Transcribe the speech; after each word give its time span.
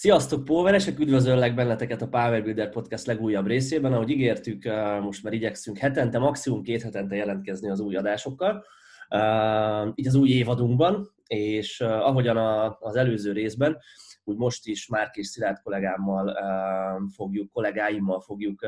Sziasztok, 0.00 0.44
Póveresek! 0.44 0.98
Üdvözöllek 0.98 1.54
benneteket 1.54 2.02
a 2.02 2.08
Power 2.08 2.42
Builder 2.42 2.70
Podcast 2.70 3.06
legújabb 3.06 3.46
részében. 3.46 3.92
Ahogy 3.92 4.10
ígértük, 4.10 4.64
most 5.02 5.22
már 5.22 5.32
igyekszünk 5.32 5.78
hetente, 5.78 6.18
maximum 6.18 6.62
két 6.62 6.82
hetente 6.82 7.16
jelentkezni 7.16 7.70
az 7.70 7.80
új 7.80 7.96
adásokkal, 7.96 8.64
így 9.94 10.06
az 10.06 10.14
új 10.14 10.28
évadunkban, 10.28 11.10
és 11.26 11.80
ahogyan 11.80 12.36
az 12.78 12.96
előző 12.96 13.32
részben, 13.32 13.78
úgy 14.24 14.36
most 14.36 14.66
is 14.66 14.88
Márk 14.88 15.16
és 15.16 15.26
Szilárd 15.26 15.60
kollégámmal 15.62 16.36
fogjuk, 17.14 17.50
kollégáimmal 17.50 18.20
fogjuk, 18.20 18.66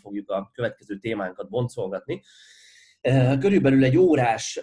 fogjuk 0.00 0.30
a 0.30 0.50
következő 0.54 0.98
témánkat 0.98 1.48
boncolgatni. 1.48 2.22
Körülbelül 3.40 3.84
egy 3.84 3.96
órás 3.96 4.60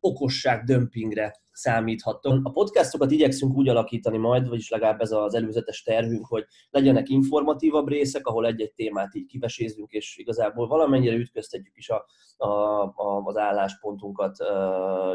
okosság 0.00 0.64
dömpingre 0.64 1.34
számíthattok. 1.60 2.40
A 2.42 2.50
podcastokat 2.50 3.10
igyekszünk 3.10 3.56
úgy 3.56 3.68
alakítani 3.68 4.16
majd, 4.18 4.48
vagyis 4.48 4.70
legalább 4.70 5.00
ez 5.00 5.10
az 5.10 5.34
előzetes 5.34 5.82
tervünk, 5.82 6.26
hogy 6.26 6.44
legyenek 6.70 7.08
informatívabb 7.08 7.88
részek, 7.88 8.26
ahol 8.26 8.46
egy-egy 8.46 8.72
témát 8.72 9.14
így 9.14 9.26
kivesézünk, 9.26 9.90
és 9.90 10.16
igazából 10.16 10.66
valamennyire 10.66 11.14
ütköztetjük 11.14 11.76
is 11.76 11.88
a, 11.88 12.06
a, 12.36 12.46
a, 12.82 13.22
az 13.24 13.36
álláspontunkat 13.36 14.36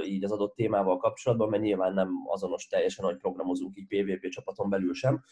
így 0.07 0.23
az 0.23 0.31
adott 0.31 0.55
témával 0.55 0.97
kapcsolatban, 0.97 1.49
mert 1.49 1.63
nyilván 1.63 1.93
nem 1.93 2.09
azonos 2.27 2.67
teljesen, 2.67 3.05
hogy 3.05 3.17
programozunk 3.17 3.77
így 3.77 3.87
PvP 3.87 4.29
csapaton 4.29 4.69
belül 4.69 4.93
sem. 4.93 5.23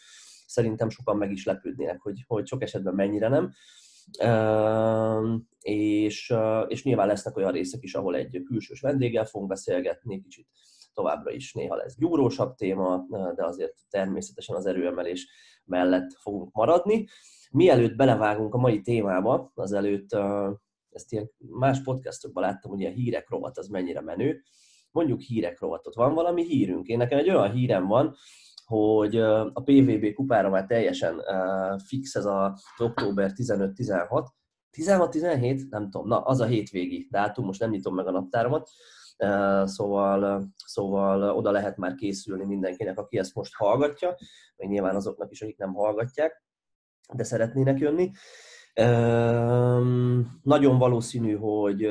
Szerintem 0.46 0.88
sokan 0.88 1.16
meg 1.16 1.30
is 1.30 1.44
lepődnének, 1.44 2.00
hogy, 2.00 2.24
hogy 2.26 2.46
sok 2.46 2.62
esetben 2.62 2.94
mennyire 2.94 3.28
nem 3.28 3.52
és, 5.60 6.34
és 6.68 6.84
nyilván 6.84 7.06
lesznek 7.06 7.36
olyan 7.36 7.52
részek 7.52 7.82
is, 7.82 7.94
ahol 7.94 8.16
egy 8.16 8.42
külsős 8.46 8.80
vendéggel 8.80 9.24
fogunk 9.24 9.50
beszélgetni, 9.50 10.22
kicsit 10.22 10.46
továbbra 10.94 11.30
is 11.30 11.52
néha 11.52 11.76
lesz 11.76 11.96
gyúrósabb 11.98 12.54
téma, 12.54 13.04
de 13.34 13.44
azért 13.44 13.74
természetesen 13.90 14.56
az 14.56 14.66
erőemelés 14.66 15.28
mellett 15.64 16.12
fogunk 16.20 16.52
maradni. 16.52 17.06
Mielőtt 17.50 17.96
belevágunk 17.96 18.54
a 18.54 18.58
mai 18.58 18.80
témába, 18.80 19.52
azelőtt 19.54 20.16
ezt 20.90 21.12
ilyen 21.12 21.30
más 21.38 21.82
podcastokban 21.82 22.42
láttam, 22.42 22.70
hogy 22.70 22.80
ilyen 22.80 22.92
hírek 22.92 23.28
rovat 23.28 23.58
az 23.58 23.68
mennyire 23.68 24.00
menő. 24.00 24.42
Mondjuk 24.90 25.20
hírek 25.20 25.60
rovatot. 25.60 25.94
Van 25.94 26.14
valami 26.14 26.44
hírünk? 26.44 26.86
Én 26.86 26.98
nekem 26.98 27.18
egy 27.18 27.30
olyan 27.30 27.52
hírem 27.52 27.86
van, 27.86 28.14
hogy 28.64 29.16
a 29.52 29.62
PVB 29.64 30.12
kupára 30.14 30.48
már 30.50 30.66
teljesen 30.66 31.22
fix 31.86 32.14
ez 32.14 32.24
az 32.24 32.62
október 32.78 33.30
15-16, 33.34 34.26
16-17, 34.76 35.68
nem 35.68 35.90
tudom, 35.90 36.08
na 36.08 36.20
az 36.20 36.40
a 36.40 36.44
hétvégi 36.44 37.08
dátum, 37.10 37.44
most 37.44 37.60
nem 37.60 37.70
nyitom 37.70 37.94
meg 37.94 38.06
a 38.06 38.10
naptáramat, 38.10 38.70
szóval, 39.64 40.48
szóval 40.66 41.22
oda 41.22 41.50
lehet 41.50 41.76
már 41.76 41.94
készülni 41.94 42.44
mindenkinek, 42.44 42.98
aki 42.98 43.18
ezt 43.18 43.34
most 43.34 43.54
hallgatja, 43.54 44.16
meg 44.56 44.68
nyilván 44.68 44.96
azoknak 44.96 45.30
is, 45.30 45.42
akik 45.42 45.58
nem 45.58 45.74
hallgatják, 45.74 46.44
de 47.14 47.24
szeretnének 47.24 47.78
jönni. 47.78 48.10
Nagyon 50.42 50.78
valószínű, 50.78 51.36
hogy 51.36 51.82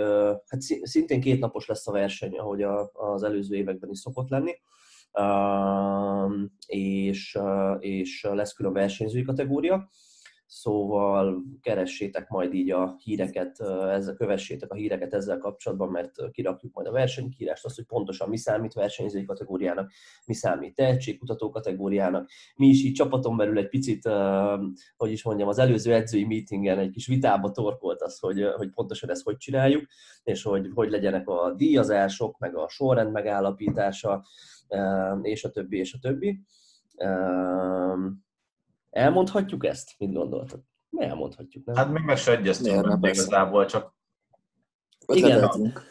hát 0.47 0.61
szintén 0.81 1.21
két 1.21 1.39
napos 1.39 1.67
lesz 1.67 1.87
a 1.87 1.91
verseny, 1.91 2.37
ahogy 2.37 2.61
az 2.93 3.23
előző 3.23 3.55
években 3.55 3.89
is 3.89 3.99
szokott 3.99 4.29
lenni, 4.29 4.53
és, 6.65 7.39
és 7.79 8.27
lesz 8.31 8.53
külön 8.53 8.73
versenyzői 8.73 9.23
kategória 9.23 9.89
szóval 10.53 11.43
keressétek 11.61 12.29
majd 12.29 12.53
így 12.53 12.71
a 12.71 12.95
híreket, 13.03 13.59
ezzel 13.89 14.13
kövessétek 14.13 14.71
a 14.71 14.75
híreket 14.75 15.13
ezzel 15.13 15.37
kapcsolatban, 15.37 15.89
mert 15.89 16.31
kirakjuk 16.31 16.73
majd 16.73 16.87
a 16.87 16.91
versenykírást, 16.91 17.65
azt, 17.65 17.75
hogy 17.75 17.85
pontosan 17.85 18.29
mi 18.29 18.37
számít 18.37 18.73
versenyzői 18.73 19.25
kategóriának, 19.25 19.91
mi 20.25 20.33
számít 20.33 20.75
tehetségkutató 20.75 21.49
kategóriának. 21.49 22.29
Mi 22.55 22.67
is 22.67 22.83
így 22.83 22.93
csapaton 22.93 23.37
belül 23.37 23.57
egy 23.57 23.69
picit, 23.69 24.09
hogy 24.97 25.11
is 25.11 25.23
mondjam, 25.23 25.47
az 25.47 25.57
előző 25.59 25.93
edzői 25.93 26.25
meetingen 26.25 26.79
egy 26.79 26.89
kis 26.89 27.07
vitába 27.07 27.51
torkolt 27.51 28.01
az, 28.01 28.19
hogy, 28.19 28.43
hogy 28.55 28.69
pontosan 28.69 29.09
ezt 29.09 29.23
hogy 29.23 29.37
csináljuk, 29.37 29.85
és 30.23 30.43
hogy 30.43 30.69
hogy 30.73 30.89
legyenek 30.89 31.27
a 31.27 31.53
díjazások, 31.57 32.37
meg 32.37 32.55
a 32.55 32.69
sorrend 32.69 33.11
megállapítása, 33.11 34.25
és 35.21 35.43
a 35.43 35.49
többi, 35.49 35.77
és 35.77 35.93
a 35.93 35.99
többi 35.99 36.39
Elmondhatjuk 38.93 39.65
ezt? 39.65 39.95
Mit 39.97 40.13
gondoltad? 40.13 40.59
Elmondhatjuk, 40.97 41.65
nem? 41.65 41.75
Hát 41.75 41.91
még 41.91 42.03
meg 42.03 42.17
se 42.17 42.37
egyeztünk 42.37 42.99
meg 42.99 43.13
igazából, 43.13 43.65
csak 43.65 43.95
Ötleteltünk. 45.07 45.87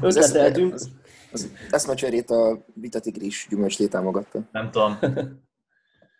Ötleteltünk. 0.00 0.74
Az, 0.74 0.90
az 1.32 1.50
eszmecserét 1.70 2.30
a 2.30 2.64
Vita 2.74 3.00
Tigris 3.00 3.46
gyümölcslé 3.50 3.86
támogatta. 3.86 4.48
Nem 4.52 4.70
tudom. 4.70 4.98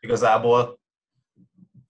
Igazából, 0.01 0.81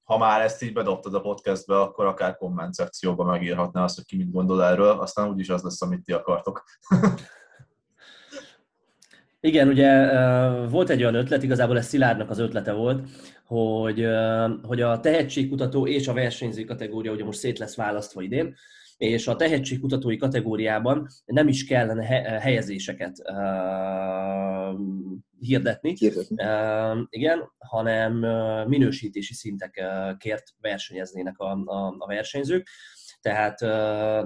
ha 0.04 0.18
már 0.18 0.40
ezt 0.40 0.62
így 0.62 0.72
bedobtad 0.72 1.14
a 1.14 1.20
podcastbe, 1.20 1.80
akkor 1.80 2.06
akár 2.06 2.36
komment 2.36 2.74
szekcióban 2.74 3.26
megírhatná 3.26 3.82
azt, 3.82 3.94
hogy 3.94 4.04
ki 4.04 4.16
mit 4.16 4.32
gondol 4.32 4.64
erről, 4.64 5.00
aztán 5.00 5.28
úgyis 5.28 5.48
az 5.48 5.62
lesz, 5.62 5.82
amit 5.82 6.04
ti 6.04 6.12
akartok. 6.12 6.64
Igen, 9.48 9.68
ugye 9.68 10.12
volt 10.68 10.90
egy 10.90 11.00
olyan 11.00 11.14
ötlet, 11.14 11.42
igazából 11.42 11.78
ez 11.78 11.86
Szilárdnak 11.86 12.30
az 12.30 12.38
ötlete 12.38 12.72
volt, 12.72 13.08
hogy, 13.44 14.06
hogy 14.62 14.80
a 14.80 15.00
tehetségkutató 15.00 15.86
és 15.86 16.08
a 16.08 16.12
versenyző 16.12 16.64
kategória 16.64 17.12
ugye 17.12 17.24
most 17.24 17.38
szét 17.38 17.58
lesz 17.58 17.76
választva 17.76 18.22
idén, 18.22 18.54
és 18.96 19.26
a 19.26 19.36
tehetségkutatói 19.36 20.16
kategóriában 20.16 21.08
nem 21.26 21.48
is 21.48 21.64
kellene 21.64 22.04
helyezéseket 22.40 23.16
uh, 23.24 24.78
hirdetni, 25.38 25.94
hirdetni. 25.98 26.44
Uh, 26.44 27.06
igen, 27.10 27.38
hanem 27.58 28.12
minősítési 28.68 29.34
szintekért 29.34 30.54
versenyeznének 30.60 31.38
a, 31.38 31.50
a, 31.64 31.94
a 31.98 32.06
versenyzők 32.06 32.68
tehát 33.20 33.60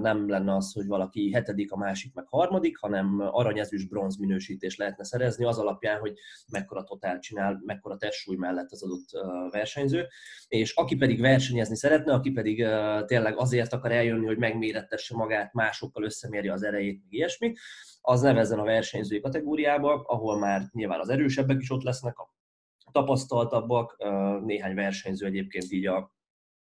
nem 0.00 0.28
lenne 0.28 0.54
az, 0.54 0.72
hogy 0.72 0.86
valaki 0.86 1.32
hetedik, 1.32 1.72
a 1.72 1.76
másik 1.76 2.14
meg 2.14 2.26
harmadik, 2.28 2.78
hanem 2.78 3.20
aranyezős 3.30 3.86
bronz 3.86 4.18
minősítés 4.18 4.76
lehetne 4.76 5.04
szerezni 5.04 5.44
az 5.44 5.58
alapján, 5.58 5.98
hogy 5.98 6.18
mekkora 6.50 6.82
totál 6.82 7.18
csinál, 7.18 7.62
mekkora 7.64 7.96
testsúly 7.96 8.36
mellett 8.36 8.70
az 8.70 8.82
adott 8.82 9.08
versenyző, 9.50 10.06
és 10.48 10.74
aki 10.74 10.96
pedig 10.96 11.20
versenyezni 11.20 11.76
szeretne, 11.76 12.12
aki 12.12 12.30
pedig 12.30 12.66
tényleg 13.06 13.36
azért 13.36 13.72
akar 13.72 13.92
eljönni, 13.92 14.26
hogy 14.26 14.38
megmérettesse 14.38 15.16
magát, 15.16 15.52
másokkal 15.52 16.04
összemérje 16.04 16.52
az 16.52 16.62
erejét, 16.62 17.00
meg 17.02 17.12
ilyesmi, 17.12 17.52
az 18.00 18.20
nevezzen 18.20 18.58
a 18.58 18.64
versenyzői 18.64 19.20
kategóriába, 19.20 20.04
ahol 20.06 20.38
már 20.38 20.62
nyilván 20.72 21.00
az 21.00 21.08
erősebbek 21.08 21.60
is 21.60 21.70
ott 21.70 21.82
lesznek, 21.82 22.18
a 22.18 22.90
tapasztaltabbak, 22.92 23.96
néhány 24.44 24.74
versenyző 24.74 25.26
egyébként 25.26 25.72
így 25.72 25.86
a 25.86 26.12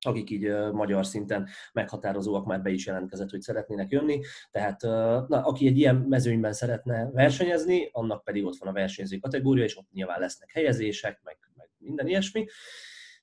akik 0.02 0.30
így 0.30 0.52
magyar 0.72 1.06
szinten 1.06 1.48
meghatározóak 1.74 2.46
már 2.46 2.62
be 2.62 2.70
is 2.70 2.86
jelentkezett, 2.86 3.30
hogy 3.30 3.42
szeretnének 3.42 3.92
jönni. 3.92 4.20
Tehát 4.52 4.82
na, 5.28 5.42
aki 5.44 5.68
egy 5.68 5.78
ilyen 5.78 5.96
mezőnyben 5.96 6.54
szeretne 6.54 7.10
versenyezni, 7.12 7.90
annak 7.92 8.24
pedig 8.24 8.46
ott 8.46 8.58
van 8.60 8.70
a 8.70 8.74
versenyző 8.74 9.18
kategória, 9.18 9.64
és 9.64 9.78
ott 9.78 9.92
nyilván 9.92 10.20
lesznek 10.20 10.52
helyezések, 10.52 11.20
meg, 11.24 11.38
meg 11.56 11.70
minden 11.78 12.08
ilyesmi. 12.08 12.46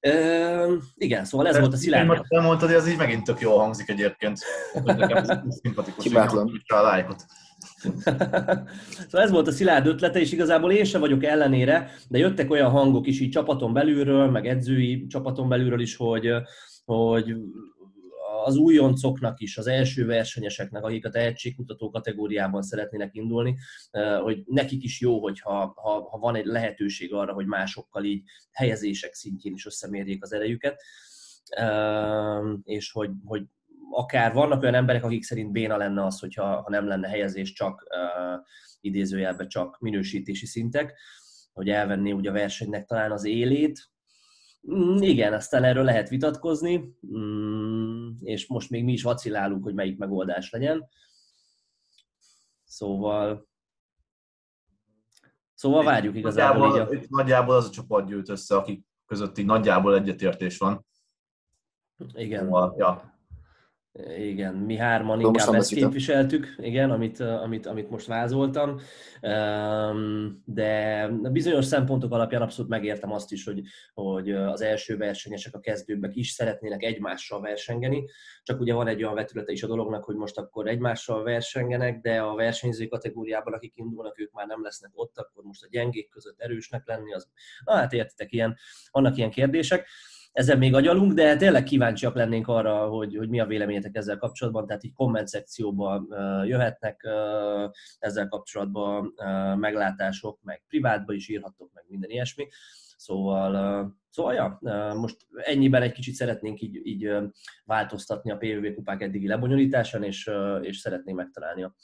Uh, 0.00 0.82
igen, 0.94 1.24
szóval 1.24 1.46
ez 1.46 1.54
De 1.54 1.60
volt 1.60 1.72
a 1.72 1.76
szilárd. 1.76 2.10
Én 2.10 2.20
nem 2.28 2.42
mondtad, 2.42 2.68
hogy 2.68 2.78
ez 2.78 2.88
így 2.88 2.96
megint 2.96 3.24
tök 3.24 3.40
jól 3.40 3.58
hangzik 3.58 3.88
egyébként. 3.88 4.38
Szimpatikus, 5.48 6.12
hogy 6.12 6.62
a 6.66 6.80
lájkot. 6.80 7.24
szóval 9.08 9.20
ez 9.20 9.30
volt 9.30 9.46
a 9.46 9.52
Szilárd 9.52 9.86
ötlete, 9.86 10.20
és 10.20 10.32
igazából 10.32 10.72
én 10.72 10.84
sem 10.84 11.00
vagyok 11.00 11.24
ellenére, 11.24 11.90
de 12.08 12.18
jöttek 12.18 12.50
olyan 12.50 12.70
hangok 12.70 13.06
is 13.06 13.20
így 13.20 13.30
csapaton 13.30 13.72
belülről, 13.72 14.30
meg 14.30 14.46
edzői 14.46 15.06
csapaton 15.06 15.48
belülről 15.48 15.80
is, 15.80 15.96
hogy, 15.96 16.30
hogy 16.84 17.36
az 18.44 18.56
újoncoknak 18.56 19.40
is, 19.40 19.58
az 19.58 19.66
első 19.66 20.06
versenyeseknek, 20.06 20.84
akik 20.84 21.06
a 21.06 21.10
tehetségkutató 21.10 21.90
kategóriában 21.90 22.62
szeretnének 22.62 23.14
indulni, 23.14 23.56
hogy 24.22 24.42
nekik 24.46 24.82
is 24.82 25.00
jó, 25.00 25.20
hogyha 25.20 25.72
ha, 25.76 26.08
ha 26.10 26.18
van 26.18 26.34
egy 26.34 26.44
lehetőség 26.44 27.14
arra, 27.14 27.32
hogy 27.32 27.46
másokkal 27.46 28.04
így 28.04 28.22
helyezések 28.52 29.14
szintjén 29.14 29.54
is 29.54 29.66
összemérjék 29.66 30.22
az 30.22 30.32
erejüket, 30.32 30.82
és 32.62 32.92
hogy, 32.92 33.10
hogy 33.24 33.42
akár 33.90 34.32
vannak 34.32 34.62
olyan 34.62 34.74
emberek, 34.74 35.04
akik 35.04 35.22
szerint 35.22 35.52
béna 35.52 35.76
lenne 35.76 36.04
az, 36.04 36.20
hogyha 36.20 36.62
ha 36.62 36.70
nem 36.70 36.86
lenne 36.86 37.08
helyezés 37.08 37.52
csak 37.52 37.86
uh, 37.90 38.40
idézőjelben 38.80 39.48
csak 39.48 39.78
minősítési 39.80 40.46
szintek, 40.46 40.98
hogy 41.52 41.68
elvenné 41.68 42.10
ugye 42.10 42.30
a 42.30 42.32
versenynek 42.32 42.86
talán 42.86 43.12
az 43.12 43.24
élét. 43.24 43.90
Mm, 44.72 44.96
igen, 44.96 45.32
aztán 45.32 45.64
erről 45.64 45.84
lehet 45.84 46.08
vitatkozni, 46.08 46.96
mm, 47.16 48.10
és 48.20 48.46
most 48.46 48.70
még 48.70 48.84
mi 48.84 48.92
is 48.92 49.02
vacilálunk, 49.02 49.64
hogy 49.64 49.74
melyik 49.74 49.98
megoldás 49.98 50.50
legyen. 50.50 50.88
Szóval 52.64 53.48
Szóval 55.56 55.84
várjuk 55.84 56.16
igazából 56.16 56.68
nagyjából, 56.68 56.94
így 56.94 57.02
a... 57.02 57.06
Nagyjából 57.08 57.54
az 57.54 57.66
a 57.66 57.70
csoport 57.70 58.06
gyűlt 58.06 58.28
össze, 58.28 58.56
akik 58.56 58.86
közötti 59.06 59.42
nagyjából 59.42 59.94
egyetértés 59.94 60.58
van. 60.58 60.86
Igen. 62.14 62.44
Szóval, 62.44 62.74
ja, 62.78 63.15
Igen, 64.18 64.54
mi 64.54 64.76
hárman 64.76 65.20
inkább 65.20 65.54
ezt 65.54 65.74
képviseltük, 65.74 66.54
igen, 66.58 66.90
amit, 66.90 67.20
amit, 67.20 67.66
amit 67.66 67.90
most 67.90 68.06
vázoltam, 68.06 68.80
de 70.44 71.08
bizonyos 71.08 71.64
szempontok 71.64 72.12
alapján 72.12 72.42
abszolút 72.42 72.70
megértem 72.70 73.12
azt 73.12 73.32
is, 73.32 73.44
hogy, 73.44 73.62
hogy 73.94 74.30
az 74.30 74.60
első 74.60 74.96
versenyesek, 74.96 75.54
a 75.54 75.60
kezdőbbek 75.60 76.16
is 76.16 76.30
szeretnének 76.30 76.82
egymással 76.82 77.40
versengeni, 77.40 78.04
csak 78.42 78.60
ugye 78.60 78.74
van 78.74 78.88
egy 78.88 79.02
olyan 79.02 79.14
vetülete 79.14 79.52
is 79.52 79.62
a 79.62 79.66
dolognak, 79.66 80.04
hogy 80.04 80.16
most 80.16 80.38
akkor 80.38 80.68
egymással 80.68 81.22
versengenek, 81.22 82.00
de 82.00 82.20
a 82.20 82.34
versenyző 82.34 82.86
kategóriában, 82.86 83.52
akik 83.52 83.72
indulnak, 83.76 84.20
ők 84.20 84.32
már 84.32 84.46
nem 84.46 84.62
lesznek 84.62 84.90
ott, 84.94 85.18
akkor 85.18 85.44
most 85.44 85.62
a 85.62 85.68
gyengék 85.70 86.08
között 86.08 86.40
erősnek 86.40 86.86
lenni, 86.86 87.12
az, 87.14 87.28
na 87.64 87.74
hát 87.74 87.92
értitek, 87.92 88.32
ilyen, 88.32 88.56
vannak 88.90 89.16
ilyen 89.16 89.30
kérdések 89.30 89.88
ezen 90.36 90.58
még 90.58 90.74
agyalunk, 90.74 91.12
de 91.12 91.36
tényleg 91.36 91.62
kíváncsiak 91.62 92.14
lennénk 92.14 92.48
arra, 92.48 92.88
hogy, 92.88 93.16
hogy 93.16 93.28
mi 93.28 93.40
a 93.40 93.46
véleményetek 93.46 93.96
ezzel 93.96 94.16
kapcsolatban, 94.16 94.66
tehát 94.66 94.84
így 94.84 94.92
komment 94.92 95.28
szekcióban 95.28 96.06
jöhetnek 96.46 97.08
ezzel 97.98 98.28
kapcsolatban 98.28 99.14
meglátások, 99.58 100.38
meg 100.42 100.62
privátba 100.68 101.12
is 101.12 101.28
írhattok, 101.28 101.70
meg 101.72 101.84
minden 101.88 102.10
ilyesmi. 102.10 102.48
Szóval, 102.96 103.96
szóval 104.10 104.34
ja, 104.34 104.58
most 104.94 105.16
ennyiben 105.36 105.82
egy 105.82 105.92
kicsit 105.92 106.14
szeretnénk 106.14 106.60
így, 106.60 106.86
így 106.86 107.10
változtatni 107.64 108.30
a 108.30 108.36
PVV 108.36 108.74
kupák 108.74 109.02
eddigi 109.02 109.26
lebonyolításán, 109.26 110.02
és, 110.02 110.30
és 110.62 110.78
szeretnénk 110.78 111.18
megtalálni 111.18 111.62
a 111.62 111.74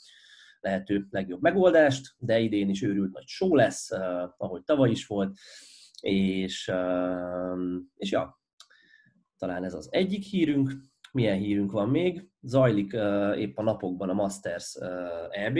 lehető 0.59 1.07
legjobb 1.09 1.41
megoldást, 1.41 2.15
de 2.17 2.39
idén 2.39 2.69
is 2.69 2.81
őrült 2.81 3.13
nagy 3.13 3.27
show 3.27 3.55
lesz, 3.55 3.91
ahogy 4.37 4.63
tavaly 4.63 4.89
is 4.89 5.05
volt, 5.05 5.37
és, 6.01 6.71
és 7.95 8.11
ja, 8.11 8.41
talán 9.43 9.63
ez 9.63 9.73
az 9.73 9.87
egyik 9.91 10.23
hírünk. 10.23 10.71
Milyen 11.11 11.37
hírünk 11.37 11.71
van 11.71 11.89
még? 11.89 12.29
Zajlik 12.41 12.93
uh, 12.93 13.39
épp 13.39 13.57
a 13.57 13.61
napokban 13.63 14.09
a 14.09 14.13
Masters 14.13 14.75
uh, 14.75 14.87
EB, 15.29 15.57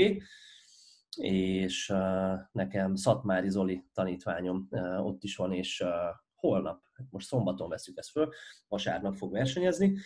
és 1.17 1.89
uh, 1.89 2.39
nekem 2.51 2.95
Szatmári 2.95 3.49
Zoli 3.49 3.85
tanítványom 3.93 4.67
uh, 4.69 5.05
ott 5.05 5.23
is 5.23 5.35
van, 5.35 5.53
és 5.53 5.81
uh, 5.81 5.89
holnap, 6.35 6.81
most 7.09 7.27
szombaton 7.27 7.69
veszük 7.69 7.97
ezt 7.97 8.09
föl, 8.09 8.29
vasárnap 8.67 9.15
fog 9.15 9.31
versenyezni. 9.31 9.97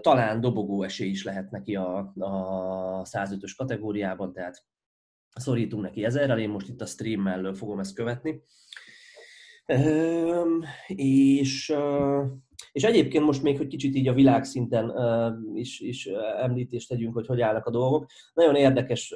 Talán 0.00 0.40
dobogó 0.40 0.82
esély 0.82 1.08
is 1.10 1.24
lehet 1.24 1.50
neki 1.50 1.76
a, 1.76 2.12
a 2.18 3.02
105-ös 3.02 3.52
kategóriában, 3.56 4.32
tehát 4.32 4.64
szorítunk 5.34 5.82
neki 5.82 6.04
ezerrel, 6.04 6.38
én 6.38 6.48
most 6.48 6.68
itt 6.68 6.80
a 6.80 6.86
stream 6.86 7.20
mellől 7.20 7.54
fogom 7.54 7.78
ezt 7.78 7.94
követni. 7.94 8.42
És 10.86 11.74
és 12.72 12.84
egyébként 12.84 13.24
most 13.24 13.42
még, 13.42 13.56
hogy 13.56 13.66
kicsit 13.66 13.94
így 13.94 14.08
a 14.08 14.12
világszinten 14.12 14.92
is, 15.54 15.80
is 15.80 16.06
említést 16.40 16.88
tegyünk, 16.88 17.14
hogy 17.14 17.26
hogy 17.26 17.40
állnak 17.40 17.66
a 17.66 17.70
dolgok. 17.70 18.06
Nagyon 18.34 18.54
érdekes 18.54 19.14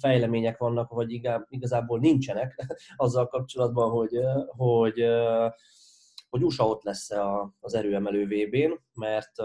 fejlemények 0.00 0.58
vannak, 0.58 0.90
vagy 0.90 1.20
igazából 1.48 1.98
nincsenek 1.98 2.76
azzal 2.96 3.26
kapcsolatban, 3.26 3.90
hogy, 3.90 4.18
hogy 4.46 5.04
hogy 6.28 6.44
USA 6.44 6.66
ott 6.66 6.82
lesz 6.82 7.10
az 7.60 7.74
erőemelő 7.74 8.24
VB-n, 8.24 8.80
mert 8.94 9.38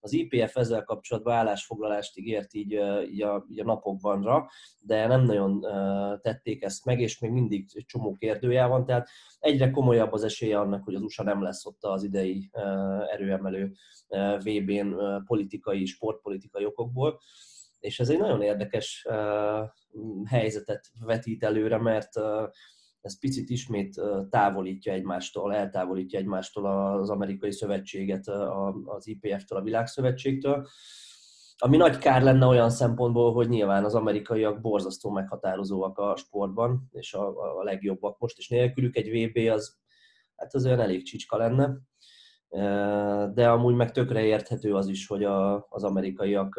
az 0.00 0.12
IPF 0.12 0.56
ezzel 0.56 0.84
kapcsolatban 0.84 1.34
állásfoglalást 1.34 2.18
ígért 2.18 2.54
így, 2.54 2.72
így, 3.10 3.22
a, 3.22 3.46
így 3.50 3.60
a 3.60 3.64
napokbanra, 3.64 4.48
de 4.78 5.06
nem 5.06 5.22
nagyon 5.22 5.60
tették 6.20 6.62
ezt 6.62 6.84
meg, 6.84 7.00
és 7.00 7.18
még 7.18 7.30
mindig 7.30 7.66
egy 7.72 7.84
csomó 7.84 8.12
kérdője 8.12 8.66
van, 8.66 8.84
tehát 8.84 9.08
egyre 9.38 9.70
komolyabb 9.70 10.12
az 10.12 10.24
esélye 10.24 10.58
annak, 10.58 10.84
hogy 10.84 10.94
az 10.94 11.02
USA 11.02 11.22
nem 11.22 11.42
lesz 11.42 11.66
ott 11.66 11.84
az 11.84 12.02
idei 12.02 12.50
erőemelő 13.12 13.72
VB-n 14.38 14.96
politikai, 15.26 15.84
sportpolitikai 15.84 16.64
okokból. 16.64 17.20
És 17.80 18.00
ez 18.00 18.08
egy 18.08 18.18
nagyon 18.18 18.42
érdekes 18.42 19.06
helyzetet 20.24 20.90
vetít 21.00 21.44
előre, 21.44 21.78
mert 21.78 22.10
ez 23.04 23.18
picit 23.18 23.50
ismét 23.50 24.00
távolítja 24.30 24.92
egymástól, 24.92 25.54
eltávolítja 25.54 26.18
egymástól 26.18 26.66
az 27.00 27.10
amerikai 27.10 27.52
szövetséget 27.52 28.28
az 28.84 29.06
IPF-től, 29.06 29.58
a 29.58 29.62
világszövetségtől, 29.62 30.66
ami 31.58 31.76
nagy 31.76 31.98
kár 31.98 32.22
lenne 32.22 32.46
olyan 32.46 32.70
szempontból, 32.70 33.32
hogy 33.32 33.48
nyilván 33.48 33.84
az 33.84 33.94
amerikaiak 33.94 34.60
borzasztó 34.60 35.10
meghatározóak 35.10 35.98
a 35.98 36.16
sportban, 36.16 36.88
és 36.92 37.14
a, 37.14 37.28
a 37.58 37.62
legjobbak 37.62 38.18
most, 38.18 38.38
és 38.38 38.48
nélkülük 38.48 38.96
egy 38.96 39.10
VB 39.10 39.50
az, 39.50 39.76
hát 40.36 40.54
az 40.54 40.66
olyan 40.66 40.80
elég 40.80 41.04
csicska 41.04 41.36
lenne. 41.36 41.78
De 43.34 43.50
amúgy 43.50 43.74
meg 43.74 43.90
tökre 43.90 44.24
érthető 44.24 44.74
az 44.74 44.88
is, 44.88 45.06
hogy 45.06 45.24
a, 45.24 45.66
az 45.68 45.84
amerikaiak 45.84 46.54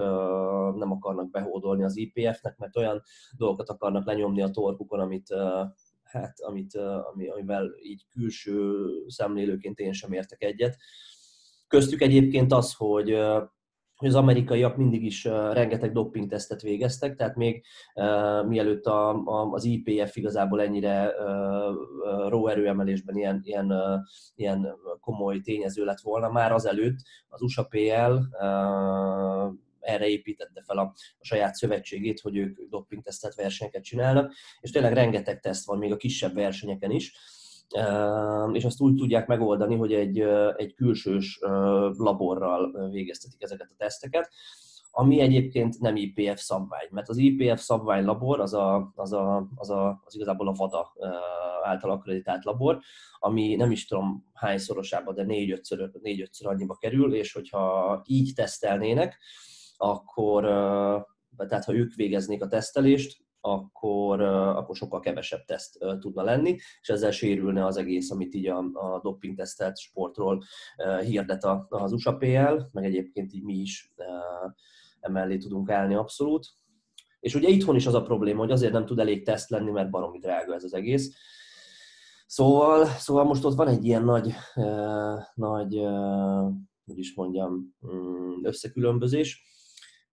nem 0.75 0.91
akarnak 0.91 1.29
behódolni 1.29 1.83
az 1.83 1.97
IPF-nek, 1.97 2.57
mert 2.57 2.77
olyan 2.77 3.01
dolgokat 3.37 3.69
akarnak 3.69 4.05
lenyomni 4.05 4.41
a 4.41 4.49
torkukon, 4.49 4.99
amit 4.99 5.35
hát, 6.15 6.39
amit, 6.39 6.75
ami, 7.13 7.29
amivel 7.29 7.71
így 7.81 8.05
külső 8.09 8.85
szemlélőként 9.07 9.79
én 9.79 9.93
sem 9.93 10.11
értek 10.11 10.43
egyet. 10.43 10.77
Köztük 11.67 12.01
egyébként 12.01 12.51
az, 12.51 12.73
hogy 12.73 13.17
hogy 13.95 14.07
az 14.07 14.15
amerikaiak 14.15 14.77
mindig 14.77 15.03
is 15.03 15.23
rengeteg 15.23 15.91
doping-tesztet 15.91 16.61
végeztek, 16.61 17.15
tehát 17.15 17.35
még 17.35 17.65
uh, 17.93 18.47
mielőtt 18.47 18.85
a, 18.85 19.09
a, 19.09 19.51
az 19.51 19.63
IPF 19.63 20.15
igazából 20.15 20.61
ennyire 20.61 21.07
uh, 21.07 22.29
ró 22.29 22.47
ilyen, 22.47 23.41
ilyen, 23.43 23.71
uh, 23.71 23.99
ilyen 24.35 24.77
komoly 24.99 25.39
tényező 25.39 25.83
lett 25.83 25.99
volna, 25.99 26.29
már 26.29 26.51
azelőtt 26.51 26.97
az 27.27 27.41
USA 27.41 27.63
PL 27.63 28.13
uh, 28.45 29.53
erre 29.85 30.07
építette 30.07 30.63
fel 30.65 30.77
a, 30.77 30.93
a 31.17 31.25
saját 31.25 31.55
szövetségét, 31.55 32.19
hogy 32.19 32.37
ők 32.37 32.59
dopingtesztet 32.69 33.35
versenyeket 33.35 33.83
csinálnak, 33.83 34.33
és 34.61 34.71
tényleg 34.71 34.93
rengeteg 34.93 35.39
teszt 35.39 35.65
van 35.65 35.77
még 35.77 35.91
a 35.91 35.97
kisebb 35.97 36.33
versenyeken 36.33 36.91
is, 36.91 37.13
és 38.53 38.65
azt 38.65 38.81
úgy 38.81 38.95
tudják 38.95 39.27
megoldani, 39.27 39.75
hogy 39.75 39.93
egy, 39.93 40.19
egy 40.55 40.73
külsős 40.73 41.39
laborral 41.97 42.89
végeztetik 42.91 43.43
ezeket 43.43 43.69
a 43.71 43.75
teszteket, 43.77 44.29
ami 44.97 45.19
egyébként 45.19 45.79
nem 45.79 45.95
IPF 45.95 46.39
szabvány, 46.41 46.87
mert 46.89 47.09
az 47.09 47.17
IPF 47.17 47.61
szabvány 47.61 48.05
labor 48.05 48.39
az, 48.39 48.53
a, 48.53 48.91
az, 48.95 49.13
a, 49.13 49.47
az, 49.55 49.69
a, 49.69 50.01
az 50.05 50.15
igazából 50.15 50.47
a 50.47 50.51
VADA 50.51 50.93
által 51.63 51.91
akreditált 51.91 52.43
labor, 52.43 52.79
ami 53.19 53.55
nem 53.55 53.71
is 53.71 53.87
tudom 53.87 54.25
hányszorosában, 54.33 55.15
de 55.15 55.23
négy-ötször, 55.23 55.91
négy-ötször 56.01 56.47
annyiba 56.47 56.75
kerül, 56.75 57.15
és 57.15 57.33
hogyha 57.33 58.01
így 58.05 58.33
tesztelnének, 58.35 59.17
akkor, 59.77 60.43
tehát 61.47 61.65
ha 61.65 61.75
ők 61.75 61.93
végeznék 61.93 62.43
a 62.43 62.47
tesztelést, 62.47 63.23
akkor, 63.41 64.21
akkor 64.21 64.75
sokkal 64.75 64.99
kevesebb 64.99 65.43
teszt 65.45 65.77
tudna 65.99 66.23
lenni, 66.23 66.55
és 66.81 66.89
ezzel 66.89 67.11
sérülne 67.11 67.65
az 67.65 67.77
egész, 67.77 68.11
amit 68.11 68.33
így 68.33 68.47
a, 68.47 68.57
a 68.57 68.99
doping 69.03 69.37
tesztelt 69.37 69.77
sportról 69.77 70.43
hirdet 71.03 71.43
az 71.69 71.91
USA 71.91 72.17
PL, 72.17 72.61
meg 72.71 72.85
egyébként 72.85 73.33
így 73.33 73.43
mi 73.43 73.53
is 73.53 73.93
emellé 74.99 75.37
tudunk 75.37 75.69
állni 75.69 75.95
abszolút. 75.95 76.47
És 77.19 77.35
ugye 77.35 77.49
itthon 77.49 77.75
is 77.75 77.85
az 77.85 77.93
a 77.93 78.01
probléma, 78.01 78.39
hogy 78.39 78.51
azért 78.51 78.73
nem 78.73 78.85
tud 78.85 78.99
elég 78.99 79.25
teszt 79.25 79.49
lenni, 79.49 79.71
mert 79.71 79.89
baromi 79.89 80.19
drága 80.19 80.53
ez 80.53 80.63
az 80.63 80.73
egész. 80.73 81.15
Szóval, 82.25 82.85
szóval 82.85 83.23
most 83.23 83.43
ott 83.43 83.55
van 83.55 83.67
egy 83.67 83.85
ilyen 83.85 84.03
nagy, 84.03 84.33
nagy 85.33 85.79
hogy 86.85 86.97
is 86.97 87.15
mondjam, 87.15 87.75
mm, 87.87 88.43
összekülönbözés 88.43 89.43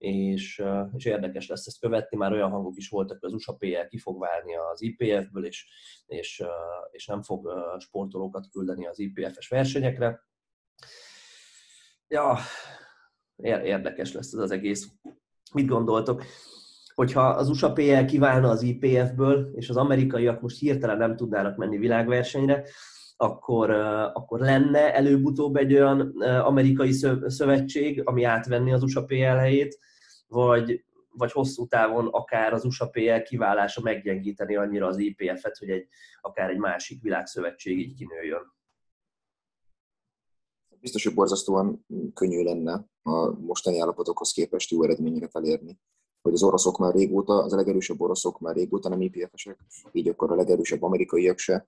és, 0.02 0.62
és 0.96 1.04
érdekes 1.04 1.48
lesz 1.48 1.66
ezt 1.66 1.80
követni. 1.80 2.16
Már 2.16 2.32
olyan 2.32 2.50
hangok 2.50 2.76
is 2.76 2.88
voltak, 2.88 3.20
hogy 3.20 3.28
az 3.28 3.34
USA 3.34 3.54
PL 3.54 3.86
ki 3.88 3.98
fog 3.98 4.20
válni 4.20 4.56
az 4.56 4.82
IPF-ből, 4.82 5.46
és, 5.46 5.66
és, 6.06 6.42
és 6.90 7.06
nem 7.06 7.22
fog 7.22 7.48
sportolókat 7.78 8.48
küldeni 8.50 8.86
az 8.86 8.98
IPF-es 8.98 9.48
versenyekre. 9.48 10.26
Ja, 12.08 12.36
érdekes 13.42 14.12
lesz 14.12 14.32
ez 14.32 14.38
az 14.38 14.50
egész. 14.50 14.88
Mit 15.52 15.66
gondoltok? 15.66 16.24
Hogyha 16.94 17.28
az 17.28 17.48
USA 17.48 17.72
PL 17.72 18.04
kiválna 18.04 18.48
az 18.48 18.62
IPF-ből, 18.62 19.50
és 19.54 19.68
az 19.68 19.76
amerikaiak 19.76 20.40
most 20.40 20.58
hirtelen 20.58 20.98
nem 20.98 21.16
tudnának 21.16 21.56
menni 21.56 21.78
világversenyre, 21.78 22.64
akkor, 23.16 23.70
akkor 24.14 24.40
lenne 24.40 24.94
előbb-utóbb 24.94 25.56
egy 25.56 25.74
olyan 25.74 26.22
amerikai 26.22 26.92
szövetség, 27.26 28.02
ami 28.04 28.24
átvenni 28.24 28.72
az 28.72 28.82
USA 28.82 29.04
PL 29.04 29.14
helyét, 29.14 29.78
vagy, 30.32 30.84
vagy 31.10 31.32
hosszú 31.32 31.66
távon 31.66 32.06
akár 32.06 32.52
az 32.52 32.64
USA 32.64 32.88
PL 32.88 33.22
kiválása 33.22 33.80
meggyengíteni 33.80 34.56
annyira 34.56 34.86
az 34.86 34.98
IPF-et, 34.98 35.56
hogy 35.58 35.70
egy, 35.70 35.88
akár 36.20 36.50
egy 36.50 36.58
másik 36.58 37.02
világszövetség 37.02 37.78
így 37.78 37.94
kinőjön. 37.94 38.52
Biztos, 40.80 41.04
hogy 41.04 41.14
borzasztóan 41.14 41.86
könnyű 42.14 42.42
lenne 42.42 42.86
a 43.02 43.30
mostani 43.40 43.80
állapotokhoz 43.80 44.32
képest 44.32 44.70
jó 44.70 44.82
eredményeket 44.82 45.36
elérni. 45.36 45.78
Hogy 46.22 46.32
az 46.32 46.42
oroszok 46.42 46.78
már 46.78 46.94
régóta, 46.94 47.42
az 47.42 47.52
a 47.52 47.56
legerősebb 47.56 48.00
oroszok 48.00 48.40
már 48.40 48.54
régóta 48.54 48.88
nem 48.88 49.00
IPF-esek, 49.00 49.58
így 49.92 50.08
akkor 50.08 50.30
a 50.30 50.34
legerősebb 50.34 50.82
amerikaiak 50.82 51.38
se 51.38 51.66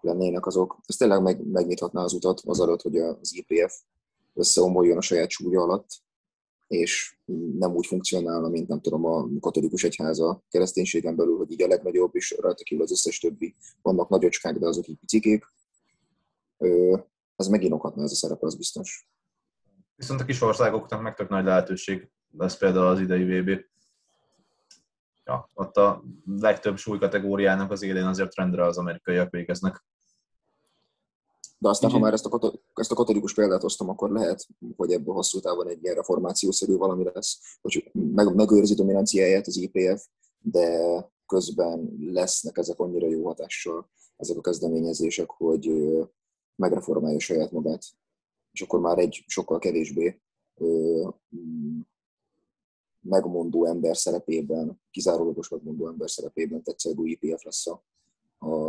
lennének 0.00 0.46
azok. 0.46 0.78
Ez 0.86 0.96
tényleg 0.96 1.22
meg, 1.22 1.46
megnyithatná 1.46 2.02
az 2.02 2.12
utat 2.12 2.40
azelőtt, 2.44 2.82
hogy 2.82 2.96
az 2.96 3.34
IPF 3.34 3.80
összeomoljon 4.34 4.96
a 4.96 5.00
saját 5.00 5.30
súlya 5.30 5.62
alatt, 5.62 6.05
és 6.66 7.16
nem 7.58 7.74
úgy 7.74 7.86
funkcionálna, 7.86 8.48
mint 8.48 8.68
nem 8.68 8.80
tudom, 8.80 9.04
a 9.04 9.28
katolikus 9.40 9.84
egyháza 9.84 10.42
kereszténységen 10.48 11.16
belül, 11.16 11.36
hogy 11.36 11.50
így 11.50 11.62
a 11.62 11.66
legnagyobb, 11.66 12.14
és 12.14 12.36
rajta 12.40 12.62
kívül 12.62 12.84
az 12.84 12.90
összes 12.90 13.18
többi. 13.18 13.54
Vannak 13.82 14.08
nagyocskák, 14.08 14.58
de 14.58 14.66
azok 14.66 14.88
így 14.88 14.98
picikék. 14.98 15.44
Ez 17.36 17.46
megint 17.46 17.72
okhatna 17.72 18.02
ez 18.02 18.10
a 18.10 18.14
szerep, 18.14 18.42
az 18.42 18.56
biztos. 18.56 19.08
Viszont 19.96 20.20
a 20.20 20.24
kis 20.24 20.40
országoknak 20.40 21.02
meg 21.02 21.14
tök 21.14 21.28
nagy 21.28 21.44
lehetőség 21.44 22.10
lesz 22.38 22.56
például 22.56 22.86
az 22.86 23.00
idei 23.00 23.40
VB. 23.40 23.64
Ja, 25.24 25.50
ott 25.54 25.76
a 25.76 26.04
legtöbb 26.24 26.76
súlykategóriának 26.76 27.70
az 27.70 27.82
élén 27.82 28.04
azért 28.04 28.34
rendre 28.34 28.64
az 28.64 28.78
amerikaiak 28.78 29.30
végeznek. 29.30 29.84
De 31.58 31.68
aztán, 31.68 31.90
ha 31.90 31.98
már 31.98 32.12
ezt 32.12 32.26
a, 32.26 32.52
ezt 32.74 32.92
a 32.92 32.94
katolikus 32.94 33.34
példát 33.34 33.60
hoztam, 33.60 33.88
akkor 33.88 34.10
lehet, 34.10 34.46
hogy 34.76 34.92
ebből 34.92 35.14
hosszú 35.14 35.40
távon 35.40 35.68
egy 35.68 35.82
ilyen 35.82 35.94
reformációszerű 35.94 36.76
valami 36.76 37.04
lesz, 37.12 37.38
hogy 37.60 37.90
meg, 37.92 38.34
megőrzi 38.34 38.74
dominanciáját 38.74 39.46
az 39.46 39.56
IPF, 39.56 40.06
de 40.38 40.98
közben 41.26 41.96
lesznek 42.00 42.58
ezek 42.58 42.78
annyira 42.78 43.08
jó 43.08 43.26
hatással, 43.26 43.90
ezek 44.16 44.36
a 44.36 44.40
kezdeményezések, 44.40 45.30
hogy 45.30 45.70
megreformálja 46.54 47.18
saját 47.18 47.50
magát. 47.50 47.84
És 48.52 48.60
akkor 48.60 48.80
már 48.80 48.98
egy 48.98 49.24
sokkal 49.26 49.58
kevésbé 49.58 50.20
megmondó 53.00 53.64
ember 53.64 53.96
szerepében, 53.96 54.80
kizárólagos 54.90 55.48
megmondó 55.48 55.88
ember 55.88 56.10
szerepében 56.10 56.62
tetsző 56.62 56.94
IPF 57.02 57.44
lesz 57.44 57.66
a, 57.66 57.84
a, 58.38 58.68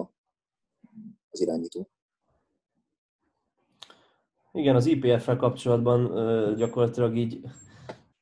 az 1.29 1.41
irányító. 1.41 1.89
Igen, 4.51 4.75
az 4.75 4.85
IPF-fel 4.85 5.35
kapcsolatban 5.35 6.11
gyakorlatilag 6.55 7.17
így 7.17 7.39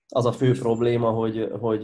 az 0.08 0.26
a 0.26 0.32
fő 0.32 0.52
probléma, 0.52 1.10
hogy, 1.10 1.50
hogy 1.60 1.82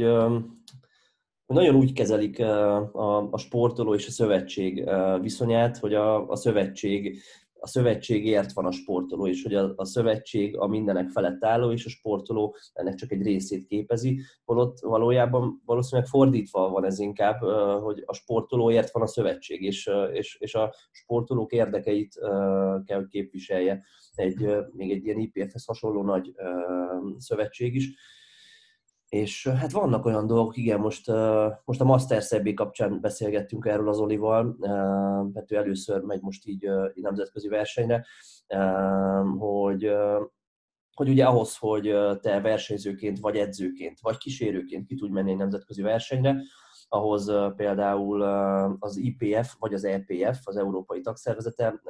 nagyon 1.46 1.76
úgy 1.76 1.94
kezelik 1.94 2.40
a, 2.40 3.32
a 3.32 3.38
sportoló 3.38 3.94
és 3.94 4.08
a 4.08 4.12
szövetség 4.12 4.90
viszonyát, 5.22 5.78
hogy 5.78 5.94
a, 5.94 6.30
a 6.30 6.36
szövetség 6.36 7.22
a 7.64 7.68
szövetségért 7.68 8.54
van 8.54 8.66
a 8.66 8.72
sportoló, 8.72 9.28
és 9.28 9.44
hogy 9.44 9.54
a, 9.54 9.74
a 9.76 9.86
szövetség 9.86 10.58
a 10.58 10.68
mindenek 10.68 11.10
felett 11.10 11.44
álló, 11.44 11.72
és 11.72 11.86
a 11.86 11.90
sportoló 11.90 12.56
ennek 12.74 12.96
csak 12.96 13.12
egy 13.12 13.22
részét 13.22 13.66
képezi, 13.66 14.22
holott 14.44 14.80
valójában 14.80 15.62
valószínűleg 15.66 16.10
fordítva 16.10 16.70
van 16.70 16.86
ez 16.86 17.00
inkább, 17.00 17.40
hogy 17.82 18.04
a 18.06 18.14
sportolóért 18.14 18.92
van 18.92 19.04
a 19.04 19.08
szövetség, 19.08 19.62
és, 19.62 19.90
és, 20.14 20.38
és 20.40 20.56
a 20.56 20.74
sportolók 20.92 21.52
érdekeit 21.52 22.14
kell, 22.86 23.08
képviselje 23.10 23.84
egy, 24.16 24.56
még 24.72 24.92
egy 24.92 25.06
ilyen 25.06 25.20
IPF-hez 25.20 25.66
hasonló 25.66 26.04
nagy 26.04 26.34
szövetség 27.18 27.76
is. 27.76 27.94
És 29.14 29.48
hát 29.48 29.72
vannak 29.72 30.06
olyan 30.06 30.28
dolgok, 30.28 30.58
igen, 30.58 30.80
most, 30.80 31.08
most 31.66 31.82
a 31.82 31.84
Master 31.84 32.24
Szebbi 32.24 32.54
kapcsán 32.54 33.02
beszélgettünk 33.02 33.66
erről 33.66 33.90
az 33.90 34.00
Olival, 34.00 34.56
mert 35.34 35.52
ő 35.52 35.56
először 35.56 36.02
megy 36.02 36.22
most 36.22 36.48
így 36.48 36.70
nemzetközi 36.94 37.48
versenyre, 37.48 38.06
hogy, 39.38 39.92
hogy 40.94 41.10
ugye 41.10 41.26
ahhoz, 41.26 41.58
hogy 41.58 41.96
te 42.22 42.42
versenyzőként, 42.42 43.20
vagy 43.20 43.38
edzőként, 43.38 44.00
vagy 44.00 44.18
kísérőként 44.18 44.88
ki 44.88 44.96
tudj 44.96 45.12
menni 45.12 45.32
egy 45.32 45.38
nemzetközi 45.38 45.82
versenyre, 45.82 46.42
ahhoz 46.88 47.32
például 47.56 48.22
az 48.80 48.98
IPF 48.98 49.56
vagy 49.60 49.74
az 49.74 49.84
EPF, 49.84 50.40
az 50.44 50.58
Európai 50.58 51.02
Tagszervezete 51.02 51.82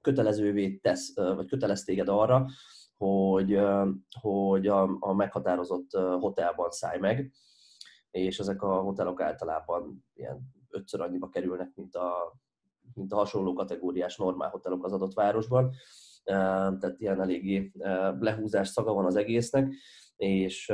kötelezővé 0.00 0.76
tesz, 0.76 1.14
vagy 1.14 1.46
kötelez 1.46 1.84
téged 1.84 2.08
arra, 2.08 2.46
hogy, 2.96 3.60
hogy 4.20 4.66
a, 4.66 4.96
a 5.00 5.12
meghatározott 5.12 5.90
hotelban 6.20 6.70
szállj 6.70 6.98
meg, 6.98 7.32
és 8.10 8.38
ezek 8.38 8.62
a 8.62 8.80
hotelok 8.80 9.20
általában 9.20 10.04
ilyen 10.14 10.54
ötször 10.70 11.00
annyiba 11.00 11.28
kerülnek, 11.28 11.72
mint 11.74 11.96
a, 11.96 12.38
mint 12.94 13.12
a 13.12 13.16
hasonló 13.16 13.52
kategóriás 13.52 14.16
normál 14.16 14.50
hotelok 14.50 14.84
az 14.84 14.92
adott 14.92 15.14
városban. 15.14 15.74
Tehát 16.24 16.94
ilyen 16.98 17.20
eléggé 17.20 17.72
lehúzás 18.18 18.68
szaga 18.68 18.92
van 18.92 19.04
az 19.04 19.16
egésznek, 19.16 19.74
és 20.16 20.72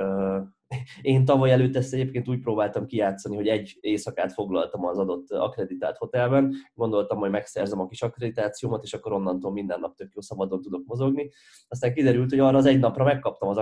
én 1.02 1.24
tavaly 1.24 1.50
előtt 1.50 1.76
ezt 1.76 1.94
egyébként 1.94 2.28
úgy 2.28 2.40
próbáltam 2.40 2.86
kijátszani, 2.86 3.36
hogy 3.36 3.48
egy 3.48 3.78
éjszakát 3.80 4.32
foglaltam 4.32 4.84
az 4.84 4.98
adott 4.98 5.30
akreditált 5.30 5.96
hotelben, 5.96 6.54
gondoltam, 6.74 7.18
hogy 7.18 7.30
megszerzem 7.30 7.80
a 7.80 7.86
kis 7.86 8.02
akkreditációmat, 8.02 8.82
és 8.82 8.94
akkor 8.94 9.12
onnantól 9.12 9.52
minden 9.52 9.80
nap 9.80 9.96
tök 9.96 10.12
jó 10.14 10.20
szabadon 10.20 10.60
tudok 10.62 10.86
mozogni. 10.86 11.30
Aztán 11.68 11.94
kiderült, 11.94 12.30
hogy 12.30 12.38
arra 12.38 12.56
az 12.56 12.66
egy 12.66 12.78
napra 12.78 13.04
megkaptam 13.04 13.48
az 13.48 13.56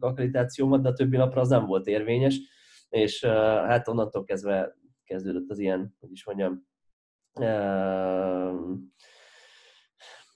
akkreditációmat, 0.00 0.82
de 0.82 0.88
a 0.88 0.92
többi 0.92 1.16
napra 1.16 1.40
az 1.40 1.48
nem 1.48 1.66
volt 1.66 1.86
érvényes, 1.86 2.40
és 2.88 3.24
hát 3.66 3.88
onnantól 3.88 4.24
kezdve 4.24 4.76
kezdődött 5.04 5.50
az 5.50 5.58
ilyen, 5.58 5.96
hogy 6.00 6.12
is 6.12 6.26
mondjam, 6.26 6.66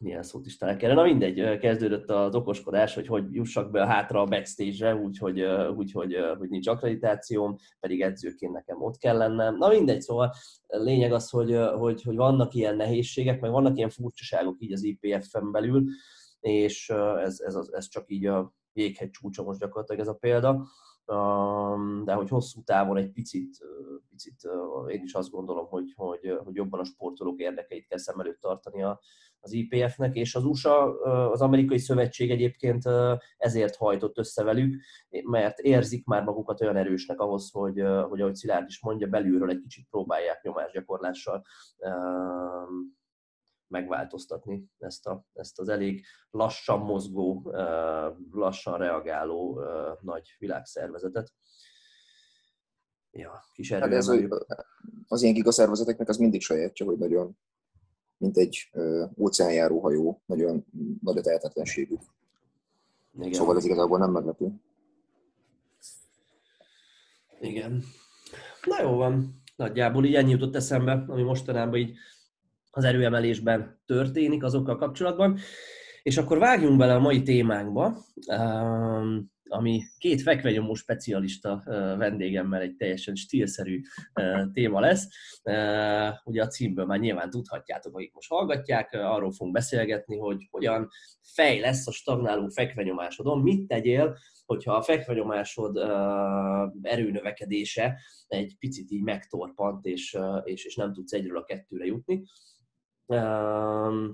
milyen 0.00 0.22
szót 0.22 0.46
is 0.46 0.56
talán 0.56 0.78
kellene. 0.78 1.00
Na 1.00 1.06
mindegy, 1.06 1.58
kezdődött 1.58 2.10
az 2.10 2.34
okoskodás, 2.34 2.94
hogy 2.94 3.06
hogy 3.06 3.24
jussak 3.34 3.70
be 3.70 3.86
hátra 3.86 4.20
a 4.20 4.24
backstage-re, 4.24 4.94
úgyhogy 4.94 5.42
úgy, 5.76 5.92
hogy, 5.92 6.16
hogy 6.38 6.48
nincs 6.48 6.66
akkreditációm, 6.66 7.56
pedig 7.80 8.00
edzőként 8.00 8.52
nekem 8.52 8.82
ott 8.82 8.96
kell 8.96 9.16
lennem. 9.16 9.56
Na 9.56 9.68
mindegy, 9.68 10.00
szóval 10.00 10.32
lényeg 10.66 11.12
az, 11.12 11.30
hogy, 11.30 11.56
hogy, 11.78 12.02
hogy 12.02 12.16
vannak 12.16 12.54
ilyen 12.54 12.76
nehézségek, 12.76 13.40
meg 13.40 13.50
vannak 13.50 13.76
ilyen 13.76 13.90
furcsaságok 13.90 14.56
így 14.58 14.72
az 14.72 14.82
IPF-en 14.82 15.52
belül, 15.52 15.84
és 16.40 16.88
ez, 17.24 17.40
ez, 17.40 17.54
ez 17.70 17.88
csak 17.88 18.04
így 18.06 18.26
a 18.26 18.54
jéghegy 18.72 19.10
csúcsa 19.10 19.42
most 19.42 19.60
gyakorlatilag 19.60 20.00
ez 20.00 20.08
a 20.08 20.14
példa 20.14 20.66
de 22.04 22.12
hogy 22.12 22.28
hosszú 22.28 22.62
távon 22.62 22.96
egy 22.96 23.12
picit, 23.12 23.58
picit 24.08 24.48
én 24.88 25.02
is 25.02 25.12
azt 25.12 25.30
gondolom, 25.30 25.66
hogy, 25.66 25.92
hogy, 25.96 26.38
hogy 26.44 26.54
jobban 26.54 26.80
a 26.80 26.84
sportolók 26.84 27.40
érdekeit 27.40 27.86
kell 27.86 27.98
szem 27.98 28.20
előtt 28.20 28.40
tartani 28.40 28.82
az 29.40 29.52
IPF-nek, 29.52 30.16
és 30.16 30.34
az 30.34 30.44
USA, 30.44 31.00
az 31.30 31.40
amerikai 31.40 31.78
szövetség 31.78 32.30
egyébként 32.30 32.82
ezért 33.36 33.76
hajtott 33.76 34.18
össze 34.18 34.44
velük, 34.44 34.82
mert 35.24 35.58
érzik 35.58 36.04
már 36.04 36.22
magukat 36.22 36.60
olyan 36.60 36.76
erősnek 36.76 37.20
ahhoz, 37.20 37.50
hogy, 37.50 37.80
hogy 38.08 38.20
ahogy 38.20 38.34
Szilárd 38.34 38.68
is 38.68 38.82
mondja, 38.82 39.06
belülről 39.06 39.50
egy 39.50 39.60
kicsit 39.60 39.86
próbálják 39.90 40.42
nyomásgyakorlással 40.42 41.44
megváltoztatni 43.70 44.64
ezt, 44.78 45.06
a, 45.06 45.24
ezt 45.32 45.60
az 45.60 45.68
elég 45.68 46.04
lassan 46.30 46.78
mozgó, 46.78 47.52
lassan 48.30 48.78
reagáló 48.78 49.62
nagy 50.00 50.34
világszervezetet. 50.38 51.32
Ja, 53.12 53.44
kis 53.52 53.72
hát 53.72 53.92
ez, 53.92 54.12
az 55.06 55.22
ilyen 55.22 55.34
gigaszervezeteknek 55.34 56.08
az 56.08 56.16
mindig 56.16 56.40
sajátja, 56.40 56.86
hogy 56.86 56.98
nagyon, 56.98 57.38
mint 58.20 58.36
egy 58.36 58.70
óceánjáró 59.18 59.80
hajó, 59.80 60.22
nagyon 60.26 60.64
nagy 61.02 61.18
a 61.18 61.20
tehetetlenségük. 61.20 62.00
Igen. 63.18 63.32
Szóval 63.32 63.56
ez 63.56 63.64
igazából 63.64 63.98
nem 63.98 64.10
meglepő. 64.10 64.52
Igen. 67.40 67.82
Na 68.66 68.82
jó 68.82 68.96
van. 68.96 69.42
Nagyjából 69.56 70.04
így 70.04 70.14
ennyi 70.14 70.30
jutott 70.30 70.54
eszembe, 70.54 71.04
ami 71.08 71.22
mostanában 71.22 71.78
így 71.78 71.96
az 72.70 72.84
erőemelésben 72.84 73.80
történik 73.86 74.42
azokkal 74.42 74.76
kapcsolatban. 74.76 75.38
És 76.02 76.16
akkor 76.16 76.38
vágjunk 76.38 76.78
bele 76.78 76.94
a 76.94 77.00
mai 77.00 77.22
témánkba, 77.22 78.04
um, 78.26 79.30
ami 79.50 79.82
két 79.98 80.22
fekvenyomó 80.22 80.74
specialista 80.74 81.62
vendégemmel 81.98 82.60
egy 82.60 82.76
teljesen 82.76 83.14
stílszerű 83.14 83.80
téma 84.52 84.80
lesz. 84.80 85.08
Ugye 86.24 86.42
a 86.42 86.46
címből 86.46 86.84
már 86.84 86.98
nyilván 86.98 87.30
tudhatjátok, 87.30 87.94
akik 87.94 88.14
most 88.14 88.28
hallgatják, 88.28 88.92
arról 88.92 89.32
fogunk 89.32 89.54
beszélgetni, 89.54 90.18
hogy 90.18 90.48
hogyan 90.50 90.88
fej 91.34 91.60
lesz 91.60 91.86
a 91.86 91.92
stagnáló 91.92 92.48
fekvenyomásodon, 92.48 93.40
mit 93.40 93.66
tegyél, 93.66 94.16
hogyha 94.46 94.74
a 94.74 94.82
fekvenyomásod 94.82 95.76
erőnövekedése 96.82 98.00
egy 98.26 98.56
picit 98.58 98.90
így 98.90 99.02
megtorpant, 99.02 99.84
és, 99.86 100.18
és, 100.44 100.64
és 100.64 100.74
nem 100.74 100.92
tudsz 100.92 101.12
egyről 101.12 101.38
a 101.38 101.44
kettőre 101.44 101.84
jutni 101.84 102.22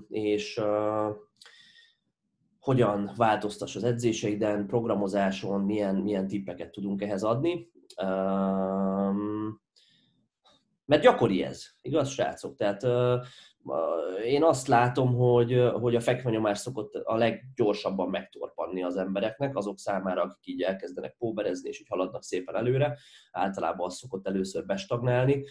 és 0.09 0.61
hogyan 2.67 3.11
változtass 3.15 3.75
az 3.75 3.83
edzéseiden, 3.83 4.67
programozáson, 4.67 5.61
milyen, 5.61 5.95
milyen 5.95 6.27
tippeket 6.27 6.71
tudunk 6.71 7.01
ehhez 7.01 7.23
adni. 7.23 7.71
Mert 10.85 11.01
gyakori 11.01 11.43
ez, 11.43 11.65
igaz, 11.81 12.09
srácok? 12.09 12.55
Tehát 12.55 12.83
én 14.25 14.43
azt 14.43 14.67
látom, 14.67 15.15
hogy, 15.15 15.69
hogy 15.73 15.95
a 15.95 15.99
fekvenyomás 15.99 16.57
szokott 16.57 16.93
a 16.93 17.15
leggyorsabban 17.15 18.09
megtorpanni 18.09 18.83
az 18.83 18.97
embereknek, 18.97 19.55
azok 19.55 19.79
számára, 19.79 20.21
akik 20.21 20.47
így 20.47 20.61
elkezdenek 20.61 21.15
póberezni, 21.17 21.69
és 21.69 21.79
így 21.79 21.87
haladnak 21.89 22.23
szépen 22.23 22.55
előre. 22.55 22.97
Általában 23.31 23.85
az 23.85 23.95
szokott 23.95 24.27
először 24.27 24.65
bestagnálni. 24.65 25.43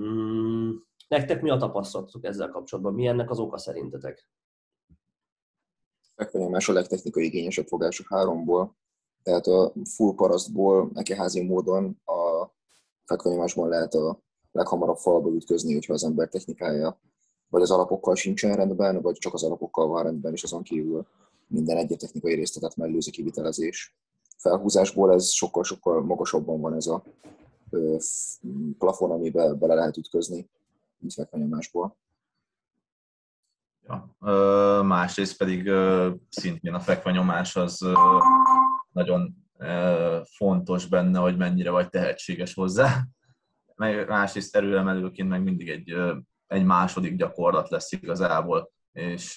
Mm, 0.00 0.70
Nektek 1.08 1.42
mi 1.42 1.50
a 1.50 1.56
tapasztalatok 1.56 2.24
ezzel 2.24 2.48
kapcsolatban? 2.48 2.94
Mi 2.94 3.06
ennek 3.06 3.30
az 3.30 3.38
oka 3.38 3.58
szerintetek? 3.58 4.28
Fekvenyomás 6.16 6.68
a 6.68 6.72
legtechnikai 6.72 7.24
igényesebb 7.24 7.66
fogás 7.66 8.00
a 8.00 8.14
háromból, 8.14 8.76
tehát 9.22 9.46
a 9.46 9.72
full 9.84 10.14
parasztból 10.14 10.90
ekeházi 10.94 11.42
módon 11.42 12.00
a 12.04 12.50
fekvenyomásban 13.04 13.68
lehet 13.68 13.94
a 13.94 14.22
leghamarabb 14.52 14.96
falba 14.96 15.30
ütközni, 15.30 15.72
hogyha 15.72 15.92
az 15.92 16.04
ember 16.04 16.28
technikája 16.28 17.00
vagy 17.48 17.62
az 17.62 17.70
alapokkal 17.70 18.14
sincsen 18.14 18.56
rendben, 18.56 19.02
vagy 19.02 19.16
csak 19.16 19.34
az 19.34 19.42
alapokkal 19.42 19.86
van 19.86 20.02
rendben, 20.02 20.32
és 20.32 20.42
azon 20.42 20.62
kívül 20.62 21.06
minden 21.46 21.76
egyéb 21.76 21.98
technikai 21.98 22.34
részletet 22.34 22.76
mellőzi 22.76 23.10
kivitelezés. 23.10 23.96
Felhúzásból 24.36 25.12
ez 25.12 25.28
sokkal-sokkal 25.28 26.02
magasabban 26.02 26.60
van 26.60 26.74
ez 26.74 26.86
a 26.86 27.04
plafon, 28.78 29.10
amiben 29.10 29.58
bele 29.58 29.74
lehet 29.74 29.96
ütközni, 29.96 30.48
mint 30.98 31.12
fekvenyomásból. 31.12 31.96
Ja. 33.88 34.16
Másrészt 34.82 35.36
pedig 35.36 35.70
szintén 36.28 36.74
a 36.74 36.80
fekvenyomás 36.80 37.56
az 37.56 37.88
nagyon 38.92 39.34
fontos 40.36 40.86
benne, 40.86 41.18
hogy 41.18 41.36
mennyire 41.36 41.70
vagy 41.70 41.88
tehetséges 41.88 42.54
hozzá. 42.54 43.02
Másrészt 44.06 44.56
erőemelőként 44.56 45.28
meg 45.28 45.42
mindig 45.42 45.68
egy, 45.68 45.96
egy 46.46 46.64
második 46.64 47.16
gyakorlat 47.16 47.70
lesz 47.70 47.92
igazából, 47.92 48.70
és 48.92 49.34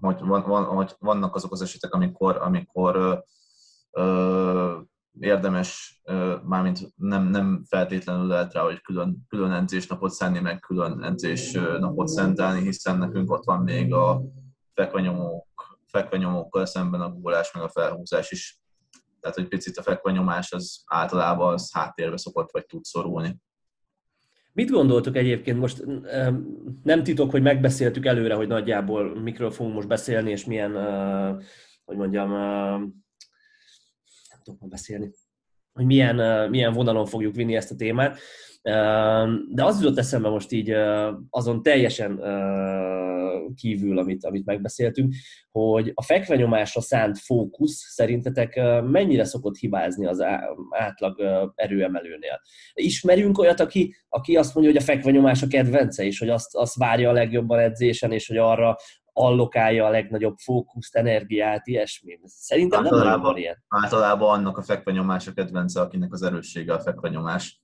hogy 0.00 0.20
van, 0.20 0.42
van, 0.42 0.64
hogy 0.64 0.94
vannak 0.98 1.34
azok 1.34 1.52
az 1.52 1.62
esetek, 1.62 1.92
amikor, 1.92 2.36
amikor 2.36 3.24
érdemes, 5.20 6.00
mármint 6.44 6.92
nem, 6.96 7.28
nem 7.28 7.64
feltétlenül 7.68 8.26
lehet 8.26 8.52
rá, 8.52 8.62
hogy 8.62 8.80
külön, 8.80 9.24
külön 9.28 9.52
edzésnapot 9.52 10.10
szenni, 10.10 10.40
meg 10.40 10.60
külön 10.60 11.02
edzésnapot 11.02 12.08
szentelni, 12.08 12.60
hiszen 12.60 12.98
nekünk 12.98 13.30
ott 13.30 13.44
van 13.44 13.62
még 13.62 13.92
a 13.92 14.22
fekvenyomók, 14.72 15.78
fekvenyomókkal 15.86 16.66
szemben 16.66 17.00
a 17.00 17.10
guggolás, 17.10 17.52
meg 17.52 17.62
a 17.62 17.68
felhúzás 17.68 18.30
is. 18.30 18.58
Tehát, 19.20 19.36
hogy 19.36 19.48
picit 19.48 19.76
a 19.76 19.82
fekvenyomás 19.82 20.52
az 20.52 20.82
általában 20.86 21.52
az 21.52 21.72
háttérbe 21.72 22.16
szokott 22.16 22.50
vagy 22.52 22.66
tud 22.66 22.84
szorulni. 22.84 23.36
Mit 24.52 24.70
gondoltok 24.70 25.16
egyébként 25.16 25.58
most? 25.58 25.84
Nem 26.82 27.02
titok, 27.02 27.30
hogy 27.30 27.42
megbeszéltük 27.42 28.06
előre, 28.06 28.34
hogy 28.34 28.48
nagyjából 28.48 29.20
mikről 29.20 29.50
fogunk 29.50 29.74
most 29.74 29.88
beszélni, 29.88 30.30
és 30.30 30.44
milyen, 30.44 30.72
hogy 31.84 31.96
mondjam, 31.96 32.30
tudok 34.44 34.68
beszélni, 34.68 35.10
hogy 35.72 35.84
milyen, 35.84 36.50
milyen 36.50 36.72
vonalon 36.72 37.06
fogjuk 37.06 37.34
vinni 37.34 37.56
ezt 37.56 37.70
a 37.70 37.76
témát. 37.76 38.18
De 39.50 39.64
az 39.64 39.80
jutott 39.80 39.98
eszembe 39.98 40.28
most 40.28 40.52
így 40.52 40.74
azon 41.30 41.62
teljesen 41.62 42.20
kívül, 43.54 43.98
amit, 43.98 44.24
amit 44.24 44.44
megbeszéltünk, 44.44 45.14
hogy 45.50 45.92
a 45.94 46.02
fekvenyomásra 46.02 46.80
szánt 46.80 47.18
fókusz 47.18 47.92
szerintetek 47.92 48.60
mennyire 48.82 49.24
szokott 49.24 49.56
hibázni 49.56 50.06
az 50.06 50.24
átlag 50.70 51.20
erőemelőnél? 51.54 52.40
Ismerünk 52.74 53.38
olyat, 53.38 53.60
aki, 53.60 53.94
aki 54.08 54.36
azt 54.36 54.54
mondja, 54.54 54.72
hogy 54.72 54.82
a 54.82 54.84
fekvenyomás 54.84 55.42
a 55.42 55.46
kedvence, 55.46 56.04
és 56.04 56.18
hogy 56.18 56.28
azt, 56.28 56.56
azt 56.56 56.76
várja 56.76 57.10
a 57.10 57.12
legjobban 57.12 57.58
edzésen, 57.58 58.12
és 58.12 58.26
hogy 58.26 58.36
arra 58.36 58.76
allokálja 59.16 59.86
a 59.86 59.90
legnagyobb 59.90 60.36
fókuszt, 60.36 60.96
energiát, 60.96 61.66
ilyesmi. 61.66 62.18
Szerintem 62.24 62.84
általában, 62.84 63.10
nem 63.10 63.20
van 63.20 63.36
ilyen. 63.36 63.64
Általában 63.68 64.38
annak 64.38 64.58
a 64.58 64.62
fekvenyomás 64.62 65.26
a 65.26 65.32
kedvence, 65.32 65.80
akinek 65.80 66.12
az 66.12 66.22
erőssége 66.22 66.72
a 66.72 66.80
fekvenyomás. 66.80 67.62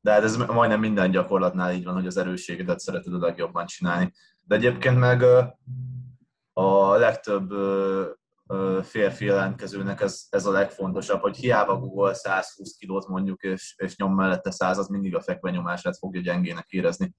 De 0.00 0.12
hát 0.12 0.22
ez 0.22 0.36
majdnem 0.36 0.80
minden 0.80 1.10
gyakorlatnál 1.10 1.72
így 1.72 1.84
van, 1.84 1.94
hogy 1.94 2.06
az 2.06 2.16
erősségedet 2.16 2.78
szereted 2.78 3.14
a 3.14 3.18
legjobban 3.18 3.66
csinálni. 3.66 4.12
De 4.42 4.54
egyébként 4.54 4.98
meg 4.98 5.22
a 6.52 6.96
legtöbb 6.96 7.52
férfi 8.82 9.24
jelentkezőnek 9.24 10.00
ez, 10.00 10.26
ez 10.30 10.46
a 10.46 10.50
legfontosabb, 10.50 11.20
hogy 11.20 11.36
hiába 11.36 11.78
Google 11.78 12.14
120 12.14 12.76
kilót 12.76 13.08
mondjuk, 13.08 13.42
és, 13.42 13.74
és 13.76 13.96
nyom 13.96 14.14
mellette 14.14 14.50
100, 14.50 14.78
az 14.78 14.88
mindig 14.88 15.14
a 15.14 15.20
fekvenyomását 15.20 15.98
fogja 15.98 16.20
gyengének 16.20 16.66
érezni. 16.68 17.14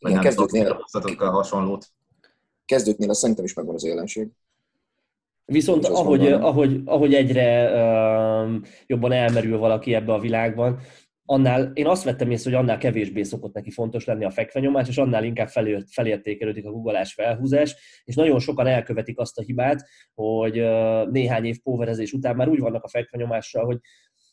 Vagy 0.00 0.10
Igen, 0.10 0.22
kezdőknél, 0.22 0.84
hasonlót. 1.18 1.86
Kezdőknél 2.64 3.12
szerintem 3.12 3.44
is 3.44 3.54
megvan 3.54 3.74
az 3.74 3.84
jelenség. 3.84 4.28
Viszont 5.44 5.86
ahogy, 5.86 6.26
ahogy, 6.32 6.80
ahogy 6.84 7.14
egyre 7.14 7.72
uh, 7.72 8.56
jobban 8.86 9.12
elmerül 9.12 9.58
valaki 9.58 9.94
ebbe 9.94 10.12
a 10.12 10.18
világban, 10.18 10.80
annál, 11.24 11.70
én 11.74 11.86
azt 11.86 12.04
vettem 12.04 12.30
észre, 12.30 12.50
hogy 12.50 12.60
annál 12.60 12.78
kevésbé 12.78 13.22
szokott 13.22 13.54
neki 13.54 13.70
fontos 13.70 14.04
lenni 14.04 14.24
a 14.24 14.30
fekvenyomás, 14.30 14.88
és 14.88 14.96
annál 14.98 15.24
inkább 15.24 15.48
felért, 15.48 15.92
felértékelődik 15.92 16.66
a 16.66 16.70
guggolás 16.70 17.14
felhúzás, 17.14 17.76
és 18.04 18.14
nagyon 18.14 18.38
sokan 18.38 18.66
elkövetik 18.66 19.18
azt 19.18 19.38
a 19.38 19.42
hibát, 19.42 19.88
hogy 20.14 20.60
uh, 20.60 21.10
néhány 21.10 21.44
év 21.44 21.62
póverezés 21.62 22.12
után 22.12 22.36
már 22.36 22.48
úgy 22.48 22.60
vannak 22.60 22.84
a 22.84 22.88
fekvenyomással, 22.88 23.64
hogy 23.64 23.78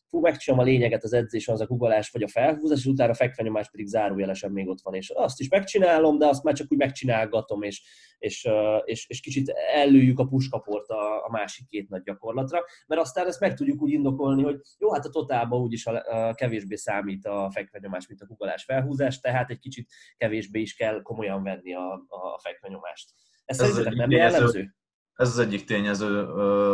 fú, 0.09 0.19
megcsinálom 0.19 0.65
a 0.65 0.69
lényeget 0.69 1.03
az 1.03 1.13
edzésen, 1.13 1.53
az 1.53 1.61
a 1.61 1.65
guggolás 1.65 2.09
vagy 2.09 2.23
a 2.23 2.27
felhúzás, 2.27 2.79
és 2.79 2.85
utána 2.85 3.11
a 3.11 3.15
fekvenyomás 3.15 3.69
pedig 3.69 3.85
zárójelesen 3.85 4.51
még 4.51 4.67
ott 4.67 4.81
van, 4.81 4.93
és 4.93 5.09
azt 5.09 5.39
is 5.39 5.49
megcsinálom, 5.49 6.17
de 6.17 6.27
azt 6.27 6.43
már 6.43 6.53
csak 6.53 6.71
úgy 6.71 6.77
megcsinálgatom, 6.77 7.61
és, 7.61 7.83
és, 8.17 8.47
és, 8.83 9.07
és 9.09 9.19
kicsit 9.19 9.53
ellőjük 9.73 10.19
a 10.19 10.25
puskaport 10.25 10.89
a, 10.89 11.25
a 11.25 11.29
másik 11.31 11.67
két 11.67 11.89
nagy 11.89 12.01
gyakorlatra, 12.01 12.63
mert 12.87 13.01
aztán 13.01 13.27
ezt 13.27 13.39
meg 13.39 13.53
tudjuk 13.53 13.81
úgy 13.81 13.91
indokolni, 13.91 14.43
hogy 14.43 14.59
jó, 14.77 14.93
hát 14.93 15.05
a 15.05 15.09
totálban 15.09 15.61
úgyis 15.61 15.85
a, 15.85 16.27
a 16.27 16.33
kevésbé 16.33 16.75
számít 16.75 17.25
a 17.25 17.49
fekvenyomás, 17.53 18.07
mint 18.07 18.21
a 18.21 18.25
guggolás 18.25 18.63
felhúzás, 18.63 19.19
tehát 19.19 19.49
egy 19.49 19.59
kicsit 19.59 19.89
kevésbé 20.17 20.59
is 20.59 20.75
kell 20.75 21.01
komolyan 21.01 21.43
venni 21.43 21.73
a, 21.73 21.91
a 22.07 22.39
fekvenyomást. 22.39 23.09
Ez, 23.45 23.59
ez 23.59 23.67
szerintetek 23.67 23.97
nem 23.99 24.11
jellemző? 24.11 24.75
Ez 25.13 25.29
az 25.29 25.39
egyik 25.39 25.63
tényező 25.63 26.25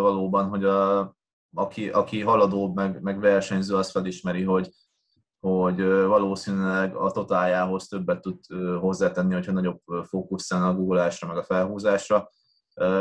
valóban, 0.02 0.50
hogy 0.50 0.64
a 0.64 1.16
aki, 1.54 1.90
aki 1.90 2.22
haladóbb, 2.22 2.76
meg, 2.76 3.02
meg 3.02 3.20
versenyző, 3.20 3.76
az 3.76 3.92
felismeri, 3.92 4.44
hogy, 4.44 4.70
hogy 5.40 5.84
valószínűleg 5.86 6.96
a 6.96 7.12
totáljához 7.12 7.88
többet 7.88 8.22
tud 8.22 8.40
hozzátenni, 8.80 9.34
hogyha 9.34 9.52
nagyobb 9.52 9.82
fókusz 10.08 10.52
a 10.52 10.74
googolásra, 10.74 11.28
meg 11.28 11.38
a 11.38 11.44
felhúzásra. 11.44 12.30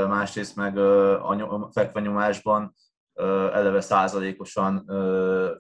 Másrészt 0.09 0.57
meg 0.57 0.79
a 0.79 1.69
fekvenyomásban 1.73 2.75
eleve 3.53 3.81
százalékosan 3.81 4.85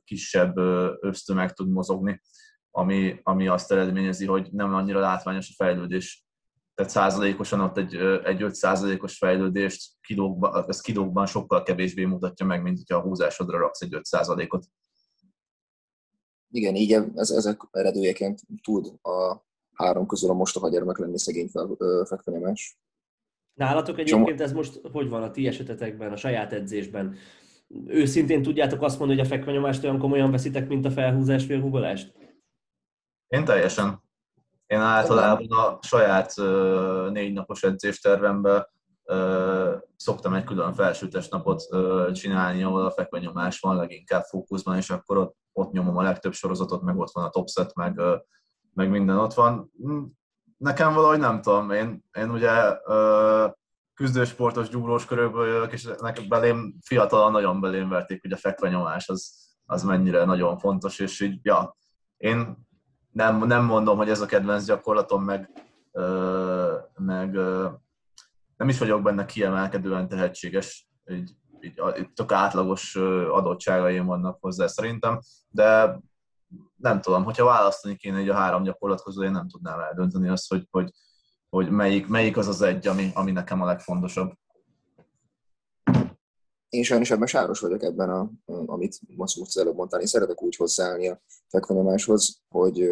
kisebb 0.04 0.56
ösztömeg 1.00 1.52
tud 1.52 1.70
mozogni, 1.70 2.22
ami, 2.70 3.20
ami 3.22 3.48
azt 3.48 3.72
eredményezi, 3.72 4.26
hogy 4.26 4.48
nem 4.52 4.74
annyira 4.74 5.00
látványos 5.00 5.48
a 5.48 5.64
fejlődés 5.64 6.21
tehát 6.74 6.92
százalékosan 6.92 7.60
ott 7.60 7.76
egy, 7.76 7.94
egy 8.24 8.42
5 8.42 8.54
százalékos 8.54 9.16
fejlődést 9.16 9.92
kilókban, 10.00 10.64
ez 10.68 10.80
kilókban 10.80 11.26
sokkal 11.26 11.62
kevésbé 11.62 12.04
mutatja 12.04 12.46
meg, 12.46 12.62
mint 12.62 12.76
hogyha 12.76 12.96
a 12.96 13.00
húzásodra 13.00 13.58
raksz 13.58 13.80
egy 13.80 13.94
5 13.94 14.04
százalékot. 14.04 14.64
Igen, 16.50 16.74
így 16.74 16.92
ez, 17.14 17.30
ezek 17.30 17.60
eredőjeként 17.70 18.40
tud 18.62 18.86
a 19.02 19.44
három 19.72 20.06
közül 20.06 20.30
a 20.30 20.34
mostoha 20.34 20.68
gyermek 20.68 20.98
lenni 20.98 21.18
szegény 21.18 21.50
fekvenyemás. 22.04 22.78
Nálatok 23.54 23.98
egyébként 23.98 24.40
ez 24.40 24.52
most 24.52 24.80
hogy 24.92 25.08
van 25.08 25.22
a 25.22 25.30
ti 25.30 25.46
esetetekben, 25.46 26.12
a 26.12 26.16
saját 26.16 26.52
edzésben? 26.52 27.16
Őszintén 27.86 28.42
tudjátok 28.42 28.82
azt 28.82 28.98
mondani, 28.98 29.20
hogy 29.20 29.28
a 29.28 29.34
fekvenyomást 29.34 29.84
olyan 29.84 29.98
komolyan 29.98 30.30
veszitek, 30.30 30.68
mint 30.68 30.84
a 30.84 30.90
felhúzást 30.90 31.48
vagy 31.48 31.60
a? 31.60 32.12
Én 33.28 33.44
teljesen. 33.44 34.02
Én 34.72 34.80
általában 34.80 35.50
a 35.50 35.78
saját 35.82 36.34
négy 37.10 37.32
napos 37.32 37.62
edzéstervemben 37.62 38.66
szoktam 39.96 40.34
egy 40.34 40.44
külön 40.44 40.74
felsőtes 40.74 41.28
napot 41.28 41.62
csinálni, 42.12 42.62
ahol 42.62 42.84
a 42.84 42.90
fekvenyomás 42.90 43.60
van 43.60 43.76
leginkább 43.76 44.22
fókuszban, 44.22 44.76
és 44.76 44.90
akkor 44.90 45.16
ott, 45.16 45.36
ott 45.52 45.72
nyomom 45.72 45.96
a 45.96 46.02
legtöbb 46.02 46.32
sorozatot, 46.32 46.82
meg 46.82 46.98
ott 46.98 47.10
van 47.12 47.24
a 47.24 47.30
topset, 47.30 47.74
meg, 47.74 48.00
meg 48.74 48.90
minden 48.90 49.18
ott 49.18 49.34
van. 49.34 49.70
Nekem 50.56 50.94
valahogy 50.94 51.18
nem 51.18 51.40
tudom, 51.40 51.70
én, 51.70 52.04
én 52.18 52.30
ugye 52.30 52.50
küzdősportos, 53.94 54.68
gyúrós 54.68 55.04
körökből 55.04 55.46
jövök, 55.46 55.72
és 55.72 55.88
nekem 56.00 56.28
belém 56.28 56.76
fiatalan 56.84 57.32
nagyon 57.32 57.60
belém 57.60 57.88
verték, 57.88 58.22
hogy 58.22 58.32
a 58.32 58.36
fekvenyomás 58.36 59.08
az, 59.08 59.34
az 59.66 59.82
mennyire 59.82 60.24
nagyon 60.24 60.58
fontos, 60.58 60.98
és 60.98 61.20
így, 61.20 61.38
ja, 61.42 61.76
én 62.16 62.70
nem, 63.12 63.46
nem 63.46 63.64
mondom, 63.64 63.96
hogy 63.96 64.08
ez 64.08 64.20
a 64.20 64.26
kedvenc 64.26 64.64
gyakorlatom, 64.64 65.24
meg, 65.24 65.50
ö, 65.92 66.76
meg 66.94 67.34
ö, 67.34 67.68
nem 68.56 68.68
is 68.68 68.78
vagyok 68.78 69.02
benne 69.02 69.24
kiemelkedően 69.24 70.08
tehetséges, 70.08 70.88
így, 71.10 71.30
így, 71.60 71.82
így 71.98 72.12
tök 72.12 72.32
átlagos 72.32 72.96
adottságaim 73.30 74.06
vannak 74.06 74.38
hozzá 74.40 74.66
szerintem, 74.66 75.20
de 75.48 75.98
nem 76.76 77.00
tudom, 77.00 77.24
hogyha 77.24 77.44
választani 77.44 77.96
kéne 77.96 78.18
egy 78.18 78.28
a 78.28 78.34
három 78.34 78.62
gyakorlat 78.62 79.02
közül, 79.02 79.24
én 79.24 79.30
nem 79.30 79.48
tudnám 79.48 79.80
eldönteni 79.80 80.28
azt, 80.28 80.48
hogy, 80.48 80.66
hogy, 80.70 80.90
hogy 81.48 81.70
melyik, 81.70 82.06
melyik 82.06 82.36
az 82.36 82.48
az 82.48 82.62
egy, 82.62 82.86
ami, 82.86 83.10
ami 83.14 83.30
nekem 83.30 83.62
a 83.62 83.66
legfontosabb 83.66 84.32
én 86.72 86.82
sajnos 86.82 87.10
ebben 87.10 87.26
sáros 87.26 87.60
vagyok 87.60 87.82
ebben, 87.82 88.10
a, 88.10 88.30
amit 88.46 89.00
most 89.16 89.40
az 89.40 89.56
előbb 89.56 89.74
mondtál. 89.74 90.00
Én 90.00 90.06
szeretek 90.06 90.42
úgy 90.42 90.56
hozzáállni 90.56 91.08
a 91.08 91.22
fekvenyomáshoz, 91.48 92.40
hogy 92.48 92.88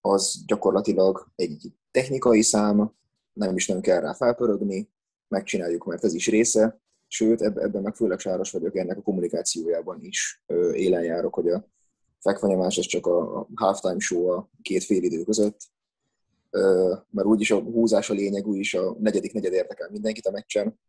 az 0.00 0.44
gyakorlatilag 0.46 1.32
egy 1.34 1.72
technikai 1.90 2.42
szám, 2.42 2.92
nem 3.32 3.56
is 3.56 3.66
nem 3.66 3.80
kell 3.80 4.00
rá 4.00 4.12
felpörögni, 4.12 4.90
megcsináljuk, 5.28 5.84
mert 5.84 6.04
ez 6.04 6.14
is 6.14 6.28
része, 6.28 6.80
sőt, 7.06 7.42
ebben 7.42 7.82
meg 7.82 7.94
főleg 7.94 8.18
sáros 8.18 8.50
vagyok, 8.50 8.76
ennek 8.76 8.98
a 8.98 9.02
kommunikációjában 9.02 10.00
is 10.00 10.44
élen 10.72 11.02
járok, 11.02 11.34
hogy 11.34 11.48
a 11.48 11.68
fekvanyomás 12.20 12.78
ez 12.78 12.86
csak 12.86 13.06
a 13.06 13.48
halftime 13.54 13.98
show 13.98 14.26
a 14.26 14.50
két 14.62 14.84
fél 14.84 15.02
idő 15.02 15.22
között, 15.22 15.60
mert 17.10 17.26
úgyis 17.26 17.50
a 17.50 17.60
húzás 17.60 18.10
a 18.10 18.14
lényeg, 18.14 18.46
úgyis 18.46 18.74
a 18.74 18.96
negyedik 18.98 19.32
negyed 19.32 19.52
érdekel 19.52 19.88
mindenkit 19.90 20.26
a 20.26 20.30
meccsen. 20.30 20.80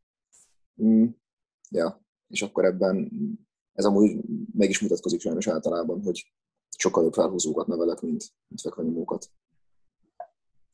Ja, 1.74 2.02
és 2.28 2.42
akkor 2.42 2.66
ebben 2.66 3.12
ez 3.74 3.86
amúgy 3.86 4.20
meg 4.54 4.70
is 4.70 4.80
mutatkozik 4.80 5.22
sajnos 5.22 5.48
általában, 5.48 6.02
hogy 6.02 6.34
sokkal 6.78 7.04
jobb 7.04 7.14
felhúzókat 7.14 7.68
nevelek, 7.68 8.02
mint, 8.02 8.24
mint 8.48 8.62
fekvanyomókat. 8.62 9.30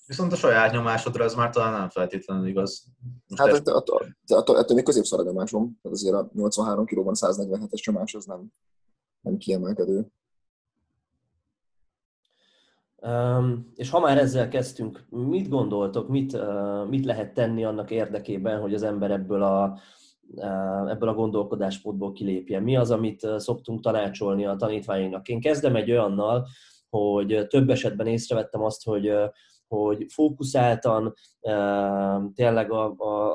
Viszont 0.05 0.31
a 0.31 0.35
saját 0.35 0.71
nyomásodra 0.71 1.23
ez 1.23 1.35
már 1.35 1.49
talán 1.49 1.79
nem 1.79 1.89
feltétlenül 1.89 2.47
igaz. 2.47 2.85
Most 3.27 3.41
hát 3.41 3.53
attól, 3.53 3.75
attól, 3.75 4.15
attól, 4.27 4.55
attól 4.55 4.75
még 4.75 4.85
középszar 4.85 5.19
a 5.19 5.23
nyomásom, 5.23 5.79
tehát 5.81 5.97
azért 5.97 6.15
a 6.15 6.29
83 6.33 6.85
kg 6.85 7.09
147-es 7.11 7.85
nyomás 7.85 8.13
az 8.13 8.25
nem, 8.25 8.53
nem 9.21 9.37
kiemelkedő. 9.37 10.11
Um, 13.01 13.71
és 13.75 13.89
ha 13.89 13.99
már 13.99 14.17
ezzel 14.17 14.47
kezdtünk, 14.47 15.05
mit 15.09 15.49
gondoltok, 15.49 16.07
mit, 16.07 16.33
uh, 16.33 16.87
mit 16.87 17.05
lehet 17.05 17.33
tenni 17.33 17.65
annak 17.65 17.91
érdekében, 17.91 18.61
hogy 18.61 18.73
az 18.73 18.83
ember 18.83 19.11
ebből 19.11 19.43
a, 19.43 19.79
ebből 20.87 21.09
a 21.09 21.13
gondolkodásmódból 21.13 22.11
kilépjen? 22.11 22.63
Mi 22.63 22.77
az, 22.77 22.91
amit 22.91 23.23
uh, 23.23 23.37
szoktunk 23.37 23.81
tanácsolni 23.81 24.45
a 24.45 24.55
tanítványainknak? 24.55 25.27
Én 25.27 25.41
kezdem 25.41 25.75
egy 25.75 25.91
olyannal, 25.91 26.47
hogy 26.89 27.47
több 27.47 27.69
esetben 27.69 28.07
észrevettem 28.07 28.63
azt, 28.63 28.83
hogy 28.83 29.11
hogy 29.69 30.05
fókuszáltan, 30.09 31.13
tényleg 32.33 32.71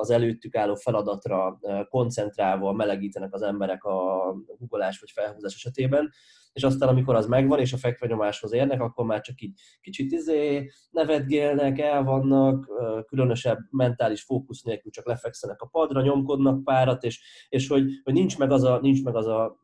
az 0.00 0.10
előttük 0.10 0.56
álló 0.56 0.74
feladatra 0.74 1.58
koncentrálva 1.88 2.72
melegítenek 2.72 3.34
az 3.34 3.42
emberek 3.42 3.84
a 3.84 4.22
hugolás 4.58 5.00
vagy 5.00 5.10
felhúzás 5.10 5.54
esetében, 5.54 6.10
és 6.52 6.62
aztán 6.62 6.88
amikor 6.88 7.14
az 7.14 7.26
megvan, 7.26 7.58
és 7.58 7.72
a 7.72 7.76
fekvenyomáshoz 7.76 8.52
érnek, 8.52 8.80
akkor 8.80 9.04
már 9.04 9.20
csak 9.20 9.40
így 9.40 9.60
kicsit 9.80 10.12
izé 10.12 10.70
nevetgélnek, 10.90 11.78
el 11.78 12.02
vannak, 12.02 12.68
különösebb 13.06 13.58
mentális 13.70 14.22
fókusz 14.22 14.62
nélkül 14.62 14.90
csak 14.90 15.06
lefekszenek 15.06 15.60
a 15.60 15.66
padra, 15.66 16.02
nyomkodnak 16.02 16.64
párat, 16.64 17.02
és, 17.04 17.46
és 17.48 17.68
hogy, 17.68 18.00
hogy 18.04 18.12
nincs, 18.12 18.38
meg 18.38 18.50
az 18.50 18.62
a, 18.62 18.78
nincs 18.80 19.04
meg 19.04 19.16
az 19.16 19.26
a 19.26 19.63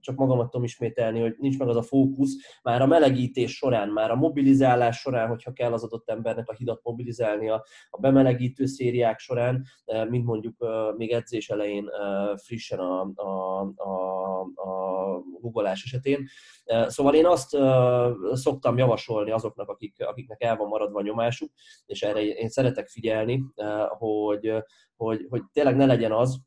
csak 0.00 0.16
magamat 0.16 0.50
tudom 0.50 0.66
ismételni, 0.66 1.20
hogy 1.20 1.34
nincs 1.38 1.58
meg 1.58 1.68
az 1.68 1.76
a 1.76 1.82
fókusz, 1.82 2.32
már 2.62 2.82
a 2.82 2.86
melegítés 2.86 3.56
során, 3.56 3.88
már 3.88 4.10
a 4.10 4.14
mobilizálás 4.14 4.98
során, 4.98 5.28
hogyha 5.28 5.52
kell 5.52 5.72
az 5.72 5.84
adott 5.84 6.10
embernek 6.10 6.48
a 6.48 6.54
hidat 6.54 6.80
mobilizálni 6.82 7.48
a, 7.48 7.64
a 7.90 8.00
bemelegítő 8.00 8.66
szériák 8.66 9.18
során, 9.18 9.64
eh, 9.84 10.06
mint 10.08 10.24
mondjuk 10.24 10.54
eh, 10.58 10.92
még 10.96 11.10
edzés 11.10 11.48
elején 11.48 11.88
eh, 11.88 12.36
frissen 12.36 12.78
a, 12.78 13.10
a, 13.14 13.60
a, 13.76 14.40
a 14.40 14.72
googolás 15.40 15.84
esetén. 15.84 16.26
Szóval 16.86 17.14
én 17.14 17.26
azt 17.26 17.56
szoktam 18.32 18.78
javasolni 18.78 19.30
azoknak, 19.30 19.68
akik, 19.68 20.04
akiknek 20.04 20.42
el 20.42 20.56
van 20.56 20.68
maradva 20.68 20.98
a 20.98 21.02
nyomásuk, 21.02 21.50
és 21.86 22.02
erre 22.02 22.24
én 22.24 22.48
szeretek 22.48 22.88
figyelni, 22.88 23.44
hogy, 23.88 24.52
hogy, 24.96 25.26
hogy 25.28 25.42
tényleg 25.52 25.76
ne 25.76 25.86
legyen 25.86 26.12
az, 26.12 26.40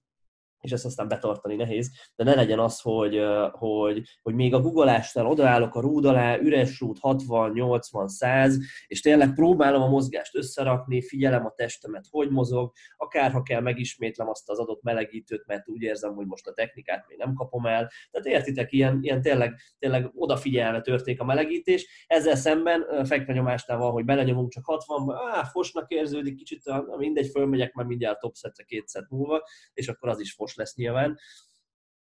és 0.66 0.72
ezt 0.72 0.86
aztán 0.86 1.08
betartani 1.08 1.56
nehéz, 1.56 1.92
de 2.16 2.24
ne 2.24 2.36
legyen 2.36 2.60
az, 2.60 2.82
hogy, 2.82 3.22
hogy, 3.52 4.02
hogy 4.22 4.34
még 4.34 4.54
a 4.54 4.60
googolásnál 4.60 5.26
odaállok 5.26 5.76
a 5.76 5.80
rúd 5.80 6.06
alá, 6.06 6.40
üres 6.40 6.80
rúd 6.80 6.98
60, 7.00 7.52
80, 7.52 8.08
100, 8.08 8.58
és 8.88 9.02
tényleg 9.02 9.34
próbálom 9.34 9.82
a 9.82 9.88
mozgást 9.88 10.36
összerakni, 10.36 11.02
figyelem 11.02 11.46
a 11.46 11.54
testemet, 11.56 12.06
hogy 12.10 12.30
mozog, 12.30 12.72
akár 12.98 13.32
ha 13.32 13.42
kell 13.42 13.62
megismétlem 13.62 14.30
azt 14.30 14.50
az 14.50 14.60
adott 14.60 14.84
melegítőt, 14.84 15.46
mert 15.46 15.70
úgy 15.70 15.82
érzem, 15.82 16.14
hogy 16.14 16.26
most 16.26 16.48
a 16.48 16.54
technikát 16.54 17.06
még 17.08 17.18
nem 17.18 17.34
kapom 17.34 17.66
el. 17.66 17.92
Tehát 18.12 18.28
értitek, 18.28 18.72
ilyen, 18.72 19.00
ilyen 19.02 19.22
tényleg, 19.22 19.60
tényleg 19.80 20.12
odafigyelve 20.14 20.82
történik 20.82 21.22
a 21.22 21.26
melegítés. 21.26 22.06
Ezzel 22.08 22.36
szemben 22.36 23.06
fekvenyomásnál 23.06 23.78
van, 23.78 23.92
hogy 23.92 24.06
belenyomunk 24.06 24.52
csak 24.52 24.66
60 24.66 25.16
áh, 25.34 25.46
fosnak 25.46 25.92
érződik, 25.92 26.36
kicsit 26.36 26.62
mindegy, 26.98 27.30
fölmegyek 27.30 27.74
már 27.74 27.86
mindjárt 27.86 28.20
top 28.20 28.36
szetre, 28.36 28.64
két 28.64 28.88
szet 28.88 29.10
múlva, 29.10 29.44
és 29.74 29.88
akkor 29.88 30.10
az 30.10 30.20
is 30.20 30.34
fos 30.34 30.55
lesz 30.56 30.76
nyilván. 30.76 31.20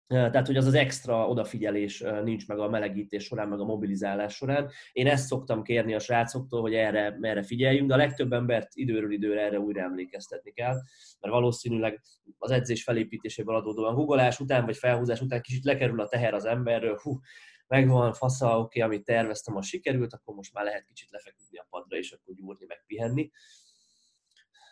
Tehát, 0.07 0.47
hogy 0.47 0.57
az 0.57 0.67
az 0.67 0.75
extra 0.75 1.29
odafigyelés 1.29 2.05
nincs 2.23 2.49
meg 2.49 2.59
a 2.59 2.69
melegítés 2.69 3.25
során, 3.25 3.49
meg 3.49 3.61
a 3.61 3.65
mobilizálás 3.65 4.35
során. 4.35 4.71
Én 4.93 5.07
ezt 5.07 5.27
szoktam 5.27 5.63
kérni 5.63 5.95
a 5.95 5.99
srácoktól, 5.99 6.61
hogy 6.61 6.75
erre, 6.75 7.19
erre 7.21 7.43
figyeljünk, 7.43 7.89
de 7.89 7.95
a 7.95 7.97
legtöbb 7.97 8.33
embert 8.33 8.69
időről 8.73 9.13
időre 9.13 9.41
erre 9.41 9.59
újra 9.59 9.83
emlékeztetni 9.83 10.51
kell, 10.51 10.75
mert 11.21 11.35
valószínűleg 11.35 12.01
az 12.39 12.51
edzés 12.51 12.83
felépítéséből 12.83 13.55
adódóan 13.55 13.95
googolás 13.95 14.41
után, 14.41 14.65
vagy 14.65 14.77
felhúzás 14.77 15.21
után 15.21 15.41
kicsit 15.41 15.65
lekerül 15.65 16.01
a 16.01 16.09
teher 16.09 16.35
az 16.35 16.45
emberről, 16.45 16.99
hú, 17.03 17.21
megvan, 17.67 18.13
fasza, 18.13 18.59
oké, 18.59 18.81
amit 18.81 19.05
terveztem, 19.05 19.57
az 19.57 19.67
sikerült, 19.67 20.13
akkor 20.13 20.35
most 20.35 20.53
már 20.53 20.65
lehet 20.65 20.85
kicsit 20.85 21.11
lefeküdni 21.11 21.59
a 21.59 21.67
padra, 21.71 21.97
és 21.97 22.13
akkor 22.13 22.35
gyúrni, 22.35 22.65
meg 22.69 22.85
pihenni. 22.87 23.31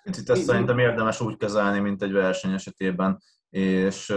Itt 0.05 0.29
ezt 0.29 0.43
szerintem 0.43 0.79
érdemes 0.79 1.21
úgy 1.21 1.37
kezelni, 1.37 1.79
mint 1.79 2.03
egy 2.03 2.12
verseny 2.12 2.53
esetében, 2.53 3.23
és 3.50 4.14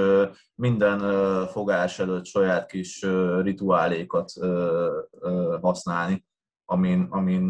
minden 0.56 1.00
fogás 1.48 2.00
előtt 2.00 2.26
saját 2.26 2.66
kis 2.66 3.06
rituálékat 3.42 4.32
használni, 5.62 6.26
amin, 6.66 7.08
amin 7.10 7.42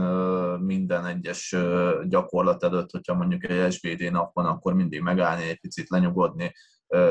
minden 0.60 1.06
egyes 1.06 1.56
gyakorlat 2.04 2.64
előtt, 2.64 2.92
hogyha 2.92 3.14
mondjuk 3.14 3.50
egy 3.50 3.72
SBD 3.72 4.12
nap 4.12 4.34
van, 4.34 4.46
akkor 4.46 4.74
mindig 4.74 5.02
megállni, 5.02 5.44
egy 5.44 5.60
picit 5.60 5.90
lenyugodni, 5.90 6.54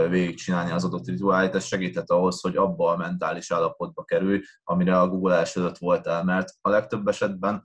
végigcsinálni 0.09 0.71
az 0.71 0.85
adott 0.85 1.07
rituálit, 1.07 1.55
ez 1.55 1.65
segített 1.65 2.11
ahhoz, 2.11 2.41
hogy 2.41 2.57
abba 2.57 2.91
a 2.91 2.97
mentális 2.97 3.51
állapotba 3.51 4.05
kerülj, 4.05 4.43
amire 4.65 5.01
a 5.01 5.09
googleás 5.09 5.57
előtt 5.57 5.79
voltál, 5.79 6.25
mert 6.25 6.49
a 6.61 6.69
legtöbb 6.69 7.09
esetben 7.09 7.65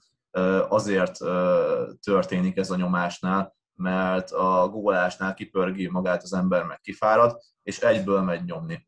azért 0.70 1.18
történik 2.04 2.58
ez 2.58 2.72
a 2.72 2.76
nyomásnál, 2.76 3.56
mert 3.76 4.32
a 4.32 4.70
googleásnál 4.72 5.34
kipörgi 5.34 5.90
magát 5.90 6.24
az 6.24 6.34
ember, 6.34 6.64
meg 6.64 6.80
kifárad, 6.82 7.40
és 7.64 7.80
egyből 7.80 8.22
megy 8.22 8.44
nyomni. 8.44 8.88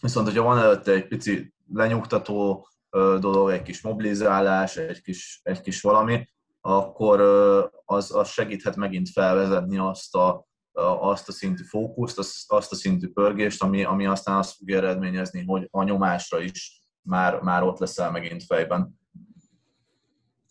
Viszont, 0.00 0.26
hogyha 0.26 0.42
van 0.42 0.58
előtte 0.58 0.92
egy 0.92 1.08
pici 1.08 1.54
lenyugtató 1.72 2.68
dolog, 2.90 3.50
egy 3.50 3.62
kis 3.62 3.82
mobilizálás, 3.82 4.76
egy 4.76 5.00
kis, 5.00 5.40
egy 5.42 5.60
kis 5.60 5.80
valami, 5.80 6.28
akkor 6.60 7.20
az, 7.84 8.14
az 8.14 8.28
segíthet 8.28 8.76
megint 8.76 9.08
felvezetni 9.08 9.78
azt 9.78 10.14
a, 10.14 10.46
azt 11.00 11.28
a 11.28 11.32
szintű 11.32 11.62
fókuszt, 11.64 12.18
azt, 12.18 12.72
a 12.72 12.74
szintű 12.74 13.08
pörgést, 13.08 13.62
ami, 13.62 13.84
ami 13.84 14.06
aztán 14.06 14.36
azt 14.36 14.56
fogja 14.56 14.76
eredményezni, 14.76 15.44
hogy 15.44 15.68
a 15.70 15.82
nyomásra 15.82 16.40
is 16.40 16.82
már, 17.02 17.40
már 17.40 17.62
ott 17.62 17.78
leszel 17.78 18.10
megint 18.10 18.44
fejben. 18.44 18.97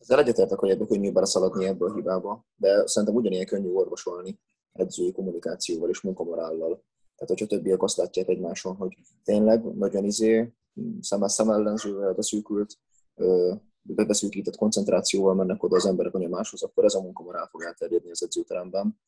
Ezzel 0.08 0.20
egyetértek, 0.20 0.60
hogy 0.60 0.70
ebből 0.70 0.88
könnyű 0.88 1.12
beleszaladni 1.12 1.66
ebből 1.66 1.90
a 1.90 1.94
hibába, 1.94 2.46
de 2.56 2.88
szerintem 2.88 3.18
ugyanilyen 3.18 3.46
könnyű 3.46 3.72
orvosolni 3.72 4.40
edzői 4.72 5.12
kommunikációval 5.12 5.90
és 5.90 6.02
munkamorállal. 6.02 6.84
Tehát, 7.16 7.28
hogyha 7.28 7.46
többiek 7.46 7.84
azt 7.84 7.98
látják 7.98 8.28
egymáson, 8.28 8.76
hogy 8.76 8.98
tényleg 9.24 9.64
nagyon 9.76 10.04
izé, 10.04 10.54
szemmel 11.02 11.28
szemellenzővel 11.28 12.14
beszűkült, 12.14 12.78
bebeszűkített 13.82 14.56
koncentrációval 14.56 15.34
mennek 15.34 15.64
oda 15.64 15.76
az 15.76 15.86
emberek 15.86 16.14
a 16.14 16.20
nyomáshoz, 16.20 16.64
akkor 16.64 16.84
ez 16.86 16.94
a 16.94 17.02
munkamorál 17.02 17.48
fog 17.48 17.64
elterjedni 17.64 18.12
az 18.12 18.24
edzőteremben. 18.24 19.00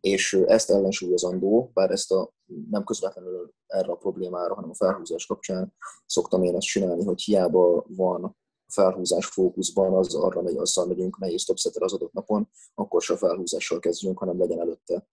És 0.00 0.32
ezt 0.46 0.70
ellensúlyozandó, 0.70 1.70
bár 1.74 1.90
ezt 1.90 2.12
a, 2.12 2.32
nem 2.70 2.84
közvetlenül 2.84 3.52
erre 3.66 3.92
a 3.92 3.96
problémára, 3.96 4.54
hanem 4.54 4.70
a 4.70 4.74
felhúzás 4.74 5.26
kapcsán 5.26 5.74
szoktam 6.06 6.42
én 6.42 6.56
ezt 6.56 6.66
csinálni, 6.66 7.04
hogy 7.04 7.20
hiába 7.20 7.84
van 7.88 8.36
felhúzás 8.66 9.26
fókuszban, 9.26 9.94
az 9.94 10.14
arra 10.14 10.42
megy, 10.42 10.56
azzal 10.56 10.86
megyünk 10.86 11.18
nehéz 11.18 11.44
többszetre 11.44 11.84
az 11.84 11.92
adott 11.92 12.12
napon, 12.12 12.48
akkor 12.74 13.02
se 13.02 13.16
felhúzással 13.16 13.78
kezdjünk, 13.78 14.18
hanem 14.18 14.38
legyen 14.38 14.60
előtte 14.60 15.08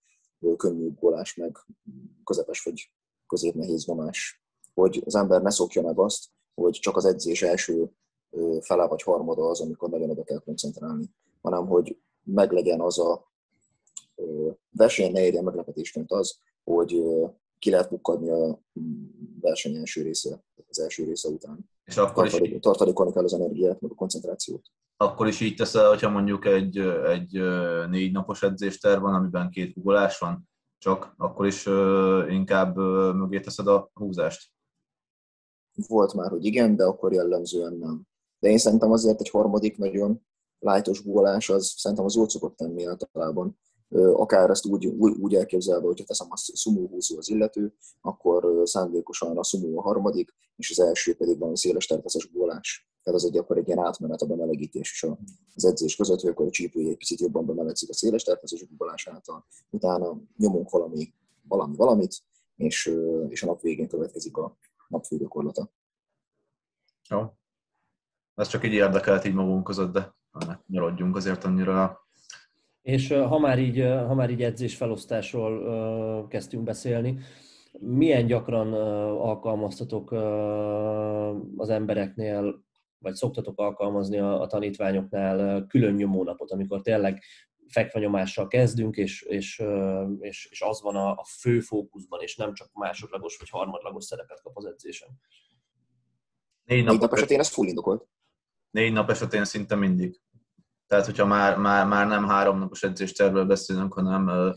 könnyű 0.57 0.93
golás, 0.93 1.35
meg 1.35 1.57
közepes 2.23 2.63
vagy 2.63 2.91
közép 3.27 3.53
nehéz 3.53 3.85
nyomás. 3.85 4.43
Hogy 4.73 5.01
az 5.05 5.15
ember 5.15 5.41
ne 5.41 5.49
szokja 5.49 5.81
meg 5.81 5.99
azt, 5.99 6.25
hogy 6.53 6.71
csak 6.71 6.97
az 6.97 7.05
edzés 7.05 7.41
első 7.41 7.91
fele 8.59 8.87
vagy 8.87 9.01
harmada 9.01 9.49
az, 9.49 9.61
amikor 9.61 9.89
nagyon 9.89 10.09
oda 10.09 10.23
kell 10.23 10.39
koncentrálni, 10.39 11.09
hanem 11.41 11.67
hogy 11.67 12.01
meglegyen 12.23 12.81
az 12.81 12.99
a 12.99 13.31
verseny 14.69 15.11
ne 15.11 15.25
érjen 15.25 15.43
meglepetésként 15.43 16.11
az, 16.11 16.39
hogy 16.63 17.03
ki 17.61 17.69
lehet 17.69 17.89
bukkadni 17.89 18.29
a 18.29 18.61
verseny 19.41 19.75
első 19.75 20.01
része, 20.01 20.43
az 20.69 20.79
első 20.79 21.03
része 21.03 21.29
után. 21.29 21.69
És 21.83 21.97
akkor 21.97 22.29
Tartalék, 22.29 22.53
is... 22.53 22.59
Tartalékolni 22.59 23.13
kell 23.13 23.23
az 23.23 23.33
energiát, 23.33 23.81
meg 23.81 23.91
a 23.91 23.95
koncentrációt. 23.95 24.65
Akkor 24.97 25.27
is 25.27 25.39
így 25.39 25.55
teszel, 25.55 25.89
hogyha 25.89 26.09
mondjuk 26.09 26.45
egy, 26.45 26.77
egy 27.05 27.31
négy 27.89 28.11
napos 28.11 28.43
edzésterv 28.43 29.01
van, 29.01 29.13
amiben 29.13 29.49
két 29.49 29.77
ugolás 29.77 30.19
van, 30.19 30.49
csak 30.77 31.13
akkor 31.17 31.45
is 31.45 31.65
inkább 32.29 32.75
mögé 33.15 33.39
teszed 33.39 33.67
a 33.67 33.89
húzást? 33.93 34.51
Volt 35.87 36.13
már, 36.13 36.29
hogy 36.29 36.45
igen, 36.45 36.75
de 36.75 36.83
akkor 36.83 37.13
jellemzően 37.13 37.73
nem. 37.73 38.01
De 38.39 38.49
én 38.49 38.57
szerintem 38.57 38.91
azért 38.91 39.19
egy 39.19 39.29
harmadik 39.29 39.77
nagyon 39.77 40.25
lájtos 40.59 41.03
gólás, 41.03 41.49
az 41.49 41.73
szerintem 41.77 42.05
az 42.05 42.15
jól 42.15 42.29
szokott 42.29 42.55
tenni 42.55 42.85
általában. 42.85 43.59
Akár 43.93 44.49
ezt 44.49 44.65
úgy, 44.65 44.85
úgy, 44.85 45.35
elképzelve, 45.35 45.85
hogyha 45.85 46.05
teszem 46.05 46.27
a 46.29 46.37
szumó 46.37 46.87
húzó 46.87 47.17
az 47.17 47.29
illető, 47.29 47.73
akkor 48.01 48.61
szándékosan 48.63 49.37
a 49.37 49.43
szumó 49.43 49.79
a 49.79 49.81
harmadik, 49.81 50.33
és 50.55 50.69
az 50.69 50.79
első 50.79 51.15
pedig 51.15 51.39
van 51.39 51.55
széles 51.55 51.85
terpeszes 51.85 52.31
gólás. 52.31 52.89
Tehát 53.03 53.19
az 53.19 53.25
egy 53.25 53.37
akkor 53.37 53.57
egy 53.57 53.67
ilyen 53.67 53.79
átmenet 53.79 54.21
a 54.21 54.25
bemelegítés 54.25 54.91
és 54.91 55.07
az 55.55 55.65
edzés 55.65 55.95
között, 55.95 56.19
hogy 56.19 56.29
akkor 56.29 56.45
a 56.45 56.49
csípője 56.49 56.89
egy 56.89 56.97
picit 56.97 57.19
jobban 57.19 57.45
bemelegszik 57.45 57.89
a 57.89 57.93
széles 57.93 58.23
terpeszes 58.23 58.65
gólás 58.77 59.07
által. 59.07 59.45
Utána 59.69 60.21
nyomunk 60.37 60.69
valami, 60.69 61.13
valami 61.47 61.75
valamit, 61.75 62.23
és, 62.55 62.97
és 63.29 63.43
a 63.43 63.45
nap 63.45 63.61
végén 63.61 63.87
következik 63.87 64.37
a 64.37 64.57
napfő 64.87 65.17
gyakorlata. 65.17 65.71
Jó. 67.09 67.33
Ez 68.35 68.47
csak 68.47 68.65
így 68.65 68.73
érdekelt 68.73 69.25
így 69.25 69.33
magunk 69.33 69.63
között, 69.63 69.91
de 69.91 70.15
nyarodjunk 70.67 71.15
azért 71.15 71.43
annyira. 71.43 72.00
És 72.81 73.07
ha 73.11 73.39
már 73.39 73.59
így, 73.59 73.81
ha 73.81 74.13
már 74.13 74.29
így 74.29 74.43
edzés 74.43 74.75
felosztásról 74.75 76.27
kezdtünk 76.27 76.63
beszélni, 76.63 77.19
milyen 77.79 78.25
gyakran 78.25 78.73
alkalmaztatok 79.13 80.11
az 81.55 81.69
embereknél, 81.69 82.63
vagy 82.97 83.13
szoktatok 83.13 83.59
alkalmazni 83.59 84.17
a, 84.17 84.41
a 84.41 84.47
tanítványoknál 84.47 85.65
külön 85.67 85.93
nyomónapot, 85.93 86.51
amikor 86.51 86.81
tényleg 86.81 87.23
fekvenyomással 87.67 88.47
kezdünk, 88.47 88.95
és, 88.95 89.21
és, 89.21 89.63
és, 90.19 90.47
és 90.51 90.61
az 90.61 90.81
van 90.81 90.95
a, 90.95 91.11
a 91.11 91.25
fő 91.39 91.59
fókuszban, 91.59 92.21
és 92.21 92.35
nem 92.35 92.53
csak 92.53 92.73
másodlagos 92.73 93.37
vagy 93.37 93.49
harmadlagos 93.49 94.03
szerepet 94.03 94.41
kap 94.41 94.57
az 94.57 94.65
edzésen. 94.65 95.09
Négy 96.63 96.83
nap, 96.83 96.99
nap 96.99 97.13
esetén 97.13 97.39
ez 97.39 97.49
full 97.49 97.67
indokolt. 97.67 98.07
Négy 98.69 98.91
nap 98.93 99.09
esetén 99.09 99.45
szinte 99.45 99.75
mindig. 99.75 100.21
Tehát, 100.91 101.05
hogyha 101.05 101.25
már, 101.25 101.57
már, 101.57 101.87
már 101.87 102.07
nem 102.07 102.27
három 102.27 102.59
napos 102.59 102.83
edzéstervről 102.83 103.45
beszélünk, 103.45 103.93
hanem 103.93 104.53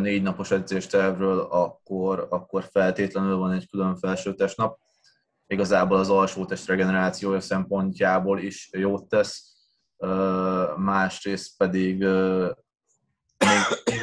négy 0.00 0.22
napos 0.22 0.50
edzéstervről, 0.50 1.40
akkor, 1.40 2.26
akkor 2.30 2.68
feltétlenül 2.70 3.36
van 3.36 3.52
egy 3.52 3.68
külön 3.68 3.96
nap. 4.56 4.78
Igazából 5.46 5.98
az 5.98 6.10
alsótest 6.10 6.66
regenerációja 6.66 7.40
szempontjából 7.40 8.38
is 8.38 8.68
jót 8.72 9.08
tesz, 9.08 9.56
másrészt 10.76 11.56
pedig 11.56 11.98
még, 13.38 13.58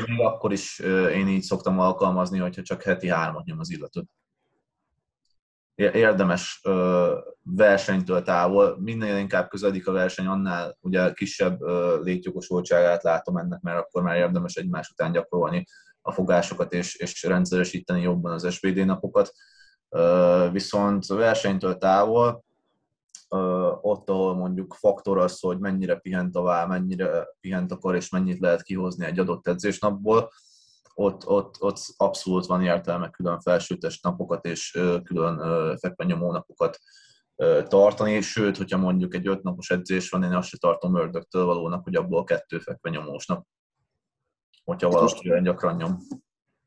még 0.07 0.19
akkor 0.19 0.51
is 0.51 0.79
én 1.13 1.27
így 1.27 1.43
szoktam 1.43 1.79
alkalmazni, 1.79 2.39
hogyha 2.39 2.61
csak 2.61 2.81
heti 2.81 3.09
hármat 3.09 3.45
nyom 3.45 3.59
az 3.59 3.71
illetőt 3.71 4.09
érdemes 5.75 6.61
versenytől 7.43 8.21
távol, 8.21 8.77
minél 8.79 9.17
inkább 9.17 9.49
közeledik 9.49 9.87
a 9.87 9.91
verseny, 9.91 10.25
annál 10.25 10.77
ugye 10.81 11.13
kisebb 11.13 11.61
létjogosultságát 12.01 13.03
látom 13.03 13.37
ennek, 13.37 13.61
mert 13.61 13.79
akkor 13.79 14.03
már 14.03 14.17
érdemes 14.17 14.55
egymás 14.55 14.89
után 14.89 15.11
gyakorolni 15.11 15.65
a 16.01 16.11
fogásokat 16.11 16.73
és, 16.73 16.95
és 16.95 17.23
rendszeresíteni 17.23 18.01
jobban 18.01 18.31
az 18.31 18.53
SVD 18.53 18.85
napokat. 18.85 19.31
Viszont 20.51 21.05
versenytől 21.05 21.77
távol, 21.77 22.43
ott, 23.81 24.09
ahol 24.09 24.35
mondjuk 24.35 24.73
faktor 24.73 25.17
az, 25.17 25.39
hogy 25.39 25.59
mennyire 25.59 25.95
pihent 25.95 26.35
a 26.35 26.65
mennyire 26.67 27.27
pihent 27.41 27.71
akar, 27.71 27.95
és 27.95 28.09
mennyit 28.09 28.39
lehet 28.39 28.61
kihozni 28.61 29.05
egy 29.05 29.19
adott 29.19 29.47
edzésnapból, 29.47 30.31
ott, 30.93 31.27
ott, 31.27 31.55
ott 31.59 31.77
abszolút 31.97 32.45
van 32.45 32.61
értelme 32.61 33.09
külön 33.09 33.39
felsőtes 33.39 33.99
napokat 34.01 34.45
és 34.45 34.71
külön 35.03 35.37
fekvenyomó 35.77 36.31
napokat 36.31 36.79
tartani, 37.67 38.21
sőt, 38.21 38.57
hogyha 38.57 38.77
mondjuk 38.77 39.15
egy 39.15 39.27
öt 39.27 39.43
napos 39.43 39.69
edzés 39.69 40.09
van, 40.09 40.23
én 40.23 40.33
azt 40.33 40.47
se 40.47 40.57
tartom 40.57 40.95
ördögtől 40.95 41.45
valónak, 41.45 41.83
hogy 41.83 41.95
abból 41.95 42.23
kettő 42.23 42.59
fekvenyomós 42.59 43.25
nap, 43.25 43.47
hogyha 44.63 44.87
itt 44.87 44.93
valaki 44.93 45.29
olyan 45.29 45.43
gyakran 45.43 45.75
nyom. 45.75 45.99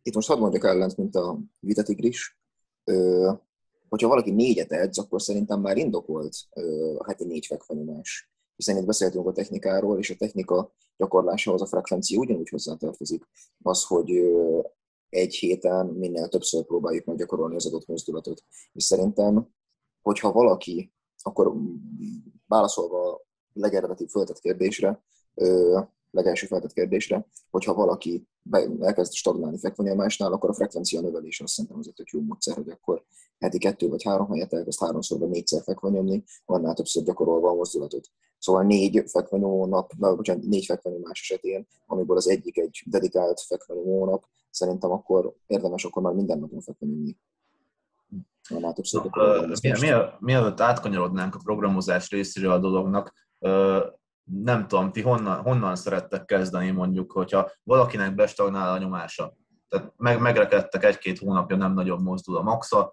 Itt 0.03 0.15
most 0.15 0.29
hadd 0.29 0.39
mondjak 0.39 0.65
ellent, 0.65 0.97
mint 0.97 1.15
a 1.15 1.39
vitatigris. 1.61 2.39
Hogyha 3.89 4.09
valaki 4.09 4.31
négyet 4.31 4.73
edz, 4.73 4.99
akkor 4.99 5.23
szerintem 5.23 5.61
már 5.61 5.77
indokolt 5.77 6.37
a 6.99 7.05
heti 7.07 7.25
négy 7.25 7.47
fekvenyomás 7.47 8.31
hiszen 8.57 8.77
itt 8.77 8.87
beszéltünk 8.87 9.27
a 9.27 9.33
technikáról, 9.33 9.99
és 9.99 10.11
a 10.11 10.17
technika 10.17 10.73
gyakorlásához 10.97 11.63
a 11.63 11.67
frekvencia 11.67 12.19
ugyanúgy 12.19 12.49
hozzátartozik. 12.49 13.29
Az, 13.63 13.85
hogy 13.85 14.11
egy 15.09 15.35
héten 15.35 15.87
minél 15.87 16.29
többször 16.29 16.65
próbáljuk 16.65 17.05
meg 17.05 17.17
gyakorolni 17.17 17.55
az 17.55 17.67
adott 17.67 17.87
mozdulatot. 17.87 18.43
És 18.73 18.85
szerintem, 18.85 19.49
hogyha 20.03 20.33
valaki, 20.33 20.93
akkor 21.23 21.53
válaszolva 22.47 23.13
a 23.13 23.21
legeredetibb 23.53 24.09
föltett 24.09 24.39
kérdésre, 24.39 25.05
legelső 26.11 26.47
feltett 26.47 26.73
kérdésre, 26.73 27.27
hogyha 27.51 27.75
valaki 27.75 28.29
be, 28.43 28.69
elkezd 28.81 29.13
stagnálni 29.13 29.59
fekvőnyomásnál, 29.59 30.33
akkor 30.33 30.51
a 30.51 30.55
frekvencia 30.55 31.01
növelés 31.01 31.41
azt 31.41 31.53
szerintem 31.53 31.79
az 31.79 31.89
egy 31.89 31.95
tök 31.95 32.09
jó 32.09 32.21
módszer, 32.21 32.57
hogy 32.57 32.69
akkor 32.69 33.05
heti 33.39 33.59
kettő 33.59 33.89
vagy 33.89 34.03
három 34.03 34.31
helyet 34.31 34.53
elkezd 34.53 34.81
háromszor 34.81 35.19
vagy 35.19 35.29
négyszer 35.29 35.63
fekvenyomni, 35.63 36.25
annál 36.45 36.75
többször 36.75 37.03
gyakorolva 37.03 37.49
a 37.49 37.55
mozdulatot. 37.55 38.11
Szóval 38.47 38.63
négy 38.63 39.03
fekvenyó 39.07 39.67
nap, 39.67 39.93
na, 39.99 40.15
bocsánat, 40.15 40.43
négy 40.43 40.65
fekvenyó 40.65 40.99
más 40.99 41.21
esetén, 41.21 41.67
amiből 41.87 42.17
az 42.17 42.29
egyik 42.29 42.59
egy 42.59 42.83
dedikált 42.87 43.41
fekvenyó 43.41 44.05
nap, 44.05 44.25
szerintem 44.51 44.91
akkor 44.91 45.35
érdemes 45.47 45.85
akkor 45.85 46.03
már 46.03 46.13
minden 46.13 46.39
napon 46.39 46.61
fekvenyomni. 46.61 47.19
Mielőtt 50.19 50.61
átkanyarodnánk 50.61 51.35
a 51.35 51.41
programozás 51.45 52.11
részéről 52.11 52.51
a 52.51 52.59
dolognak, 52.59 53.13
nem 54.25 54.67
tudom, 54.69 54.93
ti 54.93 55.01
honnan, 55.01 55.43
honnan 55.43 55.77
szerettek 55.77 56.25
kezdeni 56.25 56.71
mondjuk, 56.71 57.13
hogyha 57.13 57.51
valakinek 57.63 58.15
bestagnál 58.15 58.73
a 58.73 58.79
nyomása, 58.79 59.37
tehát 59.69 59.93
meg, 59.97 60.21
megrekedtek 60.21 60.85
egy-két 60.85 61.19
hónapja, 61.19 61.57
nem 61.57 61.73
nagyobb 61.73 62.03
mozdul 62.03 62.37
a 62.37 62.43
maxa, 62.43 62.93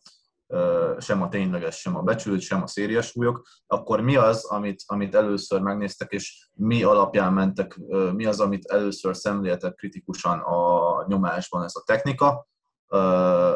sem 0.99 1.21
a 1.21 1.29
tényleges, 1.29 1.75
sem 1.75 1.95
a 1.95 2.01
becsült, 2.01 2.41
sem 2.41 2.61
a 2.61 2.67
szérias 2.67 3.05
súlyok, 3.05 3.47
akkor 3.67 4.01
mi 4.01 4.15
az, 4.15 4.45
amit, 4.45 4.83
amit 4.85 5.15
először 5.15 5.61
megnéztek, 5.61 6.11
és 6.11 6.47
mi 6.53 6.83
alapján 6.83 7.33
mentek, 7.33 7.79
mi 8.13 8.25
az, 8.25 8.39
amit 8.39 8.65
először 8.65 9.15
szemléltek 9.15 9.73
kritikusan 9.73 10.39
a 10.39 11.05
nyomásban 11.07 11.63
ez 11.63 11.75
a 11.75 11.83
technika, 11.85 12.47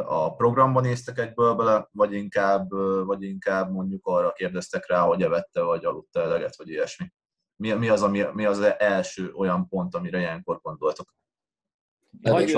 a 0.08 0.36
programban 0.36 0.84
néztek 0.84 1.18
egyből 1.18 1.54
bele, 1.54 1.90
vagy 1.92 2.14
inkább, 2.14 2.70
vagy 3.06 3.24
inkább 3.24 3.72
mondjuk 3.72 4.06
arra 4.06 4.32
kérdeztek 4.32 4.88
rá, 4.88 5.02
hogy 5.02 5.22
evette, 5.22 5.62
vagy 5.62 5.86
aludta 5.86 6.22
eleget, 6.22 6.58
vagy 6.58 6.70
ilyesmi 6.70 7.12
mi, 7.58 7.72
mi, 7.72 7.90
az, 7.90 8.04
ami, 8.04 8.24
mi 8.34 8.46
az 8.46 8.60
első 8.78 9.32
olyan 9.32 9.68
pont, 9.68 9.96
amire 9.96 10.20
ilyenkor 10.20 10.60
gondoltok? 10.62 11.16
Hogy, 12.22 12.52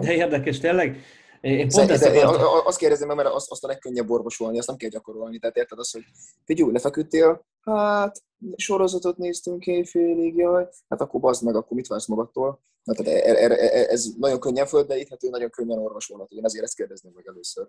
de 0.00 0.14
érdekes, 0.14 0.58
tényleg. 0.58 1.00
Én 1.42 1.68
pont 1.68 1.90
ezt 1.90 2.04
akartam. 2.04 2.46
Azt 2.64 2.78
kérdezem 2.78 3.16
mert 3.16 3.28
azt, 3.28 3.50
azt 3.50 3.64
a 3.64 3.66
legkönnyebb 3.66 4.10
orvosolni, 4.10 4.58
azt 4.58 4.66
nem 4.66 4.76
kell 4.76 4.88
gyakorolni. 4.88 5.38
Tehát 5.38 5.56
érted 5.56 5.78
azt, 5.78 5.92
hogy 5.92 6.02
figyelj, 6.44 6.72
lefeküdtél, 6.72 7.44
hát 7.60 8.22
sorozatot 8.56 9.16
néztünk 9.16 9.66
éjfélig, 9.66 10.36
jaj, 10.36 10.68
hát 10.88 11.00
akkor 11.00 11.20
bazd 11.20 11.44
meg, 11.44 11.56
akkor 11.56 11.76
mit 11.76 11.86
vársz 11.86 12.06
magadtól? 12.06 12.60
Hát, 12.84 12.96
tehát 12.96 13.24
ez, 13.24 13.50
e, 13.50 13.54
e, 13.54 13.86
ez 13.90 14.06
nagyon 14.18 14.40
könnyen 14.40 14.66
földbeíthető, 14.66 15.28
nagyon 15.28 15.50
könnyen 15.50 15.78
orvosolható. 15.78 16.36
Én 16.36 16.44
ezért 16.44 16.64
ezt 16.64 16.76
kérdezném 16.76 17.12
meg 17.16 17.26
először. 17.26 17.68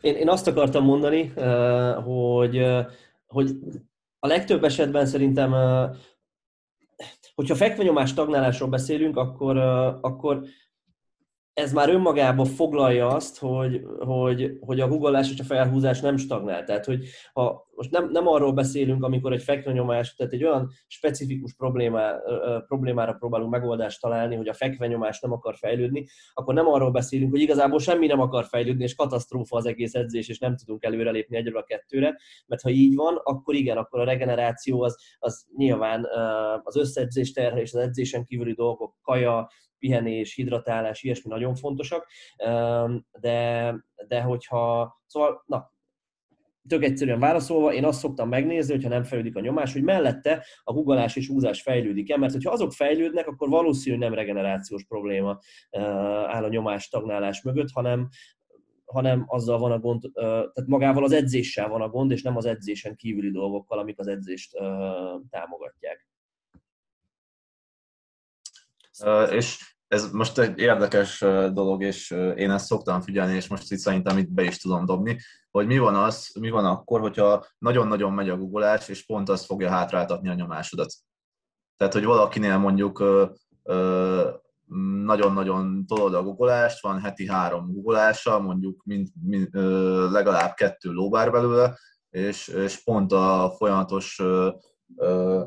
Én, 0.00 0.14
én 0.14 0.28
azt 0.28 0.46
akartam 0.46 0.84
mondani, 0.84 1.32
hogy, 2.04 2.60
hogy 3.26 3.56
a 4.18 4.26
legtöbb 4.26 4.64
esetben 4.64 5.06
szerintem, 5.06 5.54
hogyha 7.34 7.54
fekvenyomás 7.54 8.10
stagnálásról 8.10 8.68
beszélünk, 8.68 9.16
akkor, 9.16 9.56
akkor 10.00 10.44
ez 11.54 11.72
már 11.72 11.88
önmagában 11.88 12.46
foglalja 12.46 13.08
azt, 13.08 13.38
hogy, 13.38 13.82
hogy, 13.98 14.56
hogy 14.60 14.80
a 14.80 14.88
guggolás 14.88 15.32
és 15.32 15.38
a 15.38 15.44
felhúzás 15.44 16.00
nem 16.00 16.16
stagnál. 16.16 16.64
Tehát, 16.64 16.84
hogy 16.84 17.04
ha 17.32 17.68
most 17.76 17.90
nem, 17.90 18.10
nem 18.10 18.26
arról 18.26 18.52
beszélünk, 18.52 19.04
amikor 19.04 19.32
egy 19.32 19.42
fekvenyomás, 19.42 20.14
tehát 20.14 20.32
egy 20.32 20.44
olyan 20.44 20.70
specifikus 20.86 21.54
problémá, 21.54 22.20
problémára 22.66 23.12
próbálunk 23.12 23.50
megoldást 23.50 24.00
találni, 24.00 24.34
hogy 24.34 24.48
a 24.48 24.54
fekvenyomás 24.54 25.20
nem 25.20 25.32
akar 25.32 25.56
fejlődni, 25.56 26.06
akkor 26.32 26.54
nem 26.54 26.66
arról 26.66 26.90
beszélünk, 26.90 27.30
hogy 27.30 27.40
igazából 27.40 27.78
semmi 27.78 28.06
nem 28.06 28.20
akar 28.20 28.44
fejlődni, 28.44 28.82
és 28.82 28.94
katasztrófa 28.94 29.56
az 29.56 29.66
egész 29.66 29.94
edzés, 29.94 30.28
és 30.28 30.38
nem 30.38 30.56
tudunk 30.56 30.84
előrelépni 30.84 31.36
egyről 31.36 31.58
a 31.58 31.64
kettőre, 31.64 32.18
mert 32.46 32.62
ha 32.62 32.70
így 32.70 32.94
van, 32.94 33.20
akkor 33.22 33.54
igen, 33.54 33.76
akkor 33.76 34.00
a 34.00 34.04
regeneráció 34.04 34.82
az, 34.82 34.96
az 35.18 35.46
nyilván 35.56 36.06
az 36.62 36.76
összedzés 36.76 37.32
terhe 37.32 37.60
és 37.60 37.72
az 37.72 37.80
edzésen 37.80 38.24
kívüli 38.24 38.52
dolgok, 38.52 38.94
kaja, 39.02 39.48
pihenés, 39.78 40.34
hidratálás, 40.34 41.02
ilyesmi 41.02 41.30
nagyon 41.30 41.54
fontosak, 41.54 42.06
de, 43.20 43.74
de 44.06 44.20
hogyha, 44.20 44.94
szóval, 45.06 45.42
na, 45.46 45.72
tök 46.68 46.84
egyszerűen 46.84 47.18
válaszolva, 47.18 47.72
én 47.72 47.84
azt 47.84 47.98
szoktam 47.98 48.28
megnézni, 48.28 48.72
hogyha 48.72 48.88
nem 48.88 49.02
fejlődik 49.02 49.36
a 49.36 49.40
nyomás, 49.40 49.72
hogy 49.72 49.82
mellette 49.82 50.44
a 50.64 50.72
hugolás 50.72 51.16
és 51.16 51.28
húzás 51.28 51.62
fejlődik-e, 51.62 52.16
mert 52.16 52.32
hogyha 52.32 52.52
azok 52.52 52.72
fejlődnek, 52.72 53.26
akkor 53.26 53.48
valószínű 53.48 53.96
nem 53.96 54.14
regenerációs 54.14 54.84
probléma 54.84 55.38
áll 56.26 56.44
a 56.44 56.48
nyomás 56.48 56.88
tagnálás 56.88 57.42
mögött, 57.42 57.70
hanem, 57.70 58.08
hanem 58.84 59.24
azzal 59.26 59.58
van 59.58 59.72
a 59.72 59.78
gond, 59.78 60.10
tehát 60.14 60.66
magával 60.66 61.04
az 61.04 61.12
edzéssel 61.12 61.68
van 61.68 61.82
a 61.82 61.88
gond, 61.88 62.10
és 62.10 62.22
nem 62.22 62.36
az 62.36 62.44
edzésen 62.44 62.96
kívüli 62.96 63.30
dolgokkal, 63.30 63.78
amik 63.78 63.98
az 63.98 64.06
edzést 64.06 64.52
támogatják. 65.30 66.06
És 69.30 69.74
ez 69.88 70.10
most 70.10 70.38
egy 70.38 70.58
érdekes 70.58 71.18
dolog, 71.52 71.82
és 71.82 72.10
én 72.36 72.50
ezt 72.50 72.66
szoktam 72.66 73.00
figyelni, 73.00 73.34
és 73.34 73.48
most 73.48 73.72
itt 73.72 73.78
szerintem 73.78 74.18
itt 74.18 74.30
be 74.30 74.42
is 74.42 74.58
tudom 74.58 74.84
dobni, 74.84 75.18
hogy 75.50 75.66
mi 75.66 75.78
van, 75.78 75.94
az, 75.94 76.30
mi 76.40 76.50
van 76.50 76.64
akkor, 76.64 77.00
hogyha 77.00 77.46
nagyon-nagyon 77.58 78.12
megy 78.12 78.28
a 78.28 78.36
googolás, 78.36 78.88
és 78.88 79.06
pont 79.06 79.28
az 79.28 79.44
fogja 79.44 79.70
hátráltatni 79.70 80.28
a 80.28 80.34
nyomásodat. 80.34 80.92
Tehát, 81.76 81.92
hogy 81.92 82.04
valakinél 82.04 82.58
mondjuk 82.58 83.04
nagyon-nagyon 85.04 85.86
tolod 85.86 86.14
a 86.14 86.22
guggolást, 86.22 86.82
van 86.82 87.00
heti 87.00 87.28
három 87.28 87.72
guggolása, 87.72 88.40
mondjuk 88.40 88.82
mind, 88.84 89.08
mind, 89.22 89.54
legalább 90.12 90.54
kettő 90.54 90.90
lóbár 90.90 91.30
belőle, 91.30 91.78
és, 92.10 92.48
és 92.48 92.82
pont 92.82 93.12
a 93.12 93.54
folyamatos 93.56 94.22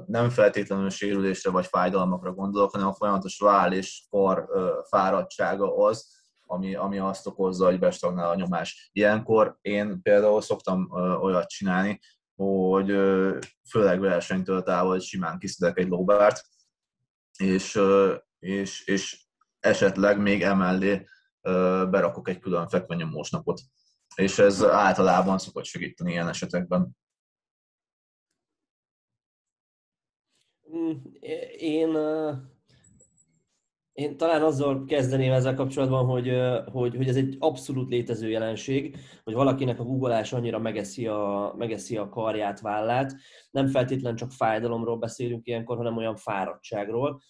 nem 0.06 0.30
feltétlenül 0.30 0.90
sérülésre 0.90 1.50
vagy 1.50 1.66
fájdalmakra 1.66 2.34
gondolok, 2.34 2.72
hanem 2.72 2.88
a 2.88 2.94
folyamatos 2.94 3.40
váll 3.40 3.72
és 3.72 4.04
kar 4.10 4.48
fáradtsága 4.90 5.78
az, 5.78 6.16
ami, 6.46 6.76
ami 6.76 6.98
azt 6.98 7.28
okozza, 7.28 7.66
hogy 7.66 7.80
bestagnál 7.80 8.30
a 8.30 8.36
nyomás. 8.36 8.90
Ilyenkor 8.94 9.58
én 9.62 10.02
például 10.02 10.42
szoktam 10.42 10.92
olyat 11.22 11.48
csinálni, 11.48 12.00
hogy 12.36 12.88
főleg 13.70 14.00
versenytől 14.00 14.64
távol 14.64 15.00
simán 15.00 15.40
kiszedek 15.40 15.78
egy 15.78 15.88
lóbárt, 15.88 16.46
és, 17.38 17.80
és, 18.40 18.86
és 18.86 19.22
esetleg 19.60 20.20
még 20.20 20.44
emellé 20.44 21.08
berakok 21.90 22.30
egy 22.30 22.40
külön 22.40 22.68
fekvenyomós 22.68 23.30
napot. 23.30 23.62
És 24.16 24.40
ez 24.40 24.64
általában 24.64 25.38
szokott 25.38 25.66
segíteni 25.66 26.12
ilyen 26.12 26.28
esetekben. 26.28 26.98
Én, 31.58 31.98
én 33.98 34.18
talán 34.18 34.44
azzal 34.44 34.86
kezdeném 34.86 35.32
ezzel 35.32 35.56
kapcsolatban, 35.56 36.06
hogy, 36.06 36.32
hogy, 36.72 36.96
hogy 36.96 37.08
ez 37.08 37.16
egy 37.16 37.36
abszolút 37.40 37.90
létező 37.90 38.30
jelenség, 38.30 38.98
hogy 39.24 39.34
valakinek 39.34 39.80
a 39.80 39.84
googolás 39.84 40.34
annyira 40.34 40.60
megeszi 40.60 41.08
a, 41.08 41.54
megeszi 41.58 41.98
a 41.98 42.10
karját, 42.10 42.62
vállát. 42.62 43.16
Nem 43.52 43.68
feltétlen 43.68 44.16
csak 44.16 44.32
fájdalomról 44.32 44.98
beszélünk 44.98 45.48
ilyenkor, 45.48 45.78
hanem 45.78 45.98
olyan 45.98 46.16
fáradtságról, 46.16 47.22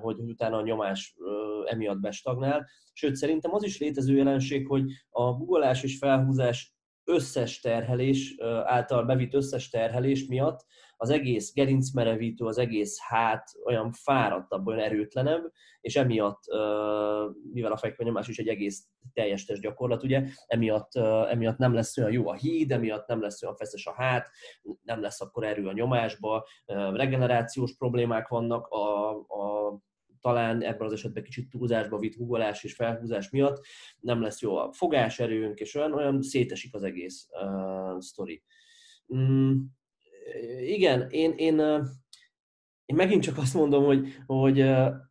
hogy 0.00 0.18
utána 0.18 0.56
a 0.56 0.62
nyomás 0.62 1.16
emiatt 1.64 2.00
bestagnál. 2.00 2.66
Sőt, 2.92 3.16
szerintem 3.16 3.54
az 3.54 3.64
is 3.64 3.78
létező 3.78 4.16
jelenség, 4.16 4.66
hogy 4.66 4.84
a 5.10 5.32
googolás 5.32 5.82
és 5.82 5.98
felhúzás 5.98 6.74
összes 7.04 7.60
terhelés 7.60 8.34
által 8.64 9.04
bevitt 9.04 9.34
összes 9.34 9.68
terhelés 9.68 10.26
miatt 10.26 10.64
az 10.96 11.10
egész 11.10 11.52
gerincmerevítő, 11.52 12.44
az 12.44 12.58
egész 12.58 12.98
hát 13.00 13.50
olyan 13.64 13.92
fáradtabb, 13.92 14.66
olyan 14.66 14.80
erőtlenebb, 14.80 15.52
és 15.80 15.96
emiatt, 15.96 16.42
mivel 17.52 17.72
a 17.72 17.76
fekvenyomás 17.76 18.28
is 18.28 18.38
egy 18.38 18.48
egész 18.48 18.86
teljes 19.12 19.44
test 19.44 19.60
gyakorlat, 19.60 20.02
ugye, 20.02 20.24
emiatt, 20.46 20.94
emiatt 21.28 21.58
nem 21.58 21.74
lesz 21.74 21.98
olyan 21.98 22.12
jó 22.12 22.28
a 22.28 22.34
híd, 22.34 22.72
emiatt 22.72 23.06
nem 23.06 23.20
lesz 23.20 23.42
olyan 23.42 23.56
feszes 23.56 23.86
a 23.86 23.92
hát, 23.92 24.30
nem 24.82 25.00
lesz 25.00 25.20
akkor 25.20 25.44
erő 25.44 25.66
a 25.66 25.72
nyomásba, 25.72 26.46
regenerációs 26.92 27.76
problémák 27.76 28.28
vannak, 28.28 28.66
a, 28.66 29.10
a 29.10 29.78
talán 30.24 30.62
ebben 30.62 30.86
az 30.86 30.92
esetben 30.92 31.22
kicsit 31.22 31.50
túlzásba 31.50 31.98
vitt 31.98 32.14
húgolás 32.14 32.64
és 32.64 32.74
felhúzás 32.74 33.30
miatt 33.30 33.66
nem 34.00 34.22
lesz 34.22 34.40
jó 34.40 34.56
a 34.56 34.72
fogáserőnk, 34.72 35.58
és 35.58 35.74
olyan, 35.74 35.92
olyan 35.92 36.22
szétesik 36.22 36.74
az 36.74 36.82
egész 36.82 37.28
uh, 37.30 38.00
sztori. 38.00 38.42
Mm, 39.14 39.52
igen, 40.60 41.06
én, 41.10 41.32
én, 41.36 41.58
én 42.84 42.96
megint 42.96 43.22
csak 43.22 43.38
azt 43.38 43.54
mondom, 43.54 43.84
hogy, 43.84 44.08
hogy 44.26 44.60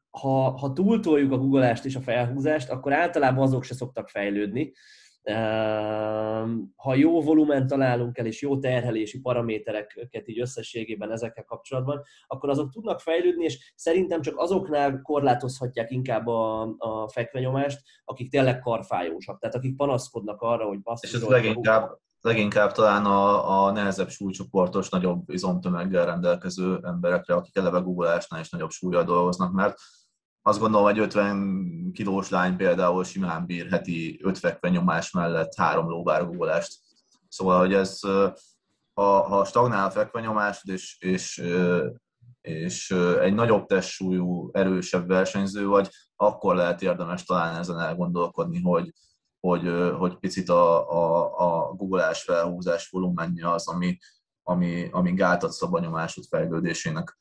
ha, 0.10 0.58
ha 0.58 0.74
túltoljuk 0.74 1.32
a 1.32 1.38
guggolást 1.38 1.86
és 1.86 1.96
a 1.96 2.02
felhúzást, 2.02 2.70
akkor 2.70 2.94
általában 2.94 3.44
azok 3.44 3.64
se 3.64 3.74
szoktak 3.74 4.10
fejlődni. 4.10 4.74
Ha 6.76 6.96
jó 6.96 7.22
volumen 7.22 7.68
találunk 7.68 8.18
el, 8.18 8.26
és 8.26 8.42
jó 8.42 8.60
terhelési 8.60 9.20
paramétereket 9.22 10.28
így 10.28 10.40
összességében 10.40 11.12
ezekkel 11.12 11.44
kapcsolatban, 11.44 12.02
akkor 12.28 12.50
azok 12.50 12.72
tudnak 12.72 13.00
fejlődni, 13.00 13.44
és 13.44 13.74
szerintem 13.76 14.22
csak 14.22 14.38
azoknál 14.38 15.02
korlátozhatják 15.02 15.92
inkább 15.92 16.28
a, 16.28 16.62
a 16.78 17.10
fekvenyomást, 17.10 17.82
akik 18.06 18.30
tényleg 18.30 18.60
karfájósak, 18.60 19.40
tehát 19.40 19.56
akik 19.56 19.76
panaszkodnak 19.76 20.42
arra, 20.42 20.66
hogy 20.66 20.82
basszus. 20.82 21.14
És 21.14 21.22
ez 21.22 21.28
leginkább, 21.28 22.00
leginkább 22.24 22.72
talán 22.72 23.06
a, 23.06 23.66
a 23.66 23.72
nehezebb 23.72 24.10
súlycsoportos, 24.10 24.90
nagyobb 24.90 25.30
izomtömeggel 25.30 26.06
rendelkező 26.06 26.80
emberekre, 26.84 27.34
akik 27.34 27.58
eleve 27.58 27.80
googolásnál 27.80 28.40
is 28.40 28.50
nagyobb 28.50 28.70
súlyjal 28.70 29.04
dolgoznak, 29.04 29.52
mert 29.52 29.78
azt 30.42 30.60
gondolom, 30.60 30.86
hogy 30.86 31.00
50 31.00 31.92
kilós 31.94 32.30
lány 32.30 32.56
például 32.56 33.04
simán 33.04 33.46
bír 33.46 33.70
heti 33.70 34.20
5 34.24 34.38
fekve 34.38 34.70
nyomás 34.70 35.12
mellett 35.12 35.56
három 35.56 35.86
guggolást. 35.86 36.80
Szóval, 37.28 37.60
hogy 37.60 37.74
ez, 37.74 38.00
ha, 38.94 39.22
ha 39.22 39.46
stagnál 39.46 39.86
a 39.86 39.92
fekvenyomásod, 39.92 40.70
és, 40.70 40.98
és, 41.00 41.44
és 42.42 42.92
egy 43.22 43.34
nagyobb 43.34 43.66
testsúlyú, 43.66 44.50
erősebb 44.54 45.08
versenyző 45.08 45.68
vagy, 45.68 45.90
akkor 46.16 46.56
lehet 46.56 46.82
érdemes 46.82 47.24
talán 47.24 47.56
ezen 47.56 47.80
elgondolkodni, 47.80 48.62
hogy, 48.62 48.94
hogy, 49.48 49.94
hogy 49.98 50.16
picit 50.16 50.50
a, 50.50 50.92
a, 50.92 51.34
a 51.38 51.74
googleás 51.74 52.24
felhúzás 52.24 52.90
volumenje 52.90 53.50
az, 53.52 53.68
ami, 53.68 53.98
ami, 54.44 54.88
ami 54.92 55.14
gátat 55.14 55.52
szabanyomásod 55.52 56.24
fejlődésének. 56.24 57.20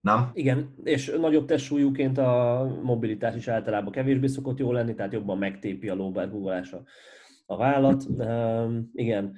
Nem? 0.00 0.30
Igen, 0.34 0.74
és 0.84 1.14
nagyobb 1.18 1.46
testsúlyúként 1.46 2.18
a 2.18 2.64
mobilitás 2.82 3.34
is 3.34 3.48
általában 3.48 3.92
kevésbé 3.92 4.26
szokott 4.26 4.58
jó 4.58 4.72
lenni, 4.72 4.94
tehát 4.94 5.12
jobban 5.12 5.38
megtépi 5.38 5.88
a 5.88 5.94
lóbár 5.94 6.30
guggolása 6.30 6.82
a 7.46 7.56
vállat. 7.56 8.04
Um, 8.08 8.90
igen, 8.92 9.36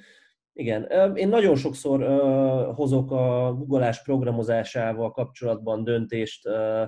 igen. 0.52 0.83
Én 1.14 1.28
nagyon 1.28 1.57
sokszor 1.57 2.02
uh, 2.02 2.74
hozok 2.76 3.11
a 3.11 3.54
googolás 3.54 4.02
programozásával 4.02 5.11
kapcsolatban 5.11 5.85
döntést, 5.85 6.48
uh, 6.48 6.87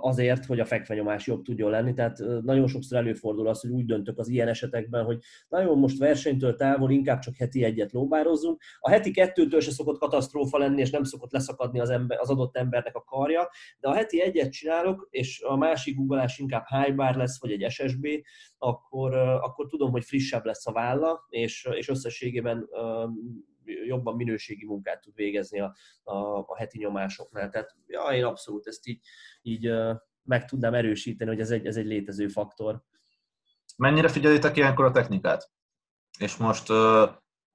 azért, 0.00 0.44
hogy 0.44 0.60
a 0.60 0.64
fekvenyomás 0.64 1.26
jobb 1.26 1.42
tudjon 1.42 1.70
lenni. 1.70 1.92
Tehát 1.92 2.18
nagyon 2.42 2.66
sokszor 2.66 2.98
előfordul 2.98 3.48
az, 3.48 3.60
hogy 3.60 3.70
úgy 3.70 3.84
döntök 3.84 4.18
az 4.18 4.28
ilyen 4.28 4.48
esetekben, 4.48 5.04
hogy 5.04 5.18
nagyon 5.48 5.78
most 5.78 5.98
versenytől 5.98 6.54
távol, 6.54 6.90
inkább 6.90 7.18
csak 7.18 7.36
heti 7.36 7.64
egyet 7.64 7.92
lóbározzunk. 7.92 8.62
A 8.80 8.90
heti 8.90 9.10
kettőtől 9.10 9.60
se 9.60 9.70
szokott 9.70 9.98
katasztrófa 9.98 10.58
lenni, 10.58 10.80
és 10.80 10.90
nem 10.90 11.02
szokott 11.02 11.32
leszakadni 11.32 11.80
az, 11.80 11.90
ember, 11.90 12.18
az 12.18 12.30
adott 12.30 12.56
embernek 12.56 12.96
a 12.96 13.04
karja, 13.04 13.48
de 13.80 13.88
a 13.88 13.94
heti 13.94 14.22
egyet 14.22 14.52
csinálok, 14.52 15.08
és 15.10 15.42
a 15.42 15.56
másik 15.56 15.96
googolás 15.96 16.38
inkább 16.38 16.64
high 16.66 16.94
bar 16.94 17.14
lesz, 17.14 17.40
vagy 17.40 17.50
egy 17.52 17.70
SSB, 17.70 18.06
akkor, 18.58 19.14
akkor 19.14 19.66
tudom, 19.66 19.90
hogy 19.90 20.04
frissebb 20.04 20.44
lesz 20.44 20.66
a 20.66 20.72
válla, 20.72 21.26
és, 21.28 21.68
és 21.72 21.88
összességében 21.88 22.68
jobban 23.86 24.16
minőségi 24.16 24.66
munkát 24.66 25.00
tud 25.00 25.14
végezni 25.14 25.60
a, 25.60 25.74
a, 26.02 26.38
a 26.38 26.56
heti 26.56 26.78
nyomásoknál. 26.78 27.50
Tehát 27.50 27.76
ja, 27.86 28.02
én 28.02 28.24
abszolút 28.24 28.66
ezt 28.66 28.86
így, 28.86 29.00
így 29.42 29.70
meg 30.22 30.44
tudnám 30.44 30.74
erősíteni, 30.74 31.30
hogy 31.30 31.40
ez 31.40 31.50
egy, 31.50 31.66
ez 31.66 31.76
egy 31.76 31.86
létező 31.86 32.28
faktor. 32.28 32.82
Mennyire 33.76 34.08
figyelitek 34.08 34.56
ilyenkor 34.56 34.84
a 34.84 34.90
technikát? 34.90 35.50
És 36.18 36.36
most 36.36 36.70
uh, 36.70 37.02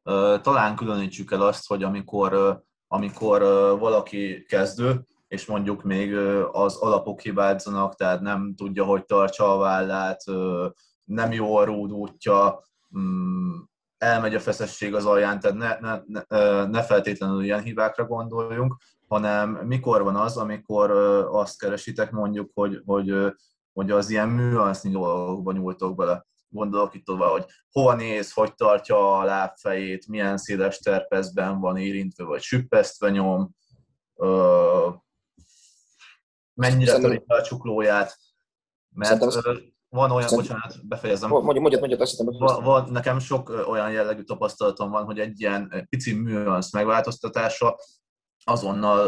uh, 0.04 0.42
talán 0.42 0.76
különítsük 0.76 1.32
el 1.32 1.42
azt, 1.42 1.68
hogy 1.68 1.84
amikor, 1.84 2.34
uh, 2.34 2.58
amikor 2.88 3.42
uh, 3.42 3.80
valaki 3.80 4.44
kezdő, 4.44 5.06
és 5.28 5.46
mondjuk 5.46 5.84
még 5.84 6.14
uh, 6.14 6.48
az 6.52 6.76
alapok 6.76 7.22
hibázzanak, 7.22 7.96
tehát 7.96 8.22
nem 8.22 8.54
tudja, 8.56 8.84
hogy 8.84 9.06
tartsa 9.06 9.54
a 9.54 9.58
vállát, 9.58 10.28
uh, 10.28 10.70
nem 11.04 11.32
jó 11.32 11.56
a 11.56 11.64
rúdútja, 11.64 12.64
um, 12.90 13.72
elmegy 14.04 14.36
a 14.36 14.40
feszesség 14.40 14.96
az 14.96 15.06
alján, 15.06 15.40
tehát 15.40 15.58
ne, 15.58 15.78
ne, 15.80 16.02
ne, 16.06 16.66
ne 16.66 16.84
feltétlenül 16.84 17.44
ilyen 17.44 17.62
hibákra 17.62 18.06
gondoljunk, 18.06 18.76
hanem 19.08 19.50
mikor 19.50 20.04
van 20.04 20.16
az, 20.16 20.38
amikor 20.38 20.92
azt 21.32 21.60
keresitek 21.60 22.12
mondjuk, 22.12 22.52
hogy, 22.54 22.82
hogy, 22.86 23.34
hogy 23.74 23.92
az 23.92 24.10
ilyen 24.10 24.30
műansznyi 24.30 24.92
dolgokba 24.92 25.52
nyúltok 25.52 25.96
bele. 25.96 26.26
Gondolok 26.50 26.94
itt 26.94 27.06
tovább, 27.06 27.30
hogy 27.30 27.46
hova 27.72 27.94
néz, 27.96 28.34
hogy 28.34 28.56
tartja 28.56 29.20
a 29.20 29.24
lábfejét, 29.24 30.08
milyen 30.08 30.38
széles 30.38 30.80
terpezben 30.80 31.60
van 31.60 31.78
érintve, 31.78 32.24
vagy 32.24 32.42
süppesztve 32.42 33.10
nyom, 33.10 33.56
mennyire 36.54 36.98
töri 37.00 37.24
a 37.28 37.42
csuklóját. 37.42 38.18
Mert 38.90 39.24
van 39.94 40.12
olyan, 40.12 40.28
Szerint... 40.28 40.48
bocsánat, 40.48 40.88
befejezem. 40.88 41.30
Mondja, 41.30 41.62
mondja, 41.62 41.80
mondja, 41.80 41.98
azt 41.98 42.12
hiszem, 42.12 42.26
van, 42.38 42.64
van, 42.64 42.90
nekem 42.92 43.20
sok 43.20 43.50
olyan 43.50 43.92
jellegű 43.92 44.24
tapasztalatom 44.24 44.92
van, 44.92 45.06
hogy 45.06 45.20
egy 45.20 45.40
ilyen 45.42 45.88
pici 45.90 46.14
műansz 46.14 46.72
megváltoztatása 46.72 47.78
azonnal 48.44 49.00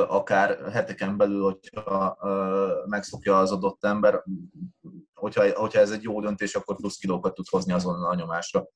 akár 0.00 0.70
heteken 0.72 1.16
belül, 1.16 1.42
hogyha 1.42 2.18
megszokja 2.86 3.38
az 3.38 3.52
adott 3.52 3.84
ember, 3.84 4.24
hogyha, 5.14 5.58
hogyha 5.58 5.80
ez 5.80 5.90
egy 5.90 6.02
jó 6.02 6.20
döntés, 6.20 6.54
akkor 6.54 6.76
plusz 6.76 6.96
kilókat 6.96 7.34
tud 7.34 7.48
hozni 7.48 7.72
azonnal 7.72 8.10
a 8.10 8.14
nyomásra. 8.14 8.68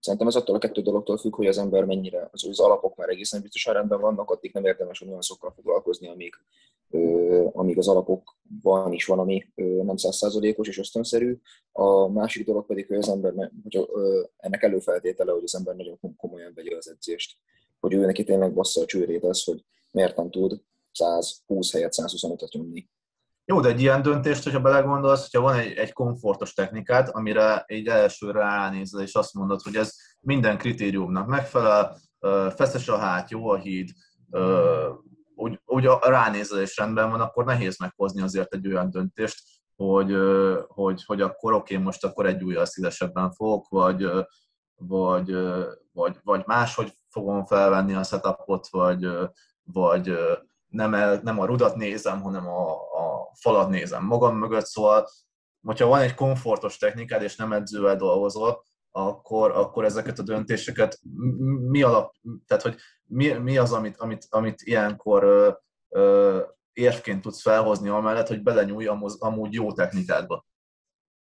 Szerintem 0.00 0.28
ez 0.28 0.34
attól 0.34 0.56
a 0.56 0.58
kettő 0.58 0.82
dologtól 0.82 1.18
függ, 1.18 1.34
hogy 1.34 1.46
az 1.46 1.58
ember 1.58 1.84
mennyire, 1.84 2.28
az, 2.30 2.46
az 2.48 2.60
alapok 2.60 2.96
már 2.96 3.08
egészen 3.08 3.42
biztosan 3.42 3.72
rendben 3.74 4.00
vannak, 4.00 4.30
addig 4.30 4.52
nem 4.52 4.64
érdemes 4.64 5.00
olyan 5.00 5.20
szokkal 5.20 5.52
foglalkozni, 5.54 6.08
amíg, 6.08 6.34
amíg 7.52 7.78
az 7.78 7.88
alapokban 7.88 8.92
is 8.92 9.06
van, 9.06 9.18
ami 9.18 9.52
nem 9.82 9.96
százszázalékos 9.96 10.68
és 10.68 10.78
ösztönszerű. 10.78 11.38
A 11.72 12.08
másik 12.08 12.46
dolog 12.46 12.66
pedig, 12.66 12.86
hogy 12.86 12.96
az 12.96 13.08
ember, 13.08 13.50
hogy 13.62 13.88
ennek 14.36 14.62
előfeltétele, 14.62 15.32
hogy 15.32 15.42
az 15.44 15.54
ember 15.54 15.74
nagyon 15.74 15.98
komolyan 16.16 16.52
vegye 16.54 16.76
az 16.76 16.90
edzést. 16.90 17.36
Hogy 17.80 17.94
ő 17.94 18.04
neki 18.04 18.24
tényleg 18.24 18.54
bassza 18.54 18.80
a 18.80 18.86
csőrét 18.86 19.24
az, 19.24 19.44
hogy 19.44 19.64
miért 19.92 20.16
nem 20.16 20.30
tud 20.30 20.60
120 20.92 21.72
helyet 21.72 21.94
125-et 21.96 22.50
nyomni 22.50 22.88
jó, 23.50 23.60
de 23.60 23.68
egy 23.68 23.80
ilyen 23.80 24.02
döntést, 24.02 24.44
hogyha 24.44 24.60
belegondolsz, 24.60 25.20
hogyha 25.20 25.40
van 25.40 25.58
egy, 25.58 25.72
egy 25.76 25.92
komfortos 25.92 26.54
technikát, 26.54 27.08
amire 27.08 27.64
egy 27.66 27.86
elsőre 27.86 28.38
ránézel, 28.38 29.02
és 29.02 29.14
azt 29.14 29.34
mondod, 29.34 29.62
hogy 29.62 29.74
ez 29.76 29.94
minden 30.20 30.58
kritériumnak 30.58 31.26
megfelel, 31.26 31.96
feszes 32.56 32.88
a 32.88 32.96
hát, 32.96 33.30
jó 33.30 33.48
a 33.48 33.56
híd, 33.56 33.90
úgy, 35.38 35.60
úgy 35.64 35.84
ránézel 36.00 36.60
és 36.60 36.76
rendben 36.76 37.10
van, 37.10 37.20
akkor 37.20 37.44
nehéz 37.44 37.78
meghozni 37.78 38.22
azért 38.22 38.54
egy 38.54 38.66
olyan 38.66 38.90
döntést, 38.90 39.42
hogy, 39.76 40.16
hogy, 40.66 41.04
hogy 41.04 41.20
akkor 41.20 41.52
oké, 41.52 41.72
okay, 41.72 41.84
most 41.84 42.04
akkor 42.04 42.26
egy 42.26 42.42
újjal 42.42 42.64
szívesebben 42.64 43.30
fogok, 43.30 43.68
vagy, 43.68 44.10
vagy, 44.74 45.36
vagy, 45.92 46.16
vagy 46.22 46.42
máshogy 46.46 46.92
fogom 47.08 47.46
felvenni 47.46 47.94
a 47.94 48.02
setupot, 48.02 48.68
vagy, 48.68 49.08
vagy 49.62 50.18
nem, 50.66 50.94
el, 50.94 51.20
nem 51.22 51.40
a 51.40 51.44
rudat 51.44 51.76
nézem, 51.76 52.20
hanem 52.20 52.46
a, 52.46 52.70
a 52.72 53.30
falat 53.40 53.68
nézem 53.68 54.04
magam 54.04 54.36
mögött, 54.36 54.66
szóval 54.66 55.08
hogyha 55.62 55.86
van 55.86 56.00
egy 56.00 56.14
komfortos 56.14 56.76
technikád, 56.76 57.22
és 57.22 57.36
nem 57.36 57.52
edzővel 57.52 57.96
dolgozol, 57.96 58.62
akkor, 58.90 59.50
akkor 59.50 59.84
ezeket 59.84 60.18
a 60.18 60.22
döntéseket 60.22 60.98
mi 61.68 61.82
alap, 61.82 62.14
tehát 62.46 62.62
hogy 62.62 62.76
mi, 63.04 63.28
mi 63.28 63.58
az, 63.58 63.72
amit, 63.72 63.96
amit, 63.96 64.26
amit 64.28 64.62
ilyenkor 64.62 65.22
ö, 65.22 65.50
ö, 65.88 66.40
érvként 66.72 67.22
tudsz 67.22 67.42
felhozni 67.42 67.88
amellett, 67.88 68.28
hogy 68.28 68.42
belenyúlj 68.42 68.86
amúgy 69.18 69.52
jó 69.52 69.72
technikádba? 69.72 70.46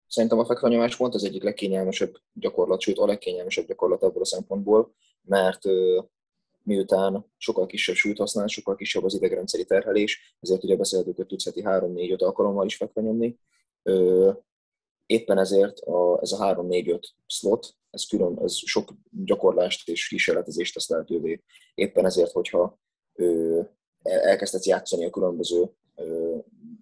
Szerintem 0.07 0.39
a 0.39 0.45
fekvanyomás 0.45 0.97
pont 0.97 1.15
az 1.15 1.25
egyik 1.25 1.43
legkényelmesebb 1.43 2.15
gyakorlat, 2.33 2.81
sőt 2.81 2.99
a 2.99 3.07
legkényelmesebb 3.07 3.67
gyakorlat 3.67 4.03
ebből 4.03 4.23
a 4.23 4.27
szempontból, 4.27 4.95
mert 5.23 5.61
miután 6.63 7.27
sokkal 7.37 7.67
kisebb 7.67 7.95
súlyt 7.95 8.19
használ, 8.19 8.47
sokkal 8.47 8.77
kisebb 8.77 9.05
az 9.05 9.15
idegrendszeri 9.15 9.65
terhelés, 9.65 10.37
ezért 10.41 10.65
ugye 10.65 10.77
beszélhetünk, 10.77 11.17
hogy 11.17 11.27
tudsz 11.27 11.45
heti 11.45 11.63
3-4-5 11.65 12.19
alkalommal 12.19 12.67
is 12.67 12.77
fekve 12.77 13.01
nyomni. 13.01 13.39
Éppen 15.11 15.39
ezért 15.39 15.81
a, 15.81 16.19
ez 16.21 16.33
a 16.33 16.55
3-4-5 16.55 17.03
slot, 17.27 17.75
ez, 17.91 18.07
külön, 18.07 18.39
ez 18.43 18.57
sok 18.57 18.93
gyakorlást 19.25 19.89
és 19.89 20.09
kísérletezést 20.09 20.75
tesz 20.75 20.89
lehetővé. 20.89 21.43
Éppen 21.75 22.05
ezért, 22.05 22.33
hogyha 22.33 22.79
elkezdhetsz 24.03 24.67
játszani 24.67 25.05
a 25.05 25.11
különböző 25.11 25.71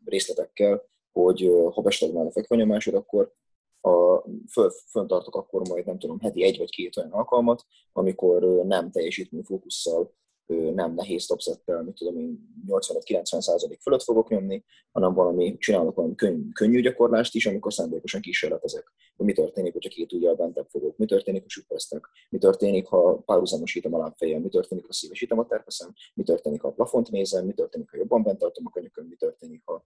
részletekkel, 0.04 0.88
hogy 1.12 1.50
ha 1.72 1.82
bestagnál 1.82 2.26
a 2.26 2.30
fekvenyomásod, 2.30 2.94
akkor 2.94 3.32
a, 3.80 4.24
föl, 4.50 4.70
föntartok 4.90 5.34
akkor 5.34 5.68
majd 5.68 5.86
nem 5.86 5.98
tudom, 5.98 6.20
heti 6.20 6.42
egy 6.42 6.58
vagy 6.58 6.70
két 6.70 6.96
olyan 6.96 7.10
alkalmat, 7.10 7.64
amikor 7.92 8.42
nem 8.64 8.90
teljesítmény 8.90 9.42
fókusszal, 9.42 10.14
nem 10.48 10.94
nehéz 10.94 11.26
topsettel, 11.26 11.82
mit 11.82 11.94
tudom 11.94 12.18
én, 12.18 12.54
85-90% 12.66 13.76
fölött 13.80 14.02
fogok 14.02 14.28
nyomni, 14.28 14.64
hanem 14.92 15.14
valami, 15.14 15.56
csinálok 15.58 15.94
valami 15.94 16.14
könny, 16.14 16.52
könnyű 16.52 16.80
gyakorlást 16.80 17.34
is, 17.34 17.46
amikor 17.46 17.72
szándékosan 17.72 18.20
kísérletezek, 18.20 18.92
hogy 19.16 19.26
mi 19.26 19.32
történik, 19.32 19.72
hogyha 19.72 19.88
két 19.88 20.12
ujjal 20.12 20.34
bentebb 20.34 20.66
fogok, 20.68 20.96
mi 20.96 21.06
történik, 21.06 21.42
ha 21.42 21.48
suppresztek, 21.48 22.08
mi 22.30 22.38
történik, 22.38 22.86
ha 22.86 23.16
párhuzamosítom 23.16 23.94
a 23.94 23.98
lábfejem, 23.98 24.42
mi 24.42 24.48
történik, 24.48 24.86
ha 24.86 24.92
szívesítem 24.92 25.38
a 25.38 25.46
terpeszem, 25.46 25.94
mi 26.14 26.22
történik, 26.22 26.60
ha 26.60 26.68
a 26.68 26.72
plafont 26.72 27.10
nézem, 27.10 27.46
mi 27.46 27.52
történik, 27.52 27.90
ha 27.90 27.96
jobban 27.96 28.22
bent 28.22 28.38
tartom 28.38 28.66
a 28.66 28.70
könyökön, 28.70 29.06
mi 29.06 29.16
történik, 29.16 29.62
ha 29.64 29.84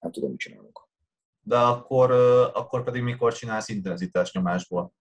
nem 0.00 0.12
tudom, 0.12 0.30
mit 0.30 0.38
csinálunk? 0.38 0.88
De 1.42 1.56
akkor, 1.56 2.10
akkor 2.54 2.84
pedig 2.84 3.02
mikor 3.02 3.32
csinálsz 3.32 3.68
intenzitás 3.68 4.32
nyomásból? 4.32 4.92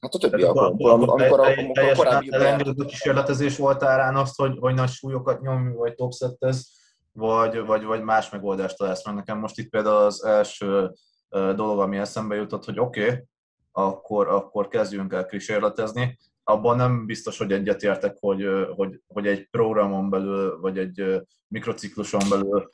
Hát 0.00 0.14
a 0.14 0.18
többi 0.18 0.42
alkalommal, 0.42 0.90
amikor, 0.90 1.40
a 1.40 1.94
korábbi... 1.94 2.32
Elengedett 2.32 2.78
a 2.78 2.84
kísérletezés 2.84 3.56
voltál 3.56 4.16
azt, 4.16 4.36
hogy, 4.36 4.56
hogy 4.60 4.74
nagy 4.74 4.88
súlyokat 4.88 5.40
nyomj, 5.40 5.74
vagy 5.74 5.94
topsettez, 5.94 6.76
vagy, 7.12 7.66
vagy, 7.66 7.84
vagy 7.84 8.02
más 8.02 8.30
megoldást 8.30 8.76
találsz 8.76 9.04
meg. 9.04 9.14
Nekem 9.14 9.38
most 9.38 9.58
itt 9.58 9.70
például 9.70 9.96
az 9.96 10.24
első 10.24 10.92
dolog, 11.30 11.78
ami 11.78 11.96
eszembe 11.96 12.34
jutott, 12.34 12.64
hogy 12.64 12.78
oké, 12.80 13.04
okay, 13.04 13.24
akkor, 13.72 14.28
akkor 14.28 14.68
kezdjünk 14.68 15.12
el 15.12 15.26
kísérletezni. 15.26 16.18
Abban 16.44 16.76
nem 16.76 17.06
biztos, 17.06 17.38
hogy 17.38 17.52
egyetértek, 17.52 18.16
hogy, 18.20 18.46
hogy, 18.76 19.00
hogy 19.06 19.26
egy 19.26 19.48
programon 19.50 20.10
belül, 20.10 20.60
vagy 20.60 20.78
egy 20.78 21.22
mikrocikluson 21.48 22.22
belül 22.30 22.70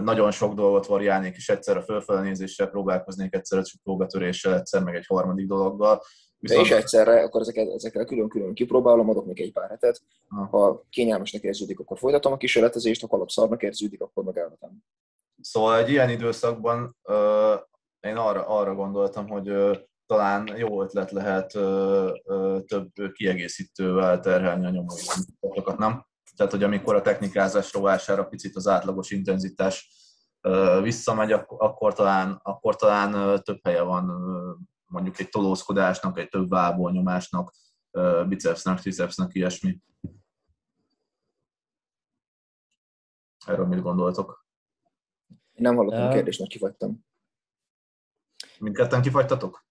nagyon 0.00 0.30
sok 0.30 0.54
dolgot 0.54 0.86
variálnék, 0.86 1.36
és 1.36 1.48
egyszer 1.48 1.76
a 1.76 1.82
fölfelnézéssel 1.82 2.66
próbálkoznék, 2.66 3.34
egyszer 3.34 3.58
a 3.58 3.62
próbatöréssel, 3.82 4.54
egyszer 4.54 4.82
meg 4.82 4.94
egy 4.94 5.06
harmadik 5.06 5.46
dologgal. 5.46 6.02
Viszont... 6.42 6.66
És 6.66 6.70
egyszerre, 6.70 7.22
akkor 7.22 7.40
ezeket, 7.40 7.72
ezekkel 7.72 8.04
külön-külön 8.04 8.54
kipróbálom, 8.54 9.08
adok 9.08 9.26
még 9.26 9.40
egy 9.40 9.52
pár 9.52 9.68
hetet. 9.68 10.02
Ha 10.50 10.84
kényelmesnek 10.90 11.42
érződik, 11.42 11.80
akkor 11.80 11.98
folytatom 11.98 12.32
a 12.32 12.36
kísérletezést, 12.36 13.00
ha 13.00 13.06
kalapszarnak 13.06 13.62
érződik, 13.62 14.00
akkor 14.00 14.24
meg 14.24 14.38
elvetem. 14.38 14.70
Szóval 15.40 15.78
egy 15.78 15.90
ilyen 15.90 16.10
időszakban 16.10 16.96
uh, 17.02 17.60
én 18.00 18.16
arra, 18.16 18.46
arra 18.46 18.74
gondoltam, 18.74 19.28
hogy 19.28 19.50
uh, 19.50 19.76
talán 20.06 20.56
jó 20.56 20.82
ötlet 20.82 21.10
lehet 21.10 21.54
uh, 21.54 22.10
uh, 22.24 22.60
több 22.60 22.90
kiegészítővel 23.12 24.20
terhelni 24.20 24.66
a 24.66 24.70
nyomókat, 24.70 25.78
nem? 25.78 26.06
Tehát, 26.36 26.52
hogy 26.52 26.62
amikor 26.62 26.94
a 26.94 27.02
technikázás 27.02 27.72
rovására 27.72 28.24
picit 28.24 28.56
az 28.56 28.66
átlagos 28.66 29.10
intenzitás 29.10 29.90
visszamegy, 30.82 31.32
akkor 31.46 31.94
talán, 31.94 32.40
akkor 32.42 32.76
talán 32.76 33.40
több 33.42 33.58
helye 33.62 33.82
van 33.82 34.10
mondjuk 34.92 35.18
egy 35.18 35.28
tolózkodásnak, 35.28 36.18
egy 36.18 36.28
több 36.28 36.48
vából 36.48 36.92
nyomásnak, 36.92 37.54
bicepsnek, 38.28 38.80
tricepsnek, 38.80 39.34
ilyesmi. 39.34 39.80
Erről 43.46 43.66
mit 43.66 43.82
gondoltok? 43.82 44.46
Én 45.28 45.62
nem 45.62 45.76
hallottam 45.76 46.06
a 46.06 46.12
kérdést, 46.12 46.38
mert 46.38 46.50
kifagytam. 46.50 47.04
Mindketten 48.58 49.02
kifagytatok? 49.02 49.66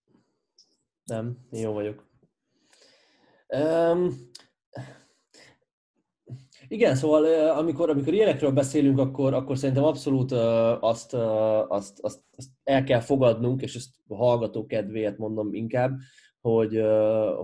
Nem, 1.04 1.48
jó 1.52 1.74
vagyok. 1.74 2.10
Um, 3.48 4.30
igen, 6.72 6.96
szóval 6.96 7.50
amikor, 7.50 7.90
amikor 7.90 8.14
ilyenekről 8.14 8.52
beszélünk, 8.52 9.00
akkor, 9.00 9.34
akkor 9.34 9.58
szerintem 9.58 9.84
abszolút 9.84 10.32
azt, 10.80 11.14
azt, 11.68 12.00
azt, 12.00 12.20
azt 12.36 12.50
el 12.64 12.84
kell 12.84 13.00
fogadnunk, 13.00 13.62
és 13.62 13.76
ezt 13.76 13.90
a 14.08 14.16
hallgató 14.16 14.66
kedvéért 14.66 15.18
mondom 15.18 15.54
inkább, 15.54 15.98
hogy, 16.42 16.84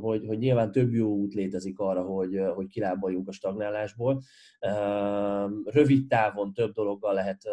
hogy, 0.01 0.25
hogy 0.27 0.37
nyilván 0.37 0.71
több 0.71 0.93
jó 0.93 1.09
út 1.09 1.33
létezik 1.33 1.79
arra, 1.79 2.01
hogy, 2.01 2.41
hogy 2.55 2.67
kilábaljunk 2.67 3.27
a 3.27 3.31
stagnálásból. 3.31 4.21
Rövid 5.63 6.07
távon 6.07 6.53
több 6.53 6.73
dologgal 6.73 7.13
lehet, 7.13 7.43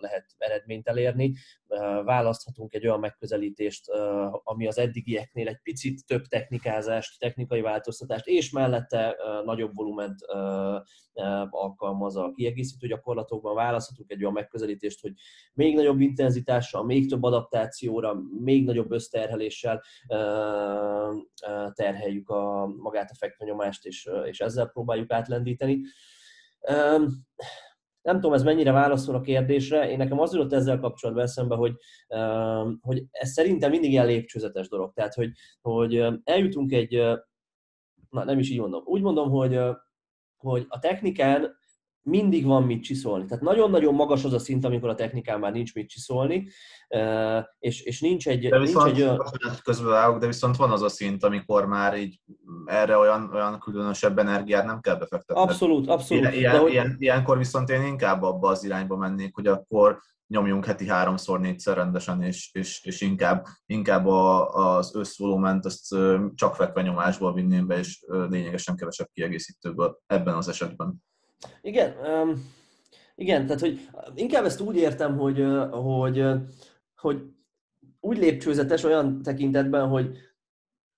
lehet 0.00 0.26
eredményt 0.38 0.88
elérni. 0.88 1.34
Választhatunk 2.04 2.74
egy 2.74 2.86
olyan 2.86 3.00
megközelítést, 3.00 3.90
ami 4.44 4.66
az 4.66 4.78
eddigieknél 4.78 5.48
egy 5.48 5.60
picit 5.62 6.06
több 6.06 6.26
technikázást, 6.26 7.20
technikai 7.20 7.60
változtatást, 7.60 8.26
és 8.26 8.50
mellette 8.50 9.16
nagyobb 9.44 9.74
volument 9.74 10.18
alkalmaz 11.50 12.16
a 12.16 12.32
kiegészítő 12.34 12.86
gyakorlatokban. 12.86 13.54
Választhatunk 13.54 14.10
egy 14.10 14.20
olyan 14.20 14.32
megközelítést, 14.32 15.00
hogy 15.00 15.12
még 15.54 15.74
nagyobb 15.74 16.00
intenzitással, 16.00 16.84
még 16.84 17.08
több 17.08 17.22
adaptációra, 17.22 18.16
még 18.40 18.64
nagyobb 18.64 18.90
összterheléssel 18.90 19.82
terheljük 21.72 22.28
a, 22.28 22.66
magát 22.66 23.10
a 23.10 23.16
fekvenyomást, 23.18 23.86
és, 23.86 24.10
és 24.24 24.40
ezzel 24.40 24.66
próbáljuk 24.66 25.12
átlendíteni. 25.12 25.80
Nem 28.02 28.14
tudom, 28.14 28.32
ez 28.32 28.42
mennyire 28.42 28.72
válaszol 28.72 29.14
a 29.14 29.20
kérdésre. 29.20 29.90
Én 29.90 29.96
nekem 29.96 30.20
az 30.20 30.34
jutott 30.34 30.52
ezzel 30.52 30.78
kapcsolatban 30.78 31.24
eszembe, 31.24 31.54
hogy, 31.54 31.76
hogy 32.80 33.04
ez 33.10 33.30
szerintem 33.30 33.70
mindig 33.70 33.90
ilyen 33.90 34.06
lépcsőzetes 34.06 34.68
dolog. 34.68 34.92
Tehát, 34.92 35.14
hogy, 35.14 35.30
hogy 35.60 36.06
eljutunk 36.24 36.72
egy, 36.72 36.94
na 38.10 38.24
nem 38.24 38.38
is 38.38 38.50
így 38.50 38.60
mondom, 38.60 38.82
úgy 38.84 39.02
mondom, 39.02 39.30
hogy, 39.30 39.60
hogy 40.36 40.66
a 40.68 40.78
technikán 40.78 41.56
mindig 42.04 42.44
van 42.44 42.62
mit 42.62 42.82
csiszolni. 42.82 43.24
Tehát 43.24 43.42
nagyon-nagyon 43.42 43.94
magas 43.94 44.24
az 44.24 44.32
a 44.32 44.38
szint, 44.38 44.64
amikor 44.64 44.88
a 44.88 44.94
technikán 44.94 45.40
már 45.40 45.52
nincs 45.52 45.74
mit 45.74 45.88
csiszolni, 45.88 46.48
és, 47.58 47.82
és 47.82 48.00
nincs 48.00 48.28
egy, 48.28 48.48
de 48.48 48.58
viszont, 48.58 48.84
nincs 48.84 48.98
egy 48.98 49.02
olyan... 49.02 49.18
Közben 49.62 50.18
de 50.18 50.26
viszont 50.26 50.56
van 50.56 50.70
az 50.70 50.82
a 50.82 50.88
szint, 50.88 51.24
amikor 51.24 51.66
már 51.66 51.98
így 51.98 52.20
erre 52.64 52.96
olyan, 52.96 53.30
olyan 53.32 53.58
különösebb 53.58 54.18
energiát 54.18 54.64
nem 54.64 54.80
kell 54.80 54.96
befektetni. 54.96 55.42
Abszolút, 55.42 55.88
abszolút. 55.88 56.22
Ilyen, 56.22 56.34
ilyen, 56.34 56.58
hogy... 56.58 56.70
ilyen, 56.70 56.96
ilyenkor 56.98 57.38
viszont 57.38 57.68
én 57.68 57.82
inkább 57.82 58.22
abba 58.22 58.48
az 58.48 58.64
irányba 58.64 58.96
mennék, 58.96 59.34
hogy 59.34 59.46
akkor 59.46 59.98
nyomjunk 60.26 60.64
heti 60.64 60.88
háromszor, 60.88 61.40
négyszer 61.40 61.76
rendesen, 61.76 62.22
és, 62.22 62.50
és, 62.52 62.84
és 62.84 63.00
inkább, 63.00 63.46
inkább 63.66 64.06
a, 64.06 64.48
az 64.76 64.94
összvolument 64.94 65.64
azt 65.64 65.96
csak 66.34 66.54
fekvenyomásból 66.54 67.34
vinném 67.34 67.66
be, 67.66 67.78
és 67.78 68.04
lényegesen 68.28 68.76
kevesebb 68.76 69.08
kiegészítőből 69.12 69.98
ebben 70.06 70.34
az 70.34 70.48
esetben. 70.48 71.02
Igen, 71.62 71.94
um, 72.06 72.52
igen, 73.14 73.46
tehát 73.46 73.60
hogy 73.60 73.88
inkább 74.14 74.44
ezt 74.44 74.60
úgy 74.60 74.76
értem, 74.76 75.18
hogy, 75.18 75.44
hogy, 75.70 76.24
hogy 76.96 77.22
úgy 78.00 78.18
lépcsőzetes 78.18 78.84
olyan 78.84 79.22
tekintetben, 79.22 79.88
hogy 79.88 80.16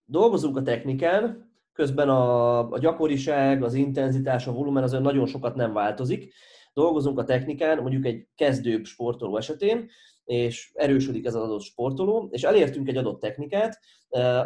dolgozunk 0.05 0.57
a 0.57 0.63
technikán, 0.63 1.51
közben 1.73 2.09
a, 2.09 2.71
a 2.71 2.79
gyakoriság, 2.79 3.63
az 3.63 3.75
intenzitás, 3.75 4.47
a 4.47 4.53
volumen 4.53 4.83
az 4.83 4.93
nagyon 4.93 5.27
sokat 5.27 5.55
nem 5.55 5.73
változik. 5.73 6.33
Dolgozunk 6.73 7.19
a 7.19 7.25
technikán, 7.25 7.79
mondjuk 7.79 8.05
egy 8.05 8.29
kezdőbb 8.35 8.85
sportoló 8.85 9.37
esetén, 9.37 9.91
és 10.27 10.71
erősödik 10.75 11.27
ez 11.27 11.35
az 11.35 11.43
adott 11.43 11.61
sportoló, 11.61 12.29
és 12.31 12.43
elértünk 12.43 12.89
egy 12.89 12.97
adott 12.97 13.21
technikát, 13.21 13.81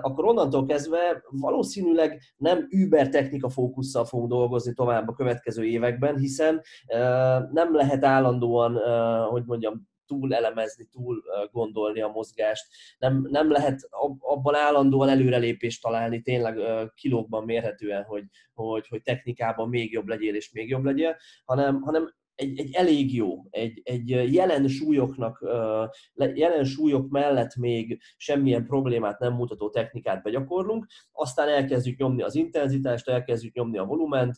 akkor 0.01 0.25
onnantól 0.25 0.67
kezdve 0.67 1.23
valószínűleg 1.31 2.21
nem 2.37 2.67
über 2.71 3.09
technika 3.09 3.49
fókusszal 3.49 4.05
fogunk 4.05 4.31
dolgozni 4.31 4.73
tovább 4.73 5.09
a 5.09 5.15
következő 5.15 5.65
években, 5.65 6.19
hiszen 6.19 6.63
nem 7.53 7.75
lehet 7.75 8.05
állandóan, 8.05 8.77
hogy 9.29 9.43
mondjam, 9.47 9.89
túl 10.07 10.35
elemezni, 10.35 10.85
túl 10.85 11.23
gondolni 11.53 12.01
a 12.01 12.09
mozgást. 12.09 12.67
Nem, 12.99 13.27
nem 13.31 13.51
lehet 13.51 13.89
abban 14.19 14.55
állandóan 14.55 15.09
előrelépést 15.09 15.83
találni, 15.83 16.23
tényleg 16.23 16.59
kilókban 16.95 17.45
mérhetően, 17.45 18.03
hogy, 18.03 18.25
hogy, 18.55 18.89
hogy 18.89 19.03
technikában 19.03 19.69
még 19.69 19.93
jobb 19.93 20.09
legyél 20.09 20.35
és 20.35 20.53
még 20.53 20.69
jobb 20.69 20.85
legyél, 20.85 21.17
hanem, 21.45 21.81
hanem 21.81 22.15
egy, 22.41 22.59
egy 22.59 22.73
elég 22.73 23.15
jó, 23.15 23.45
egy, 23.51 23.81
egy 23.85 24.09
jelen 24.09 24.69
súlyoknak, 24.69 25.45
jelen 26.15 26.65
súlyok 26.65 27.11
mellett 27.11 27.57
még 27.57 28.01
semmilyen 28.17 28.67
problémát 28.67 29.19
nem 29.19 29.33
mutató 29.33 29.71
technikát 29.71 30.23
begyakorlunk, 30.23 30.87
aztán 31.13 31.49
elkezdjük 31.49 31.99
nyomni 31.99 32.23
az 32.23 32.35
intenzitást, 32.35 33.09
elkezdjük 33.09 33.55
nyomni 33.55 33.79
a 33.79 33.85
volument, 33.85 34.37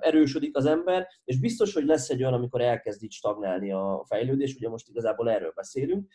erősödik 0.00 0.56
az 0.56 0.66
ember, 0.66 1.06
és 1.24 1.40
biztos, 1.40 1.74
hogy 1.74 1.84
lesz 1.84 2.10
egy 2.10 2.20
olyan, 2.20 2.34
amikor 2.34 2.60
elkezd 2.60 3.02
így 3.02 3.12
stagnálni 3.12 3.72
a 3.72 4.04
fejlődés, 4.08 4.54
ugye 4.54 4.68
most 4.68 4.88
igazából 4.88 5.30
erről 5.30 5.52
beszélünk, 5.54 6.12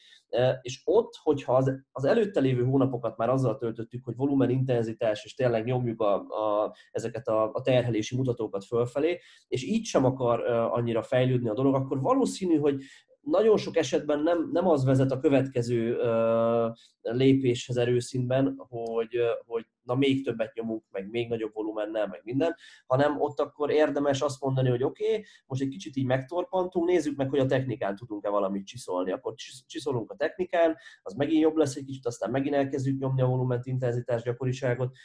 és 0.62 0.82
ott, 0.86 1.14
hogyha 1.24 1.56
az, 1.56 1.72
az 1.92 2.06
előtte 2.06 2.39
lévő 2.39 2.64
hónapokat 2.64 3.18
már 3.18 3.30
azzal 3.30 3.58
töltöttük, 3.58 4.04
hogy 4.04 4.16
volumen, 4.16 4.50
intenzitás, 4.50 5.24
és 5.24 5.34
tényleg 5.34 5.66
nyomjuk 5.66 6.02
a, 6.02 6.14
a, 6.16 6.76
ezeket 6.92 7.28
a, 7.28 7.52
a 7.54 7.62
terhelési 7.62 8.16
mutatókat 8.16 8.66
fölfelé, 8.66 9.20
és 9.48 9.64
így 9.64 9.86
sem 9.86 10.06
akar 10.06 10.39
annyira 10.82 11.04
fejlődni 11.04 11.50
a 11.50 11.54
dolog, 11.54 11.76
akkor 11.76 12.02
valószínű, 12.02 12.58
hogy 12.58 12.84
nagyon 13.22 13.58
sok 13.58 13.78
esetben 13.78 14.20
nem, 14.20 14.50
nem 14.52 14.68
az 14.68 14.84
vezet 14.84 15.12
a 15.12 15.20
következő 15.20 15.96
uh, 15.96 16.76
lépéshez 17.02 17.78
erőszintben, 17.78 18.56
hogy, 18.70 19.18
hogy 19.46 19.66
na 19.84 19.96
még 19.96 20.24
többet 20.24 20.54
nyomunk, 20.54 20.84
meg 20.92 21.10
még 21.10 21.30
nagyobb 21.30 21.54
volumennel, 21.54 22.08
meg 22.08 22.22
minden, 22.24 22.56
hanem 22.86 23.22
ott 23.22 23.40
akkor 23.40 23.72
érdemes 23.72 24.22
azt 24.22 24.42
mondani, 24.42 24.70
hogy 24.70 24.84
oké, 24.84 25.10
okay, 25.10 25.26
most 25.46 25.62
egy 25.62 25.68
kicsit 25.68 25.96
így 25.96 26.06
megtorpantunk, 26.06 26.88
nézzük 26.88 27.18
meg, 27.18 27.30
hogy 27.30 27.40
a 27.40 27.46
technikán 27.46 27.96
tudunk-e 27.96 28.30
valamit 28.30 28.66
csiszolni. 28.66 29.12
Akkor 29.12 29.34
csiszolunk 29.68 30.12
a 30.12 30.16
technikán, 30.16 30.78
az 31.02 31.14
megint 31.14 31.42
jobb 31.42 31.56
lesz 31.56 31.76
egy 31.76 31.86
kicsit, 31.86 32.06
aztán 32.06 32.32
megint 32.32 32.56
elkezdjük 32.56 33.00
nyomni 33.00 33.22
a 33.22 33.26
volument, 33.26 33.66
intenzitás, 33.66 34.24
gyakoriságot. 34.24 34.96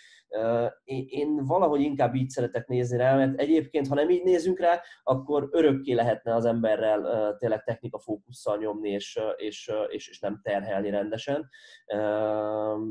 Én 1.07 1.45
valahogy 1.45 1.81
inkább 1.81 2.15
így 2.15 2.29
szeretek 2.29 2.67
nézni 2.67 2.97
rá, 2.97 3.17
mert 3.17 3.41
egyébként, 3.41 3.89
ha 3.89 3.95
nem 3.95 4.11
így 4.11 4.23
nézünk 4.23 4.59
rá, 4.59 4.81
akkor 5.03 5.49
örökké 5.51 5.93
lehetne 5.93 6.35
az 6.35 6.45
emberrel 6.45 7.37
tényleg 7.37 7.63
technika 7.63 7.99
fókusszal 7.99 8.57
nyomni, 8.57 8.91
és, 8.91 9.21
és, 9.37 9.73
és, 9.89 10.09
és 10.09 10.21
nem 10.21 10.41
terhelni 10.43 10.91
rendesen, 10.91 11.49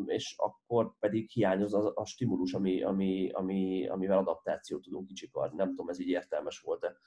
és 0.05 0.35
akkor 0.37 0.97
pedig 0.99 1.29
hiányoz 1.29 1.73
a, 1.73 1.91
a 1.95 2.05
stimulus, 2.05 2.53
ami, 2.53 2.83
ami, 2.83 3.29
ami, 3.31 3.87
amivel 3.87 4.17
adaptációt 4.17 4.81
tudunk 4.81 5.07
kicsikarni. 5.07 5.55
Nem 5.55 5.69
tudom, 5.69 5.89
ez 5.89 5.99
így 5.99 6.09
értelmes 6.09 6.59
volt-e. 6.59 6.97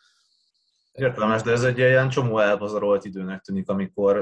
Értelmes, 0.93 1.43
de 1.43 1.51
ez 1.51 1.63
egy 1.63 1.79
ilyen 1.79 2.09
csomó 2.09 2.39
elpazarolt 2.39 3.05
időnek 3.05 3.41
tűnik, 3.41 3.69
amikor, 3.69 4.17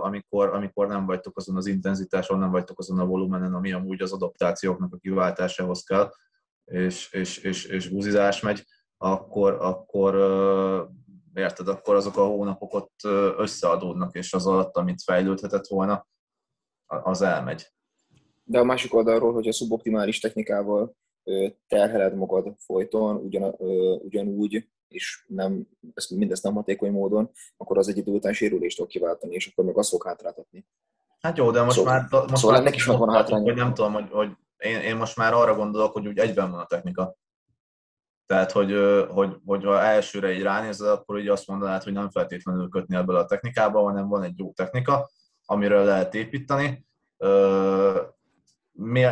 amikor, 0.00 0.48
amikor 0.48 0.86
nem 0.86 1.06
vagytok 1.06 1.36
azon 1.36 1.56
az 1.56 1.66
intenzitáson, 1.66 2.38
nem 2.38 2.50
vagytok 2.50 2.78
azon 2.78 2.98
a 2.98 3.06
volumenen, 3.06 3.54
ami 3.54 3.72
amúgy 3.72 4.02
az 4.02 4.12
adaptációknak 4.12 4.92
a 4.92 4.96
kiváltásához 4.96 5.82
kell, 5.82 6.10
és, 6.64 7.12
és, 7.12 7.38
és, 7.38 7.64
és 7.64 7.88
buzizás 7.88 8.40
megy, 8.40 8.64
akkor, 8.96 9.52
akkor 9.52 10.14
érted, 11.34 11.68
akkor 11.68 11.94
azok 11.94 12.16
a 12.16 12.26
hónapok 12.26 12.74
ott 12.74 13.00
összeadódnak, 13.36 14.14
és 14.14 14.32
az 14.32 14.46
alatt, 14.46 14.76
amit 14.76 15.02
fejlődhetett 15.02 15.66
volna, 15.66 16.06
az 16.86 17.22
elmegy. 17.22 17.66
De 18.44 18.58
a 18.58 18.64
másik 18.64 18.94
oldalról, 18.94 19.32
hogyha 19.32 19.52
szuboptimális 19.52 20.20
technikával 20.20 20.96
terheled 21.68 22.14
magad 22.14 22.54
folyton, 22.58 23.16
ugyan, 23.16 23.54
ugyanúgy, 23.98 24.68
és 24.88 25.24
nem, 25.28 25.68
ezt, 25.94 26.10
mindezt 26.10 26.42
nem 26.42 26.54
hatékony 26.54 26.90
módon, 26.90 27.30
akkor 27.56 27.78
az 27.78 27.88
egy 27.88 27.96
idő 27.96 28.12
után 28.12 28.32
sérülést 28.32 28.76
fog 28.76 28.86
kiváltani, 28.86 29.34
és 29.34 29.46
akkor 29.46 29.64
meg 29.64 29.78
azt 29.78 29.90
fog 29.90 30.04
hátráltatni. 30.04 30.66
Hát 31.20 31.36
jó, 31.36 31.50
de 31.50 31.62
most 31.62 31.76
szóval, 31.76 31.92
már... 31.92 32.22
Most 32.28 32.36
szóval 32.36 32.50
már 32.50 32.60
ennek 32.60 32.74
is 32.74 32.86
megvan 32.86 33.08
a 33.08 33.12
hátránya. 33.12 33.44
Hogy 33.44 33.54
nem 33.54 33.74
tudom, 33.74 33.92
hogy, 33.92 34.08
hogy 34.10 34.30
én, 34.56 34.80
én, 34.80 34.96
most 34.96 35.16
már 35.16 35.32
arra 35.32 35.54
gondolok, 35.54 35.92
hogy 35.92 36.06
úgy 36.06 36.18
egyben 36.18 36.50
van 36.50 36.60
a 36.60 36.66
technika. 36.66 37.16
Tehát, 38.26 38.52
hogy, 38.52 38.74
hogy, 39.08 39.36
hogy 39.44 39.64
ha 39.64 39.80
elsőre 39.80 40.32
így 40.32 40.42
ránézel, 40.42 40.92
akkor 40.92 41.18
így 41.18 41.28
azt 41.28 41.46
mondanád, 41.46 41.82
hogy 41.82 41.92
nem 41.92 42.10
feltétlenül 42.10 42.68
kötni 42.68 42.96
ebből 42.96 43.16
a 43.16 43.24
technikába, 43.24 43.82
hanem 43.82 44.08
van 44.08 44.22
egy 44.22 44.38
jó 44.38 44.52
technika, 44.52 45.10
amiről 45.44 45.84
lehet 45.84 46.14
építeni, 46.14 46.86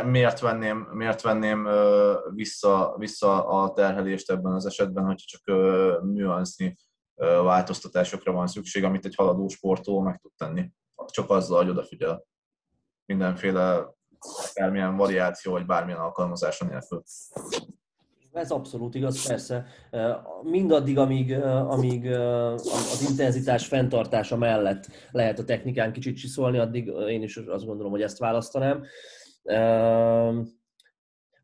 miért 0.05 0.41
venném, 0.41 0.79
miért 0.79 1.23
venném 1.23 1.69
vissza, 2.35 2.95
vissza 2.99 3.47
a 3.49 3.73
terhelést 3.73 4.31
ebben 4.31 4.53
az 4.53 4.67
esetben, 4.67 5.05
hogyha 5.05 5.27
csak 5.27 5.57
műansznyi 6.03 6.77
változtatásokra 7.43 8.33
van 8.33 8.47
szükség, 8.47 8.85
amit 8.85 9.05
egy 9.05 9.15
haladó 9.15 9.49
sportoló 9.49 10.01
meg 10.01 10.19
tud 10.19 10.33
tenni. 10.37 10.71
Csak 11.07 11.31
azzal, 11.31 11.59
hogy 11.59 11.69
odafigyel 11.69 12.25
mindenféle 13.07 13.95
bármilyen 14.55 14.97
variáció, 14.97 15.53
vagy 15.53 15.67
bármilyen 15.67 16.01
alkalmazása 16.01 16.65
nélkül. 16.65 17.03
Ez 18.33 18.51
abszolút 18.51 18.95
igaz, 18.95 19.27
persze. 19.27 19.67
Mindaddig, 20.43 20.99
amíg, 20.99 21.39
amíg 21.43 22.11
az 22.11 23.07
intenzitás 23.09 23.67
fenntartása 23.67 24.37
mellett 24.37 24.89
lehet 25.11 25.39
a 25.39 25.45
technikán 25.45 25.93
kicsit 25.93 26.17
csiszolni, 26.17 26.59
addig 26.59 26.87
én 26.87 27.23
is 27.23 27.37
azt 27.37 27.67
gondolom, 27.67 27.93
hogy 27.93 28.03
ezt 28.03 28.19
választanám. 28.19 28.85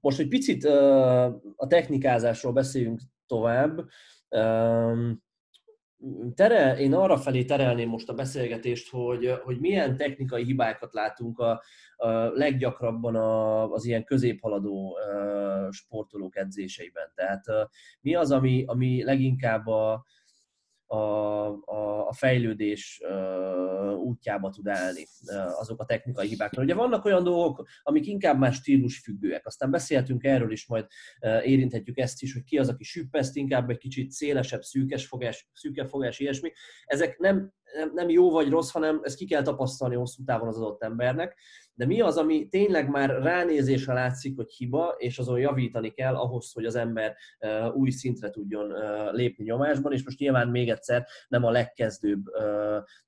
Most, 0.00 0.16
hogy 0.16 0.28
picit 0.28 0.64
a 1.56 1.66
technikázásról 1.68 2.52
beszéljünk 2.52 3.00
tovább, 3.26 3.88
tere, 6.34 6.78
én 6.78 6.94
arra 6.94 7.16
felé 7.16 7.44
terelném 7.44 7.88
most 7.88 8.08
a 8.08 8.14
beszélgetést, 8.14 8.90
hogy, 8.90 9.34
hogy 9.42 9.60
milyen 9.60 9.96
technikai 9.96 10.44
hibákat 10.44 10.92
látunk 10.92 11.38
a, 11.38 11.62
a 11.96 12.08
leggyakrabban 12.10 13.16
a, 13.16 13.70
az 13.72 13.84
ilyen 13.84 14.04
középhaladó 14.04 14.98
sportolók 15.70 16.36
edzéseiben. 16.36 17.12
Tehát 17.14 17.44
mi 18.00 18.14
az, 18.14 18.30
ami, 18.30 18.64
ami 18.66 19.04
leginkább 19.04 19.66
a, 19.66 20.04
a, 20.90 20.96
a, 21.64 22.06
a 22.08 22.12
fejlődés 22.12 23.00
útjába 23.96 24.50
tud 24.50 24.68
állni 24.68 25.06
azok 25.58 25.80
a 25.80 25.84
technikai 25.84 26.28
hibák. 26.28 26.52
Ugye 26.56 26.74
vannak 26.74 27.04
olyan 27.04 27.24
dolgok, 27.24 27.68
amik 27.82 28.06
inkább 28.06 28.38
már 28.38 28.52
stílusfüggőek. 28.52 29.46
Aztán 29.46 29.70
beszélhetünk 29.70 30.24
erről 30.24 30.52
is, 30.52 30.66
majd 30.66 30.86
érinthetjük 31.42 31.98
ezt 31.98 32.22
is, 32.22 32.32
hogy 32.32 32.44
ki 32.44 32.58
az, 32.58 32.68
aki 32.68 32.84
süppeszt, 32.84 33.36
inkább 33.36 33.70
egy 33.70 33.78
kicsit 33.78 34.10
szélesebb, 34.10 34.62
szűkes 34.62 35.06
fogás, 35.06 35.48
szűkebb 35.52 35.88
fogás, 35.88 36.18
ilyesmi. 36.18 36.52
Ezek 36.84 37.18
nem, 37.18 37.52
nem, 37.74 37.90
nem 37.94 38.08
jó 38.08 38.30
vagy 38.30 38.48
rossz, 38.48 38.70
hanem 38.70 39.00
ezt 39.02 39.16
ki 39.16 39.26
kell 39.26 39.42
tapasztalni 39.42 39.94
hosszú 39.94 40.24
távon 40.24 40.48
az 40.48 40.56
adott 40.56 40.82
embernek. 40.82 41.38
De 41.80 41.86
mi 41.86 42.00
az, 42.00 42.16
ami 42.16 42.48
tényleg 42.48 42.88
már 42.88 43.10
ránézésre 43.22 43.92
látszik, 43.92 44.36
hogy 44.36 44.52
hiba, 44.52 44.94
és 44.98 45.18
azon 45.18 45.38
javítani 45.38 45.90
kell 45.90 46.14
ahhoz, 46.14 46.52
hogy 46.52 46.64
az 46.64 46.74
ember 46.74 47.16
új 47.74 47.90
szintre 47.90 48.30
tudjon 48.30 48.72
lépni 49.12 49.44
nyomásban, 49.44 49.92
és 49.92 50.04
most 50.04 50.18
nyilván 50.18 50.48
még 50.48 50.70
egyszer 50.70 51.06
nem 51.28 51.44
a 51.44 51.50
legkezdőbb 51.50 52.24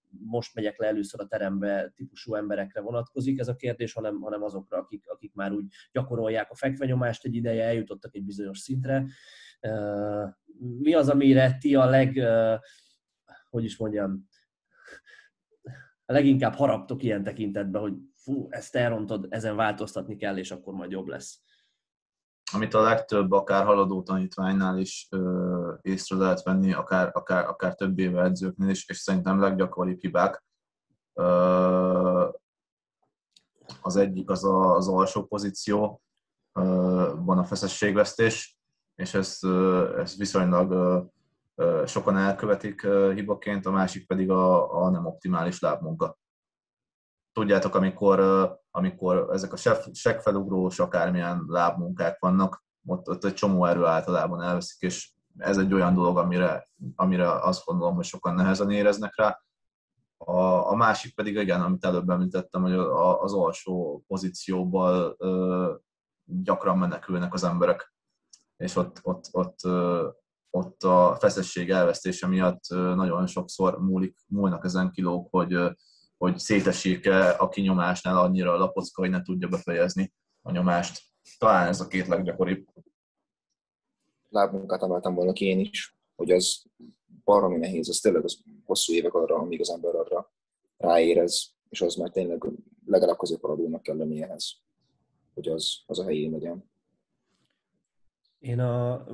most 0.08 0.54
megyek 0.54 0.78
le 0.78 0.86
először 0.86 1.20
a 1.20 1.26
terembe 1.26 1.92
típusú 1.96 2.34
emberekre 2.34 2.80
vonatkozik 2.80 3.38
ez 3.38 3.48
a 3.48 3.56
kérdés, 3.56 3.92
hanem, 3.92 4.20
hanem 4.20 4.42
azokra, 4.42 4.78
akik, 4.78 5.04
akik 5.08 5.34
már 5.34 5.52
úgy 5.52 5.64
gyakorolják 5.92 6.50
a 6.50 6.54
fekvenyomást. 6.54 7.24
Egy 7.24 7.34
ideje, 7.34 7.64
eljutottak 7.64 8.14
egy 8.14 8.24
bizonyos 8.24 8.58
szintre, 8.58 9.06
mi 10.78 10.94
az, 10.94 11.08
amire 11.08 11.56
ti 11.60 11.74
a 11.74 11.84
leg, 11.84 12.22
hogy 13.50 13.64
is 13.64 13.76
mondjam, 13.76 14.28
a 16.04 16.12
leginkább 16.12 16.54
haraptok 16.54 17.02
ilyen 17.02 17.22
tekintetben, 17.22 17.80
hogy 17.80 17.94
fú, 18.22 18.46
ezt 18.50 18.74
elrontod, 18.74 19.26
ezen 19.28 19.56
változtatni 19.56 20.16
kell, 20.16 20.36
és 20.36 20.50
akkor 20.50 20.74
majd 20.74 20.90
jobb 20.90 21.06
lesz? 21.06 21.40
Amit 22.52 22.74
a 22.74 22.80
legtöbb, 22.80 23.32
akár 23.32 23.64
haladó 23.64 24.02
tanítványnál 24.02 24.78
is 24.78 25.06
ö, 25.10 25.74
észre 25.82 26.16
lehet 26.16 26.42
venni, 26.42 26.72
akár, 26.72 27.10
akár, 27.12 27.48
akár 27.48 27.74
több 27.74 27.98
éve 27.98 28.22
edzőknél 28.22 28.68
is, 28.68 28.88
és 28.88 28.96
szerintem 28.96 29.40
leggyakoribb 29.40 30.00
hibák. 30.00 30.44
Ö, 31.12 32.28
az 33.82 33.96
egyik 33.96 34.30
az 34.30 34.44
a, 34.44 34.74
az 34.74 34.88
alsó 34.88 35.24
pozíció, 35.24 36.02
ö, 36.52 36.62
van 37.16 37.38
a 37.38 37.44
feszességvesztés, 37.44 38.58
és 38.94 39.14
ezt, 39.14 39.44
ö, 39.44 39.98
ezt 40.00 40.16
viszonylag 40.16 40.70
ö, 41.54 41.82
sokan 41.86 42.16
elkövetik 42.16 42.86
hibaként, 43.14 43.66
a 43.66 43.70
másik 43.70 44.06
pedig 44.06 44.30
a, 44.30 44.74
a 44.84 44.90
nem 44.90 45.06
optimális 45.06 45.60
lábmunka. 45.60 46.18
Tudjátok, 47.32 47.74
amikor, 47.74 48.20
amikor 48.70 49.28
ezek 49.32 49.52
a 49.52 49.56
seggfelugrós, 49.92 50.78
akármilyen 50.78 51.44
lábmunkák 51.46 52.18
vannak, 52.20 52.64
ott, 52.86 53.08
ott 53.08 53.24
egy 53.24 53.34
csomó 53.34 53.64
erő 53.64 53.84
általában 53.84 54.42
elveszik, 54.42 54.80
és 54.80 55.12
ez 55.36 55.58
egy 55.58 55.74
olyan 55.74 55.94
dolog, 55.94 56.18
amire, 56.18 56.68
amire 56.96 57.32
azt 57.32 57.64
gondolom, 57.64 57.94
hogy 57.94 58.04
sokan 58.04 58.34
nehezen 58.34 58.70
éreznek 58.70 59.16
rá. 59.16 59.40
A, 60.16 60.70
a 60.70 60.74
másik 60.74 61.14
pedig, 61.14 61.36
igen, 61.36 61.60
amit 61.60 61.84
előbb 61.84 62.10
említettem, 62.10 62.62
hogy 62.62 62.72
az 63.20 63.32
alsó 63.32 64.04
pozícióból 64.06 65.14
ö, 65.18 65.74
gyakran 66.24 66.78
menekülnek 66.78 67.34
az 67.34 67.44
emberek, 67.44 67.94
és 68.56 68.76
ott, 68.76 69.00
ott, 69.02 69.28
ott 69.32 69.60
ott 70.54 70.82
a 70.82 71.16
feszesség 71.20 71.70
elvesztése 71.70 72.26
miatt 72.26 72.62
nagyon 72.68 73.26
sokszor 73.26 73.78
múlik, 73.78 74.16
múlnak 74.26 74.64
ezen 74.64 74.90
kilók, 74.90 75.28
hogy, 75.30 75.52
hogy 76.22 76.38
szétesik-e 76.38 77.36
a 77.38 77.48
kinyomásnál 77.48 78.16
annyira 78.16 78.52
a 78.52 78.56
lapocka, 78.56 79.00
hogy 79.00 79.10
ne 79.10 79.22
tudja 79.22 79.48
befejezni 79.48 80.12
a 80.42 80.50
nyomást. 80.50 81.02
Talán 81.38 81.68
ez 81.68 81.80
a 81.80 81.86
két 81.86 82.06
leggyakoribb. 82.06 82.66
Lábmunkát 84.28 84.82
emeltem 84.82 85.14
volna 85.14 85.32
ki 85.32 85.44
én 85.44 85.58
is, 85.58 85.96
hogy 86.16 86.30
az 86.30 86.64
baromi 87.24 87.58
nehéz, 87.58 87.88
az 87.88 87.98
tényleg 87.98 88.24
az 88.24 88.42
hosszú 88.64 88.92
évek 88.92 89.14
arra, 89.14 89.36
amíg 89.36 89.60
az 89.60 89.70
ember 89.70 89.94
arra 89.94 90.32
ráérez, 90.76 91.54
és 91.68 91.80
az 91.80 91.94
már 91.94 92.10
tényleg 92.10 92.44
legalább 92.86 93.18
középhaladónak 93.18 93.82
kell 93.82 93.96
lenni 93.96 94.22
ehhez, 94.22 94.56
hogy 95.34 95.48
az, 95.48 95.82
az 95.86 95.98
a 95.98 96.04
helyén 96.04 96.30
legyen. 96.30 96.70
Én 98.38 98.60
a, 98.60 99.04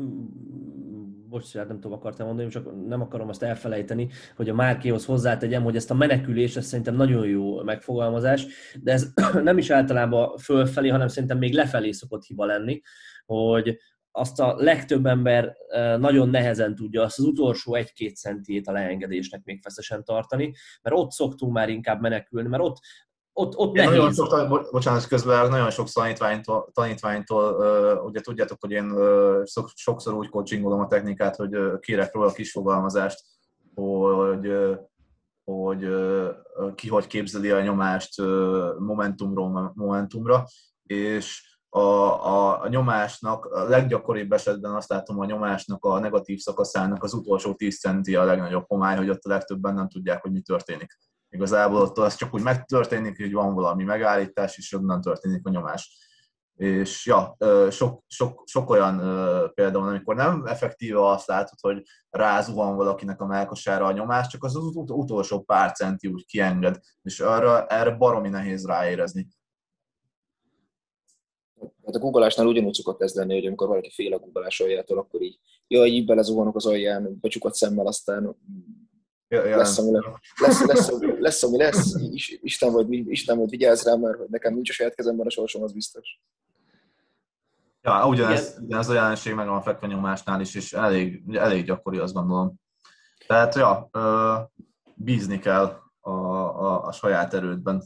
bocsánat, 1.29 1.69
nem 1.69 1.81
tudom, 1.81 1.99
akartam 1.99 2.27
mondani, 2.27 2.49
csak 2.49 2.87
nem 2.87 3.01
akarom 3.01 3.29
azt 3.29 3.43
elfelejteni, 3.43 4.09
hogy 4.37 4.49
a 4.49 4.55
Márkéhoz 4.55 5.05
hozzátegyem, 5.05 5.63
hogy 5.63 5.77
ezt 5.77 5.91
a 5.91 5.95
menekülés, 5.95 6.57
ez 6.57 6.67
szerintem 6.67 6.95
nagyon 6.95 7.27
jó 7.27 7.63
megfogalmazás, 7.63 8.47
de 8.83 8.93
ez 8.93 9.13
nem 9.43 9.59
is 9.59 9.71
általában 9.71 10.37
fölfelé, 10.37 10.89
hanem 10.89 11.09
szerintem 11.09 11.39
még 11.39 11.55
lefelé 11.55 11.91
szokott 11.91 12.25
hiba 12.25 12.45
lenni, 12.45 12.81
hogy 13.25 13.79
azt 14.11 14.41
a 14.41 14.55
legtöbb 14.57 15.07
ember 15.07 15.57
nagyon 15.99 16.29
nehezen 16.29 16.75
tudja 16.75 17.03
azt 17.03 17.19
az 17.19 17.25
utolsó 17.25 17.75
egy-két 17.75 18.17
centiét 18.17 18.67
a 18.67 18.73
leengedésnek 18.73 19.45
még 19.45 19.61
feszesen 19.63 20.05
tartani, 20.05 20.55
mert 20.83 20.97
ott 20.97 21.11
szoktunk 21.11 21.53
már 21.53 21.69
inkább 21.69 22.01
menekülni, 22.01 22.49
mert 22.49 22.63
ott 22.63 22.79
ott, 23.39 23.57
ott 23.57 23.73
nehéz. 23.73 23.91
Nagyon 23.91 24.13
sok, 24.13 24.71
bocsánat, 24.71 25.07
közben 25.07 25.49
nagyon 25.49 25.71
sok 25.71 25.89
tanítványtól, 25.89 26.71
tanítványtól 26.73 28.03
ugye 28.05 28.21
tudjátok, 28.21 28.61
hogy 28.61 28.71
én 28.71 28.93
sokszor 29.75 30.15
úgy 30.15 30.29
coachingolom 30.29 30.81
a 30.81 30.87
technikát, 30.87 31.37
hogy 31.37 31.79
kérek 31.81 32.15
róla 32.15 32.27
a 32.27 32.33
kis 32.33 32.51
fogalmazást, 32.51 33.25
hogy, 33.75 34.53
hogy 35.45 35.89
ki 36.75 36.89
hogy 36.89 37.07
képzeli 37.07 37.51
a 37.51 37.61
nyomást 37.61 38.21
momentumról 38.79 39.73
momentumra, 39.75 40.45
és 40.87 41.57
a, 41.69 41.81
a, 41.81 42.63
a 42.63 42.69
nyomásnak, 42.69 43.45
a 43.45 43.63
leggyakoribb 43.63 44.33
esetben 44.33 44.75
azt 44.75 44.89
látom, 44.89 45.21
a 45.21 45.25
nyomásnak 45.25 45.85
a 45.85 45.99
negatív 45.99 46.39
szakaszának 46.39 47.03
az 47.03 47.13
utolsó 47.13 47.55
10 47.55 47.79
centi 47.79 48.15
a 48.15 48.25
legnagyobb 48.25 48.65
homály, 48.67 48.97
hogy 48.97 49.11
ott 49.11 49.25
a 49.25 49.29
legtöbben 49.29 49.75
nem 49.75 49.89
tudják, 49.89 50.23
hogy 50.23 50.33
mi 50.33 50.41
történik 50.41 50.99
Igazából 51.31 51.81
ott 51.81 51.99
az 51.99 52.15
csak 52.15 52.35
úgy 52.35 52.43
megtörténik, 52.43 53.17
hogy 53.17 53.33
van 53.33 53.55
valami 53.55 53.85
megállítás, 53.85 54.59
és 54.59 54.73
onnan 54.73 55.01
történik 55.01 55.47
a 55.47 55.51
nyomás. 55.51 56.07
És 56.55 57.07
ja, 57.07 57.37
sok, 57.71 58.03
sok, 58.07 58.43
sok 58.47 58.71
olyan 58.71 58.97
például, 59.55 59.89
amikor 59.89 60.15
nem 60.15 60.47
effektíve 60.47 61.07
azt 61.07 61.27
látod, 61.27 61.59
hogy 61.61 61.83
van 62.55 62.77
valakinek 62.77 63.21
a 63.21 63.27
melkosára 63.27 63.87
a 63.87 63.93
nyomás, 63.93 64.27
csak 64.27 64.45
az, 64.45 64.57
az 64.57 64.77
utolsó 64.87 65.41
pár 65.43 65.73
centi 65.73 66.09
úgy 66.09 66.27
kienged, 66.27 66.81
és 67.03 67.21
arra, 67.21 67.67
erre 67.67 67.91
baromi 67.91 68.29
nehéz 68.29 68.67
ráérezni. 68.67 69.29
Hát 71.61 71.95
a 71.95 71.99
googolásnál 71.99 72.47
ugyanúgy 72.47 72.75
szokott 72.75 73.03
ez 73.03 73.15
lenni, 73.15 73.35
hogy 73.35 73.47
amikor 73.47 73.69
valaki 73.69 73.91
fél 73.91 74.13
a 74.13 74.19
googolás 74.19 74.61
aljától, 74.61 74.99
akkor 74.99 75.23
így, 75.23 75.39
jaj, 75.69 75.89
így 75.89 76.07
belezuhanok 76.07 76.57
az 76.57 76.67
alján, 76.67 77.19
becsukott 77.21 77.55
szemmel, 77.55 77.87
aztán 77.87 78.37
lesz, 79.29 79.79
ami 79.79 79.91
lesz, 79.93 80.05
lesz, 80.37 80.67
lesz, 80.67 80.91
lesz, 81.19 81.43
ami 81.43 81.57
lesz, 81.57 81.95
Isten 82.41 82.73
vagy, 82.73 82.93
Isten 82.93 83.39
vagy 83.39 83.51
vigyázz 83.51 83.85
rám, 83.85 84.01
mert 84.01 84.29
nekem 84.29 84.55
nincs 84.55 84.71
a 84.71 84.73
saját 84.73 84.95
kezemben 84.95 85.27
a 85.27 85.31
sorsom, 85.31 85.63
az 85.63 85.73
biztos. 85.73 86.21
Ja, 87.83 88.07
ugyanez, 88.07 88.59
ugyanez 88.61 88.89
a 88.89 88.95
jelenség 88.95 89.35
meg 89.35 89.49
a 89.49 89.63
fekvenyomásnál 89.63 90.41
is, 90.41 90.55
és 90.55 90.73
elég, 90.73 91.23
elég 91.33 91.65
gyakori, 91.65 91.99
azt 91.99 92.15
gondolom. 92.15 92.55
Tehát, 93.27 93.55
ja, 93.55 93.91
bízni 94.95 95.39
kell 95.39 95.81
a, 96.01 96.11
a, 96.11 96.85
a 96.85 96.93
saját 96.93 97.35
erődben 97.35 97.83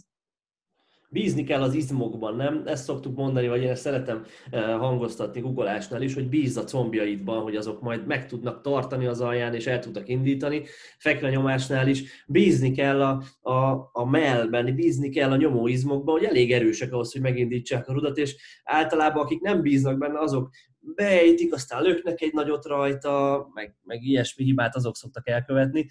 bízni 1.13 1.45
kell 1.45 1.63
az 1.63 1.75
izmokban, 1.75 2.37
nem? 2.37 2.63
Ezt 2.67 2.85
szoktuk 2.85 3.17
mondani, 3.17 3.49
vagy 3.49 3.63
én 3.63 3.71
ezt 3.71 3.83
szeretem 3.83 4.25
eh, 4.51 4.79
hangoztatni 4.79 5.41
guggolásnál 5.41 6.03
is, 6.03 6.15
hogy 6.15 6.29
bízz 6.29 6.57
a 6.57 6.65
combjaidban, 6.65 7.43
hogy 7.43 7.57
azok 7.57 7.81
majd 7.81 8.07
meg 8.07 8.27
tudnak 8.27 8.61
tartani 8.61 9.07
az 9.07 9.21
alján, 9.21 9.55
és 9.55 9.67
el 9.67 9.79
tudnak 9.79 10.09
indítani. 10.09 10.63
Fekvenyomásnál 10.99 11.89
is 11.89 12.25
bízni 12.27 12.73
kell 12.73 13.03
a, 13.03 13.23
a, 13.51 13.89
a 13.93 14.05
mellben, 14.05 14.75
bízni 14.75 15.09
kell 15.09 15.31
a 15.31 15.37
nyomóizmokban, 15.37 16.19
hogy 16.19 16.27
elég 16.27 16.53
erősek 16.53 16.93
ahhoz, 16.93 17.13
hogy 17.13 17.21
megindítsák 17.21 17.89
a 17.89 17.93
rudat, 17.93 18.19
és 18.19 18.37
általában 18.65 19.23
akik 19.23 19.41
nem 19.41 19.63
bíznak 19.63 19.99
benne, 19.99 20.19
azok 20.19 20.51
beejtik, 20.81 21.53
aztán 21.53 21.83
löknek 21.83 22.21
egy 22.21 22.33
nagyot 22.33 22.65
rajta, 22.65 23.47
meg, 23.55 23.77
meg 23.83 24.03
ilyesmi 24.03 24.45
hibát 24.45 24.77
azok 24.77 24.97
szoktak 24.97 25.29
elkövetni. 25.29 25.89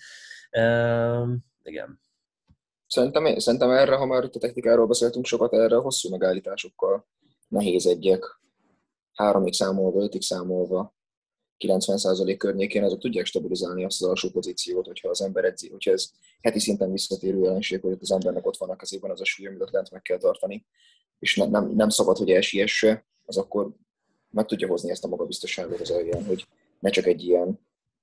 Uh, 0.52 1.30
igen. 1.64 2.00
Szerintem, 2.94 3.40
szerintem 3.40 3.70
erre, 3.70 3.96
ha 3.96 4.06
már 4.06 4.24
itt 4.24 4.36
a 4.36 4.40
technikáról 4.40 4.88
beszéltünk 4.88 5.26
sokat, 5.26 5.54
erre 5.54 5.76
a 5.76 5.82
hosszú 5.82 6.10
megállításokkal 6.10 7.08
nehéz 7.48 7.86
egyek, 7.86 8.40
háromig 9.14 9.54
számolva, 9.54 10.04
ötig 10.04 10.22
számolva, 10.22 10.96
90% 11.58 12.36
környékén 12.38 12.84
azok 12.84 13.00
tudják 13.00 13.26
stabilizálni 13.26 13.86
azt 13.86 14.02
az 14.02 14.08
alsó 14.08 14.30
pozíciót, 14.30 14.86
hogyha 14.86 15.10
az 15.10 15.22
ember 15.22 15.44
edzi, 15.44 15.70
hogyha 15.70 15.92
ez 15.92 16.12
heti 16.42 16.60
szinten 16.60 16.92
visszatérő 16.92 17.40
jelenség, 17.40 17.82
hogy 17.82 17.98
az 18.00 18.12
embernek 18.12 18.48
ott 18.48 18.58
van 18.58 18.70
a 18.70 18.76
kezében 18.76 19.12
az 19.12 19.22
a 19.22 19.26
súly, 19.26 19.48
amit 19.48 19.72
lent 19.72 19.92
meg 19.92 20.02
kell 20.02 20.18
tartani, 20.18 20.66
és 21.20 21.36
ne, 21.36 21.46
nem, 21.46 21.70
nem 21.70 21.90
szabad, 21.90 22.18
hogy 22.18 22.32
elsiesse, 22.32 23.06
az 23.26 23.38
akkor 23.38 23.72
meg 24.30 24.46
tudja 24.46 24.68
hozni 24.68 24.92
ezt 24.92 25.04
a 25.04 25.08
magabiztosságot 25.08 25.80
az 25.80 25.90
alján, 25.90 26.26
hogy 26.26 26.48
ne 26.80 26.90
csak 26.90 27.06
egy 27.06 27.24
ilyen 27.24 27.60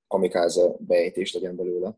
kamikáze 0.06 0.74
beejtés 0.78 1.32
legyen 1.32 1.56
belőle 1.56 1.96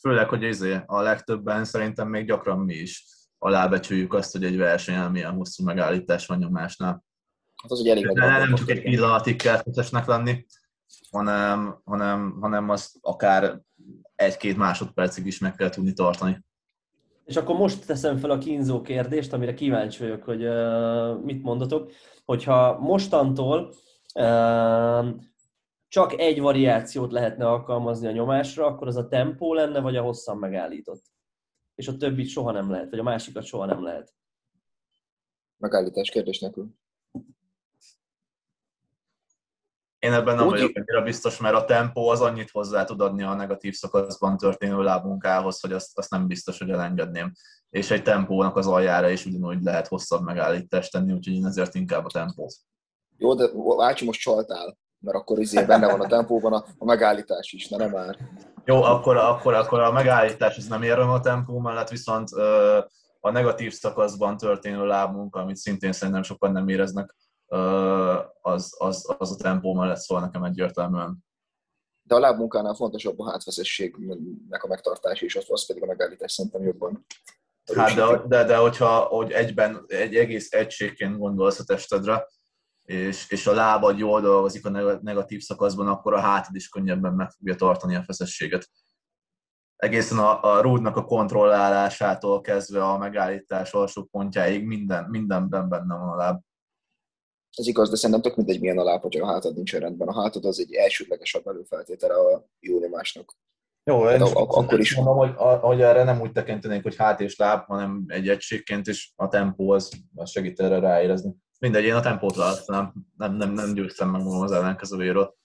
főleg, 0.00 0.28
hogy 0.28 0.42
izé, 0.42 0.80
a 0.86 1.00
legtöbben 1.00 1.64
szerintem 1.64 2.08
még 2.08 2.26
gyakran 2.26 2.58
mi 2.58 2.74
is 2.74 3.04
alábecsüljük 3.38 4.14
azt, 4.14 4.32
hogy 4.32 4.44
egy 4.44 4.56
versenyen 4.56 5.10
milyen 5.10 5.34
hosszú 5.34 5.64
megállítás 5.64 6.26
van 6.26 6.38
nyomásnál. 6.38 7.04
Hát 7.62 7.70
az, 7.70 7.86
elég 7.86 8.04
nem, 8.06 8.38
nem 8.38 8.54
csak 8.54 8.70
egy 8.70 8.82
pillanatig 8.82 9.36
kell 9.36 9.56
feszesnek 9.56 10.06
lenni, 10.06 10.46
hanem, 11.10 11.80
hanem, 11.84 12.38
hanem 12.40 12.68
azt 12.68 12.96
akár 13.00 13.60
egy-két 14.14 14.56
másodpercig 14.56 15.26
is 15.26 15.38
meg 15.38 15.54
kell 15.54 15.68
tudni 15.68 15.92
tartani. 15.92 16.44
És 17.24 17.36
akkor 17.36 17.56
most 17.56 17.86
teszem 17.86 18.16
fel 18.16 18.30
a 18.30 18.38
kínzó 18.38 18.80
kérdést, 18.80 19.32
amire 19.32 19.54
kíváncsi 19.54 20.02
vagyok, 20.02 20.22
hogy 20.22 20.46
uh, 20.46 21.22
mit 21.24 21.42
mondatok. 21.42 21.90
Hogyha 22.24 22.78
mostantól 22.78 23.74
uh, 24.14 25.08
csak 25.88 26.12
egy 26.18 26.40
variációt 26.40 27.12
lehetne 27.12 27.48
alkalmazni 27.48 28.06
a 28.06 28.10
nyomásra, 28.10 28.66
akkor 28.66 28.86
az 28.86 28.96
a 28.96 29.08
tempó 29.08 29.54
lenne, 29.54 29.80
vagy 29.80 29.96
a 29.96 30.02
hosszan 30.02 30.38
megállított. 30.38 31.04
És 31.74 31.88
a 31.88 31.96
többit 31.96 32.28
soha 32.28 32.52
nem 32.52 32.70
lehet, 32.70 32.90
vagy 32.90 32.98
a 32.98 33.02
másikat 33.02 33.44
soha 33.44 33.66
nem 33.66 33.82
lehet. 33.82 34.14
Megállítás 35.56 36.10
kérdés 36.10 36.38
nélkül. 36.40 36.68
Én 39.98 40.12
ebben 40.12 40.36
nem 40.36 40.46
Úgy... 40.46 40.52
vagyok 40.52 40.76
annyira 40.76 41.02
biztos, 41.02 41.38
mert 41.38 41.54
a 41.54 41.64
tempó 41.64 42.08
az 42.08 42.20
annyit 42.20 42.50
hozzá 42.50 42.84
tud 42.84 43.00
adni 43.00 43.22
a 43.22 43.34
negatív 43.34 43.74
szakaszban 43.74 44.36
történő 44.36 44.82
lábmunkához, 44.82 45.60
hogy 45.60 45.72
azt, 45.72 45.98
azt 45.98 46.10
nem 46.10 46.26
biztos, 46.26 46.58
hogy 46.58 46.70
elengedném. 46.70 47.32
És 47.70 47.90
egy 47.90 48.02
tempónak 48.02 48.56
az 48.56 48.66
aljára 48.66 49.10
is 49.10 49.26
ugyanúgy 49.26 49.62
lehet 49.62 49.86
hosszabb 49.86 50.22
megállítást 50.22 50.92
tenni, 50.92 51.12
úgyhogy 51.12 51.34
én 51.34 51.46
ezért 51.46 51.74
inkább 51.74 52.04
a 52.04 52.10
tempót. 52.10 52.54
Jó, 53.16 53.34
de 53.34 53.50
Ácsi 53.78 54.04
most 54.04 54.20
csaltál 54.20 54.78
mert 55.00 55.16
akkor 55.16 55.38
izé 55.38 55.64
benne 55.64 55.90
van 55.90 56.00
a 56.00 56.06
tempóban 56.06 56.52
a, 56.52 56.64
a 56.78 56.84
megállítás 56.84 57.52
is, 57.52 57.68
na 57.68 57.76
nem 57.76 57.90
már. 57.90 58.18
Jó, 58.64 58.82
akkor, 58.82 59.16
akkor, 59.16 59.54
akkor 59.54 59.80
a 59.80 59.92
megállítás 59.92 60.56
ez 60.56 60.66
nem 60.66 60.82
érve 60.82 61.02
a 61.02 61.20
tempó 61.20 61.58
mellett, 61.58 61.88
viszont 61.88 62.30
a 63.20 63.30
negatív 63.30 63.72
szakaszban 63.72 64.36
történő 64.36 64.86
lábmunka, 64.86 65.40
amit 65.40 65.56
szintén 65.56 65.92
szerintem 65.92 66.22
sokan 66.22 66.52
nem 66.52 66.68
éreznek, 66.68 67.14
az, 68.40 68.74
az, 68.78 69.14
az 69.18 69.32
a 69.32 69.42
tempó 69.42 69.74
mellett 69.74 69.98
szól 69.98 70.20
nekem 70.20 70.42
egyértelműen. 70.42 71.26
De 72.02 72.14
a 72.14 72.18
lábmunkánál 72.18 72.74
fontosabb 72.74 73.20
a 73.20 73.30
hátfeszességnek 73.30 74.64
a 74.64 74.66
megtartása, 74.66 75.24
és 75.24 75.36
az, 75.36 75.44
az 75.48 75.66
pedig 75.66 75.82
a 75.82 75.86
megállítás 75.86 76.32
szerintem 76.32 76.62
jobban. 76.62 77.06
Hát 77.74 77.94
de, 77.94 78.22
de, 78.26 78.44
de 78.44 78.56
hogyha 78.56 78.98
hogy 78.98 79.30
egyben 79.30 79.84
egy 79.86 80.16
egész 80.16 80.52
egységként 80.52 81.18
gondolsz 81.18 81.58
a 81.58 81.64
testedre, 81.64 82.26
és, 82.88 83.30
és 83.30 83.46
a 83.46 83.52
lábad 83.52 83.98
jól 83.98 84.20
dolgozik 84.20 84.66
a 84.66 84.70
negatív 85.02 85.40
szakaszban, 85.40 85.88
akkor 85.88 86.14
a 86.14 86.20
hátad 86.20 86.54
is 86.54 86.68
könnyebben 86.68 87.12
meg 87.12 87.30
fogja 87.30 87.54
tartani 87.54 87.94
a 87.94 88.02
feszességet. 88.02 88.68
Egészen 89.76 90.18
a, 90.18 90.42
a 90.42 90.60
rúdnak 90.60 90.96
a 90.96 91.04
kontrollálásától 91.04 92.40
kezdve 92.40 92.84
a 92.84 92.98
megállítás 92.98 93.72
alsó 93.72 94.04
pontjáig 94.04 94.64
minden, 94.64 95.04
mindenben 95.04 95.68
benne 95.68 95.96
van 95.96 96.08
a 96.08 96.16
láb. 96.16 96.40
Ez 97.56 97.66
igaz, 97.66 97.90
de 97.90 97.96
szerintem 97.96 98.22
tök 98.22 98.36
mindegy, 98.36 98.60
milyen 98.60 98.78
a 98.78 98.84
láb, 98.84 99.02
hogyha 99.02 99.26
a 99.26 99.32
hátad 99.32 99.54
nincs 99.54 99.72
rendben. 99.72 100.08
A 100.08 100.22
hátad 100.22 100.44
az 100.44 100.58
egy 100.58 100.72
elsődlegesebb 100.72 101.46
előfeltétele 101.46 102.14
a 102.14 102.46
jó 102.60 102.78
nyomásnak. 102.78 103.32
Jó, 103.84 104.08
én 104.08 104.22
ak- 104.22 104.36
akkor 104.36 104.80
is 104.80 104.94
mondom, 104.94 105.16
hogy, 105.16 105.34
hogy 105.60 105.80
erre 105.80 106.04
nem 106.04 106.20
úgy 106.20 106.32
tekintenék, 106.32 106.82
hogy 106.82 106.96
hát 106.96 107.20
és 107.20 107.36
láb, 107.36 107.64
hanem 107.66 108.04
egy 108.06 108.28
egységként, 108.28 108.86
és 108.86 109.12
a 109.16 109.28
tempó 109.28 109.70
az, 109.70 109.92
az 110.14 110.30
segít 110.30 110.60
erre 110.60 110.78
ráérezni. 110.78 111.34
Mindegy, 111.58 111.84
én 111.84 111.94
a 111.94 112.00
tempót 112.00 112.36
láttam, 112.36 112.92
nem, 113.16 113.34
nem, 113.34 113.52
nem 113.52 113.74
győztem 113.74 114.10
meg 114.10 114.22
magam 114.22 114.40
az 114.40 114.52
ellenkezőjéről. 114.52 115.36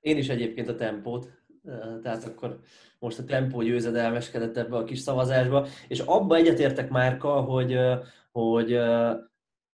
Én 0.00 0.16
is 0.16 0.28
egyébként 0.28 0.68
a 0.68 0.74
tempót, 0.74 1.30
tehát 2.02 2.24
akkor 2.24 2.60
most 2.98 3.18
a 3.18 3.24
tempó 3.24 3.62
győzedelmeskedett 3.62 4.56
ebbe 4.56 4.76
a 4.76 4.84
kis 4.84 4.98
szavazásba, 4.98 5.66
és 5.88 6.00
abba 6.00 6.36
egyetértek 6.36 6.90
Márka, 6.90 7.40
hogy, 7.40 7.78
hogy 8.32 8.78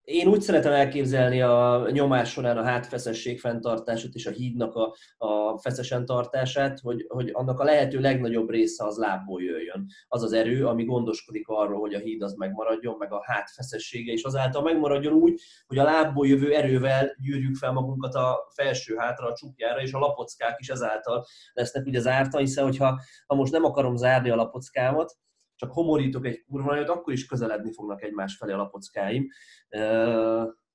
én 0.09 0.27
úgy 0.27 0.41
szeretem 0.41 0.71
elképzelni 0.71 1.41
a 1.41 1.87
nyomás 1.91 2.31
során 2.31 2.57
a 2.57 2.63
hátfeszesség 2.63 3.39
fenntartását 3.39 4.13
és 4.13 4.25
a 4.25 4.31
hídnak 4.31 4.75
a, 4.75 4.95
a 5.17 5.57
feszesen 5.57 6.05
tartását, 6.05 6.79
hogy, 6.79 7.05
hogy 7.07 7.29
annak 7.33 7.59
a 7.59 7.63
lehető 7.63 7.99
legnagyobb 7.99 8.49
része 8.49 8.85
az 8.85 8.97
lábból 8.97 9.43
jöjjön. 9.43 9.85
Az 10.07 10.23
az 10.23 10.33
erő, 10.33 10.65
ami 10.65 10.85
gondoskodik 10.85 11.47
arról, 11.47 11.79
hogy 11.79 11.93
a 11.93 11.99
híd 11.99 12.21
az 12.21 12.33
megmaradjon, 12.33 12.95
meg 12.97 13.13
a 13.13 13.23
hátfeszessége 13.23 14.11
is 14.13 14.23
azáltal 14.23 14.61
megmaradjon 14.61 15.13
úgy, 15.13 15.41
hogy 15.67 15.77
a 15.77 15.83
lábból 15.83 16.27
jövő 16.27 16.53
erővel 16.53 17.15
gyűrjük 17.21 17.55
fel 17.55 17.71
magunkat 17.71 18.15
a 18.15 18.37
felső 18.55 18.95
hátra, 18.95 19.27
a 19.27 19.33
csukjára, 19.33 19.81
és 19.81 19.93
a 19.93 19.99
lapockák 19.99 20.59
is 20.59 20.69
ezáltal 20.69 21.25
lesznek 21.53 21.85
ugye 21.85 21.99
zárta, 21.99 22.37
hiszen 22.37 22.63
hogyha 22.63 23.01
ha 23.27 23.35
most 23.35 23.51
nem 23.51 23.63
akarom 23.63 23.95
zárni 23.95 24.29
a 24.29 24.35
lapockámat, 24.35 25.17
csak 25.59 25.71
homorítok 25.71 26.25
egy 26.25 26.43
kurva 26.49 26.71
nagyot, 26.71 26.89
akkor 26.89 27.13
is 27.13 27.25
közeledni 27.25 27.73
fognak 27.73 28.03
egymás 28.03 28.35
felé 28.35 28.51
a 28.51 28.57
lapockáim. 28.57 29.27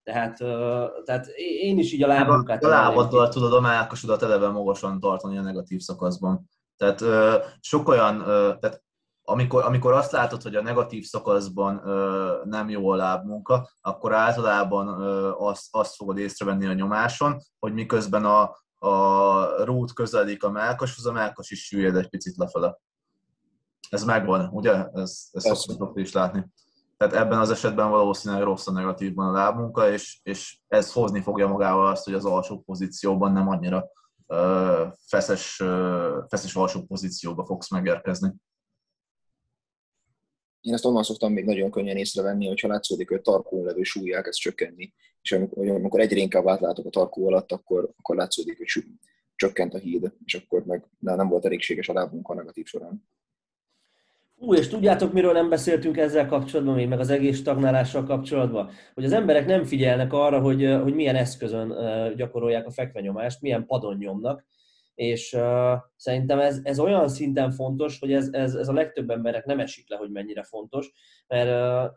Tehát, 0.03 0.37
tehát 1.05 1.27
én 1.37 1.79
is 1.79 1.93
így 1.93 2.03
a 2.03 2.07
lábunkát... 2.07 2.65
A 2.65 2.69
lábaddal 2.69 3.29
tudod 3.29 3.53
a 3.53 3.61
mákasodat 3.61 4.23
eleve 4.23 4.49
magasan 4.49 5.01
tartani 5.01 5.39
a 5.39 5.43
negatív 5.43 5.81
szakaszban. 5.81 6.49
Tehát 6.77 7.05
sok 7.61 7.89
olyan, 7.89 8.19
tehát 8.61 8.83
amikor, 9.27 9.65
amikor 9.65 9.93
azt 9.93 10.13
látod, 10.13 10.43
hogy 10.43 10.57
a 10.57 10.63
negatív 10.63 11.05
szakaszban 11.05 11.83
nem 12.45 12.69
jó 12.69 12.89
a 12.89 12.97
lábmunka, 12.97 13.69
akkor 13.81 14.15
általában 14.15 14.89
azt, 15.39 15.67
azt 15.71 15.95
fogod 15.95 16.19
észrevenni 16.19 16.67
a 16.67 16.73
nyomáson, 16.73 17.37
hogy 17.59 17.73
miközben 17.73 18.25
a, 18.25 18.43
a 18.89 19.65
rút 19.65 19.93
közeledik 19.93 20.45
a 20.45 20.51
melkashoz, 20.51 21.07
a 21.07 21.13
melkas 21.13 21.51
is 21.51 21.67
süllyed 21.67 21.97
egy 21.97 22.09
picit 22.09 22.37
lefele. 22.37 22.79
Ez 23.91 24.05
megvan, 24.05 24.49
ugye? 24.53 24.87
Ez, 24.93 25.29
ezt 25.33 25.55
szoktuk 25.55 26.01
is 26.01 26.13
látni. 26.13 26.47
Tehát 26.97 27.15
ebben 27.15 27.39
az 27.39 27.51
esetben 27.51 27.91
valószínűleg 27.91 28.45
rossz 28.45 28.67
a 28.67 28.73
negatívban 28.73 29.29
a 29.29 29.33
lábmunka, 29.33 29.91
és, 29.91 30.21
és 30.23 30.59
ez 30.69 30.93
hozni 30.93 31.21
fogja 31.21 31.49
magával 31.49 31.87
azt, 31.87 32.05
hogy 32.05 32.15
az 32.15 32.25
alsó 32.25 32.61
pozícióban 32.61 33.33
nem 33.33 33.49
annyira 33.49 33.91
uh, 34.27 34.93
feszes, 35.07 35.61
uh, 35.61 36.29
feszes 36.29 36.55
alsó 36.55 36.83
pozícióba 36.83 37.45
fogsz 37.45 37.71
megérkezni. 37.71 38.33
Én 40.61 40.73
ezt 40.73 40.85
onnan 40.85 41.03
szoktam 41.03 41.33
még 41.33 41.45
nagyon 41.45 41.71
könnyen 41.71 41.97
észrevenni, 41.97 42.47
hogyha 42.47 42.69
látszódik, 42.69 43.09
hogy 43.09 43.19
a 43.19 43.23
tarkón 43.23 43.65
levő 43.65 43.83
súly 43.83 44.15
elkezd 44.15 44.39
csökkenni, 44.39 44.95
és 45.23 45.33
amikor, 45.33 45.69
amikor 45.69 46.01
egyre 46.01 46.21
inkább 46.21 46.49
átlátok 46.49 46.87
a 46.87 46.91
tarkó 46.91 47.27
alatt, 47.27 47.53
akkor, 47.53 47.91
akkor 47.99 48.17
látszódik, 48.17 48.57
hogy 48.57 48.85
csökkent 49.35 49.75
a 49.75 49.79
híd, 49.79 50.13
és 50.25 50.35
akkor 50.35 50.65
meg 50.65 50.89
nem 50.99 51.29
volt 51.29 51.45
elégséges 51.45 51.89
a 51.89 51.93
lábunk 51.93 52.29
a 52.29 52.35
negatív 52.35 52.67
során. 52.67 53.09
Ú, 54.37 54.55
és 54.55 54.69
tudjátok, 54.69 55.13
miről 55.13 55.33
nem 55.33 55.49
beszéltünk 55.49 55.97
ezzel 55.97 56.27
kapcsolatban, 56.27 56.75
még 56.75 56.89
meg 56.89 57.01
az 57.01 57.11
egész 57.11 57.39
stagnálással 57.39 58.05
kapcsolatban? 58.05 58.71
Hogy 58.95 59.05
az 59.05 59.13
emberek 59.13 59.47
nem 59.47 59.65
figyelnek 59.65 60.13
arra, 60.13 60.41
hogy, 60.41 60.79
hogy 60.83 60.95
milyen 60.95 61.17
eszközön 61.17 61.75
gyakorolják 62.17 62.67
a 62.67 62.71
fekvenyomást, 62.71 63.41
milyen 63.41 63.67
padon 63.67 63.97
nyomnak, 63.97 64.45
és 64.95 65.33
uh, 65.33 65.73
szerintem 65.97 66.39
ez, 66.39 66.61
ez 66.63 66.79
olyan 66.79 67.09
szinten 67.09 67.51
fontos, 67.51 67.99
hogy 67.99 68.13
ez, 68.13 68.29
ez, 68.33 68.55
ez 68.55 68.69
a 68.69 68.73
legtöbb 68.73 69.11
emberek 69.11 69.45
nem 69.45 69.61
esik 69.61 69.91
le, 69.91 69.97
hogy 69.97 70.11
mennyire 70.11 70.43
fontos, 70.43 70.93
mert 71.27 71.51
uh, 71.51 71.93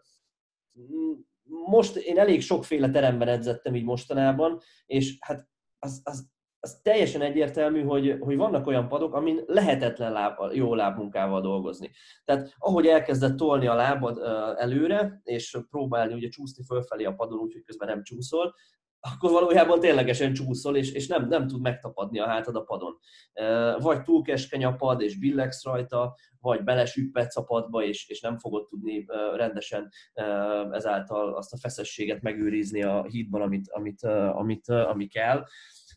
most 1.66 1.96
én 1.96 2.20
elég 2.20 2.42
sokféle 2.42 2.90
teremben 2.90 3.28
edzettem 3.28 3.76
így 3.76 3.84
mostanában, 3.84 4.60
és 4.86 5.18
hát 5.20 5.48
az, 5.80 6.02
az 6.04 6.30
az 6.60 6.80
teljesen 6.84 7.22
egyértelmű, 7.22 7.84
hogy, 7.84 8.18
hogy 8.20 8.38
vannak 8.38 8.68
olyan 8.68 8.88
padok, 8.88 9.14
amin 9.14 9.44
lehetetlen 9.46 10.12
láb, 10.12 10.54
jó 10.54 10.76
lábmunkával 10.76 11.42
dolgozni. 11.42 11.92
Tehát 12.26 12.54
ahogy 12.58 12.86
elkezdett 12.86 13.38
tolni 13.38 13.68
a 13.68 13.74
lábad 13.74 14.18
előre, 14.58 15.22
és 15.24 15.58
próbálni 15.70 16.14
ugye 16.14 16.28
csúszni 16.28 16.64
fölfelé 16.64 17.04
a 17.04 17.14
padon, 17.14 17.40
úgyhogy 17.40 17.64
közben 17.64 17.88
nem 17.88 18.04
csúszol, 18.04 18.54
akkor 19.00 19.32
valójában 19.32 19.80
ténylegesen 19.80 20.34
csúszol, 20.34 20.78
és, 20.78 20.92
és 20.92 21.08
nem, 21.08 21.28
nem 21.28 21.48
tud 21.48 21.62
megtapadni 21.62 22.20
a 22.20 22.28
hátad 22.28 22.56
a 22.56 22.62
padon. 22.62 22.98
Vagy 23.80 24.02
túl 24.02 24.22
keskeny 24.22 24.66
a 24.66 24.76
pad, 24.76 25.02
és 25.02 25.20
billegsz 25.20 25.64
rajta, 25.64 26.16
vagy 26.40 26.64
belesüppetsz 26.64 27.38
a 27.38 27.44
padba, 27.44 27.84
és, 27.84 28.10
és 28.10 28.22
nem 28.22 28.38
fogod 28.38 28.68
tudni 28.68 29.06
rendesen 29.36 29.90
ezáltal 30.72 31.34
azt 31.36 31.54
a 31.54 31.58
feszességet 31.58 32.22
megőrizni 32.22 32.84
a 32.84 33.04
hídban, 33.04 33.42
amit, 33.42 33.70
amit, 33.70 34.04
amit, 34.34 34.70
ami 34.70 35.08
kell. 35.08 35.44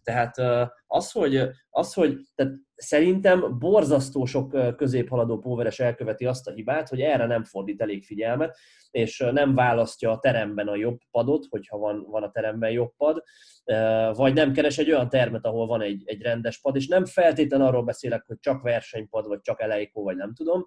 Tehát 0.03 0.39
uh, 0.39 0.69
az, 0.93 1.13
hogy, 1.13 1.49
az, 1.71 1.93
hogy 1.93 2.19
tehát 2.35 2.53
szerintem 2.75 3.59
borzasztó 3.59 4.25
sok 4.25 4.77
középhaladó 4.77 5.39
póveres 5.39 5.81
elköveti 5.81 6.27
azt 6.27 6.49
a 6.49 6.53
hibát, 6.53 6.89
hogy 6.89 7.01
erre 7.01 7.27
nem 7.27 7.45
fordít 7.45 7.81
elég 7.81 8.05
figyelmet, 8.05 8.57
és 8.91 9.25
nem 9.33 9.55
választja 9.55 10.11
a 10.11 10.19
teremben 10.19 10.69
a 10.69 10.77
jobb 10.77 10.99
padot, 11.11 11.47
hogyha 11.49 11.79
van, 11.79 12.07
van 12.09 12.23
a 12.23 12.31
teremben 12.31 12.71
jobb 12.71 12.93
pad, 12.97 13.23
vagy 14.17 14.35
nem 14.35 14.53
keres 14.53 14.79
egy 14.79 14.91
olyan 14.91 15.09
termet, 15.09 15.45
ahol 15.45 15.67
van 15.67 15.83
egy, 15.83 16.03
egy 16.05 16.23
rendes 16.23 16.61
pad, 16.61 16.77
és 16.77 16.87
nem 16.87 17.05
feltétlenül 17.05 17.67
arról 17.67 17.85
beszélek, 17.85 18.25
hogy 18.27 18.39
csak 18.41 18.63
versenypad, 18.63 19.27
vagy 19.27 19.41
csak 19.41 19.61
elejkó, 19.61 20.03
vagy 20.03 20.17
nem 20.17 20.35
tudom, 20.35 20.65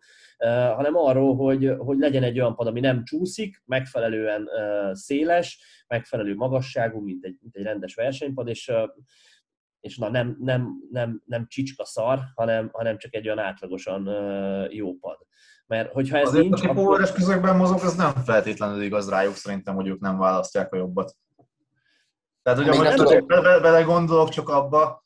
hanem 0.76 0.96
arról, 0.96 1.36
hogy, 1.36 1.74
hogy 1.78 1.98
legyen 1.98 2.24
egy 2.24 2.40
olyan 2.40 2.56
pad, 2.56 2.68
ami 2.68 2.80
nem 2.80 3.04
csúszik, 3.04 3.62
megfelelően 3.66 4.50
széles, 4.94 5.84
megfelelő 5.88 6.36
magasságú, 6.36 7.00
mint 7.00 7.26
egy, 7.26 7.38
mint 7.42 7.56
egy 7.56 7.64
rendes 7.64 7.96
versenypad, 7.96 8.48
és 8.48 8.72
és 9.84 9.98
na 9.98 10.10
nem, 10.10 10.38
nem, 10.40 10.68
nem, 10.92 11.22
nem 11.26 11.48
csicska 11.48 11.86
szar, 11.86 12.20
hanem, 12.36 12.70
hanem 12.72 12.98
csak 12.98 13.14
egy 13.14 13.26
olyan 13.26 13.40
átlagosan 13.40 14.10
jó 14.70 14.94
pad. 14.94 15.18
Mert 15.68 15.92
hogyha 15.92 16.18
ez 16.18 16.28
Azért, 16.28 16.44
nincs, 16.44 16.60
aki 16.60 16.68
akkor... 16.68 17.12
közökben 17.12 17.56
mozog, 17.56 17.80
ez 17.84 17.96
nem 17.96 18.14
feltétlenül 18.26 18.82
igaz 18.82 19.10
rájuk 19.10 19.36
szerintem, 19.36 19.76
hogy 19.76 19.88
ők 19.88 20.00
nem 20.00 20.18
választják 20.18 20.74
a 20.74 20.78
jobbat. 20.78 21.16
Tehát, 22.42 22.60
hogy 22.60 23.26
bele, 23.26 23.60
bele 23.60 23.82
gondolok 23.82 24.30
csak 24.30 24.50
abba, 24.50 25.06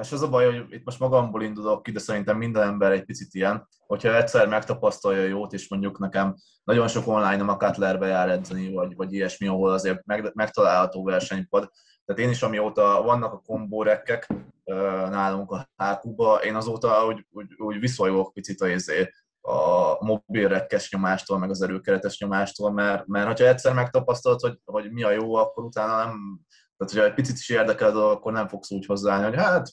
és 0.00 0.12
az 0.12 0.22
a 0.22 0.28
baj, 0.28 0.44
hogy 0.44 0.72
itt 0.72 0.84
most 0.84 0.98
magamból 0.98 1.42
indulok 1.42 1.82
ki, 1.82 1.90
de 1.90 1.98
szerintem 1.98 2.36
minden 2.36 2.62
ember 2.62 2.92
egy 2.92 3.04
picit 3.04 3.34
ilyen, 3.34 3.68
hogyha 3.86 4.16
egyszer 4.16 4.48
megtapasztalja 4.48 5.22
jót, 5.24 5.52
és 5.52 5.68
mondjuk 5.68 5.98
nekem 5.98 6.34
nagyon 6.64 6.88
sok 6.88 7.06
online 7.06 7.44
a 7.44 7.56
Cutlerbe 7.56 8.06
jár 8.06 8.30
edzeni, 8.30 8.72
vagy, 8.72 8.96
vagy 8.96 9.12
ilyesmi, 9.12 9.46
ahol 9.46 9.70
azért 9.70 10.04
meg, 10.04 10.30
megtalálható 10.34 11.04
versenypad, 11.04 11.70
tehát 12.10 12.24
én 12.24 12.30
is, 12.34 12.42
amióta 12.42 13.02
vannak 13.02 13.32
a 13.32 13.42
kombórekkek 13.46 14.26
nálunk 15.10 15.50
a 15.50 15.68
HQ-ba, 15.76 16.42
én 16.44 16.54
azóta 16.54 17.06
úgy, 17.06 17.26
úgy, 17.30 17.54
úgy 17.58 17.78
viszolygok 17.80 18.32
picit 18.32 18.60
a, 18.60 18.68
izé, 18.68 19.12
a 19.40 20.04
mobil 20.04 20.48
rekkes 20.48 20.92
nyomástól, 20.92 21.38
meg 21.38 21.50
az 21.50 21.62
erőkeretes 21.62 22.18
nyomástól, 22.18 22.72
mert, 22.72 23.06
mert 23.06 23.26
hogyha 23.26 23.46
egyszer 23.46 23.74
megtapasztalod, 23.74 24.40
hogy, 24.40 24.58
hogy 24.64 24.92
mi 24.92 25.02
a 25.02 25.10
jó, 25.10 25.34
akkor 25.34 25.64
utána 25.64 25.96
nem, 25.96 26.40
tehát 26.76 26.92
hogyha 26.92 27.04
egy 27.04 27.14
picit 27.14 27.36
is 27.36 27.48
érdekel, 27.48 27.96
akkor 27.96 28.32
nem 28.32 28.48
fogsz 28.48 28.70
úgy 28.70 28.86
hozzáállni, 28.86 29.24
hogy 29.24 29.36
hát 29.36 29.68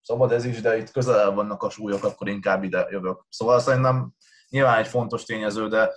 szabad 0.00 0.32
ez 0.32 0.44
is, 0.44 0.60
de 0.60 0.76
itt 0.76 0.90
közel 0.90 1.30
vannak 1.30 1.62
a 1.62 1.70
súlyok, 1.70 2.04
akkor 2.04 2.28
inkább 2.28 2.62
ide 2.62 2.86
jövök. 2.90 3.26
Szóval 3.28 3.58
szerintem 3.60 4.12
nyilván 4.48 4.78
egy 4.78 4.88
fontos 4.88 5.24
tényező, 5.24 5.68
de 5.68 5.90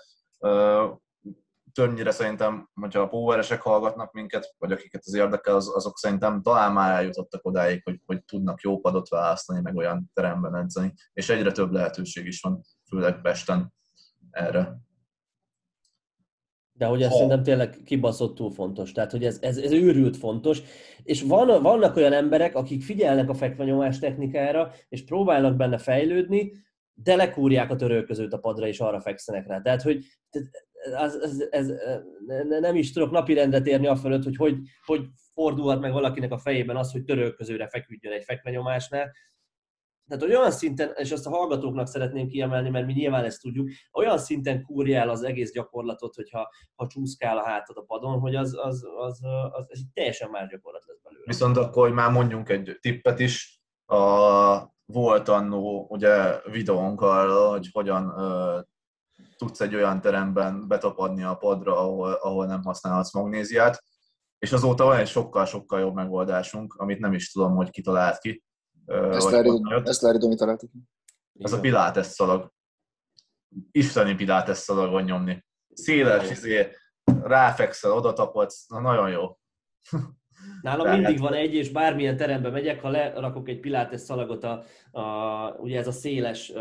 többnyire 1.74 2.12
szerintem, 2.12 2.70
hogyha 2.74 3.00
a 3.00 3.08
poweresek 3.08 3.62
hallgatnak 3.62 4.14
minket, 4.14 4.56
vagy 4.58 4.72
akiket 4.72 5.02
az 5.06 5.14
érdekel, 5.14 5.56
az, 5.56 5.76
azok 5.76 5.98
szerintem 5.98 6.42
talán 6.42 6.74
már 6.74 6.96
eljutottak 6.96 7.46
odáig, 7.46 7.82
hogy, 7.84 8.00
hogy 8.06 8.24
tudnak 8.24 8.62
jó 8.62 8.80
padot 8.80 9.10
választani, 9.10 9.62
meg 9.62 9.76
olyan 9.76 10.12
teremben 10.14 10.56
edzeni, 10.56 10.94
és 11.14 11.30
egyre 11.30 11.52
több 11.52 11.72
lehetőség 11.72 12.26
is 12.26 12.42
van, 12.42 12.62
főleg 12.90 13.22
Pesten 13.22 13.74
erre. 14.32 14.78
De 16.76 16.86
hogy 16.86 17.02
ez 17.02 17.10
ha. 17.10 17.14
szerintem 17.14 17.44
tényleg 17.44 17.82
kibaszottul 17.86 18.52
fontos. 18.52 18.92
Tehát, 18.92 19.12
hogy 19.12 19.26
ez, 19.26 19.38
ez, 19.42 19.58
ez 19.58 19.72
őrült 19.72 20.18
fontos. 20.18 20.62
És 21.04 21.22
van, 21.22 21.62
vannak 21.62 21.96
olyan 21.96 22.14
emberek, 22.14 22.56
akik 22.56 22.84
figyelnek 22.84 23.30
a 23.30 23.34
fekvenyomás 23.34 24.00
technikára, 24.00 24.72
és 24.90 25.04
próbálnak 25.04 25.56
benne 25.56 25.78
fejlődni, 25.78 26.52
de 26.94 27.16
lekúrják 27.16 27.72
a 27.72 27.76
törölközőt 27.76 28.34
a 28.34 28.40
padra, 28.40 28.68
és 28.68 28.80
arra 28.80 29.02
fekszenek 29.02 29.48
rá. 29.48 29.62
Tehát, 29.62 29.82
hogy 29.82 30.06
ez, 30.92 31.16
ez, 31.16 31.40
ez, 31.50 31.72
nem 32.60 32.76
is 32.76 32.92
tudok 32.92 33.12
napirendre 33.12 33.62
térni 33.62 33.88
a 33.88 33.96
fölött, 33.96 34.24
hogy, 34.24 34.36
hogy 34.36 34.56
hogy 34.86 35.08
fordulhat 35.34 35.80
meg 35.80 35.92
valakinek 35.92 36.32
a 36.32 36.38
fejében 36.38 36.76
az, 36.76 36.92
hogy 36.92 37.04
törölközőre 37.04 37.68
feküdjön 37.68 38.14
egy 38.14 38.24
fekvenyomásnál. 38.24 39.12
Tehát, 40.08 40.24
olyan 40.24 40.52
szinten, 40.52 40.92
és 40.96 41.12
azt 41.12 41.28
a 41.28 41.30
hallgatóknak 41.30 41.88
szeretném 41.88 42.28
kiemelni, 42.28 42.70
mert 42.70 42.86
mi 42.86 42.94
nyilván 42.94 43.24
ezt 43.24 43.42
tudjuk, 43.42 43.70
olyan 43.92 44.18
szinten 44.18 44.62
kúrja 44.64 45.00
el 45.00 45.10
az 45.10 45.24
egész 45.24 45.52
gyakorlatot, 45.52 46.16
hogyha 46.16 46.50
ha 46.76 46.88
csúszkál 46.88 47.38
a 47.38 47.44
hátad 47.44 47.78
a 47.78 47.82
padon, 47.82 48.20
hogy 48.20 48.36
az, 48.36 48.58
az, 48.58 48.84
az, 48.98 49.20
az, 49.24 49.66
az 49.70 49.80
egy 49.80 49.86
teljesen 49.94 50.30
más 50.30 50.50
gyakorlat 50.50 50.84
lesz 50.88 51.02
belőle. 51.04 51.24
Viszont 51.26 51.58
akkor, 51.58 51.88
hogy 51.88 51.96
már 51.96 52.12
mondjunk 52.12 52.50
egy 52.50 52.78
tippet 52.82 53.20
is, 53.20 53.62
a, 53.86 54.74
volt 54.86 55.28
annó 55.28 55.88
ugye 55.90 56.42
videónk 56.52 57.02
arra, 57.02 57.50
hogy 57.50 57.70
hogyan 57.72 58.10
tudsz 59.36 59.62
egy 59.62 59.76
olyan 59.76 60.02
teremben 60.02 60.68
betapadni 60.68 61.24
a 61.24 61.36
padra, 61.36 61.78
ahol, 61.78 62.12
ahol 62.12 62.46
nem 62.46 62.64
használhatsz 62.64 63.14
magnéziát, 63.14 63.84
és 64.40 64.52
azóta 64.52 64.84
van 64.84 64.98
egy 64.98 65.08
sokkal-sokkal 65.08 65.80
jobb 65.80 65.94
megoldásunk, 65.94 66.74
amit 66.74 67.00
nem 67.00 67.14
is 67.14 67.32
tudom, 67.32 67.56
hogy 67.56 67.70
kitalált 67.70 68.18
ki. 68.18 68.44
Ezt 68.86 70.02
Larry 70.02 70.18
Domi 70.18 70.36
találtuk. 70.36 70.72
Ez 71.40 71.54
a 71.54 71.60
Pilates 71.60 72.06
szalag. 72.06 72.52
Isteni 73.72 74.16
Pilates 74.16 74.58
szalagon 74.58 75.04
nyomni. 75.04 75.46
Széles, 75.74 76.30
izé, 76.30 76.72
ráfekszel, 77.22 77.92
oda 77.92 78.14
tapadsz, 78.14 78.68
na 78.68 78.80
nagyon 78.80 79.10
jó. 79.10 79.38
Nálam 80.62 80.84
Tehát... 80.84 81.00
mindig 81.00 81.20
van 81.20 81.34
egy, 81.34 81.54
és 81.54 81.72
bármilyen 81.72 82.18
terembe 82.18 82.50
megyek, 82.50 82.82
ha 82.82 82.89
lerakok 82.89 83.50
egy 83.50 83.60
pilates 83.60 84.02
szalagot, 84.02 84.44
a, 84.44 84.64
a, 85.00 85.56
ugye 85.60 85.80
ez 85.80 85.88
a 85.88 85.91
széles, 85.91 86.54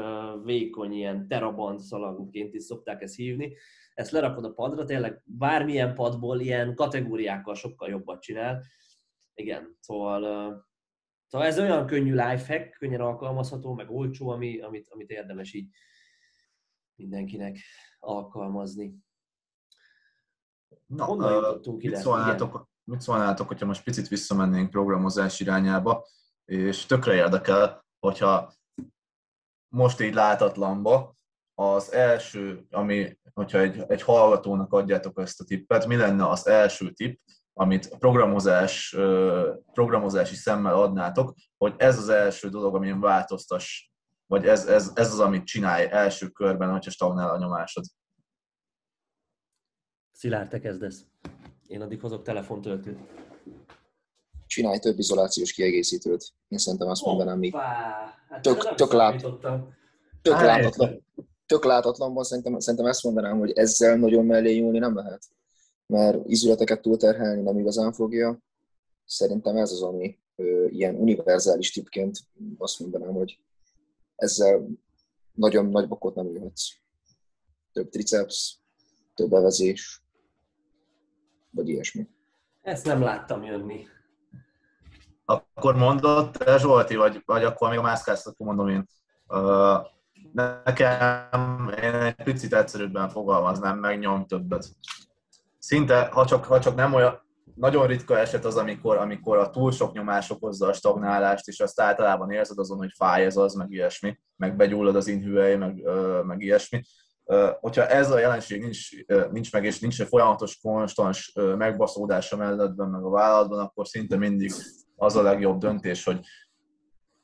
vékony, 0.44 0.92
ilyen 0.92 1.28
teraband 1.28 1.80
szalagként 1.80 2.54
is 2.54 2.62
szokták 2.62 3.02
ezt 3.02 3.16
hívni, 3.16 3.56
ezt 3.94 4.10
lerakod 4.10 4.44
a 4.44 4.52
padra, 4.52 4.84
tényleg 4.84 5.22
bármilyen 5.24 5.94
padból 5.94 6.40
ilyen 6.40 6.74
kategóriákkal 6.74 7.54
sokkal 7.54 7.88
jobbat 7.88 8.22
csinál. 8.22 8.62
Igen, 9.34 9.76
szóval, 9.80 10.20
szóval 11.26 11.46
ez 11.46 11.58
olyan 11.58 11.86
könnyű 11.86 12.10
lifehack, 12.10 12.76
könnyen 12.78 13.00
alkalmazható, 13.00 13.74
meg 13.74 13.90
olcsó, 13.90 14.28
ami, 14.28 14.60
amit, 14.60 14.88
amit 14.88 15.10
érdemes 15.10 15.52
így 15.52 15.68
mindenkinek 16.94 17.58
alkalmazni. 17.98 18.94
Na, 20.86 21.04
Honnan 21.04 21.32
jutottunk 21.32 21.82
ide? 21.82 21.92
Mit 21.92 22.00
szólnátok, 22.00 22.70
mit 22.84 23.00
szólnátok, 23.00 23.48
hogyha 23.48 23.66
most 23.66 23.82
picit 23.82 24.08
visszamennénk 24.08 24.70
programozás 24.70 25.40
irányába, 25.40 26.06
és 26.44 26.86
tökre 26.86 27.14
érdekel, 27.14 27.86
hogyha 27.98 28.52
most 29.68 30.00
így 30.00 30.14
látatlanba 30.14 31.16
az 31.54 31.92
első, 31.92 32.66
ami, 32.70 33.18
hogyha 33.34 33.58
egy, 33.58 33.84
egy 33.88 34.02
hallgatónak 34.02 34.72
adjátok 34.72 35.20
ezt 35.20 35.40
a 35.40 35.44
tippet, 35.44 35.86
mi 35.86 35.96
lenne 35.96 36.28
az 36.28 36.46
első 36.46 36.90
tipp, 36.90 37.20
amit 37.52 37.98
programozás, 37.98 38.96
programozási 39.72 40.34
szemmel 40.34 40.74
adnátok, 40.74 41.34
hogy 41.56 41.74
ez 41.76 41.98
az 41.98 42.08
első 42.08 42.48
dolog, 42.48 42.74
amin 42.74 43.00
változtass, 43.00 43.88
vagy 44.26 44.46
ez, 44.46 44.66
ez, 44.66 44.92
ez 44.94 45.12
az, 45.12 45.20
amit 45.20 45.44
csinálj 45.44 45.86
első 45.90 46.28
körben, 46.28 46.70
hogyha 46.70 46.90
stagnál 46.90 47.30
a 47.30 47.38
nyomásod. 47.38 47.84
Szilárd, 50.12 50.48
te 50.48 50.60
kezdesz. 50.60 51.06
Én 51.72 51.80
addig 51.80 52.00
hozok 52.00 52.22
telefontöltőt. 52.22 52.98
Csinálj 54.46 54.78
több 54.78 54.98
izolációs 54.98 55.52
kiegészítőt. 55.52 56.32
Én 56.48 56.58
szerintem 56.58 56.88
azt 56.88 57.04
mondanám, 57.04 57.38
mi 57.38 57.50
hát 57.50 58.42
tök, 58.42 58.74
tök, 58.74 58.92
lát, 58.92 59.20
tök, 60.22 60.40
látatlan, 60.40 61.04
tök 61.46 61.64
látatlanban 61.64 62.24
szerintem, 62.24 62.58
szerintem 62.58 62.88
ezt 62.88 63.02
mondanám, 63.02 63.38
hogy 63.38 63.50
ezzel 63.50 63.96
nagyon 63.96 64.24
mellé 64.24 64.58
nyúlni 64.58 64.78
nem 64.78 64.94
lehet. 64.94 65.24
Mert 65.86 66.18
izületeket 66.26 66.82
túlterhelni 66.82 67.42
nem 67.42 67.58
igazán 67.58 67.92
fogja. 67.92 68.38
Szerintem 69.04 69.56
ez 69.56 69.72
az, 69.72 69.82
ami 69.82 70.18
ö, 70.36 70.66
ilyen 70.66 70.94
univerzális 70.94 71.72
tipként 71.72 72.18
azt 72.58 72.80
mondanám, 72.80 73.12
hogy 73.12 73.38
ezzel 74.16 74.66
nagyon 75.32 75.66
nagy 75.66 75.88
bokot 75.88 76.14
nem 76.14 76.32
jöhetsz. 76.32 76.68
Több 77.72 77.88
triceps, 77.88 78.58
több 79.14 79.30
bevezés, 79.30 80.01
vagy 81.52 81.68
ilyesmi. 81.68 82.08
Ezt 82.62 82.86
nem 82.86 83.02
láttam 83.02 83.42
jönni. 83.42 83.86
Akkor 85.24 85.76
mondott 85.76 86.36
te 86.36 86.58
Zsolti, 86.58 86.96
vagy, 86.96 87.22
vagy 87.24 87.44
akkor 87.44 87.68
még 87.68 87.78
a 87.78 87.98
akkor 88.06 88.46
mondom 88.46 88.68
én. 88.68 88.86
Uh, 89.28 89.86
nekem 90.32 91.72
én 91.82 91.94
egy 91.94 92.22
picit 92.24 92.54
egyszerűbben 92.54 93.08
fogalmaznám, 93.08 93.78
meg 93.78 93.98
nyom 93.98 94.26
többet. 94.26 94.68
Szinte, 95.58 96.08
ha 96.12 96.26
csak, 96.26 96.44
ha 96.44 96.60
csak 96.60 96.74
nem 96.74 96.94
olyan, 96.94 97.20
nagyon 97.54 97.86
ritka 97.86 98.18
eset 98.18 98.44
az, 98.44 98.56
amikor, 98.56 98.96
amikor 98.96 99.38
a 99.38 99.50
túl 99.50 99.72
sok 99.72 99.92
nyomás 99.92 100.30
okozza 100.30 100.66
a 100.66 100.72
stagnálást, 100.72 101.48
és 101.48 101.60
azt 101.60 101.80
általában 101.80 102.30
érzed 102.30 102.58
azon, 102.58 102.78
hogy 102.78 102.92
fáj 102.96 103.24
ez 103.24 103.36
az, 103.36 103.54
meg 103.54 103.70
ilyesmi, 103.70 104.18
meg 104.36 104.56
begyullad 104.56 104.96
az 104.96 105.06
inhüvely, 105.06 105.56
meg, 105.56 105.82
meg 106.24 106.40
ilyesmi 106.40 106.82
hogyha 107.60 107.86
ez 107.86 108.10
a 108.10 108.18
jelenség 108.18 108.60
nincs, 108.60 108.88
nincs 109.30 109.52
meg, 109.52 109.64
és 109.64 109.80
nincs 109.80 110.00
egy 110.00 110.06
folyamatos, 110.06 110.58
konstans 110.60 111.32
megbaszódás 111.56 112.32
a 112.32 112.36
melledben, 112.36 112.88
meg 112.88 113.04
a 113.04 113.10
vállalatban, 113.10 113.58
akkor 113.58 113.86
szinte 113.86 114.16
mindig 114.16 114.52
az 114.96 115.16
a 115.16 115.22
legjobb 115.22 115.58
döntés, 115.58 116.04
hogy 116.04 116.20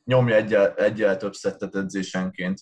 nyomja 0.04 0.34
egyel, 0.34 0.74
egyel 0.74 1.16
több 1.16 1.32
szettet 1.32 1.76
edzésenként, 1.76 2.60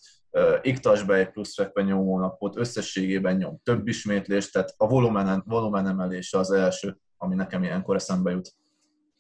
iktas 0.63 1.03
be 1.03 1.15
egy 1.15 1.31
plusz 1.31 1.55
fekvenyomó 1.55 2.19
napot, 2.19 2.57
összességében 2.57 3.37
nyom 3.37 3.61
több 3.63 3.89
ismétlést, 3.89 4.53
tehát 4.53 4.75
a 4.77 4.87
volumen, 4.89 5.43
volumen 5.47 5.87
emelése 5.87 6.39
az 6.39 6.51
első, 6.51 6.97
ami 7.17 7.35
nekem 7.35 7.63
ilyenkor 7.63 7.95
eszembe 7.95 8.31
jut. 8.31 8.53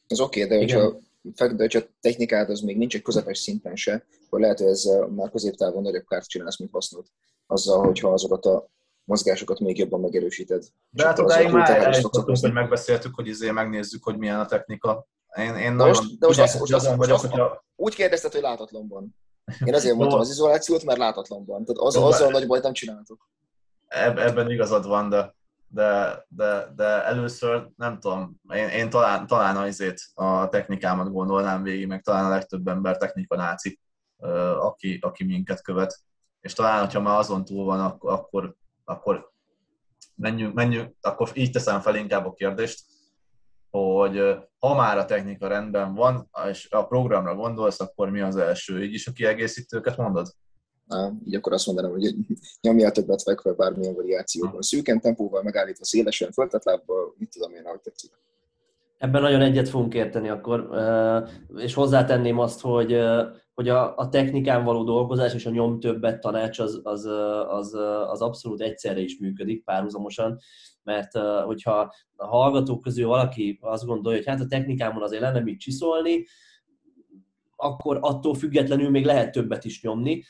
Ez 0.06 0.20
oké, 0.20 0.44
okay, 0.44 0.56
de 0.56 0.64
hogyha, 0.64 1.54
de 1.54 1.62
hogyha 1.62 1.80
technikád 2.00 2.50
az 2.50 2.60
még 2.60 2.76
nincs 2.76 2.94
egy 2.94 3.02
közepes 3.02 3.38
szinten 3.38 3.76
se, 3.76 4.06
akkor 4.26 4.40
lehet, 4.40 4.58
hogy 4.58 4.68
ezzel 4.68 5.06
már 5.06 5.30
középtávon 5.30 5.82
nagyobb 5.82 6.06
kárt 6.06 6.28
csinálsz, 6.28 6.58
mint 6.58 6.70
hasznot 6.70 7.08
azzal, 7.46 7.84
hogyha 7.84 8.12
azokat 8.12 8.44
a 8.44 8.68
mozgásokat 9.04 9.60
még 9.60 9.78
jobban 9.78 10.00
megerősíted. 10.00 10.64
De 10.90 11.04
hát 11.06 11.18
odáig 11.18 11.50
már 11.50 11.70
eljutottunk, 11.70 12.38
hogy 12.38 12.52
megbeszéltük, 12.52 13.14
hogy 13.14 13.26
izé 13.26 13.50
megnézzük, 13.50 14.04
hogy 14.04 14.18
milyen 14.18 14.40
a 14.40 14.46
technika. 14.46 15.06
Én, 15.36 15.54
én 15.54 15.76
de 15.76 15.84
most, 15.84 16.18
de 16.18 16.26
most, 16.26 16.40
azt, 16.40 16.58
most 16.58 16.72
vagyok, 16.96 17.14
azt, 17.14 17.26
hogyha... 17.26 17.64
úgy 17.76 17.94
kérdezted, 17.94 18.32
hogy 18.32 18.40
látatlanban. 18.40 19.16
Én 19.64 19.74
azért 19.80 19.96
mondtam 19.96 20.20
az 20.20 20.28
izolációt, 20.28 20.84
mert 20.84 20.98
látatlanban. 20.98 21.64
Tehát 21.64 21.80
az, 21.80 21.96
azzal 21.96 22.30
nagy 22.30 22.46
bajt 22.46 22.62
nem 22.62 22.72
csináltuk. 22.72 23.28
Ebben 23.88 24.50
igazad 24.50 24.86
van, 24.86 25.08
de, 25.08 25.34
de, 25.68 26.24
de, 26.28 26.72
de 26.76 27.04
először 27.04 27.70
nem 27.76 28.00
tudom, 28.00 28.40
én, 28.54 28.68
én 28.68 28.90
talán, 28.90 29.26
talán 29.26 29.56
az 29.56 29.84
a 30.14 30.48
technikámat 30.48 31.12
gondolnám 31.12 31.62
végig, 31.62 31.86
meg 31.86 32.02
talán 32.02 32.24
a 32.24 32.28
legtöbb 32.28 32.68
ember 32.68 32.96
technika 32.96 33.36
náci, 33.36 33.80
aki, 34.58 34.98
aki 35.02 35.24
minket 35.24 35.62
követ 35.62 36.00
és 36.46 36.52
talán, 36.52 36.80
hogyha 36.80 37.00
már 37.00 37.18
azon 37.18 37.44
túl 37.44 37.64
van, 37.64 37.80
akkor, 37.80 38.12
akkor, 38.12 38.56
akkor 38.84 39.32
menjünk, 40.14 40.54
menjünk, 40.54 40.94
akkor 41.00 41.30
így 41.34 41.50
teszem 41.50 41.80
fel 41.80 41.96
inkább 41.96 42.26
a 42.26 42.32
kérdést, 42.32 42.84
hogy 43.70 44.36
ha 44.58 44.74
már 44.74 44.98
a 44.98 45.04
technika 45.04 45.46
rendben 45.46 45.94
van, 45.94 46.30
és 46.50 46.70
a 46.70 46.86
programra 46.86 47.34
gondolsz, 47.34 47.80
akkor 47.80 48.10
mi 48.10 48.20
az 48.20 48.36
első? 48.36 48.82
Így 48.82 48.92
is 48.94 49.06
a 49.06 49.12
kiegészítőket 49.12 49.96
mondod? 49.96 50.28
Na, 50.84 51.12
így 51.24 51.34
akkor 51.34 51.52
azt 51.52 51.66
mondanám, 51.66 51.90
hogy 51.90 52.14
nyomjál 52.60 52.92
többet 52.92 53.22
fekve 53.22 53.52
bármilyen 53.52 53.94
variációban. 53.94 54.62
Szűken 54.62 55.00
tempóval, 55.00 55.42
megállítva 55.42 55.84
szélesen, 55.84 56.32
föltett 56.32 56.64
lábbal, 56.64 57.14
mit 57.18 57.30
tudom 57.30 57.54
én, 57.54 57.64
ahogy 57.64 57.80
tetszik. 57.80 58.10
Ebben 58.96 59.22
nagyon 59.22 59.40
egyet 59.40 59.68
fogunk 59.68 59.94
érteni 59.94 60.28
akkor, 60.28 60.70
és 61.56 61.74
hozzátenném 61.74 62.38
azt, 62.38 62.60
hogy 62.60 62.98
hogy 63.56 63.68
a, 63.68 63.96
a 63.96 64.08
technikán 64.08 64.64
való 64.64 64.84
dolgozás 64.84 65.34
és 65.34 65.46
a 65.46 65.50
nyom 65.50 65.80
többet 65.80 66.20
tanács 66.20 66.58
az, 66.58 66.80
az, 66.82 67.04
az, 67.48 67.74
az 68.08 68.20
abszolút 68.20 68.60
egyszerre 68.60 69.00
is 69.00 69.18
működik 69.18 69.64
párhuzamosan, 69.64 70.38
mert 70.82 71.18
hogyha 71.44 71.92
a 72.16 72.26
hallgatók 72.26 72.82
közül 72.82 73.06
valaki 73.06 73.58
azt 73.60 73.84
gondolja, 73.84 74.18
hogy 74.18 74.26
hát 74.26 74.40
a 74.40 74.46
technikámon 74.46 75.02
azért 75.02 75.22
lenne 75.22 75.40
mit 75.40 75.58
csiszolni, 75.58 76.26
akkor 77.56 77.98
attól 78.00 78.34
függetlenül 78.34 78.90
még 78.90 79.04
lehet 79.04 79.32
többet 79.32 79.64
is 79.64 79.82
nyomni. 79.82 80.22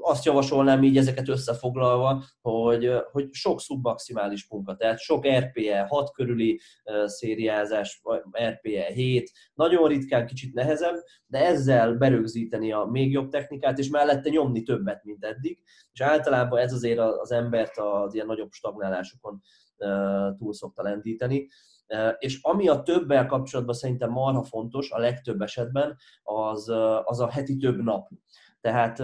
Azt 0.00 0.24
javasolnám 0.24 0.82
így 0.82 0.96
ezeket 0.96 1.28
összefoglalva, 1.28 2.24
hogy, 2.40 2.90
hogy 3.12 3.28
sok 3.30 3.60
szubmaximális 3.60 4.46
munka, 4.48 4.76
tehát 4.76 4.98
sok 4.98 5.26
RPE 5.28 5.86
6 5.88 6.10
körüli 6.12 6.60
szériázás, 7.04 8.02
RPE 8.42 8.84
7, 8.84 9.32
nagyon 9.54 9.88
ritkán 9.88 10.26
kicsit 10.26 10.54
nehezebb, 10.54 10.96
de 11.26 11.46
ezzel 11.46 11.94
berögzíteni 11.94 12.72
a 12.72 12.84
még 12.84 13.12
jobb 13.12 13.28
technikát, 13.28 13.78
és 13.78 13.88
mellette 13.88 14.30
nyomni 14.30 14.62
többet, 14.62 15.04
mint 15.04 15.24
eddig. 15.24 15.62
És 15.92 16.00
általában 16.00 16.58
ez 16.58 16.72
azért 16.72 16.98
az 16.98 17.32
embert 17.32 17.78
az 17.78 18.14
ilyen 18.14 18.26
nagyobb 18.26 18.50
stagnálásokon 18.50 19.40
túl 20.38 20.52
szokta 20.52 20.82
lendíteni. 20.82 21.48
És 22.18 22.38
ami 22.42 22.68
a 22.68 22.82
többel 22.82 23.26
kapcsolatban 23.26 23.74
szerintem 23.74 24.10
marha 24.10 24.42
fontos 24.42 24.90
a 24.90 24.98
legtöbb 24.98 25.40
esetben, 25.40 25.96
az, 26.22 26.68
az 27.04 27.20
a 27.20 27.30
heti 27.30 27.56
több 27.56 27.82
nap. 27.82 28.08
Tehát 28.60 28.98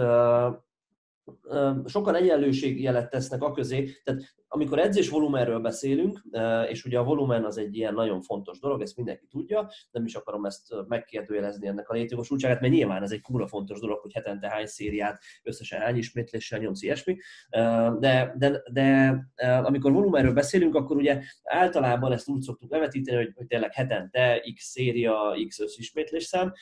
sokan 1.85 2.15
egyenlőségjelet 2.15 3.09
tesznek 3.09 3.41
a 3.41 3.51
közé, 3.51 4.01
tehát 4.03 4.21
amikor 4.53 4.79
edzés 4.79 5.09
volumenről 5.09 5.59
beszélünk, 5.59 6.21
és 6.69 6.85
ugye 6.85 6.99
a 6.99 7.03
volumen 7.03 7.45
az 7.45 7.57
egy 7.57 7.75
ilyen 7.75 7.93
nagyon 7.93 8.21
fontos 8.21 8.59
dolog, 8.59 8.81
ezt 8.81 8.95
mindenki 8.95 9.27
tudja, 9.27 9.69
nem 9.91 10.05
is 10.05 10.15
akarom 10.15 10.45
ezt 10.45 10.75
megkérdőjelezni 10.87 11.67
ennek 11.67 11.89
a 11.89 11.93
létjogosultságát, 11.93 12.61
mert 12.61 12.73
nyilván 12.73 13.03
ez 13.03 13.11
egy 13.11 13.21
kurva 13.21 13.47
fontos 13.47 13.79
dolog, 13.79 13.99
hogy 13.99 14.13
hetente 14.13 14.49
hány 14.49 14.65
szériát, 14.65 15.23
összesen 15.43 15.79
hány 15.79 15.97
ismétléssel 15.97 16.59
nyomsz 16.59 16.81
ilyesmi, 16.81 17.17
de, 17.99 18.33
de, 18.37 18.61
de 18.71 19.17
amikor 19.41 19.91
volumenről 19.91 20.33
beszélünk, 20.33 20.75
akkor 20.75 20.95
ugye 20.95 21.21
általában 21.43 22.11
ezt 22.11 22.29
úgy 22.29 22.41
szoktuk 22.41 22.71
levetíteni, 22.71 23.17
hogy, 23.17 23.33
hogy 23.35 23.47
tényleg 23.47 23.73
hetente 23.73 24.41
x 24.55 24.63
széria, 24.63 25.35
x 25.47 25.59
összismétlés 25.59 26.23
szám, 26.23 26.53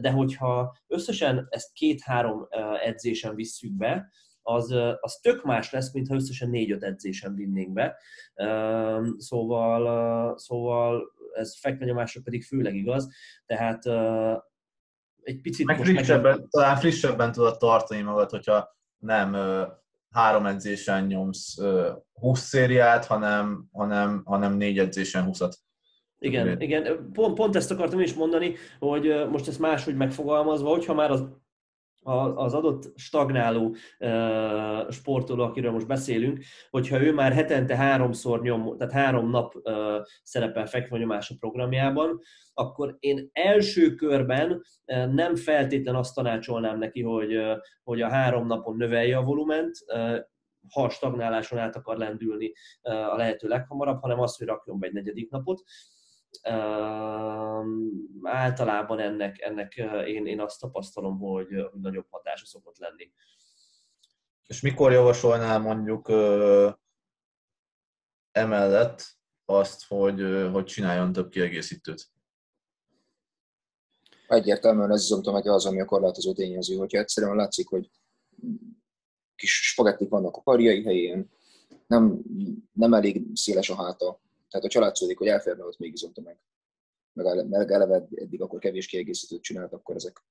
de 0.00 0.10
hogyha 0.10 0.76
összesen 0.86 1.46
ezt 1.50 1.72
két-három 1.72 2.46
edzésen 2.84 3.34
visszük 3.34 3.72
be, 3.72 4.10
az, 4.48 4.70
az 5.00 5.18
tök 5.22 5.44
más 5.44 5.72
lesz, 5.72 5.92
mintha 5.92 6.14
összesen 6.14 6.50
négy-öt 6.50 6.82
edzésen 6.82 7.34
vinnénk 7.34 7.72
be. 7.72 7.96
Szóval, 9.16 10.38
szóval 10.38 11.12
ez 11.34 11.58
fekvenyomásra 11.60 12.20
pedig 12.24 12.44
főleg 12.44 12.74
igaz, 12.74 13.08
tehát 13.46 13.86
egy 15.22 15.40
picit 15.40 15.66
Meg 15.66 15.78
frissebben, 15.78 16.38
meg... 16.38 16.48
talán 16.50 16.76
frissebben 16.76 17.32
tudod 17.32 17.58
tartani 17.58 18.00
magad, 18.00 18.30
hogyha 18.30 18.76
nem 18.98 19.36
három 20.10 20.46
edzésen 20.46 21.06
nyomsz 21.06 21.56
20 22.12 22.40
szériát, 22.40 23.04
hanem, 23.04 23.68
hanem, 23.72 24.22
hanem 24.24 24.56
négy 24.56 24.78
edzésen 24.78 25.28
20-at. 25.32 25.52
Igen, 26.18 26.60
igen. 26.60 27.10
Pont, 27.12 27.34
pont 27.34 27.56
ezt 27.56 27.70
akartam 27.70 28.00
is 28.00 28.14
mondani, 28.14 28.54
hogy 28.78 29.28
most 29.30 29.48
ezt 29.48 29.58
máshogy 29.58 29.96
megfogalmazva, 29.96 30.68
hogyha 30.68 30.94
már 30.94 31.10
az 31.10 31.24
az 32.34 32.54
adott 32.54 32.92
stagnáló 32.96 33.76
sportoló, 34.88 35.42
akiről 35.42 35.72
most 35.72 35.86
beszélünk, 35.86 36.44
hogyha 36.70 37.02
ő 37.02 37.12
már 37.12 37.32
hetente 37.32 37.76
háromszor 37.76 38.42
nyom, 38.42 38.76
tehát 38.76 38.92
három 38.92 39.30
nap 39.30 39.54
szerepel 40.22 40.66
fekvőnyomás 40.66 41.30
a 41.30 41.34
programjában, 41.38 42.20
akkor 42.54 42.96
én 42.98 43.28
első 43.32 43.94
körben 43.94 44.62
nem 45.10 45.36
feltétlen 45.36 45.94
azt 45.94 46.14
tanácsolnám 46.14 46.78
neki, 46.78 47.02
hogy, 47.02 47.36
hogy 47.82 48.00
a 48.00 48.10
három 48.10 48.46
napon 48.46 48.76
növelje 48.76 49.16
a 49.16 49.22
volument, 49.22 49.76
ha 50.72 50.82
a 50.82 50.90
stagnáláson 50.90 51.58
át 51.58 51.76
akar 51.76 51.96
lendülni 51.96 52.52
a 52.82 53.16
lehető 53.16 53.48
leghamarabb, 53.48 54.00
hanem 54.00 54.20
azt, 54.20 54.38
hogy 54.38 54.46
rakjon 54.46 54.78
be 54.78 54.86
egy 54.86 54.92
negyedik 54.92 55.30
napot 55.30 55.62
általában 58.22 58.98
ennek, 58.98 59.40
ennek 59.40 59.74
én, 60.06 60.26
én 60.26 60.40
azt 60.40 60.60
tapasztalom, 60.60 61.18
hogy, 61.18 61.46
nagyobb 61.80 62.06
hatása 62.10 62.46
szokott 62.46 62.78
lenni. 62.78 63.12
És 64.46 64.60
mikor 64.60 64.92
javasolnál 64.92 65.58
mondjuk 65.58 66.08
ö, 66.08 66.70
emellett 68.32 69.04
azt, 69.44 69.86
hogy, 69.86 70.20
ö, 70.20 70.50
hogy 70.50 70.64
csináljon 70.64 71.12
több 71.12 71.28
kiegészítőt? 71.28 72.10
Egyértelműen 74.28 74.90
ez 74.90 75.02
izomtömege 75.02 75.52
az, 75.52 75.66
ami 75.66 75.80
a 75.80 75.84
korlátozó 75.84 76.32
tényező. 76.32 76.76
Hogyha 76.76 76.98
egyszerűen 76.98 77.36
látszik, 77.36 77.68
hogy 77.68 77.90
kis 79.36 79.70
spagettik 79.70 80.08
vannak 80.08 80.36
a 80.36 80.42
karjai 80.42 80.84
helyén, 80.84 81.30
nem, 81.86 82.22
nem 82.72 82.94
elég 82.94 83.26
széles 83.34 83.70
a 83.70 83.76
háta, 83.76 84.20
tehát 84.50 84.66
a 84.66 84.68
családszódik, 84.68 85.18
hogy 85.18 85.26
elférne 85.26 85.64
ott 85.64 85.78
még 85.78 85.92
izomtömeg. 85.92 86.38
Meg, 87.12 87.48
meg 87.48 87.70
eleve 87.70 88.06
eddig 88.14 88.42
akkor 88.42 88.58
kevés 88.58 88.86
kiegészítőt 88.86 89.42
csinált, 89.42 89.72
akkor 89.72 89.96
ezek 89.96 90.24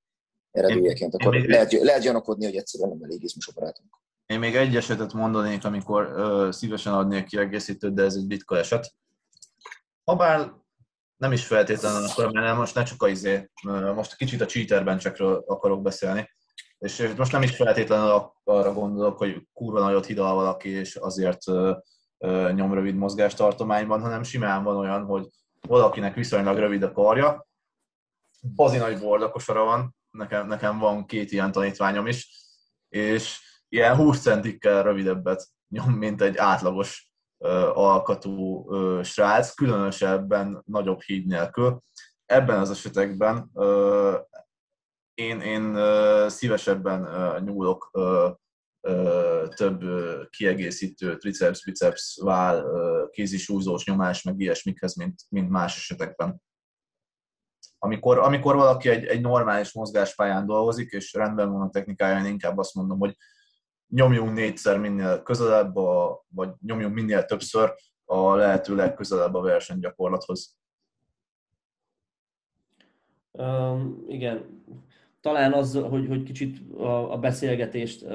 eredőjeként, 0.51 1.13
akkor 1.13 1.35
én 1.35 1.45
lehet, 1.45 1.71
lehet 1.71 2.01
gyanakodni, 2.01 2.45
hogy 2.45 2.55
egyszerűen 2.55 2.89
nem 2.89 3.03
elég 3.03 3.23
izmos 3.23 3.47
operátunk. 3.47 3.89
Én 4.25 4.39
még 4.39 4.55
egy 4.55 4.75
esetet 4.75 5.13
mondanék, 5.13 5.65
amikor 5.65 6.03
ö, 6.03 6.49
szívesen 6.51 6.93
adnék 6.93 7.25
kiegészítőt, 7.25 7.93
de 7.93 8.03
ez 8.03 8.15
egy 8.15 8.27
bitka 8.27 8.57
eset. 8.57 8.93
Habár 10.03 10.53
nem 11.17 11.31
is 11.31 11.45
feltétlenül 11.45 12.05
akkor, 12.05 12.31
mert 12.31 12.57
most 12.57 12.75
ne 12.75 12.83
csak 12.83 13.03
a 13.03 13.07
izé, 13.07 13.49
most 13.95 14.15
kicsit 14.15 14.41
a 14.41 14.45
cheater 14.45 14.97
csak 14.97 15.19
akarok 15.45 15.81
beszélni, 15.81 16.29
és 16.77 17.13
most 17.17 17.31
nem 17.31 17.41
is 17.41 17.55
feltétlenül 17.55 18.33
arra 18.43 18.73
gondolok, 18.73 19.17
hogy 19.17 19.47
kurva 19.53 19.79
nagyot 19.79 20.05
hidal 20.05 20.35
valaki, 20.35 20.69
és 20.69 20.95
azért 20.95 21.41
nyom 22.53 22.73
rövid 22.73 22.95
mozgástartományban, 22.95 24.01
hanem 24.01 24.23
simán 24.23 24.63
van 24.63 24.75
olyan, 24.75 25.05
hogy 25.05 25.27
valakinek 25.67 26.15
viszonylag 26.15 26.57
rövid 26.57 26.83
a 26.83 26.91
karja, 26.91 27.47
bazi 28.55 28.77
nagy 28.77 28.99
bordakosara 28.99 29.63
van, 29.63 29.95
nekem, 30.11 30.47
nekem 30.47 30.79
van 30.79 31.05
két 31.05 31.31
ilyen 31.31 31.51
tanítványom 31.51 32.07
is, 32.07 32.29
és 32.89 33.39
ilyen 33.69 33.95
20 33.95 34.21
centikkel 34.21 34.83
rövidebbet 34.83 35.47
nyom, 35.67 35.91
mint 35.91 36.21
egy 36.21 36.37
átlagos 36.37 37.11
uh, 37.37 37.77
alkatú 37.77 38.65
uh, 38.65 39.03
srác, 39.03 39.53
különösebben 39.53 40.61
nagyobb 40.65 41.01
híd 41.01 41.25
nélkül. 41.25 41.81
Ebben 42.25 42.59
az 42.59 42.69
esetekben 42.69 43.49
uh, 43.53 44.15
én, 45.13 45.41
én 45.41 45.75
uh, 45.75 46.27
szívesebben 46.27 47.01
uh, 47.01 47.39
nyúlok 47.43 47.89
uh, 47.91 48.31
több 49.55 49.83
kiegészítő 50.29 51.17
triceps, 51.17 51.65
biceps, 51.65 52.19
váll, 52.23 52.63
kézisúzós 53.11 53.85
nyomás, 53.85 54.23
meg 54.23 54.39
ilyesmikhez, 54.39 54.95
mint, 54.95 55.21
mint 55.29 55.49
más 55.49 55.77
esetekben. 55.77 56.41
Amikor, 57.79 58.17
amikor 58.17 58.55
valaki 58.55 58.89
egy, 58.89 59.05
egy 59.05 59.21
normális 59.21 59.73
mozgáspályán 59.73 60.45
dolgozik, 60.45 60.91
és 60.91 61.13
rendben 61.13 61.51
van 61.51 61.61
a 61.61 61.69
technikája, 61.69 62.19
én 62.19 62.31
inkább 62.31 62.57
azt 62.57 62.73
mondom, 62.73 62.99
hogy 62.99 63.15
nyomjunk 63.87 64.33
négyszer 64.33 64.79
minél 64.79 65.23
közelebb, 65.23 65.75
a, 65.75 66.25
vagy 66.27 66.49
nyomjunk 66.59 66.93
minél 66.93 67.25
többször 67.25 67.73
a 68.05 68.35
lehető 68.35 68.75
legközelebb 68.75 69.33
a 69.33 69.41
versenygyakorlathoz. 69.41 70.57
Um, 73.31 74.05
igen, 74.07 74.63
talán 75.27 75.53
az, 75.53 75.79
hogy, 75.89 76.07
hogy 76.07 76.23
kicsit 76.23 76.59
a, 76.77 77.13
a 77.13 77.17
beszélgetést, 77.17 78.03
uh, 78.03 78.11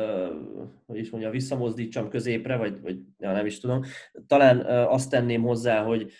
hogy 0.86 0.98
is 0.98 1.10
mondja, 1.10 1.30
visszamozdítsam 1.30 2.08
középre, 2.08 2.56
vagy, 2.56 2.80
vagy 2.80 2.98
ja, 3.18 3.32
nem 3.32 3.46
is 3.46 3.60
tudom, 3.60 3.82
talán 4.26 4.58
uh, 4.58 4.92
azt 4.92 5.10
tenném 5.10 5.42
hozzá, 5.42 5.82
hogy, 5.82 6.12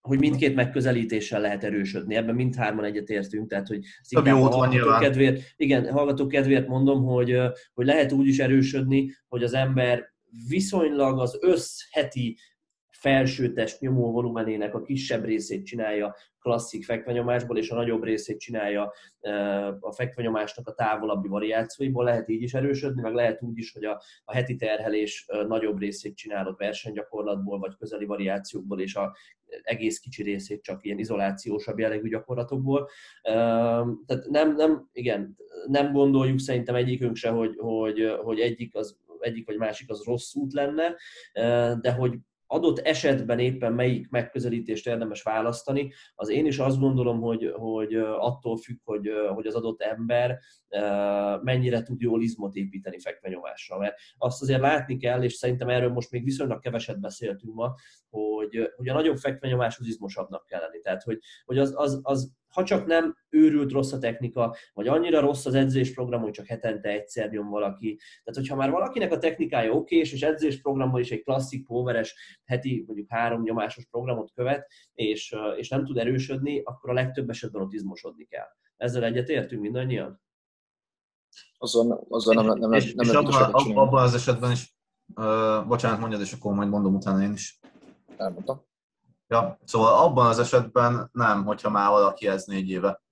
hogy 0.00 0.18
mindkét 0.18 0.54
megközelítéssel 0.54 1.40
lehet 1.40 1.64
erősödni. 1.64 2.14
Ebben 2.14 2.34
mindhárman 2.34 2.84
egyetértünk, 2.84 3.48
tehát 3.48 3.66
hogy 3.66 3.84
Több 4.08 4.26
jó 4.26 4.40
hallgató 4.40 4.98
kedvéért, 5.00 5.42
igen, 5.56 5.90
hallgató 5.90 6.26
kedvéért 6.26 6.68
mondom, 6.68 7.04
hogy, 7.04 7.38
hogy 7.74 7.86
lehet 7.86 8.12
úgy 8.12 8.26
is 8.26 8.38
erősödni, 8.38 9.10
hogy 9.28 9.42
az 9.42 9.54
ember 9.54 10.12
viszonylag 10.48 11.18
az 11.18 11.38
összheti 11.40 12.38
felsőtest 13.02 13.80
nyomó 13.80 14.12
volumenének 14.12 14.74
a 14.74 14.82
kisebb 14.82 15.24
részét 15.24 15.64
csinálja 15.64 16.14
klasszik 16.40 16.84
fekvenyomásból, 16.84 17.58
és 17.58 17.70
a 17.70 17.74
nagyobb 17.74 18.04
részét 18.04 18.38
csinálja 18.38 18.92
a 19.80 19.92
fekvenyomásnak 19.92 20.68
a 20.68 20.74
távolabbi 20.74 21.28
variációiból, 21.28 22.04
lehet 22.04 22.28
így 22.28 22.42
is 22.42 22.54
erősödni, 22.54 23.02
meg 23.02 23.14
lehet 23.14 23.42
úgy 23.42 23.58
is, 23.58 23.72
hogy 23.72 23.84
a, 23.84 24.02
a 24.24 24.32
heti 24.32 24.56
terhelés 24.56 25.26
nagyobb 25.48 25.78
részét 25.78 26.16
csinálod 26.16 26.56
versenygyakorlatból, 26.56 27.58
vagy 27.58 27.76
közeli 27.78 28.04
variációkból, 28.04 28.80
és 28.80 28.94
a 28.94 29.16
egész 29.62 29.98
kicsi 29.98 30.22
részét 30.22 30.62
csak 30.62 30.84
ilyen 30.84 30.98
izolációsabb 30.98 31.78
jellegű 31.78 32.08
gyakorlatokból. 32.08 32.88
Tehát 34.06 34.26
nem, 34.28 34.54
nem, 34.54 34.88
igen, 34.92 35.36
nem 35.66 35.92
gondoljuk 35.92 36.38
szerintem 36.38 36.74
egyikünk 36.74 37.16
se, 37.16 37.28
hogy, 37.28 37.56
hogy, 37.58 38.16
hogy 38.22 38.40
egyik 38.40 38.74
az 38.74 39.00
egyik 39.20 39.46
vagy 39.46 39.56
másik 39.56 39.90
az 39.90 40.04
rossz 40.04 40.34
út 40.34 40.52
lenne, 40.52 40.96
de 41.80 41.92
hogy 41.92 42.18
adott 42.52 42.78
esetben 42.78 43.38
éppen 43.38 43.72
melyik 43.72 44.08
megközelítést 44.08 44.86
érdemes 44.86 45.22
választani, 45.22 45.92
az 46.14 46.28
én 46.28 46.46
is 46.46 46.58
azt 46.58 46.78
gondolom, 46.78 47.20
hogy, 47.20 47.52
hogy 47.54 47.94
attól 47.94 48.56
függ, 48.56 48.78
hogy, 48.84 49.10
hogy 49.34 49.46
az 49.46 49.54
adott 49.54 49.82
ember 49.82 50.38
mennyire 51.42 51.82
tud 51.82 52.00
jól 52.00 52.22
izmot 52.22 52.54
építeni 52.54 52.98
fekvenyomásra. 53.00 53.78
Mert 53.78 53.96
azt 54.18 54.42
azért 54.42 54.60
látni 54.60 54.96
kell, 54.96 55.22
és 55.22 55.32
szerintem 55.32 55.68
erről 55.68 55.92
most 55.92 56.10
még 56.10 56.24
viszonylag 56.24 56.60
keveset 56.60 57.00
beszéltünk 57.00 57.54
ma, 57.54 57.74
hogy, 58.10 58.72
hogy 58.76 58.88
a 58.88 58.94
nagyobb 58.94 59.16
fekvenyomáshoz 59.16 59.88
izmosabbnak 59.88 60.46
kell 60.46 60.60
lenni. 60.60 60.80
Tehát, 60.80 61.02
hogy, 61.02 61.18
hogy 61.44 61.58
az, 61.58 61.72
az, 61.76 62.00
az 62.02 62.32
ha 62.52 62.64
csak 62.64 62.86
nem 62.86 63.16
őrült 63.28 63.72
rossz 63.72 63.92
a 63.92 63.98
technika, 63.98 64.56
vagy 64.72 64.88
annyira 64.88 65.20
rossz 65.20 65.46
az 65.46 65.54
edzésprogram, 65.54 66.20
hogy 66.20 66.30
csak 66.30 66.46
hetente 66.46 66.88
egyszer 66.88 67.30
nyom 67.30 67.48
valaki. 67.48 67.96
Tehát, 67.96 68.40
hogyha 68.40 68.56
már 68.56 68.70
valakinek 68.70 69.12
a 69.12 69.18
technikája 69.18 69.72
oké, 69.72 69.96
és 69.96 70.22
edzésprogramban 70.22 71.00
is 71.00 71.10
egy 71.10 71.22
klasszik 71.22 71.66
poweres 71.66 72.14
heti 72.44 72.84
mondjuk 72.86 73.08
három 73.10 73.42
nyomásos 73.42 73.86
programot 73.90 74.32
követ, 74.34 74.66
és, 74.92 75.34
és 75.56 75.68
nem 75.68 75.84
tud 75.84 75.98
erősödni, 75.98 76.60
akkor 76.64 76.90
a 76.90 76.94
legtöbb 76.94 77.30
esetben 77.30 77.62
ott 77.62 77.72
izmosodni 77.72 78.24
kell. 78.24 78.48
Ezzel 78.76 79.04
egyetértünk 79.04 79.62
mindannyian? 79.62 80.20
Azon, 81.58 82.06
azon 82.08 82.34
nem, 82.34 82.46
nem, 82.46 82.58
nem, 82.58 82.72
és, 82.72 82.94
nem 82.94 83.06
és 83.08 83.14
abban, 83.14 83.76
abban 83.76 84.02
az 84.02 84.14
esetben 84.14 84.50
is, 84.50 84.76
uh, 85.14 85.66
bocsánat, 85.66 86.00
mondjad, 86.00 86.20
és 86.20 86.32
akkor 86.32 86.54
majd 86.54 86.68
mondom 86.68 86.94
utána 86.94 87.22
én 87.22 87.32
is. 87.32 87.60
Elmondtam. 88.16 88.70
Ja, 89.32 89.58
szóval 89.64 89.94
abban 89.94 90.26
az 90.26 90.38
esetben 90.38 91.08
nem, 91.12 91.44
hogyha 91.44 91.70
már 91.70 91.90
valaki 91.90 92.26
ez 92.26 92.44
négy 92.44 92.68
éve. 92.68 93.02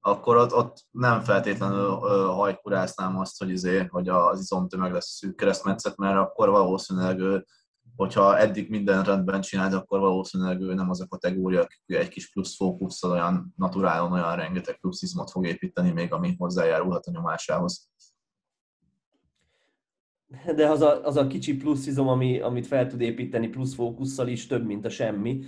Akkor 0.00 0.36
ott, 0.36 0.54
ott 0.54 0.86
nem 0.90 1.20
feltétlenül 1.20 1.88
hajkuráznám 2.26 3.18
azt, 3.18 3.38
hogy, 3.38 3.50
izé, 3.50 3.84
hogy 3.84 4.08
az 4.08 4.40
izomtömeg 4.40 4.92
lesz 4.92 5.06
szűk 5.06 5.36
keresztmetszet, 5.36 5.96
mert 5.96 6.16
akkor 6.16 6.48
valószínűleg 6.48 7.18
ő, 7.18 7.46
hogyha 7.96 8.38
eddig 8.38 8.70
minden 8.70 9.02
rendben 9.02 9.40
csinált, 9.40 9.74
akkor 9.74 10.00
valószínűleg 10.00 10.60
ő 10.60 10.74
nem 10.74 10.90
az 10.90 11.00
a 11.00 11.06
kategória, 11.08 11.60
aki 11.60 11.96
egy 11.96 12.08
kis 12.08 12.32
plusz 12.32 12.56
fókusszal 12.56 13.10
olyan 13.10 13.54
naturálon 13.56 14.12
olyan 14.12 14.36
rengeteg 14.36 14.78
plusz 14.80 15.02
izmot 15.02 15.30
fog 15.30 15.46
építeni 15.46 15.90
még, 15.90 16.12
ami 16.12 16.34
hozzájárulhat 16.38 17.06
a 17.06 17.10
nyomásához 17.10 17.88
de 20.56 20.68
az 20.68 20.80
a, 20.80 21.04
az 21.04 21.16
a 21.16 21.26
kicsi 21.26 21.56
plusz 21.56 21.86
izom, 21.86 22.08
ami, 22.08 22.40
amit 22.40 22.66
fel 22.66 22.86
tud 22.86 23.00
építeni 23.00 23.48
plusz 23.48 23.74
fókusszal 23.74 24.28
is 24.28 24.46
több, 24.46 24.66
mint 24.66 24.84
a 24.84 24.90
semmi. 24.90 25.40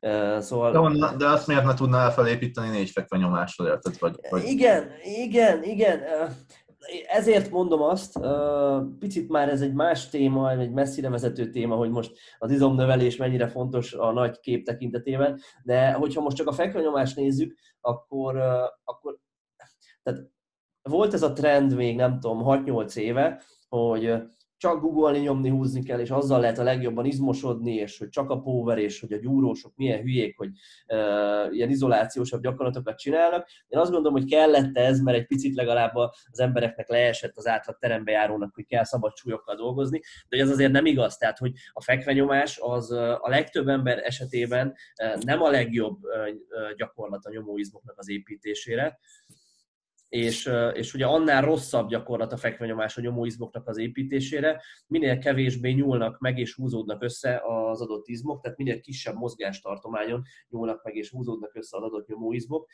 Uh, 0.00 0.38
szóval... 0.38 0.90
De, 0.92 1.16
de 1.16 1.28
azt 1.28 1.46
miért 1.46 1.64
ne 1.64 1.74
tudnál 1.74 2.12
felépíteni 2.12 2.68
négy 2.68 2.90
fekve 2.90 3.16
nyomással, 3.16 3.66
érted? 3.66 3.98
Vagy, 3.98 4.16
vagy... 4.30 4.44
Igen, 4.44 4.90
igen, 5.02 5.62
igen. 5.62 6.00
Ezért 7.08 7.50
mondom 7.50 7.82
azt, 7.82 8.20
picit 8.98 9.28
már 9.28 9.48
ez 9.48 9.60
egy 9.60 9.72
más 9.72 10.08
téma, 10.08 10.50
egy 10.50 10.72
messzire 10.72 11.08
vezető 11.08 11.50
téma, 11.50 11.74
hogy 11.76 11.90
most 11.90 12.12
az 12.38 12.50
izomnövelés 12.50 13.16
mennyire 13.16 13.48
fontos 13.48 13.92
a 13.92 14.12
nagy 14.12 14.40
kép 14.40 14.64
tekintetében, 14.64 15.40
de 15.62 15.92
hogyha 15.92 16.20
most 16.20 16.36
csak 16.36 16.46
a 16.46 16.52
fekvenyomást 16.52 17.16
nézzük, 17.16 17.54
akkor, 17.80 18.36
akkor 18.84 19.18
tehát 20.02 20.20
volt 20.82 21.14
ez 21.14 21.22
a 21.22 21.32
trend 21.32 21.74
még, 21.74 21.96
nem 21.96 22.20
tudom, 22.20 22.42
6-8 22.44 22.96
éve, 22.96 23.42
hogy 23.76 24.14
csak 24.56 24.80
googolni, 24.80 25.18
nyomni, 25.18 25.48
húzni 25.48 25.82
kell, 25.82 26.00
és 26.00 26.10
azzal 26.10 26.40
lehet 26.40 26.58
a 26.58 26.62
legjobban 26.62 27.04
izmosodni, 27.04 27.74
és 27.74 27.98
hogy 27.98 28.08
csak 28.08 28.30
a 28.30 28.40
power, 28.40 28.78
és 28.78 29.00
hogy 29.00 29.12
a 29.12 29.18
gyúrósok 29.18 29.72
milyen 29.76 30.00
hülyék, 30.00 30.36
hogy 30.36 30.48
uh, 30.48 31.54
ilyen 31.54 31.70
izolációsabb 31.70 32.42
gyakorlatokat 32.42 32.98
csinálnak. 32.98 33.48
Én 33.68 33.78
azt 33.78 33.90
gondolom, 33.90 34.18
hogy 34.18 34.30
kellett 34.30 34.76
ez, 34.76 35.00
mert 35.00 35.16
egy 35.16 35.26
picit 35.26 35.54
legalább 35.54 35.94
az 35.94 36.40
embereknek 36.40 36.88
leesett 36.88 37.36
az 37.36 37.46
átlag 37.46 37.76
terembe 37.78 38.10
járónak, 38.10 38.54
hogy 38.54 38.66
kell 38.66 38.84
szabad 38.84 39.16
súlyokkal 39.16 39.56
dolgozni, 39.56 40.00
de 40.28 40.38
ez 40.38 40.50
azért 40.50 40.72
nem 40.72 40.86
igaz. 40.86 41.16
Tehát, 41.16 41.38
hogy 41.38 41.52
a 41.72 41.82
fekvenyomás 41.82 42.58
az 42.62 42.90
a 42.92 43.28
legtöbb 43.28 43.68
ember 43.68 43.98
esetében 43.98 44.74
nem 45.20 45.42
a 45.42 45.50
legjobb 45.50 45.98
gyakorlat 46.76 47.24
a 47.24 47.30
nyomóizmoknak 47.30 47.98
az 47.98 48.10
építésére 48.10 48.98
és, 50.12 50.50
és 50.72 50.94
ugye 50.94 51.06
annál 51.06 51.42
rosszabb 51.42 51.88
gyakorlat 51.88 52.32
a 52.32 52.36
fekvenyomás 52.36 52.96
a 52.96 53.00
nyomóizmoknak 53.00 53.68
az 53.68 53.78
építésére, 53.78 54.62
minél 54.86 55.18
kevésbé 55.18 55.70
nyúlnak 55.70 56.18
meg 56.18 56.38
és 56.38 56.54
húzódnak 56.54 57.02
össze 57.02 57.42
az 57.44 57.80
adott 57.80 58.08
izmok, 58.08 58.42
tehát 58.42 58.58
minél 58.58 58.80
kisebb 58.80 59.14
mozgástartományon 59.14 60.22
nyúlnak 60.48 60.84
meg 60.84 60.96
és 60.96 61.10
húzódnak 61.10 61.54
össze 61.54 61.76
az 61.76 61.82
adott 61.82 62.08
nyomóizmok, 62.08 62.70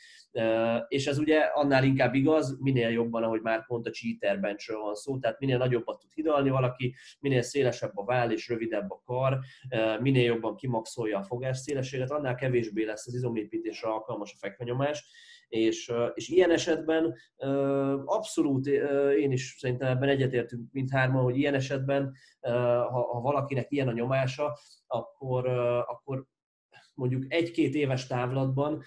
és 0.87 1.07
ez 1.07 1.17
ugye 1.17 1.39
annál 1.39 1.83
inkább 1.83 2.13
igaz, 2.13 2.57
minél 2.59 2.89
jobban, 2.89 3.23
ahogy 3.23 3.41
már 3.41 3.65
pont 3.65 3.87
a 3.87 3.91
cheater 3.91 4.39
benchről 4.39 4.79
van 4.79 4.95
szó, 4.95 5.19
tehát 5.19 5.39
minél 5.39 5.57
nagyobbat 5.57 5.99
tud 5.99 6.11
hidalni 6.13 6.49
valaki, 6.49 6.95
minél 7.19 7.41
szélesebb 7.41 7.97
a 7.97 8.05
váll 8.05 8.31
és 8.31 8.47
rövidebb 8.47 8.91
a 8.91 9.01
kar, 9.05 9.39
minél 9.99 10.23
jobban 10.23 10.55
kimaxolja 10.55 11.17
a 11.17 11.23
fogás 11.23 11.57
szélességet, 11.57 12.11
annál 12.11 12.35
kevésbé 12.35 12.83
lesz 12.83 13.07
az 13.07 13.13
izomépítésre 13.13 13.89
alkalmas 13.89 14.33
a 14.33 14.37
fekvenyomás, 14.39 15.03
és, 15.49 15.93
és 16.13 16.29
ilyen 16.29 16.51
esetben 16.51 17.15
abszolút 18.05 18.67
én 19.17 19.31
is 19.31 19.55
szerintem 19.59 19.87
ebben 19.87 20.09
egyetértünk 20.09 20.71
mindhárman, 20.71 21.23
hogy 21.23 21.37
ilyen 21.37 21.53
esetben, 21.53 22.13
ha, 22.41 23.01
ha 23.11 23.21
valakinek 23.21 23.71
ilyen 23.71 23.87
a 23.87 23.91
nyomása, 23.91 24.57
akkor, 24.87 25.47
akkor 25.87 26.25
mondjuk 26.99 27.33
egy-két 27.33 27.73
éves 27.75 28.07
távlatban 28.07 28.83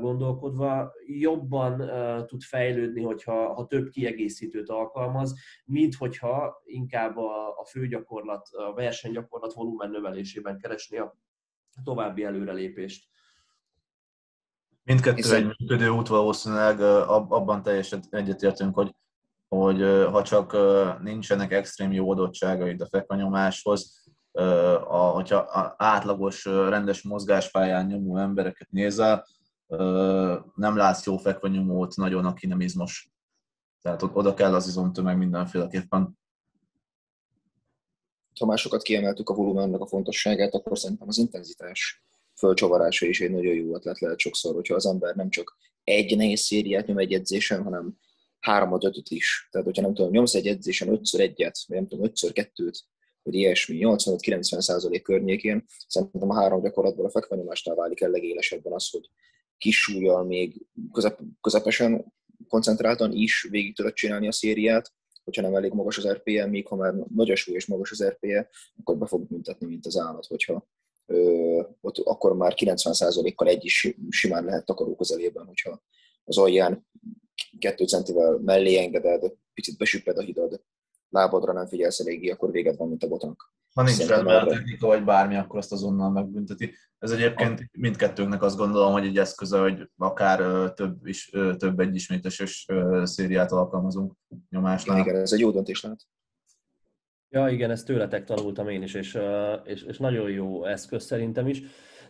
gondolkodva 0.00 0.92
jobban 1.06 1.90
tud 2.26 2.42
fejlődni, 2.42 3.02
hogyha 3.02 3.54
ha 3.54 3.66
több 3.66 3.88
kiegészítőt 3.88 4.68
alkalmaz, 4.68 5.34
mint 5.64 5.94
hogyha 5.94 6.62
inkább 6.64 7.16
a, 7.16 7.48
a 7.48 7.64
főgyakorlat, 7.64 8.48
a 8.48 8.72
versenygyakorlat 8.74 9.52
volumen 9.52 9.90
növelésében 9.90 10.58
keresni 10.58 10.98
a 10.98 11.16
további 11.84 12.24
előrelépést. 12.24 13.08
Mindkettő 14.86 15.16
Hiszen... 15.16 15.36
egy 15.36 15.54
működő 15.58 15.88
út 15.88 16.08
valószínűleg 16.08 16.80
abban 16.80 17.62
teljesen 17.62 18.02
egyetértünk, 18.10 18.74
hogy, 18.74 18.94
hogy 19.48 19.80
ha 20.10 20.22
csak 20.22 20.56
nincsenek 21.02 21.52
extrém 21.52 21.92
jó 21.92 22.10
adottságaid 22.10 22.80
a 22.80 22.86
fekvanyomáshoz, 22.86 24.04
a, 24.88 24.96
hogyha 24.96 25.36
a 25.36 25.74
átlagos, 25.78 26.44
rendes 26.44 27.02
mozgáspályán 27.02 27.86
nyomó 27.86 28.18
embereket 28.18 28.70
nézel, 28.70 29.26
nem 30.54 30.76
látsz 30.76 31.06
jó 31.06 31.16
fekvanyomót 31.16 31.96
nagyon, 31.96 32.24
aki 32.24 32.46
nem 32.46 32.60
izmos. 32.60 33.10
Tehát 33.82 34.02
oda 34.02 34.34
kell 34.34 34.54
az 34.54 34.66
izomtömeg 34.66 35.18
mindenféleképpen. 35.18 36.18
Ha 38.38 38.46
másokat 38.46 38.82
kiemeltük 38.82 39.28
a 39.28 39.34
volumennek 39.34 39.80
a 39.80 39.86
fontosságát, 39.86 40.54
akkor 40.54 40.78
szerintem 40.78 41.08
az 41.08 41.18
intenzitás 41.18 42.05
fölcsavarása 42.38 43.06
is 43.06 43.20
egy 43.20 43.30
nagyon 43.30 43.54
jó 43.54 43.74
ötlet 43.74 44.00
lehet 44.00 44.18
sokszor, 44.18 44.54
hogyha 44.54 44.74
az 44.74 44.86
ember 44.86 45.14
nem 45.14 45.30
csak 45.30 45.56
egy 45.84 46.16
nehéz 46.16 46.40
szériát 46.40 46.86
nyom 46.86 46.98
egy 46.98 47.12
edzésen, 47.12 47.62
hanem 47.62 47.98
háromad, 48.38 48.84
ötöt 48.84 49.08
is. 49.08 49.48
Tehát, 49.50 49.66
hogyha 49.66 49.82
nem 49.82 49.94
tudom, 49.94 50.10
nyomsz 50.10 50.34
egy 50.34 50.46
edzésen 50.46 50.88
ötször 50.88 51.20
egyet, 51.20 51.58
vagy 51.66 51.76
nem 51.76 51.86
tudom, 51.86 52.04
ötször 52.04 52.32
kettőt, 52.32 52.78
vagy 53.22 53.34
ilyesmi, 53.34 53.78
85-90 53.80 54.60
százalék 54.60 55.02
környékén, 55.02 55.64
szerintem 55.86 56.30
a 56.30 56.34
három 56.34 56.62
gyakorlatból 56.62 57.04
a 57.04 57.10
fekvenyomásnál 57.10 57.74
válik 57.74 58.00
el 58.00 58.10
legélesebben 58.10 58.72
az, 58.72 58.90
hogy 58.90 59.10
kis 59.58 59.80
súlyjal 59.80 60.24
még 60.24 60.66
közep, 60.92 61.18
közepesen 61.40 62.14
koncentráltan 62.48 63.12
is 63.12 63.46
végig 63.50 63.76
tudod 63.76 63.92
csinálni 63.92 64.26
a 64.26 64.32
szériát, 64.32 64.92
hogyha 65.24 65.42
nem 65.42 65.54
elég 65.54 65.72
magas 65.72 65.98
az 65.98 66.08
RPE, 66.08 66.46
még 66.46 66.66
ha 66.66 66.76
már 66.76 66.94
nagy 67.14 67.30
a 67.30 67.36
súly 67.36 67.54
és 67.54 67.66
magas 67.66 67.90
az 67.90 68.04
RPE, 68.04 68.48
akkor 68.80 68.98
be 68.98 69.06
fog 69.06 69.26
büntetni, 69.28 69.66
mint 69.66 69.86
az 69.86 69.98
állat, 69.98 70.26
hogyha 70.26 70.68
ott 71.80 71.98
akkor 71.98 72.36
már 72.36 72.52
90%-kal 72.56 73.48
egy 73.48 73.64
is 73.64 73.96
simán 74.08 74.44
lehet 74.44 74.64
takaró 74.64 74.94
közelében, 74.96 75.46
hogyha 75.46 75.82
az 76.24 76.38
alján 76.38 76.86
kettő 77.58 77.84
centivel 77.84 78.38
mellé 78.38 78.76
engeded, 78.76 79.32
picit 79.54 79.76
besüpped 79.76 80.18
a 80.18 80.22
hidad, 80.22 80.62
lábadra 81.08 81.52
nem 81.52 81.66
figyelsz 81.66 82.00
eléggé, 82.00 82.30
akkor 82.30 82.50
véged 82.50 82.76
van, 82.76 82.88
mint 82.88 83.02
a 83.02 83.08
botnak. 83.08 83.54
Ha 83.74 83.82
nincs 83.82 84.06
rendben 84.06 84.44
a 84.44 84.46
technika, 84.46 84.86
vagy 84.86 85.04
bármi, 85.04 85.36
akkor 85.36 85.58
azt 85.58 85.72
azonnal 85.72 86.10
megbünteti. 86.10 86.74
Ez 86.98 87.10
egyébként 87.10 87.68
mindkettőnknek 87.72 88.42
azt 88.42 88.56
gondolom, 88.56 88.92
hogy 88.92 89.06
egy 89.06 89.18
eszköze, 89.18 89.58
hogy 89.58 89.90
akár 89.96 90.72
több, 90.72 91.06
is, 91.06 91.30
több 91.56 91.80
egyisméteses 91.80 92.66
szériát 93.02 93.52
alkalmazunk 93.52 94.14
nyomásnál. 94.50 94.98
Igen, 94.98 95.16
ez 95.16 95.32
egy 95.32 95.40
jó 95.40 95.50
döntés 95.50 95.82
lehet. 95.82 96.00
Ja, 97.28 97.48
igen, 97.48 97.70
ezt 97.70 97.86
tőletek 97.86 98.24
tanultam 98.24 98.68
én 98.68 98.82
is, 98.82 98.94
és, 98.94 99.18
és, 99.64 99.82
és 99.82 99.98
nagyon 99.98 100.30
jó 100.30 100.64
eszköz 100.64 101.04
szerintem 101.04 101.48
is. 101.48 101.62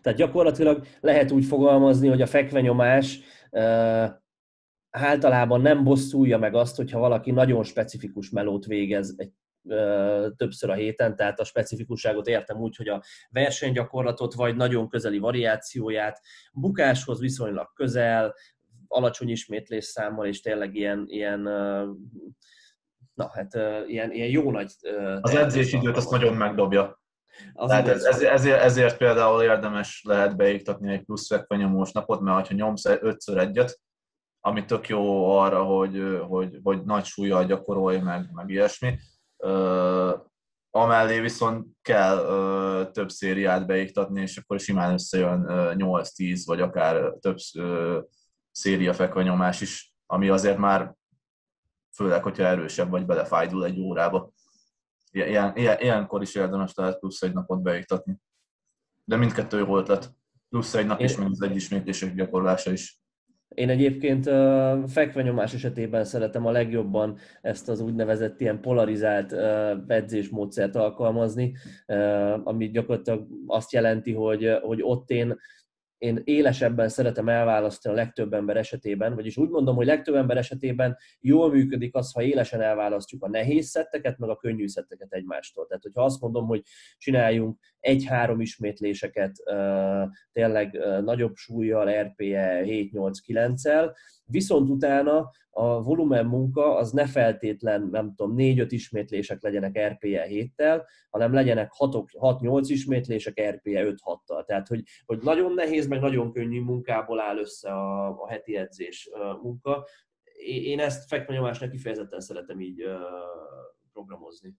Tehát 0.02 0.18
gyakorlatilag 0.18 0.86
lehet 1.00 1.30
úgy 1.30 1.44
fogalmazni, 1.44 2.08
hogy 2.08 2.22
a 2.22 2.26
fekvenyomás 2.26 3.20
általában 4.90 5.60
nem 5.60 5.84
bosszulja 5.84 6.38
meg 6.38 6.54
azt, 6.54 6.76
hogyha 6.76 6.98
valaki 6.98 7.30
nagyon 7.30 7.64
specifikus 7.64 8.30
melót 8.30 8.66
végez 8.66 9.14
egy 9.16 9.32
többször 10.36 10.70
a 10.70 10.74
héten, 10.74 11.16
tehát 11.16 11.40
a 11.40 11.44
specifikusságot 11.44 12.26
értem 12.26 12.60
úgy, 12.60 12.76
hogy 12.76 12.88
a 12.88 13.02
versenygyakorlatot 13.30 14.34
vagy 14.34 14.56
nagyon 14.56 14.88
közeli 14.88 15.18
variációját, 15.18 16.20
bukáshoz 16.52 17.20
viszonylag 17.20 17.72
közel, 17.74 18.34
alacsony 18.88 19.28
ismétlés 19.28 19.84
számmal, 19.84 20.26
és 20.26 20.40
tényleg 20.40 20.74
ilyen, 20.74 21.04
ilyen 21.06 21.48
na 23.16 23.30
hát 23.32 23.54
uh, 23.54 23.90
ilyen, 23.90 24.12
ilyen 24.12 24.28
jó 24.28 24.50
nagy... 24.50 24.72
Uh, 24.82 25.18
az 25.20 25.34
edzésidőt 25.34 25.96
azt 25.96 26.10
nagyon 26.10 26.34
megdobja. 26.34 27.00
Az 27.52 27.68
Tehát 27.68 27.88
ez, 27.88 28.04
ez, 28.04 28.22
ezért, 28.22 28.60
ezért 28.60 28.96
például 28.96 29.42
érdemes 29.42 30.02
lehet 30.08 30.36
beiktatni 30.36 30.92
egy 30.92 31.04
plusz 31.04 31.26
fekvenyomós 31.26 31.92
napot, 31.92 32.20
mert 32.20 32.48
ha 32.48 32.54
nyomsz 32.54 32.84
ötször 32.84 33.38
egyet, 33.38 33.80
ami 34.40 34.64
tök 34.64 34.88
jó 34.88 35.30
arra, 35.38 35.62
hogy, 35.62 36.20
hogy, 36.28 36.58
hogy 36.62 36.84
nagy 36.84 37.04
súlyjal 37.04 37.44
gyakorolj, 37.44 37.98
meg, 37.98 38.28
meg 38.32 38.50
ilyesmi, 38.50 38.98
amellé 40.70 41.20
viszont 41.20 41.66
kell 41.82 42.16
ö, 42.16 42.82
több 42.92 43.10
szériát 43.10 43.66
beiktatni, 43.66 44.20
és 44.20 44.36
akkor 44.36 44.60
simán 44.60 44.92
összejön 44.92 45.48
ö, 45.48 45.72
8-10, 45.76 46.42
vagy 46.44 46.60
akár 46.60 47.12
több 47.20 47.36
ö, 47.54 47.98
széria 48.50 48.92
fekvenyomás 48.94 49.60
is, 49.60 49.94
ami 50.06 50.28
azért 50.28 50.58
már 50.58 50.94
főleg, 51.96 52.22
hogyha 52.22 52.44
erősebb 52.44 52.90
vagy 52.90 53.06
belefájdul 53.06 53.64
egy 53.64 53.80
órába. 53.80 54.32
Ilyen, 55.10 55.56
ilyen, 55.56 55.76
ilyenkor 55.80 56.22
is 56.22 56.34
érdemes 56.34 56.74
lehet 56.74 56.98
plusz 56.98 57.22
egy 57.22 57.32
napot 57.32 57.62
beiktatni. 57.62 58.16
De 59.04 59.16
mindkettő 59.16 59.58
jó 59.58 59.78
ötlet. 59.78 60.14
Plusz 60.48 60.74
egy 60.74 60.86
nap 60.86 61.00
Én... 61.00 61.06
is, 61.06 61.16
mint 61.16 61.42
az 61.42 61.50
ismétlések 61.50 62.14
gyakorlása 62.14 62.72
is. 62.72 63.00
Én 63.48 63.68
egyébként 63.68 64.24
fekvenyomás 64.90 65.54
esetében 65.54 66.04
szeretem 66.04 66.46
a 66.46 66.50
legjobban 66.50 67.18
ezt 67.42 67.68
az 67.68 67.80
úgynevezett 67.80 68.40
ilyen 68.40 68.60
polarizált 68.60 69.32
edzésmódszert 69.86 70.76
alkalmazni, 70.76 71.56
ami 72.44 72.70
gyakorlatilag 72.70 73.26
azt 73.46 73.72
jelenti, 73.72 74.12
hogy, 74.12 74.58
hogy 74.62 74.82
ott 74.82 75.10
én 75.10 75.38
én 75.98 76.20
élesebben 76.24 76.88
szeretem 76.88 77.28
elválasztani 77.28 77.94
a 77.94 77.98
legtöbb 77.98 78.32
ember 78.32 78.56
esetében, 78.56 79.14
vagyis 79.14 79.36
úgy 79.36 79.48
mondom, 79.48 79.76
hogy 79.76 79.86
legtöbb 79.86 80.14
ember 80.14 80.36
esetében 80.36 80.96
jól 81.20 81.50
működik 81.50 81.94
az, 81.94 82.12
ha 82.12 82.22
élesen 82.22 82.60
elválasztjuk 82.60 83.22
a 83.22 83.28
nehéz 83.28 83.66
szetteket, 83.66 84.18
meg 84.18 84.28
a 84.28 84.36
könnyű 84.36 84.66
szetteket 84.66 85.12
egymástól. 85.12 85.66
Tehát, 85.66 85.82
hogyha 85.82 86.04
azt 86.04 86.20
mondom, 86.20 86.46
hogy 86.46 86.62
csináljunk 86.98 87.58
egy-három 87.80 88.40
ismétléseket 88.40 89.32
tényleg 90.32 90.78
nagyobb 91.04 91.34
súlyjal, 91.34 92.02
RPE 92.02 92.62
7-8-9-el, 92.64 93.94
viszont 94.26 94.68
utána 94.68 95.30
a 95.50 95.82
volumen 95.82 96.26
munka 96.26 96.76
az 96.76 96.90
ne 96.90 97.06
feltétlen, 97.06 97.88
nem 97.90 98.14
tudom, 98.14 98.34
4-5 98.38 98.66
ismétlések 98.68 99.42
legyenek 99.42 99.78
RPE 99.78 100.26
7-tel, 100.30 100.82
hanem 101.10 101.32
legyenek 101.32 101.72
6-8 101.78 102.64
ismétlések 102.66 103.40
RPE 103.40 103.94
5-6-tal. 104.04 104.44
Tehát, 104.44 104.68
hogy, 104.68 104.82
hogy 105.04 105.18
nagyon 105.22 105.52
nehéz, 105.52 105.86
meg 105.86 106.00
nagyon 106.00 106.32
könnyű 106.32 106.60
munkából 106.60 107.20
áll 107.20 107.38
össze 107.38 107.70
a, 107.70 108.08
a 108.08 108.28
heti 108.28 108.56
edzés 108.56 109.10
munka. 109.42 109.86
Én 110.46 110.80
ezt 110.80 111.08
fekvenyomásnak 111.08 111.70
kifejezetten 111.70 112.20
szeretem 112.20 112.60
így 112.60 112.84
programozni. 113.92 114.54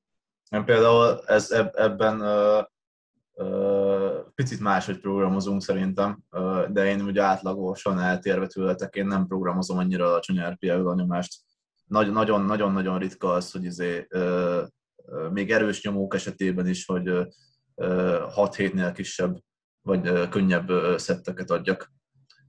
Én 0.49 0.65
például 0.65 1.19
ez, 1.26 1.52
ebben 1.73 2.22
Picit 4.36 4.60
máshogy 4.60 5.00
programozunk 5.00 5.62
szerintem, 5.62 6.24
de 6.70 6.86
én 6.86 7.02
ugye 7.02 7.22
átlagosan 7.22 8.00
eltérve 8.00 8.48
tőletek, 8.48 8.96
én 8.96 9.06
nem 9.06 9.28
programozom 9.28 9.78
annyira 9.78 10.06
alacsony 10.06 10.40
RPL 10.40 10.94
nyomást. 10.94 11.36
Nagyon-nagyon 11.88 12.98
ritka 12.98 13.32
az, 13.32 13.52
hogy 13.52 13.64
izé, 13.64 14.08
még 15.32 15.52
erős 15.52 15.84
nyomók 15.84 16.14
esetében 16.14 16.68
is, 16.68 16.86
hogy 16.86 17.28
6 18.30 18.56
hétnél 18.56 18.92
kisebb 18.92 19.38
vagy 19.82 20.30
könnyebb 20.30 20.72
szetteket 20.98 21.52
adjak. 21.52 21.92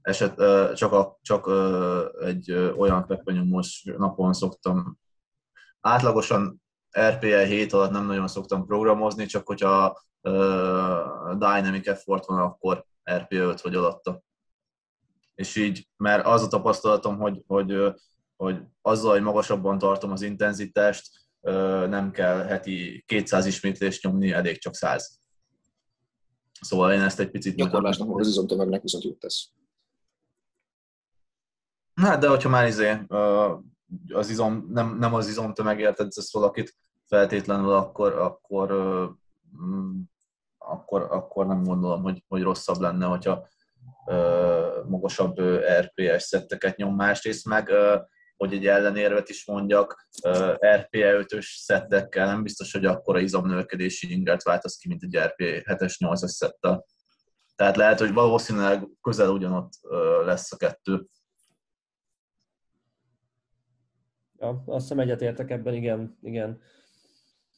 Eset, 0.01 0.35
csak, 0.75 0.91
a, 0.91 1.17
csak 1.21 1.49
egy 2.25 2.51
olyan 2.77 3.05
peppenyomos 3.05 3.83
napon 3.97 4.33
szoktam 4.33 4.97
átlagosan 5.81 6.61
RPL 6.99 7.25
7 7.25 7.73
alatt 7.73 7.91
nem 7.91 8.05
nagyon 8.05 8.27
szoktam 8.27 8.65
programozni, 8.65 9.25
csak 9.25 9.47
hogyha 9.47 10.01
Dynamic 11.37 11.87
Effort 11.87 12.25
van, 12.25 12.39
akkor 12.39 12.85
RP5 13.11 13.59
vagy 13.63 13.75
alatta. 13.75 14.21
És 15.35 15.55
így, 15.55 15.87
mert 15.97 16.25
az 16.25 16.43
a 16.43 16.47
tapasztalatom, 16.47 17.17
hogy, 17.17 17.43
hogy, 17.47 17.93
hogy 18.35 18.61
azzal, 18.81 19.11
hogy 19.11 19.21
magasabban 19.21 19.77
tartom 19.77 20.11
az 20.11 20.21
intenzitást, 20.21 21.09
nem 21.89 22.11
kell 22.11 22.43
heti 22.43 23.03
200 23.07 23.45
ismétlést 23.45 24.03
nyomni, 24.03 24.31
elég 24.31 24.57
csak 24.57 24.75
100. 24.75 25.19
Szóval 26.61 26.93
én 26.93 27.01
ezt 27.01 27.19
egy 27.19 27.31
picit... 27.31 27.55
Gyakorlásnak 27.55 28.19
az 28.19 28.27
izomtömegnek 28.27 28.81
viszont 28.81 29.03
jót 29.03 29.19
tesz. 29.19 29.49
Hát, 31.93 32.19
de 32.19 32.27
hogyha 32.27 32.49
már 32.49 32.67
izé, 32.67 32.97
az 34.13 34.29
izom, 34.29 34.67
nem, 34.71 34.97
nem 34.97 35.13
az 35.13 35.27
izomtömegért 35.27 35.99
edzesz 35.99 36.33
valakit 36.33 36.75
feltétlenül, 37.07 37.71
akkor, 37.71 38.13
akkor 38.13 38.71
akkor, 40.57 41.01
akkor 41.01 41.45
nem 41.45 41.63
gondolom, 41.63 42.01
hogy, 42.01 42.23
hogy 42.27 42.41
rosszabb 42.41 42.79
lenne, 42.79 43.05
hogyha 43.05 43.47
ö, 44.07 44.83
magasabb 44.87 45.39
RPS 45.79 46.23
szetteket 46.23 46.77
nyom. 46.77 46.95
Másrészt 46.95 47.45
meg, 47.45 47.69
ö, 47.69 47.97
hogy 48.37 48.53
egy 48.53 48.67
ellenérvet 48.67 49.29
is 49.29 49.45
mondjak, 49.45 50.07
RPE 50.75 51.25
5-ös 51.25 51.45
szettekkel 51.45 52.25
nem 52.25 52.43
biztos, 52.43 52.71
hogy 52.71 52.85
akkora 52.85 53.19
izomnövekedési 53.19 54.11
ingert 54.11 54.43
váltasz 54.43 54.77
ki, 54.77 54.87
mint 54.87 55.03
egy 55.03 55.17
RP 55.17 55.41
7-es 55.41 55.95
8-as 55.99 56.27
szettel. 56.27 56.85
Tehát 57.55 57.75
lehet, 57.75 57.99
hogy 57.99 58.13
valószínűleg 58.13 58.87
közel 59.01 59.29
ugyanott 59.29 59.69
lesz 60.25 60.51
a 60.51 60.57
kettő. 60.57 61.07
Ja, 64.37 64.63
azt 64.65 64.81
hiszem 64.81 64.99
egyetértek 64.99 65.51
ebben, 65.51 65.73
igen, 65.73 66.17
igen. 66.21 66.61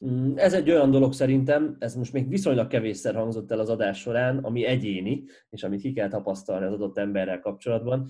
Mm, 0.06 0.36
ez 0.36 0.54
egy 0.54 0.70
olyan 0.70 0.90
dolog 0.90 1.12
szerintem, 1.12 1.76
ez 1.78 1.94
most 1.94 2.12
még 2.12 2.28
viszonylag 2.28 2.66
kevésszer 2.66 3.14
hangzott 3.14 3.50
el 3.50 3.58
az 3.58 3.68
adás 3.68 4.00
során, 4.00 4.38
ami 4.38 4.64
egyéni, 4.64 5.24
és 5.50 5.62
amit 5.62 5.80
ki 5.80 5.92
kell 5.92 6.08
tapasztalni 6.08 6.66
az 6.66 6.72
adott 6.72 6.98
emberrel 6.98 7.40
kapcsolatban, 7.40 8.08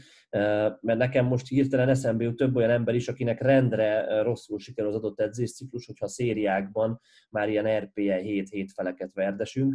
mert 0.80 0.98
nekem 0.98 1.26
most 1.26 1.48
hirtelen 1.48 1.88
eszembe 1.88 2.24
jut 2.24 2.36
több 2.36 2.56
olyan 2.56 2.70
ember 2.70 2.94
is, 2.94 3.08
akinek 3.08 3.40
rendre 3.40 4.22
rosszul 4.22 4.58
sikerül 4.58 4.90
az 4.90 4.96
adott 4.96 5.20
edzésciklus, 5.20 5.86
hogyha 5.86 6.08
szériákban 6.08 7.00
már 7.30 7.48
ilyen 7.48 7.78
RPE 7.78 8.20
7-7 8.22 8.68
feleket 8.74 9.12
verdesünk, 9.14 9.74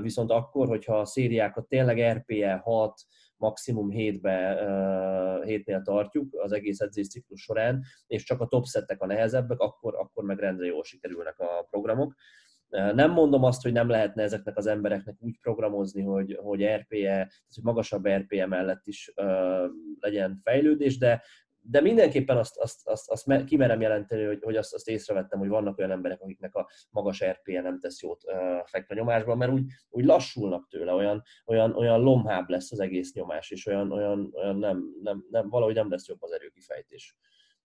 viszont 0.00 0.30
akkor, 0.30 0.68
hogyha 0.68 0.98
a 0.98 1.04
szériákat 1.04 1.68
tényleg 1.68 2.12
RPE 2.16 2.54
6, 2.54 3.00
maximum 3.42 3.90
hétbe, 3.90 4.58
hétnél 5.44 5.82
tartjuk 5.82 6.34
az 6.42 6.52
egész 6.52 6.80
edzésciklus 6.80 7.42
során, 7.42 7.82
és 8.06 8.22
csak 8.22 8.40
a 8.40 8.46
top 8.46 8.64
szettek 8.64 9.00
a 9.00 9.06
nehezebbek, 9.06 9.58
akkor, 9.58 9.94
akkor 9.94 10.24
meg 10.24 10.38
rendre 10.38 10.66
jól 10.66 10.84
sikerülnek 10.84 11.38
a 11.38 11.66
programok. 11.70 12.14
Nem 12.68 13.10
mondom 13.10 13.44
azt, 13.44 13.62
hogy 13.62 13.72
nem 13.72 13.88
lehetne 13.88 14.22
ezeknek 14.22 14.56
az 14.56 14.66
embereknek 14.66 15.16
úgy 15.18 15.38
programozni, 15.40 16.02
hogy, 16.02 16.38
hogy 16.42 16.64
RPE, 16.64 16.98
tehát 16.98 17.30
hogy 17.54 17.64
magasabb 17.64 18.08
RPE 18.08 18.46
mellett 18.46 18.86
is 18.86 19.12
uh, 19.16 19.70
legyen 20.00 20.40
fejlődés, 20.42 20.98
de, 20.98 21.22
de 21.64 21.80
mindenképpen 21.80 22.36
azt, 22.36 22.58
azt, 22.58 22.88
azt, 22.88 23.10
azt 23.10 23.44
kimerem 23.44 23.80
jelenteni, 23.80 24.24
hogy, 24.24 24.38
hogy 24.42 24.56
azt, 24.56 24.74
azt 24.74 24.88
észrevettem, 24.88 25.38
hogy 25.38 25.48
vannak 25.48 25.78
olyan 25.78 25.90
emberek, 25.90 26.20
akiknek 26.20 26.54
a 26.54 26.68
magas 26.90 27.24
RPE 27.24 27.60
nem 27.60 27.80
tesz 27.80 28.02
jót 28.02 28.24
fekve 28.64 28.94
nyomásban, 28.94 29.36
mert 29.36 29.52
úgy, 29.52 29.64
úgy 29.88 30.04
lassulnak 30.04 30.68
tőle, 30.68 30.92
olyan, 30.92 31.22
olyan, 31.46 31.74
olyan 31.74 32.00
lomhább 32.00 32.48
lesz 32.48 32.72
az 32.72 32.80
egész 32.80 33.12
nyomás, 33.12 33.50
és 33.50 33.66
olyan, 33.66 33.92
olyan, 33.92 34.30
olyan 34.34 34.56
nem, 34.56 34.82
nem, 35.02 35.24
nem, 35.30 35.48
valahogy 35.48 35.74
nem 35.74 35.90
lesz 35.90 36.08
jobb 36.08 36.22
az 36.22 36.32
erőkifejtés. 36.32 37.16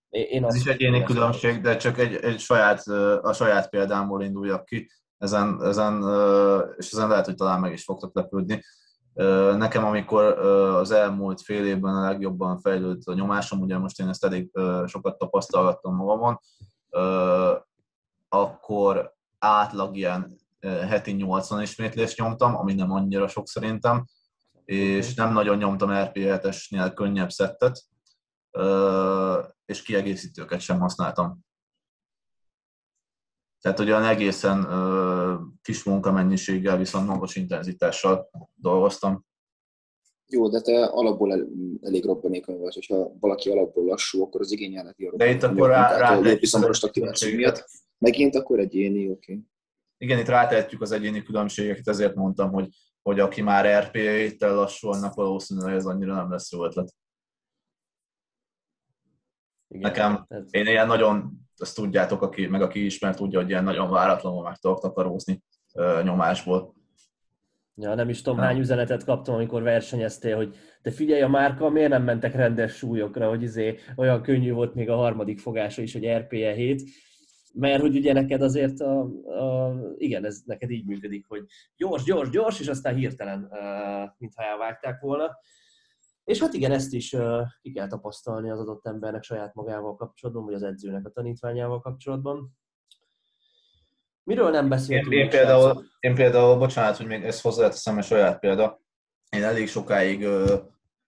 Én 0.08 0.44
Ez 0.44 0.54
is 0.54 0.66
egyéni 0.66 1.02
különbség, 1.02 1.60
de 1.60 1.76
csak 1.76 1.98
egy, 1.98 2.14
egy 2.14 2.38
saját, 2.38 2.86
a 3.22 3.32
saját 3.32 3.68
példámból 3.68 4.22
induljak 4.22 4.64
ki, 4.64 4.90
ezen, 5.18 5.58
ezen, 5.62 6.02
és 6.76 6.90
ezen 6.92 7.08
lehet, 7.08 7.24
hogy 7.24 7.34
talán 7.34 7.60
meg 7.60 7.72
is 7.72 7.84
fogtok 7.84 8.14
lepődni. 8.14 8.62
Nekem, 9.56 9.84
amikor 9.84 10.24
az 10.78 10.90
elmúlt 10.90 11.40
fél 11.40 11.66
évben 11.66 11.94
a 11.94 12.00
legjobban 12.00 12.58
fejlődött 12.60 13.04
a 13.04 13.14
nyomásom, 13.14 13.60
ugye 13.60 13.78
most 13.78 14.00
én 14.00 14.08
ezt 14.08 14.24
elég 14.24 14.50
sokat 14.86 15.18
tapasztalgattam 15.18 15.94
magamon, 15.94 16.40
akkor 18.28 19.14
átlag 19.38 19.96
ilyen 19.96 20.36
heti 20.60 21.12
80 21.12 21.62
ismétlést 21.62 22.18
nyomtam, 22.18 22.56
ami 22.56 22.74
nem 22.74 22.92
annyira 22.92 23.28
sok 23.28 23.48
szerintem, 23.48 24.04
és 24.64 25.14
nem 25.14 25.32
nagyon 25.32 25.56
nyomtam 25.56 25.88
RP7-esnél 25.92 26.92
könnyebb 26.94 27.30
szettet, 27.30 27.82
és 29.66 29.82
kiegészítőket 29.82 30.60
sem 30.60 30.80
használtam. 30.80 31.46
Tehát 33.60 33.80
olyan 33.80 34.04
egészen 34.04 34.64
ö, 34.64 35.34
kis 35.62 35.84
munkamennyiséggel, 35.84 36.76
viszont 36.76 37.06
magas 37.06 37.36
intenzitással 37.36 38.30
dolgoztam. 38.54 39.26
Jó, 40.26 40.48
de 40.48 40.60
te 40.60 40.84
alapból 40.84 41.32
el, 41.32 41.46
elég 41.82 42.04
robbanékony 42.04 42.58
vagy, 42.58 42.74
hogyha 42.74 43.12
valaki 43.20 43.50
alapból 43.50 43.84
lassú, 43.84 44.22
akkor 44.22 44.40
az 44.40 44.52
igényeleti 44.52 45.04
a 45.04 45.16
De 45.16 45.30
itt 45.30 45.42
akkor 45.42 45.68
rá, 45.68 45.98
rá 45.98 46.20
miatt. 47.36 47.64
Megint 47.98 48.34
akkor 48.34 48.58
egyéni, 48.58 49.10
oké. 49.10 49.32
Okay. 49.32 49.44
Igen, 49.98 50.18
itt 50.18 50.26
rátehetjük 50.26 50.80
az 50.80 50.90
egyéni 50.90 51.22
különbségeket, 51.22 51.88
ezért 51.88 52.14
mondtam, 52.14 52.52
hogy, 52.52 52.68
hogy 53.02 53.20
aki 53.20 53.42
már 53.42 53.84
RPA-tel 53.84 54.54
lassú, 54.54 54.88
annak 54.88 55.14
valószínűleg 55.14 55.74
ez 55.74 55.86
annyira 55.86 56.14
nem 56.14 56.30
lesz 56.30 56.52
jó 56.52 56.64
ötlet. 56.64 56.94
Igen, 59.68 59.90
Nekem, 59.90 60.26
én 60.50 60.66
ilyen 60.66 60.86
nagyon 60.86 61.47
azt 61.60 61.74
tudjátok, 61.74 62.22
aki, 62.22 62.46
meg 62.46 62.62
aki 62.62 62.84
ismer, 62.84 63.14
tudja, 63.14 63.40
hogy 63.40 63.48
ilyen 63.48 63.64
nagyon 63.64 63.90
váratlanul 63.90 64.42
meg 64.42 64.56
tudok 64.56 64.80
takarózni 64.80 65.42
nyomásból. 66.02 66.76
Ja, 67.80 67.94
nem 67.94 68.08
is 68.08 68.22
tudom, 68.22 68.38
hány 68.38 68.58
üzenetet 68.58 69.04
kaptam, 69.04 69.34
amikor 69.34 69.62
versenyeztél, 69.62 70.36
hogy 70.36 70.56
te 70.82 70.90
figyelj 70.90 71.22
a 71.22 71.28
márka, 71.28 71.68
miért 71.68 71.90
nem 71.90 72.02
mentek 72.02 72.34
rendes 72.34 72.76
súlyokra, 72.76 73.28
hogy 73.28 73.42
izé 73.42 73.78
olyan 73.96 74.22
könnyű 74.22 74.52
volt 74.52 74.74
még 74.74 74.90
a 74.90 74.96
harmadik 74.96 75.38
fogása 75.38 75.82
is, 75.82 75.92
hogy 75.92 76.08
RPE 76.08 76.52
7. 76.52 76.82
mert 77.54 77.80
hogy 77.80 77.96
ugye 77.96 78.12
neked 78.12 78.42
azért, 78.42 78.80
a, 78.80 79.00
a, 79.24 79.74
igen, 79.96 80.24
ez 80.24 80.40
neked 80.44 80.70
így 80.70 80.86
működik, 80.86 81.26
hogy 81.28 81.44
gyors, 81.76 82.02
gyors, 82.02 82.30
gyors, 82.30 82.60
és 82.60 82.68
aztán 82.68 82.94
hirtelen, 82.94 83.52
mintha 84.18 84.42
elvágták 84.42 85.00
volna. 85.00 85.38
És 86.28 86.40
hát 86.40 86.52
igen, 86.52 86.72
ezt 86.72 86.92
is 86.92 87.16
ki 87.60 87.72
kell 87.72 87.86
tapasztalni 87.86 88.50
az 88.50 88.58
adott 88.58 88.86
embernek 88.86 89.22
saját 89.22 89.54
magával 89.54 89.94
kapcsolatban, 89.94 90.44
vagy 90.44 90.54
az 90.54 90.62
edzőnek 90.62 91.06
a 91.06 91.10
tanítványával 91.10 91.80
kapcsolatban. 91.80 92.58
Miről 94.24 94.50
nem 94.50 94.68
beszéltünk? 94.68 95.12
Én, 95.12 95.20
én, 95.20 95.28
például, 95.28 95.84
én 96.00 96.14
például, 96.14 96.56
bocsánat, 96.56 96.96
hogy 96.96 97.06
még 97.06 97.24
ezt 97.24 97.42
hozzáteszem 97.42 97.96
a 97.96 98.02
saját 98.02 98.38
példa. 98.38 98.80
Én 99.30 99.42
elég 99.42 99.68
sokáig, 99.68 100.28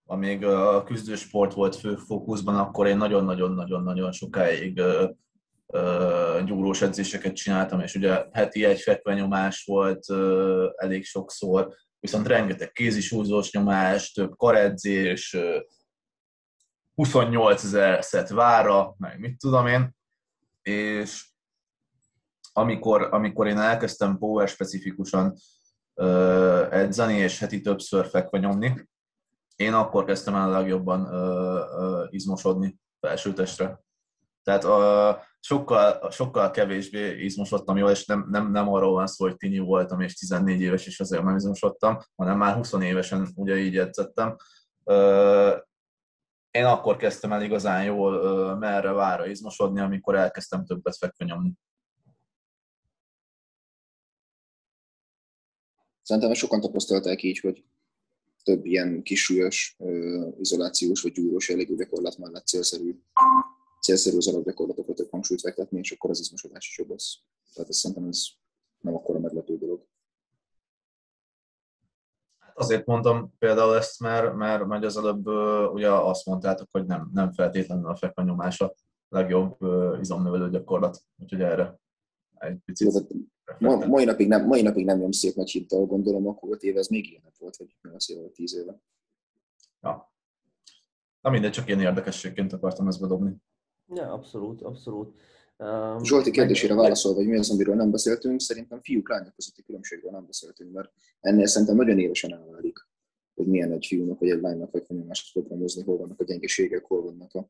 amíg 0.07 0.45
a 0.45 0.83
küzdősport 0.83 1.55
volt 1.55 1.77
fő 1.77 1.97
fókuszban, 1.97 2.57
akkor 2.57 2.87
én 2.87 2.97
nagyon-nagyon-nagyon-nagyon 2.97 4.13
sokáig 4.13 4.83
gyúrós 6.45 6.83
edzéseket 6.83 7.35
csináltam, 7.35 7.81
és 7.81 7.95
ugye 7.95 8.25
heti 8.33 8.65
egy 8.65 8.81
fekvenyomás 8.81 9.65
volt 9.65 10.05
elég 10.77 11.05
sokszor, 11.05 11.75
viszont 12.01 12.27
rengeteg 12.27 12.73
kézisúzós 12.73 13.53
nyomás, 13.53 14.13
több 14.13 14.37
karedzés, 14.37 15.37
28 16.95 17.65
ezer 17.65 18.05
szett 18.05 18.29
vára, 18.29 18.95
meg 18.99 19.19
mit 19.19 19.39
tudom 19.39 19.67
én, 19.67 19.97
és 20.63 21.29
amikor, 22.53 23.03
amikor 23.03 23.47
én 23.47 23.59
elkezdtem 23.59 24.19
power 24.19 24.49
specifikusan 24.49 25.37
uh, 25.95 26.67
edzeni, 26.71 27.15
és 27.15 27.39
heti 27.39 27.61
többször 27.61 28.07
fekve 28.07 28.39
nyomni, 28.39 28.89
én 29.57 29.73
akkor 29.73 30.05
kezdtem 30.05 30.35
el 30.35 30.49
a 30.49 30.59
legjobban 30.59 31.01
uh, 31.01 31.81
uh, 31.83 32.07
izmosodni 32.11 32.79
felsőtestre. 33.01 33.81
Tehát 34.43 34.65
uh, 34.65 35.23
sokkal, 35.41 36.11
sokkal 36.11 36.51
kevésbé 36.51 37.25
izmosodtam 37.25 37.77
jól, 37.77 37.91
és 37.91 38.07
nem, 38.07 38.27
nem, 38.31 38.51
nem 38.51 38.69
arról 38.69 38.93
van 38.93 39.07
szó, 39.07 39.25
hogy 39.25 39.37
tini 39.37 39.59
voltam, 39.59 40.01
és 40.01 40.15
14 40.15 40.61
éves, 40.61 40.87
és 40.87 41.01
azért 41.01 41.23
nem 41.23 41.37
izmosodtam, 41.37 41.99
hanem 42.17 42.39
már 42.39 42.55
20 42.55 42.73
évesen 42.73 43.29
ugye 43.35 43.57
így 43.57 43.79
edzettem. 43.79 44.37
Én 46.51 46.65
akkor 46.65 46.97
kezdtem 46.97 47.33
el 47.33 47.43
igazán 47.43 47.85
jól 47.85 48.57
merre 48.57 48.93
vára 48.93 49.27
izmosodni, 49.27 49.81
amikor 49.81 50.15
elkezdtem 50.15 50.65
többet 50.65 50.97
fekve. 50.97 51.41
Szerintem 56.03 56.35
sokan 56.35 56.61
tapasztalták 56.61 57.23
így, 57.23 57.39
hogy 57.39 57.65
több 58.43 58.65
ilyen 58.65 59.03
kisúlyos 59.03 59.77
izolációs 60.39 61.03
vagy 61.03 61.13
gyúrós 61.13 61.49
jellegű 61.49 61.77
gyakorlat 61.77 62.19
mellett 62.19 62.47
célszerű, 62.47 63.01
célszerű 63.81 64.17
az 64.17 64.29
alapgyakorlatokat 64.29 64.97
több 64.97 65.11
hangsúlyt 65.11 65.41
fektetni, 65.41 65.79
és 65.79 65.91
akkor 65.91 66.11
az 66.11 66.21
izmosodás 66.21 66.69
is 66.69 66.79
jobb 66.79 66.91
lesz. 66.91 67.19
Tehát 67.55 67.71
ez 67.71 67.77
szerintem 67.77 68.09
ez 68.09 68.27
nem 68.81 68.95
akkora 68.95 69.19
meglepő 69.19 69.59
dolog. 69.59 69.87
Hát 72.39 72.59
azért 72.59 72.87
mondtam 72.87 73.35
például 73.39 73.77
ezt, 73.77 74.01
mert, 74.01 74.35
mert, 74.35 74.67
mert 74.67 74.85
az 74.85 74.97
előbb 74.97 75.27
ugye 75.73 75.91
azt 75.91 76.27
mondtátok, 76.27 76.69
hogy 76.71 76.87
nem, 76.87 77.11
nem 77.13 77.33
feltétlenül 77.33 77.91
a 77.91 77.97
fekvenyomás 77.97 78.61
a 78.61 78.75
legjobb 79.09 79.57
izomnövelő 80.01 80.51
gyakorlat, 80.51 81.03
úgyhogy 81.17 81.41
erre 81.41 81.81
egy 82.39 82.59
picit. 82.65 83.07
Ma, 83.59 83.87
mai, 83.87 84.05
napig 84.05 84.29
nem, 84.29 84.47
mai 84.47 84.63
napig 84.63 84.85
nem 84.85 84.99
nyom 84.99 85.11
szép 85.11 85.35
nagy 85.35 85.51
hittel, 85.51 85.81
gondolom, 85.81 86.29
akkor 86.29 86.51
5 86.53 86.63
éve 86.63 86.79
ez 86.79 86.89
még 86.89 87.11
ilyen 87.11 87.23
volt, 87.39 87.57
vagy 87.57 87.77
8 87.83 88.09
éve, 88.09 88.21
vagy 88.21 88.33
10 88.33 88.55
éve. 88.55 88.81
Ja. 89.81 90.13
Na 91.21 91.31
mindegy, 91.31 91.51
csak 91.51 91.67
ilyen 91.67 91.81
érdekességként 91.81 92.53
akartam 92.53 92.89
ezt 92.89 93.01
bedobni. 93.01 93.37
Ja, 93.95 94.13
abszolút, 94.13 94.63
abszolút. 94.63 95.15
Um, 95.57 96.05
Zsolti 96.05 96.31
kérdésére 96.31 96.75
válaszol, 96.75 97.15
hogy 97.15 97.27
mi 97.27 97.39
az, 97.39 97.51
amiről 97.51 97.75
nem 97.75 97.91
beszéltünk, 97.91 98.41
szerintem 98.41 98.81
fiúk 98.83 99.09
lányok 99.09 99.35
közötti 99.35 99.63
különbségről 99.63 100.11
nem 100.11 100.27
beszéltünk, 100.27 100.73
mert 100.73 100.93
ennél 101.21 101.47
szerintem 101.47 101.77
nagyon 101.77 101.99
évesen 101.99 102.33
elválik, 102.33 102.89
hogy 103.35 103.47
milyen 103.47 103.73
egy 103.73 103.87
fiúnak 103.87 104.19
vagy 104.19 104.29
egy 104.31 104.41
lánynak 104.41 104.71
vagy 104.71 104.85
más 105.07 105.31
programozni, 105.33 105.83
hol 105.83 105.97
vannak 105.97 106.21
a 106.21 106.25
gyengeségek, 106.25 106.85
hol 106.85 107.03
vannak 107.03 107.35
a 107.35 107.49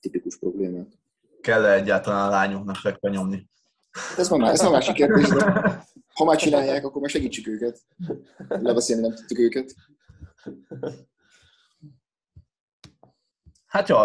tipikus 0.00 0.38
problémák. 0.38 0.86
Kell-e 1.40 1.72
egyáltalán 1.72 2.28
a 2.28 2.30
lányoknak 2.30 2.76
fekve 2.76 3.10
nyomni? 3.10 3.50
Ez 4.16 4.28
már, 4.28 4.52
ez 4.52 4.60
már 4.60 4.70
másik 4.70 4.94
kérdés, 4.94 5.28
de 5.28 5.44
ha 6.14 6.24
már 6.24 6.36
csinálják, 6.36 6.84
akkor 6.84 7.00
már 7.00 7.10
segítsük 7.10 7.46
őket. 7.46 7.80
Lebeszélni 8.48 9.02
nem 9.02 9.14
tudtuk 9.14 9.38
őket. 9.38 9.74
Hát 13.66 13.88
jó, 13.88 13.96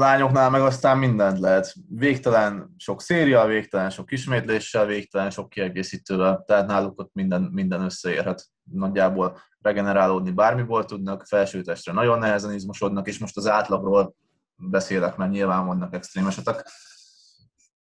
lányoknál 0.00 0.50
meg 0.50 0.60
aztán 0.60 0.98
mindent 0.98 1.38
lehet. 1.38 1.74
Végtelen 1.88 2.74
sok 2.76 3.02
széria, 3.02 3.46
végtelen 3.46 3.90
sok 3.90 4.12
ismétléssel, 4.12 4.86
végtelen 4.86 5.30
sok 5.30 5.48
kiegészítővel, 5.48 6.44
tehát 6.46 6.66
náluk 6.66 7.00
ott 7.00 7.10
minden, 7.12 7.42
minden 7.42 7.80
összeérhet. 7.80 8.46
Nagyjából 8.72 9.38
regenerálódni 9.60 10.30
bármiból 10.30 10.84
tudnak, 10.84 11.26
felsőtestre 11.26 11.92
nagyon 11.92 12.18
nehezen 12.18 12.54
izmosodnak, 12.54 13.08
és 13.08 13.18
most 13.18 13.36
az 13.36 13.46
átlagról 13.46 14.14
beszélek, 14.56 15.16
mert 15.16 15.30
nyilván 15.30 15.66
vannak 15.66 15.94
extrém 15.94 16.26
esetek 16.26 16.64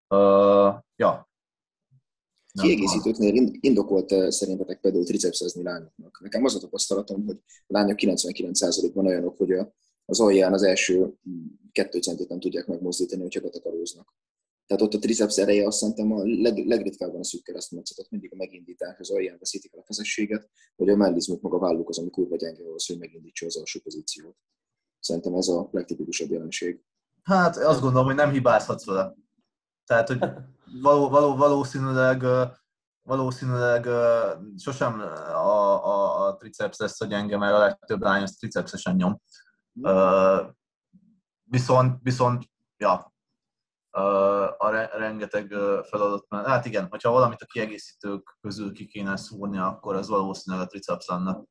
Uh, 0.09 0.75
ja. 0.97 1.29
Kiegészítőknél 2.61 3.51
indokolt 3.61 4.33
szerintetek 4.33 4.81
például 4.81 5.05
tricepszezni 5.05 5.63
lányoknak. 5.63 6.21
Nekem 6.23 6.45
az 6.45 6.55
a 6.55 6.59
tapasztalatom, 6.59 7.25
hogy 7.27 7.37
a 7.47 7.73
lányok 7.73 7.99
99%-ban 8.01 9.07
olyanok, 9.07 9.37
hogy 9.37 9.51
az 10.05 10.21
alján 10.21 10.53
az 10.53 10.63
első 10.63 11.15
kettő 11.73 12.01
centet 12.01 12.29
nem 12.29 12.41
tudják 12.41 12.67
megmozdítani, 12.67 13.23
hogyha 13.23 13.41
betakaróznak. 13.41 14.15
Tehát 14.67 14.83
ott 14.83 14.95
a 14.95 14.99
triceps 14.99 15.39
ereje 15.39 15.67
azt 15.67 15.79
szerintem 15.79 16.13
a 16.13 16.23
leg, 16.25 16.67
legritkábban 16.67 17.21
a 17.21 17.25
szűk 17.25 17.43
keresztmetszetet, 17.43 18.11
mindig 18.11 18.33
a 18.33 18.37
megindítás, 18.37 18.99
az 18.99 19.11
alján 19.11 19.37
veszítik 19.39 19.73
el 19.75 19.81
a 19.81 19.85
feszességet, 19.85 20.49
vagy 20.77 20.89
a 20.89 20.97
mellizmuk, 20.97 21.41
maga 21.41 21.59
válluk 21.59 21.89
az, 21.89 21.99
ami 21.99 22.11
kurva 22.11 22.37
gyenge 22.37 22.65
ahhoz, 22.65 22.87
hogy 22.87 22.99
megindítsa 22.99 23.47
az 23.47 23.57
alsó 23.57 23.81
pozíciót. 23.81 24.37
Szerintem 25.01 25.35
ez 25.35 25.49
a 25.49 25.69
legtipikusabb 25.73 26.31
jelenség. 26.31 26.81
Hát 27.23 27.57
azt 27.57 27.81
gondolom, 27.81 28.07
hogy 28.07 28.15
nem 28.15 28.31
hibázhatsz 28.31 28.85
vele. 28.85 29.15
Tehát, 29.87 30.09
hogy 30.09 30.19
való, 30.83 31.09
való, 31.09 31.37
valószínűleg, 31.37 32.23
valószínűleg 33.03 33.87
sosem 34.59 35.01
a, 35.01 35.85
a, 35.85 36.27
a 36.27 36.37
triceps 36.37 36.79
lesz 36.79 37.01
a 37.01 37.07
gyenge, 37.07 37.37
mert 37.37 37.55
a 37.55 37.59
legtöbb 37.59 38.01
lány 38.01 38.23
az 38.23 38.37
tricepsesen 38.37 38.97
nyom. 38.97 39.21
Uh, 39.75 40.55
viszont, 41.43 41.99
viszont, 42.03 42.45
ja, 42.77 43.15
a 44.59 44.69
rengeteg 44.99 45.55
feladat, 45.89 46.27
hát 46.29 46.65
igen, 46.65 46.87
hogyha 46.89 47.11
valamit 47.11 47.43
a 47.43 47.47
kiegészítők 47.47 48.37
közül 48.41 48.73
ki 48.73 48.87
kéne 48.87 49.17
szúrni, 49.17 49.59
akkor 49.59 49.95
az 49.95 50.09
valószínűleg 50.09 50.67
a 50.67 50.69
triceps 50.69 51.07
lenne. 51.07 51.43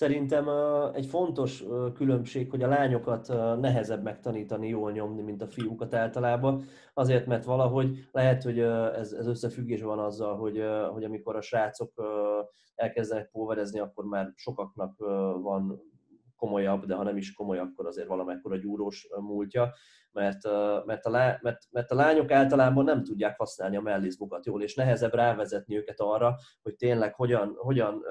Szerintem 0.00 0.48
egy 0.94 1.06
fontos 1.06 1.64
különbség, 1.94 2.50
hogy 2.50 2.62
a 2.62 2.68
lányokat 2.68 3.28
nehezebb 3.60 4.02
megtanítani 4.02 4.68
jól 4.68 4.92
nyomni, 4.92 5.22
mint 5.22 5.42
a 5.42 5.46
fiúkat 5.46 5.94
általában, 5.94 6.64
azért, 6.94 7.26
mert 7.26 7.44
valahogy 7.44 8.08
lehet, 8.12 8.42
hogy 8.42 8.58
ez, 8.58 9.12
ez 9.12 9.26
összefüggés 9.26 9.82
van 9.82 9.98
azzal, 9.98 10.36
hogy, 10.36 10.64
hogy 10.92 11.04
amikor 11.04 11.36
a 11.36 11.40
srácok 11.40 11.92
elkezdenek 12.74 13.30
póverezni, 13.30 13.78
akkor 13.78 14.04
már 14.04 14.32
sokaknak 14.34 14.98
van 15.42 15.82
komolyabb, 16.36 16.84
de 16.84 16.94
ha 16.94 17.02
nem 17.02 17.16
is 17.16 17.32
komoly, 17.32 17.58
akkor 17.58 17.86
azért 17.86 18.08
valamekkora 18.08 18.56
gyúrós 18.56 19.08
múltja, 19.20 19.72
mert, 20.12 20.44
mert, 20.84 21.06
a, 21.06 21.10
lá, 21.10 21.38
mert, 21.42 21.58
mert 21.70 21.90
a 21.90 21.94
lányok 21.94 22.30
általában 22.30 22.84
nem 22.84 23.04
tudják 23.04 23.38
használni 23.38 23.76
a 23.76 23.80
mellizmukat 23.80 24.46
jól, 24.46 24.62
és 24.62 24.74
nehezebb 24.74 25.14
rávezetni 25.14 25.76
őket 25.76 26.00
arra, 26.00 26.36
hogy 26.62 26.76
tényleg 26.76 27.14
hogyan, 27.14 27.54
hogyan 27.56 28.02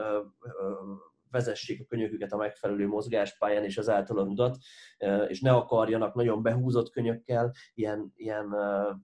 vezessék 1.32 1.82
a 1.82 1.86
könyöküket 1.86 2.32
a 2.32 2.38
megfelelő 2.38 2.88
mozgáspályán 2.88 3.64
és 3.64 3.78
ezáltal 3.78 4.20
a 4.20 4.24
rudat, 4.24 4.58
és 5.28 5.42
ne 5.42 5.52
akarjanak 5.52 6.14
nagyon 6.14 6.42
behúzott 6.42 6.90
könyökkel, 6.90 7.54
ilyen, 7.74 8.14
ilyen 8.16 8.56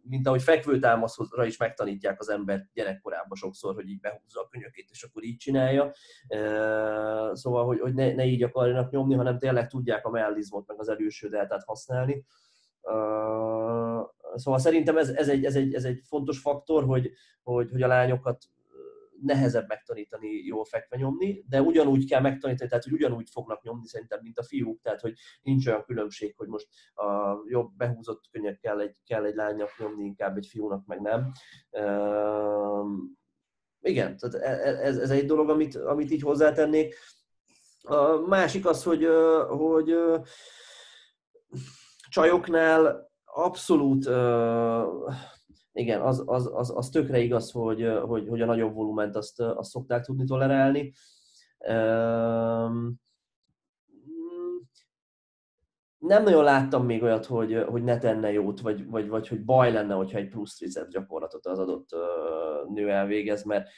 mint 0.02 0.28
ahogy 0.28 0.42
fekvőtámaszra 0.42 1.46
is 1.46 1.58
megtanítják 1.58 2.20
az 2.20 2.30
ember 2.30 2.70
gyerekkorában 2.74 3.38
sokszor, 3.38 3.76
hogy 3.76 3.90
így 3.90 4.00
behúzza 4.00 4.42
a 4.42 4.48
könyökét, 4.48 4.90
és 4.92 5.04
akkor 5.04 5.24
így 5.24 5.38
csinálja. 5.38 5.92
Szóval, 7.32 7.66
hogy, 7.66 7.80
hogy 7.80 7.94
ne, 7.94 8.14
ne 8.14 8.26
így 8.26 8.44
akarjanak 8.44 8.92
nyomni, 8.92 9.16
hanem 9.16 9.40
tényleg 9.40 9.68
tudják 9.68 10.06
a 10.06 10.10
mellizmot, 10.10 10.68
meg 10.68 10.80
az 10.80 10.90
előső 10.90 11.30
deltát 11.30 11.64
használni. 11.64 12.26
Szóval 14.36 14.60
szerintem 14.60 14.98
ez, 14.98 15.10
ez, 15.10 15.30
egy, 15.30 15.46
ez, 15.46 15.56
egy, 15.56 15.74
ez 15.74 15.84
egy 15.84 16.02
fontos 16.08 16.40
faktor, 16.40 16.84
hogy, 16.84 17.12
hogy, 17.44 17.72
hogy 17.72 17.82
a 17.82 17.88
lányokat 17.88 18.38
nehezebb 19.22 19.68
megtanítani 19.68 20.28
jól 20.28 20.66
fekve 20.66 20.98
nyomni, 20.98 21.44
de 21.48 21.62
ugyanúgy 21.62 22.10
kell 22.10 22.22
megtanítani, 22.22 22.70
tehát 22.70 22.84
hogy 22.84 22.94
ugyanúgy 22.94 23.30
fognak 23.32 23.64
nyomni 23.64 23.88
szerintem, 23.88 24.20
mint 24.22 24.40
a 24.40 24.44
fiúk, 24.44 24.82
tehát 24.82 25.02
hogy 25.02 25.14
nincs 25.42 25.68
olyan 25.68 25.84
különbség, 25.84 26.34
hogy 26.38 26.48
most 26.48 26.68
a 26.94 27.38
jobb 27.48 27.72
behúzott 27.78 28.24
könnyek 28.32 28.60
kell 28.60 28.80
egy, 28.80 28.96
kell 29.06 29.26
egy 29.26 29.36
lánynak 29.36 29.70
nyomni, 29.78 30.04
inkább 30.04 30.38
egy 30.38 30.48
fiúnak 30.48 30.86
meg 30.86 31.02
nem. 31.02 31.32
igen, 33.82 34.18
tehát 34.18 34.36
e, 34.36 34.70
e, 34.70 34.86
ez, 34.86 34.98
ez 34.98 35.10
egy 35.10 35.26
dolog, 35.26 35.50
amit, 35.50 35.76
amit 35.76 36.12
így 36.12 36.22
hozzátennék. 36.22 36.96
A 37.82 38.18
másik 38.18 38.66
az, 38.66 38.84
hogy, 38.84 39.08
hogy 39.48 39.96
csajoknál 42.10 43.12
abszolút, 43.24 44.06
igen, 45.76 46.02
az, 46.02 46.24
az, 46.26 46.50
az, 46.54 46.74
az 46.76 46.90
tökre 46.90 47.20
igaz, 47.20 47.52
hogy, 47.52 47.88
hogy, 48.06 48.28
hogy 48.28 48.42
a 48.42 48.46
nagyobb 48.46 48.74
volument 48.74 49.16
azt, 49.16 49.40
azt 49.40 49.70
szokták 49.70 50.04
tudni 50.04 50.24
tolerálni. 50.24 50.94
Uh, 51.60 52.94
nem 55.98 56.24
nagyon 56.24 56.44
láttam 56.44 56.86
még 56.86 57.04
olyat, 57.04 57.26
hogy, 57.26 57.66
hogy 57.70 57.84
ne 57.84 57.98
tenne 57.98 58.32
jót, 58.32 58.62
vagy, 58.62 58.90
vagy, 58.90 59.08
vagy 59.08 59.28
hogy 59.28 59.46
baj 59.46 59.72
lenne, 59.72 59.94
hogyha 59.94 60.18
egy 60.18 60.30
plusz 60.30 60.58
trizet 60.58 60.90
gyakorlatot 60.90 61.46
az 61.46 61.60
adott 61.60 61.90
nő 62.68 62.90
elvégez, 62.92 63.44
mert, 63.44 63.70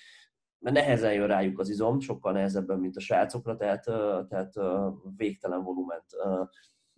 mert 0.60 0.76
nehezen 0.76 1.14
jön 1.14 1.28
rájuk 1.28 1.60
az 1.60 1.70
izom, 1.70 2.00
sokkal 2.00 2.32
nehezebben, 2.32 2.80
mint 2.80 2.96
a 2.96 3.00
srácokra, 3.00 3.56
tehát, 3.56 3.84
tehát 4.28 4.54
végtelen 5.16 5.64
volument 5.64 6.06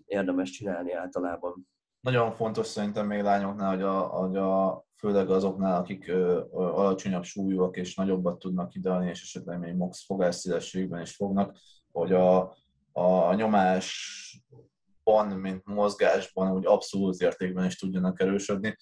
érdemes 0.05 0.49
csinálni 0.49 0.93
általában. 0.93 1.67
Nagyon 2.01 2.31
fontos 2.31 2.67
szerintem 2.67 3.07
még 3.07 3.21
lányoknál, 3.21 3.69
hogy 3.69 3.81
a, 3.81 3.99
hogy 3.99 4.37
a 4.37 4.83
főleg 4.95 5.29
azoknál, 5.29 5.75
akik 5.75 6.07
ö, 6.07 6.43
ö, 6.51 6.57
alacsonyabb 6.57 7.23
súlyúak 7.23 7.77
és 7.77 7.95
nagyobbat 7.95 8.39
tudnak 8.39 8.75
idealni, 8.75 9.09
és 9.09 9.21
esetleg 9.21 9.59
még 9.59 9.73
max 9.73 10.05
fogásszélességben 10.05 11.01
is 11.01 11.15
fognak, 11.15 11.57
hogy 11.91 12.13
a, 12.13 12.55
a 12.91 13.33
nyomásban, 13.33 15.27
mint 15.27 15.65
mozgásban, 15.65 16.51
úgy 16.51 16.65
abszolút 16.65 17.21
értékben 17.21 17.65
is 17.65 17.75
tudjanak 17.75 18.19
erősödni. 18.19 18.77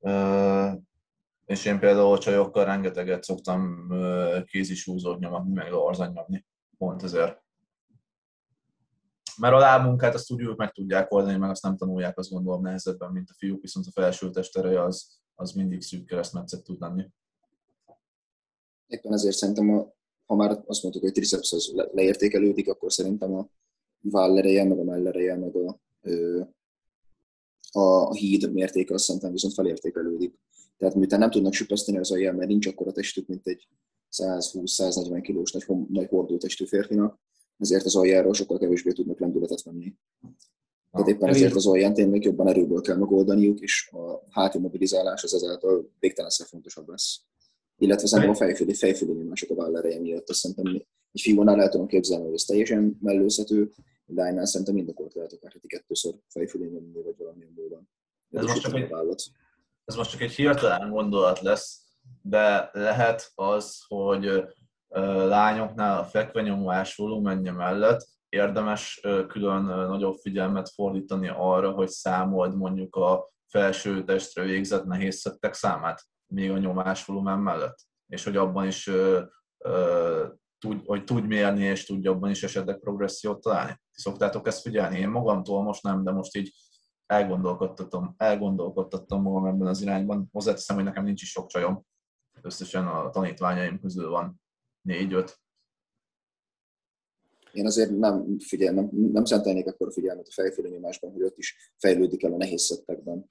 Ö, 0.00 0.70
és 1.46 1.64
én 1.64 1.78
például 1.78 2.18
csajokkal 2.18 2.64
rengeteget 2.64 3.24
szoktam 3.24 3.88
kézisúzót 4.44 5.18
nyomatni, 5.18 5.52
meg 5.52 5.70
larzan 5.70 6.12
nyomni, 6.12 6.46
pont 6.78 7.02
ezért 7.02 7.41
mert 9.40 9.54
a 9.54 9.58
lábmunkát 9.58 10.14
azt 10.14 10.30
úgy 10.30 10.40
ők 10.40 10.56
meg 10.56 10.72
tudják 10.72 11.12
oldani, 11.12 11.36
meg 11.36 11.50
azt 11.50 11.62
nem 11.62 11.76
tanulják, 11.76 12.18
azt 12.18 12.30
gondolom 12.30 12.62
nehezebben, 12.62 13.12
mint 13.12 13.30
a 13.30 13.34
fiúk, 13.36 13.62
viszont 13.62 13.86
a 13.86 13.90
felső 14.00 14.30
testereje 14.30 14.82
az, 14.82 15.20
az 15.34 15.52
mindig 15.52 15.82
szűk 15.82 16.06
keresztmetszet 16.06 16.64
tud 16.64 16.80
lenni. 16.80 17.10
Éppen 18.86 19.12
ezért 19.12 19.36
szerintem, 19.36 19.70
a, 19.70 19.94
ha 20.26 20.34
már 20.34 20.62
azt 20.66 20.82
mondtuk, 20.82 21.02
hogy 21.02 21.12
triceps 21.12 21.52
az 21.52 21.70
le, 21.74 21.88
leértékelődik, 21.92 22.68
akkor 22.68 22.92
szerintem 22.92 23.34
a 23.34 23.48
vállereje, 24.00 24.64
meg 24.64 24.78
a 24.78 24.84
mellereje, 24.84 25.36
meg 25.36 25.56
a, 25.56 25.80
a 27.70 28.14
híd 28.14 28.52
mértéke 28.52 28.94
azt 28.94 29.04
szerintem 29.04 29.32
viszont 29.32 29.54
felértékelődik. 29.54 30.38
Tehát 30.76 30.94
miután 30.94 31.18
nem 31.18 31.30
tudnak 31.30 31.52
süppeszteni 31.52 31.98
az 31.98 32.10
alján, 32.10 32.34
mert 32.34 32.48
nincs 32.48 32.66
akkor 32.66 32.88
a 32.88 32.92
testük, 32.92 33.26
mint 33.26 33.46
egy 33.46 33.68
120-140 34.10 35.20
kilós 35.22 35.52
nagy, 35.52 35.66
nagy 35.88 36.08
hordótestű 36.08 36.64
férfinak, 36.64 37.20
ezért 37.62 37.84
az 37.84 37.96
aljáról 37.96 38.34
sokkal 38.34 38.58
kevésbé 38.58 38.92
tudnak 38.92 39.20
lendületet 39.20 39.62
venni. 39.62 39.94
Tehát 40.90 41.08
éppen 41.08 41.28
ezért 41.28 41.54
az 41.54 41.66
alján 41.66 41.94
tényleg 41.94 42.24
jobban 42.24 42.48
erőből 42.48 42.80
kell 42.80 42.96
megoldaniuk, 42.96 43.60
és 43.60 43.90
a 43.92 44.22
háti 44.30 44.58
mobilizálás 44.58 45.22
az 45.22 45.34
ezáltal 45.34 45.90
végtelenszer 45.98 46.46
fontosabb 46.46 46.88
lesz. 46.88 47.20
Illetve 47.78 48.06
szerintem 48.06 48.34
a 48.34 48.36
fejfődi, 48.36 48.74
fejfődi 48.74 49.12
nyomások 49.12 49.50
a 49.50 49.54
vállereje 49.54 50.00
miatt. 50.00 50.28
Azt 50.28 50.38
szerintem 50.38 50.82
egy 51.12 51.20
fiúnál 51.20 51.60
el 51.60 51.68
tudom 51.68 51.86
képzelni, 51.86 52.24
hogy 52.24 52.34
ez 52.34 52.42
teljesen 52.42 52.98
mellőzhető, 53.00 53.72
de 54.06 54.22
lánynál 54.22 54.46
szerintem 54.46 54.76
indokolt 54.76 55.14
lehet 55.14 55.32
akár 55.32 55.52
heti 55.52 55.66
kettőször 55.66 56.14
fejfődi 56.28 56.64
nyomni, 56.64 57.02
vagy 57.02 57.14
valamilyen 57.18 57.52
módon. 57.56 57.88
Ez 58.30 58.44
most, 58.44 58.60
csak 58.60 58.74
egy, 58.74 58.90
ez 59.84 59.94
most 59.94 60.10
csak 60.10 60.20
egy 60.20 60.32
hirtelen 60.32 60.90
gondolat 60.90 61.40
lesz, 61.40 61.80
de 62.22 62.70
lehet 62.72 63.32
az, 63.34 63.78
hogy 63.88 64.28
lányoknál 65.28 65.98
a 65.98 66.04
fekvenyomás 66.04 66.96
volumenje 66.96 67.52
mellett 67.52 68.06
érdemes 68.28 69.00
külön 69.28 69.62
nagyobb 69.64 70.16
figyelmet 70.16 70.68
fordítani 70.68 71.28
arra, 71.28 71.70
hogy 71.70 71.88
számold 71.88 72.56
mondjuk 72.56 72.96
a 72.96 73.30
felső 73.48 74.04
testre 74.04 74.42
végzett 74.42 74.84
nehézszettek 74.84 75.54
számát, 75.54 76.02
még 76.26 76.50
a 76.50 76.58
nyomás 76.58 77.04
volumen 77.04 77.38
mellett, 77.38 77.78
és 78.06 78.24
hogy 78.24 78.36
abban 78.36 78.66
is 78.66 78.90
tud, 80.58 80.82
hogy 80.86 81.04
tud 81.04 81.26
mérni, 81.26 81.62
és 81.62 81.84
tudja 81.84 82.10
abban 82.10 82.30
is 82.30 82.42
esetleg 82.42 82.78
progressziót 82.78 83.40
találni. 83.40 83.80
Szoktátok 83.90 84.46
ezt 84.46 84.62
figyelni? 84.62 84.98
Én 84.98 85.08
magamtól 85.08 85.62
most 85.62 85.82
nem, 85.82 86.04
de 86.04 86.10
most 86.10 86.36
így 86.36 86.54
elgondolkodtatom, 87.06 88.14
elgondolkodtattam 88.16 89.22
magam 89.22 89.46
ebben 89.46 89.66
az 89.66 89.80
irányban. 89.80 90.28
Hozzáteszem, 90.32 90.76
hogy 90.76 90.84
nekem 90.84 91.04
nincs 91.04 91.22
is 91.22 91.30
sok 91.30 91.46
csajom. 91.46 91.84
Összesen 92.40 92.86
a 92.86 93.10
tanítványaim 93.10 93.80
közül 93.80 94.10
van 94.10 94.41
négy-öt. 94.82 95.40
Én 97.52 97.66
azért 97.66 97.90
nem 97.90 98.38
figyel, 98.38 98.74
nem, 98.74 98.88
nem 98.92 99.24
szentelnék 99.24 99.66
akkor 99.66 99.92
figyelmet 99.92 100.26
a 100.28 100.32
fejfélő 100.32 100.68
nyomásban, 100.68 101.12
hogy 101.12 101.22
ott 101.22 101.38
is 101.38 101.72
fejlődik 101.78 102.22
el 102.22 102.32
a 102.32 102.36
nehéz 102.36 102.62
szettekben. 102.62 103.30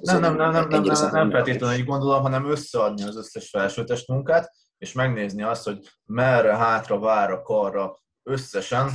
Nem, 0.00 0.20
nem, 0.20 0.36
nem, 0.36 0.50
nem, 0.50 0.68
nem, 0.68 0.82
nem, 0.82 1.10
nem 1.10 1.30
feltétlenül 1.30 1.78
így 1.78 1.84
gondolom, 1.84 2.22
hanem 2.22 2.50
összeadni 2.50 3.02
az 3.02 3.16
összes 3.16 3.48
felsőtest 3.48 4.08
munkát, 4.08 4.54
és 4.78 4.92
megnézni 4.92 5.42
azt, 5.42 5.64
hogy 5.64 5.88
merre, 6.04 6.56
hátra, 6.56 6.98
vára, 6.98 7.42
karra 7.42 7.98
összesen 8.22 8.90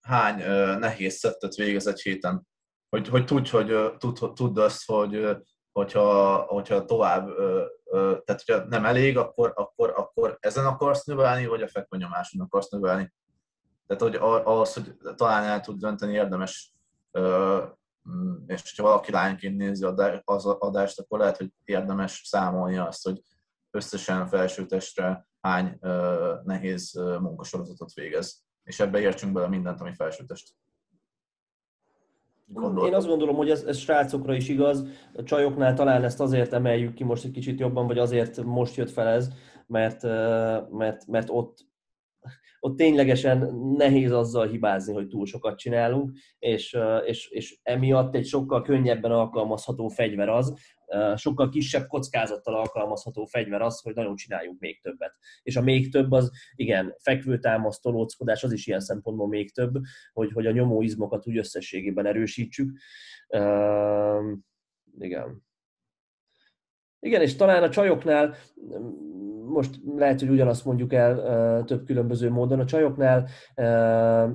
hány 0.00 0.40
uh, 0.40 0.78
nehéz 0.78 1.14
szettet 1.14 1.54
végez 1.54 1.86
egy 1.86 2.00
héten. 2.00 2.46
Hogy, 2.88 3.08
hogy 3.08 3.24
tudj, 3.24 3.50
hogy 3.50 3.72
uh, 3.72 3.96
tud, 3.96 4.32
tudd 4.34 4.58
azt, 4.58 4.84
hogy 4.84 5.16
uh, 5.16 5.36
hogyha, 5.76 6.36
hogyha 6.36 6.84
tovább, 6.84 7.28
tehát 7.92 8.42
hogyha 8.44 8.64
nem 8.64 8.84
elég, 8.84 9.16
akkor, 9.18 9.52
akkor, 9.54 9.92
akkor 9.96 10.36
ezen 10.40 10.66
akarsz 10.66 11.04
növelni, 11.04 11.46
vagy 11.46 11.62
a 11.62 11.68
fekvenyomáson 11.68 12.40
akarsz 12.40 12.68
növelni. 12.68 13.12
Tehát 13.86 14.02
hogy 14.02 14.14
ahhoz, 14.44 14.72
hogy 14.72 14.96
talán 15.14 15.44
el 15.44 15.60
tud 15.60 15.78
dönteni, 15.78 16.12
érdemes, 16.12 16.74
és 18.46 18.62
hogyha 18.62 18.82
valaki 18.82 19.12
lányként 19.12 19.56
nézi 19.56 19.84
az 20.24 20.46
adást, 20.46 21.00
akkor 21.00 21.18
lehet, 21.18 21.36
hogy 21.36 21.52
érdemes 21.64 22.22
számolni 22.24 22.76
azt, 22.76 23.04
hogy 23.04 23.22
összesen 23.70 24.26
felsőtestre 24.26 25.28
hány 25.40 25.78
nehéz 26.42 26.92
munkasorozatot 27.20 27.92
végez. 27.92 28.42
És 28.62 28.80
ebbe 28.80 29.00
értsünk 29.00 29.32
bele 29.32 29.48
mindent, 29.48 29.80
ami 29.80 29.94
felsőtest. 29.94 30.54
Gondoltam. 32.48 32.86
Én 32.86 32.94
azt 32.94 33.06
gondolom, 33.06 33.36
hogy 33.36 33.50
ez, 33.50 33.62
ez 33.62 33.78
srácokra 33.78 34.34
is 34.34 34.48
igaz. 34.48 34.86
A 35.14 35.22
csajoknál 35.22 35.74
talán 35.74 36.04
ezt 36.04 36.20
azért 36.20 36.52
emeljük 36.52 36.94
ki 36.94 37.04
most 37.04 37.24
egy 37.24 37.30
kicsit 37.30 37.60
jobban, 37.60 37.86
vagy 37.86 37.98
azért 37.98 38.42
most 38.42 38.76
jött 38.76 38.90
fel 38.90 39.08
ez, 39.08 39.28
mert, 39.66 40.02
mert, 40.70 41.06
mert 41.06 41.28
ott, 41.30 41.66
ott 42.60 42.76
ténylegesen 42.76 43.54
nehéz 43.76 44.12
azzal 44.12 44.46
hibázni, 44.46 44.94
hogy 44.94 45.08
túl 45.08 45.26
sokat 45.26 45.58
csinálunk, 45.58 46.12
és, 46.38 46.78
és, 47.04 47.28
és 47.28 47.58
emiatt 47.62 48.14
egy 48.14 48.26
sokkal 48.26 48.62
könnyebben 48.62 49.10
alkalmazható 49.10 49.88
fegyver 49.88 50.28
az, 50.28 50.54
sokkal 51.16 51.48
kisebb 51.48 51.86
kockázattal 51.86 52.54
alkalmazható 52.54 53.24
fegyver 53.24 53.62
az, 53.62 53.80
hogy 53.80 53.94
nagyon 53.94 54.16
csináljunk 54.16 54.60
még 54.60 54.80
többet. 54.80 55.14
És 55.42 55.56
a 55.56 55.62
még 55.62 55.90
több 55.90 56.12
az, 56.12 56.30
igen, 56.54 56.94
fekvőtámasz, 56.98 57.80
tolóckodás, 57.80 58.44
az 58.44 58.52
is 58.52 58.66
ilyen 58.66 58.80
szempontból 58.80 59.28
még 59.28 59.52
több, 59.52 59.74
hogy, 60.12 60.32
hogy 60.32 60.46
a 60.46 60.50
nyomóizmokat 60.50 61.26
úgy 61.26 61.38
összességében 61.38 62.06
erősítsük. 62.06 62.78
Uh, 63.28 64.32
igen. 64.98 65.44
Igen, 67.00 67.20
és 67.20 67.36
talán 67.36 67.62
a 67.62 67.68
csajoknál, 67.68 68.34
most 69.46 69.80
lehet, 69.96 70.20
hogy 70.20 70.28
ugyanazt 70.28 70.64
mondjuk 70.64 70.92
el 70.92 71.64
több 71.64 71.84
különböző 71.84 72.30
módon, 72.30 72.60
a 72.60 72.64
csajoknál 72.64 73.28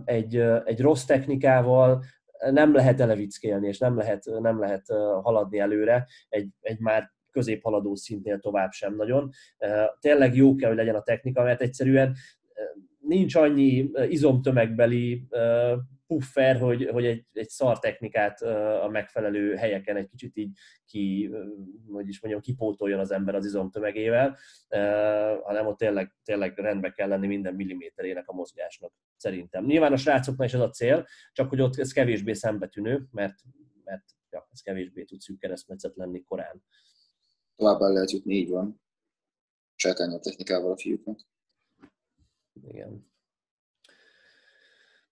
egy, 0.06 0.36
egy 0.66 0.82
rossz 0.82 1.04
technikával 1.04 2.04
nem 2.52 2.74
lehet 2.74 3.00
elevickélni, 3.00 3.68
és 3.68 3.78
nem 3.78 3.98
lehet, 3.98 4.24
nem 4.40 4.60
lehet 4.60 4.86
haladni 5.22 5.60
előre 5.60 6.08
egy, 6.30 6.48
egy 6.62 6.80
már 6.80 7.12
középhaladó 7.32 7.96
szintnél 7.96 8.40
tovább 8.40 8.72
sem 8.72 8.96
nagyon. 8.96 9.30
Tényleg 10.00 10.36
jó 10.36 10.56
kell, 10.56 10.70
hogy 10.70 10.78
legyen 10.78 10.96
a 10.96 11.02
technika, 11.02 11.44
mert 11.44 11.62
egyszerűen 11.62 12.16
nincs 13.00 13.36
annyi 13.36 13.90
izomtömegbeli 14.08 15.28
puffer, 16.12 16.60
hogy, 16.60 16.90
hogy 16.92 17.06
egy, 17.06 17.26
egy 17.34 17.50
szar 17.50 17.80
technikát 17.80 18.42
a 18.82 18.88
megfelelő 18.92 19.56
helyeken 19.56 19.96
egy 19.96 20.08
kicsit 20.08 20.38
így 20.38 20.58
ki, 20.86 21.32
hogy 21.92 22.08
is 22.08 22.22
mondjam, 22.22 22.44
kipótoljon 22.44 23.00
az 23.00 23.12
ember 23.12 23.36
az 23.36 23.46
izomtömegével, 23.46 24.38
hanem 25.44 25.68
ott 25.68 25.78
tényleg, 25.78 26.16
tényleg 26.24 26.58
rendbe 26.58 26.92
kell 26.92 27.08
lenni 27.08 27.28
minden 27.28 27.54
milliméterének 27.54 28.28
a 28.28 28.34
mozgásnak, 28.34 28.94
szerintem. 29.16 29.66
Nyilván 29.66 29.94
a 29.94 29.98
srácoknál 29.98 30.48
is 30.48 30.54
ez 30.54 30.60
a 30.60 30.70
cél, 30.70 31.08
csak 31.32 31.50
hogy 31.50 31.62
ott 31.62 31.78
ez 31.78 31.92
kevésbé 31.92 32.34
szembetűnő, 32.34 33.08
mert, 33.12 33.40
mert 33.84 34.04
ja, 34.30 34.48
ez 34.52 34.62
kevésbé 34.62 35.04
tud 35.04 35.20
szűk 35.20 35.40
keresztmetszet 35.40 35.96
lenni 35.96 36.24
korán. 36.24 36.64
Továbbá 37.56 37.88
lehet 37.88 38.12
jutni, 38.12 38.34
így 38.34 38.50
van. 38.50 38.82
Sátálni 39.76 40.16
a 40.16 40.20
technikával 40.20 40.72
a 40.72 40.78
fiúknak. 40.78 41.20
Igen. 42.64 43.12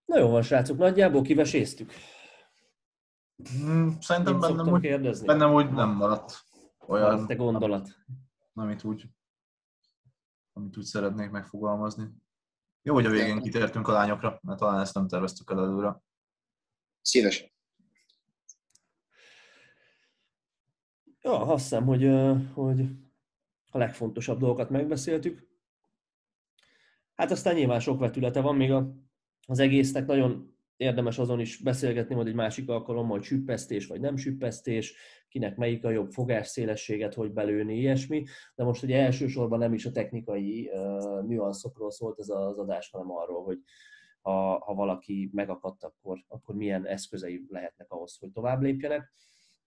Na 0.10 0.18
jó 0.18 0.30
van, 0.30 0.41
srácok, 0.41 0.77
nagyjából 0.77 1.22
kiveséztük. 1.22 1.91
Hmm, 3.60 3.98
szerintem 3.99 4.40
bennem 4.40 4.68
úgy, 4.68 4.81
kérdezni? 4.81 5.26
bennem 5.26 5.53
úgy 5.53 5.72
nem 5.72 5.90
maradt 5.90 6.44
olyan... 6.88 7.27
te 7.27 7.36
gondolat. 7.36 7.90
Amit 8.53 8.84
úgy, 8.84 9.06
amit 10.53 10.77
úgy 10.77 10.84
szeretnék 10.84 11.30
megfogalmazni. 11.30 12.10
Jó, 12.81 12.94
hogy 12.94 13.06
a 13.06 13.10
végén 13.10 13.41
kitértünk 13.41 13.88
a 13.88 13.91
lányokra, 13.91 14.40
mert 14.44 14.60
talán 14.60 14.80
ezt 14.80 14.94
nem 14.94 15.07
terveztük 15.07 15.52
el 15.52 15.60
előre. 15.60 16.02
Szívesen. 17.02 17.49
Ja, 21.22 21.41
azt 21.41 21.64
hiszem, 21.64 21.86
hogy, 21.86 22.10
hogy 22.53 22.81
a 23.72 23.77
legfontosabb 23.77 24.40
dolgokat 24.40 24.69
megbeszéltük. 24.69 25.48
Hát 27.15 27.31
aztán 27.31 27.56
nyilván 27.56 27.80
sok 27.80 27.99
vetülete 27.99 28.41
van 28.41 28.56
még 28.56 28.72
az 29.50 29.60
egésznek, 29.60 30.06
nagyon 30.06 30.54
érdemes 30.78 31.20
azon 31.20 31.40
is 31.40 31.58
beszélgetni 31.58 32.16
majd 32.16 32.28
egy 32.28 32.34
másik 32.36 32.70
alkalommal, 32.70 33.18
hogy 33.18 33.26
süppesztés 33.26 33.88
vagy 33.88 34.00
nem 34.00 34.16
süppesztés, 34.16 34.96
kinek 35.28 35.58
melyik 35.58 35.86
a 35.86 35.90
jobb 35.90 36.12
fogásszélességet, 36.12 37.14
hogy 37.14 37.32
belőni, 37.32 37.78
ilyesmi. 37.78 38.24
De 38.56 38.64
most 38.64 38.84
ugye 38.84 39.02
elsősorban 39.02 39.60
nem 39.60 39.74
is 39.74 39.86
a 39.86 39.92
technikai 39.92 40.70
uh, 40.74 41.28
nüanszokról 41.28 41.92
szólt 41.92 42.20
ez 42.20 42.30
az 42.30 42.58
adás, 42.58 42.90
hanem 42.92 43.12
arról, 43.12 43.44
hogy 43.44 43.60
ha, 44.22 44.60
ha 44.66 44.74
valaki 44.74 45.30
megakadt, 45.34 45.84
akkor, 45.84 46.24
akkor 46.28 46.56
milyen 46.56 46.86
eszközei 46.86 47.46
lehetnek 47.48 47.92
ahhoz, 47.92 48.18
hogy 48.20 48.32
tovább 48.32 48.62
lépjenek, 48.62 49.12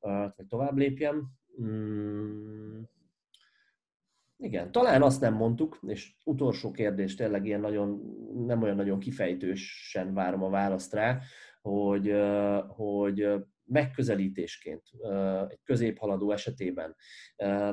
uh, 0.00 0.12
vagy 0.36 0.46
tovább 0.46 0.76
lépjen. 0.76 1.38
Mm. 1.62 2.80
Igen, 4.42 4.72
talán 4.72 5.02
azt 5.02 5.20
nem 5.20 5.34
mondtuk, 5.34 5.78
és 5.86 6.14
utolsó 6.24 6.70
kérdés 6.70 7.14
tényleg 7.14 7.46
ilyen 7.46 7.60
nagyon, 7.60 8.00
nem 8.46 8.62
olyan 8.62 8.76
nagyon 8.76 8.98
kifejtősen 8.98 10.14
várom 10.14 10.42
a 10.42 10.50
választ 10.50 10.92
rá, 10.92 11.20
hogy, 11.60 12.14
hogy 12.68 13.28
megközelítésként 13.64 14.82
egy 15.48 15.60
középhaladó 15.64 16.30
esetében 16.30 16.96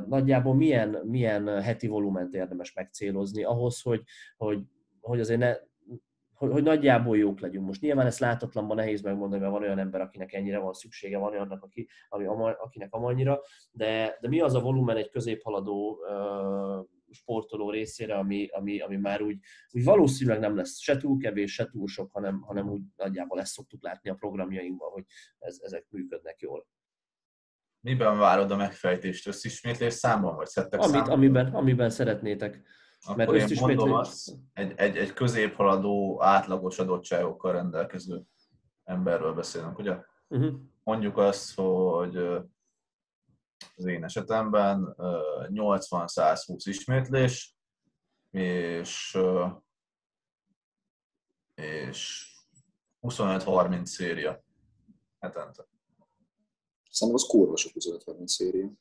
nagyjából 0.07 0.55
milyen, 0.55 1.01
milyen 1.05 1.61
heti 1.61 1.87
volument 1.87 2.33
érdemes 2.33 2.73
megcélozni 2.73 3.43
ahhoz, 3.43 3.81
hogy, 3.81 4.03
hogy, 4.37 4.59
hogy 4.99 5.19
azért 5.19 5.39
ne, 5.39 5.53
hogy, 6.39 6.51
hogy 6.51 6.63
nagyjából 6.63 7.17
jók 7.17 7.39
legyünk. 7.39 7.65
Most 7.65 7.81
nyilván 7.81 8.05
ezt 8.05 8.19
látatlanban 8.19 8.75
nehéz 8.75 9.01
megmondani, 9.01 9.41
mert 9.41 9.53
van 9.53 9.61
olyan 9.61 9.79
ember, 9.79 10.01
akinek 10.01 10.33
ennyire 10.33 10.59
van 10.59 10.73
szüksége, 10.73 11.17
van 11.17 11.31
olyannak, 11.31 11.63
aki, 11.63 11.87
ami, 12.09 12.25
akinek 12.59 12.93
amannyira, 12.93 13.41
de, 13.71 14.17
de 14.21 14.27
mi 14.27 14.39
az 14.39 14.53
a 14.53 14.59
volumen 14.59 14.97
egy 14.97 15.09
középhaladó 15.09 15.97
uh, 15.97 16.85
sportoló 17.11 17.69
részére, 17.69 18.15
ami, 18.15 18.47
ami, 18.47 18.79
ami 18.79 18.95
már 18.95 19.21
úgy, 19.21 19.39
úgy 19.71 19.83
valószínűleg 19.83 20.39
nem 20.39 20.55
lesz 20.55 20.79
se 20.79 20.97
túl 20.97 21.17
kevés, 21.17 21.53
se 21.53 21.65
túl 21.65 21.87
sok, 21.87 22.11
hanem, 22.11 22.41
hanem 22.41 22.69
úgy 22.69 22.81
nagyjából 22.95 23.39
ezt 23.39 23.53
szoktuk 23.53 23.83
látni 23.83 24.09
a 24.09 24.13
programjainkban, 24.13 24.91
hogy 24.91 25.03
ez, 25.39 25.59
ezek 25.61 25.85
működnek 25.89 26.39
jól. 26.39 26.67
Miben 27.81 28.17
várod 28.17 28.51
a 28.51 28.55
megfejtést? 28.55 29.27
Összismétlés 29.27 29.93
számban, 29.93 30.35
vagy 30.35 30.47
szedtek 30.47 30.79
Amit, 30.79 30.93
számban? 30.93 31.11
Amiben, 31.11 31.53
amiben 31.53 31.89
szeretnétek. 31.89 32.61
Akkor 33.05 33.15
Mert 33.15 33.49
én 33.49 33.57
mondom 33.59 33.93
azt, 33.93 34.31
egy, 34.53 34.73
egy, 34.75 34.97
egy 34.97 35.13
középhaladó, 35.13 36.21
átlagos 36.21 36.79
adottságokkal 36.79 37.51
rendelkező 37.51 38.21
emberről 38.83 39.33
beszélünk, 39.33 39.77
ugye? 39.77 39.97
Uh-huh. 40.27 40.59
Mondjuk 40.83 41.17
azt, 41.17 41.55
hogy 41.55 42.17
az 43.75 43.85
én 43.85 44.03
esetemben 44.03 44.95
80-120 44.97 46.61
ismétlés, 46.63 47.55
és, 48.31 49.17
és 51.55 52.31
25-30 53.01 53.85
széria 53.85 54.43
hetente. 55.19 55.67
Szerintem 56.89 57.23
az 57.23 57.27
kurva 57.29 57.57
sok 57.57 57.71
25-30 57.75 58.25
széria. 58.25 58.71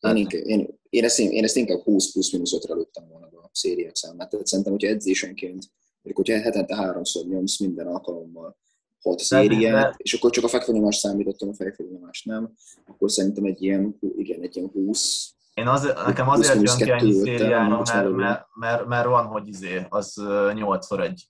Én, 0.00 0.16
inkább, 0.16 0.42
én, 0.42 0.79
én, 0.90 1.04
ezt, 1.04 1.18
én 1.18 1.44
ezt 1.44 1.56
inkább 1.56 1.80
20 1.80 2.12
plusz 2.12 2.32
minusz 2.32 2.56
5-re 2.56 2.74
lőttem 2.74 3.08
volna 3.08 3.26
a 3.26 3.50
szériák 3.52 3.96
számát. 3.96 4.30
Tehát 4.30 4.46
szerintem, 4.46 4.72
hogyha 4.72 4.88
edzésenként, 4.88 5.64
hogyha 6.02 6.40
hetente 6.40 6.76
háromszor 6.76 7.26
nyomsz 7.26 7.58
minden 7.58 7.86
alkalommal 7.86 8.56
hat 9.02 9.18
szériát, 9.18 9.94
és 9.96 10.14
akkor 10.14 10.30
csak 10.30 10.44
a 10.44 10.48
fekvőnyomás 10.48 10.96
számítottam, 10.96 11.48
a 11.48 11.54
fejfőnyomás 11.54 12.24
nem, 12.24 12.54
akkor 12.86 13.10
szerintem 13.10 13.44
egy 13.44 13.62
ilyen, 13.62 13.98
igen, 14.16 14.42
egy 14.42 14.56
ilyen 14.56 14.68
20 14.68 15.34
én 15.54 15.68
az, 15.68 15.92
nekem 16.06 16.28
azért 16.28 16.62
jön 16.62 16.76
ki 16.76 16.90
ennyi 16.90 17.12
szériára, 17.12 17.82
mert, 17.92 18.10
mert, 18.16 18.46
mert, 18.54 18.86
mert, 18.86 19.06
van, 19.06 19.26
hogy 19.26 19.48
izé, 19.48 19.86
az 19.88 20.14
8 20.54 20.90
1 20.90 21.28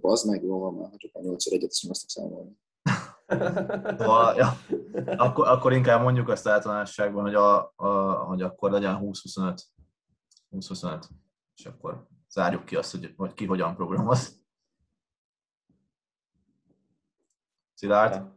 Az 0.00 0.22
meg 0.22 0.42
jó 0.42 0.58
van 0.58 0.74
ha 0.74 0.96
csak 0.96 1.10
a 1.14 1.20
8 1.20 1.46
1 1.46 1.62
et 1.62 1.72
is 1.72 1.88
azt 1.88 2.08
számolni. 2.08 2.50
Szóval, 3.26 4.36
ja, 4.36 4.52
akkor, 5.16 5.48
akkor 5.48 5.72
inkább 5.72 6.02
mondjuk 6.02 6.28
azt 6.28 6.46
általánosságban, 6.46 7.22
hogy, 7.22 7.34
a, 7.34 7.72
a, 7.76 8.12
hogy 8.24 8.42
akkor 8.42 8.70
legyen 8.70 8.98
20-25. 9.02 9.62
20-25. 10.50 11.04
És 11.54 11.66
akkor 11.66 12.08
zárjuk 12.30 12.64
ki 12.64 12.76
azt, 12.76 12.90
hogy, 12.90 13.14
hogy 13.16 13.34
ki 13.34 13.46
hogyan 13.46 13.74
programoz. 13.74 14.44
Szilárd? 17.74 18.34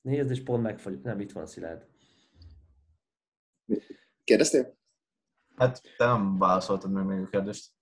Nézd, 0.00 0.30
és 0.30 0.42
pont 0.42 0.62
megfagyott. 0.62 1.02
Nem, 1.02 1.20
itt 1.20 1.32
van 1.32 1.46
Szilárd. 1.46 1.86
Kérdeztél? 4.24 4.76
Hát 5.56 5.82
te 5.96 6.06
nem 6.06 6.38
válaszoltad 6.38 6.90
meg 6.90 7.04
még 7.04 7.20
a 7.20 7.28
kérdést. 7.28 7.72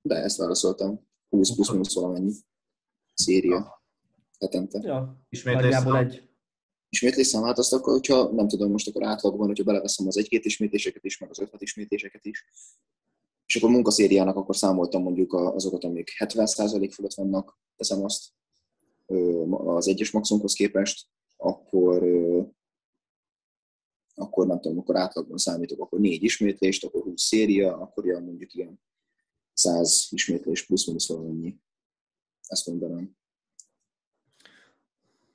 De 0.00 0.14
ezt 0.14 0.38
válaszoltam. 0.38 1.06
20 1.28 1.54
plusz 1.54 1.70
minusz 1.70 1.94
valamennyi 1.94 2.32
széria 3.18 3.82
hetente. 4.38 4.80
Ja, 4.82 5.26
ismétlés 5.28 5.74
egy. 5.74 6.22
Ismétlés 6.90 7.26
számát 7.26 7.58
azt 7.58 7.72
akkor, 7.72 7.92
hogyha 7.92 8.32
nem 8.32 8.48
tudom, 8.48 8.70
most 8.70 8.88
akkor 8.88 9.04
átlagban, 9.04 9.46
hogyha 9.46 9.64
beleveszem 9.64 10.06
az 10.06 10.18
egy-két 10.18 10.44
ismétléseket 10.44 11.04
is, 11.04 11.18
meg 11.18 11.30
az 11.30 11.38
öt 11.38 11.54
ismétléseket 11.58 12.24
is, 12.24 12.44
és 13.46 13.56
akkor 13.56 13.70
munkaszériának 13.70 14.36
akkor 14.36 14.56
számoltam 14.56 15.02
mondjuk 15.02 15.32
azokat, 15.32 15.84
amik 15.84 16.10
70% 16.18 16.90
fölött 16.94 17.14
vannak, 17.14 17.58
teszem 17.76 18.04
azt 18.04 18.24
az 19.50 19.88
egyes 19.88 20.10
maximumhoz 20.10 20.52
képest, 20.52 21.06
akkor, 21.36 22.02
akkor 24.14 24.46
nem 24.46 24.60
tudom, 24.60 24.78
akkor 24.78 24.96
átlagban 24.96 25.38
számítok, 25.38 25.80
akkor 25.80 26.00
négy 26.00 26.22
ismétlést, 26.22 26.84
akkor 26.84 27.02
20 27.02 27.22
széria, 27.22 27.76
akkor 27.76 28.04
ilyen 28.04 28.22
mondjuk 28.22 28.54
ilyen 28.54 28.80
100 29.52 30.06
ismétlés 30.10 30.66
plusz-minusz 30.66 31.08
valamennyi 31.08 31.60
ezt 32.50 32.66
mondanám. 32.66 33.16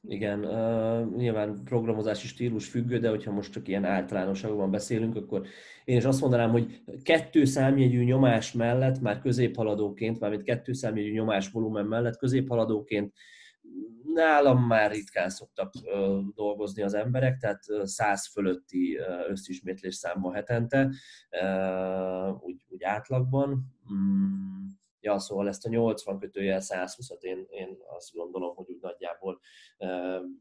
Igen, 0.08 0.46
uh, 0.46 1.16
nyilván 1.16 1.62
programozási 1.64 2.28
stílus 2.28 2.68
függő, 2.68 3.00
de 3.00 3.10
hogyha 3.10 3.32
most 3.32 3.52
csak 3.52 3.68
ilyen 3.68 3.86
általánosságban 3.86 4.72
beszélünk, 4.72 5.16
akkor 5.16 5.48
én 5.84 5.98
is 5.98 6.04
azt 6.04 6.22
mondanám, 6.22 6.52
hogy 6.52 6.84
kettő 7.04 7.46
számjegyű 7.46 8.04
nyomás 8.04 8.52
mellett, 8.52 9.00
már 9.00 9.22
középhaladóként, 9.22 10.20
mármint 10.20 10.44
kettő 10.44 10.74
számjegyű 10.74 11.12
nyomás 11.12 11.50
volumen 11.52 11.86
mellett 11.86 12.18
középhaladóként 12.18 13.14
nálam 14.14 14.66
már 14.66 14.92
ritkán 14.92 15.30
szoktak 15.30 15.74
uh, 15.76 16.20
dolgozni 16.36 16.82
az 16.82 16.94
emberek, 16.94 17.38
tehát 17.38 17.64
száz 17.84 18.28
fölötti 18.28 18.98
uh, 18.98 19.30
összismétlés 19.30 19.96
számban 19.96 20.34
hetente, 20.34 20.90
uh, 21.42 22.44
úgy, 22.44 22.66
úgy 22.70 22.84
átlagban. 22.84 23.76
Mm 23.94 24.63
Ja, 25.04 25.20
szóval 25.20 25.48
ezt 25.48 25.66
a 25.66 25.70
80 25.70 26.20
kötőjel 26.20 26.60
120-at 26.62 27.22
én, 27.22 27.46
én 27.50 27.78
azt 27.96 28.14
gondolom, 28.14 28.56
hogy 28.56 28.70
úgy 28.70 28.82
nagyjából 28.82 29.40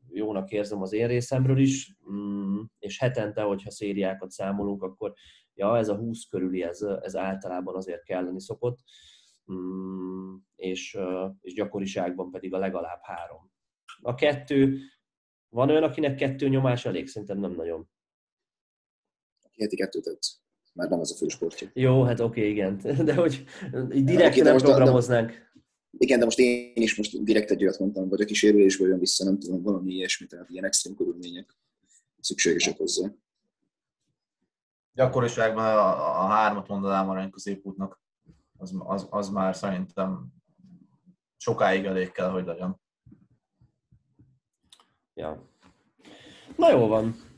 jónak 0.08 0.50
érzem 0.50 0.82
az 0.82 0.92
én 0.92 1.06
részemről 1.06 1.58
is, 1.58 1.96
mm, 2.10 2.60
és 2.78 2.98
hetente, 2.98 3.42
hogyha 3.42 3.70
szériákat 3.70 4.30
számolunk, 4.30 4.82
akkor 4.82 5.12
ja, 5.54 5.76
ez 5.76 5.88
a 5.88 5.96
20 5.96 6.24
körüli, 6.24 6.62
ez, 6.62 6.82
ez 6.82 7.16
általában 7.16 7.76
azért 7.76 8.04
kelleni 8.04 8.40
szokott, 8.40 8.78
mm, 9.52 10.34
és, 10.56 10.98
és 11.40 11.54
gyakoriságban 11.54 12.30
pedig 12.30 12.54
a 12.54 12.58
legalább 12.58 13.00
három. 13.02 13.50
A 14.00 14.14
kettő, 14.14 14.78
van 15.48 15.70
olyan, 15.70 15.82
akinek 15.82 16.14
kettő 16.14 16.48
nyomás 16.48 16.84
elég? 16.84 17.06
Szerintem 17.08 17.38
nem 17.38 17.52
nagyon. 17.52 17.88
Heti 19.58 19.76
kettőt 19.76 20.06
már 20.72 20.88
nem 20.88 21.00
az 21.00 21.12
a 21.12 21.14
fősportja. 21.14 21.68
Jó, 21.72 22.02
hát 22.02 22.20
oké, 22.20 22.40
okay, 22.40 22.50
igen. 22.50 22.80
De 23.08 23.14
hogy 23.14 23.44
direkt 23.90 24.42
nem 24.42 24.56
programoznánk. 24.56 25.28
De, 25.28 25.50
igen, 25.98 26.18
de 26.18 26.24
most 26.24 26.38
én 26.38 26.72
is 26.82 26.96
most 26.96 27.22
direkt 27.22 27.50
egy 27.50 27.62
olyat 27.62 27.78
mondtam, 27.78 28.08
vagy 28.08 28.20
aki 28.20 28.34
sérülésből 28.34 28.88
jön 28.88 28.98
vissza, 28.98 29.24
nem 29.24 29.38
tudom, 29.38 29.62
valami 29.62 29.92
ilyesmi, 29.92 30.26
tehát 30.26 30.50
ilyen 30.50 30.64
extrém 30.64 30.94
körülmények 30.94 31.56
szükségesek 32.20 32.76
hozzá. 32.76 33.08
Gyakoriságban 34.94 35.64
a, 35.64 36.24
a 36.24 36.26
hármat 36.26 36.68
mondanám 36.68 37.08
arany 37.08 37.30
középútnak, 37.30 38.00
az, 38.58 38.74
az, 38.78 39.06
az 39.10 39.28
már 39.28 39.56
szerintem 39.56 40.26
sokáig 41.36 41.84
elég 41.84 42.10
kell, 42.10 42.30
hogy 42.30 42.44
legyen. 42.44 42.80
Ja. 45.14 45.48
Na 46.56 46.70
jó 46.70 46.86
van. 46.86 47.31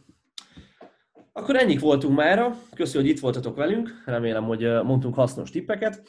Akkor 1.36 1.56
ennyik 1.56 1.80
voltunk 1.80 2.16
mára. 2.16 2.56
Köszönöm, 2.74 3.02
hogy 3.06 3.14
itt 3.14 3.20
voltatok 3.20 3.56
velünk. 3.56 4.02
Remélem, 4.04 4.44
hogy 4.44 4.60
mondtunk 4.60 5.14
hasznos 5.14 5.50
tippeket. 5.50 6.02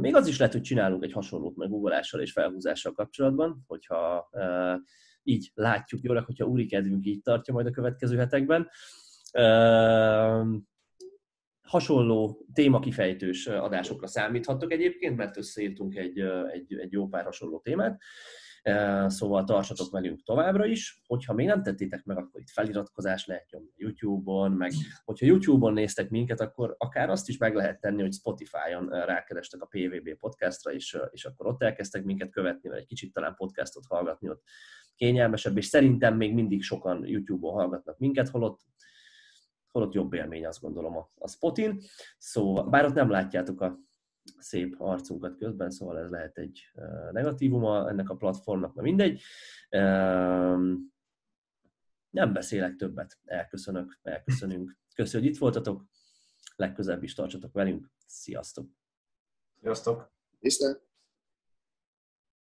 Még 0.00 0.14
az 0.14 0.26
is 0.26 0.38
lehet, 0.38 0.54
hogy 0.54 0.62
csinálunk 0.62 1.04
egy 1.04 1.12
hasonlót 1.12 1.56
meg 1.56 1.68
googleással 1.68 2.20
és 2.20 2.32
felhúzással 2.32 2.92
kapcsolatban, 2.92 3.64
hogyha 3.66 4.30
így 5.22 5.50
látjuk 5.54 6.02
jól, 6.02 6.20
hogyha 6.20 6.46
úri 6.46 6.66
kedvünk 6.66 7.06
így 7.06 7.22
tartja 7.22 7.54
majd 7.54 7.66
a 7.66 7.70
következő 7.70 8.16
hetekben. 8.16 8.68
Hasonló 11.62 12.46
témakifejtős 12.52 13.46
adásokra 13.46 14.06
számíthattok 14.06 14.72
egyébként, 14.72 15.16
mert 15.16 15.36
összeírtunk 15.36 15.96
egy, 15.96 16.18
egy, 16.52 16.74
egy 16.78 16.92
jó 16.92 17.08
pár 17.08 17.24
hasonló 17.24 17.60
témát. 17.60 18.00
Szóval 19.06 19.44
tartsatok 19.44 19.90
velünk 19.90 20.22
továbbra 20.22 20.64
is. 20.64 21.02
Hogyha 21.06 21.32
még 21.32 21.46
nem 21.46 21.62
tettétek 21.62 22.04
meg, 22.04 22.16
akkor 22.16 22.40
itt 22.40 22.50
feliratkozás 22.50 23.26
lehet 23.26 23.50
nyomni 23.50 23.72
YouTube-on, 23.76 24.52
meg 24.52 24.72
hogyha 25.04 25.26
YouTube-on 25.26 25.72
néztek 25.72 26.10
minket, 26.10 26.40
akkor 26.40 26.74
akár 26.78 27.10
azt 27.10 27.28
is 27.28 27.36
meg 27.36 27.54
lehet 27.54 27.80
tenni, 27.80 28.02
hogy 28.02 28.12
Spotify-on 28.12 28.88
rákerestek 28.88 29.62
a 29.62 29.66
PVB 29.66 30.18
podcastra, 30.18 30.72
és, 30.72 30.98
és 31.10 31.24
akkor 31.24 31.46
ott 31.46 31.62
elkezdtek 31.62 32.04
minket 32.04 32.30
követni, 32.30 32.68
vagy 32.68 32.78
egy 32.78 32.86
kicsit 32.86 33.12
talán 33.12 33.34
podcastot 33.34 33.86
hallgatni, 33.86 34.28
ott 34.28 34.42
kényelmesebb, 34.94 35.56
és 35.56 35.66
szerintem 35.66 36.16
még 36.16 36.34
mindig 36.34 36.62
sokan 36.62 37.06
YouTube-on 37.06 37.54
hallgatnak 37.54 37.98
minket, 37.98 38.28
holott 38.28 38.60
holott 39.72 39.94
jobb 39.94 40.12
élmény, 40.12 40.46
azt 40.46 40.60
gondolom 40.60 40.96
a, 40.96 41.10
a 41.18 41.28
spotin. 41.28 41.80
Szóval, 42.18 42.68
bár 42.68 42.84
ott 42.84 42.94
nem 42.94 43.10
látjátok 43.10 43.60
a 43.60 43.78
szép 44.38 44.74
arcunkat 44.78 45.36
közben, 45.36 45.70
szóval 45.70 45.98
ez 45.98 46.10
lehet 46.10 46.38
egy 46.38 46.72
negatívuma 47.12 47.88
ennek 47.88 48.10
a 48.10 48.16
platformnak, 48.16 48.74
na 48.74 48.82
mindegy. 48.82 49.22
Nem 52.10 52.32
beszélek 52.32 52.76
többet, 52.76 53.18
elköszönök, 53.24 53.98
elköszönünk. 54.02 54.78
Köszönjük, 54.94 55.28
hogy 55.28 55.34
itt 55.34 55.40
voltatok, 55.40 55.84
legközelebb 56.56 57.02
is 57.02 57.14
tartsatok 57.14 57.52
velünk. 57.52 57.90
Sziasztok! 58.06 58.70
Sziasztok! 59.60 60.12
Tisztelt! 60.38 60.85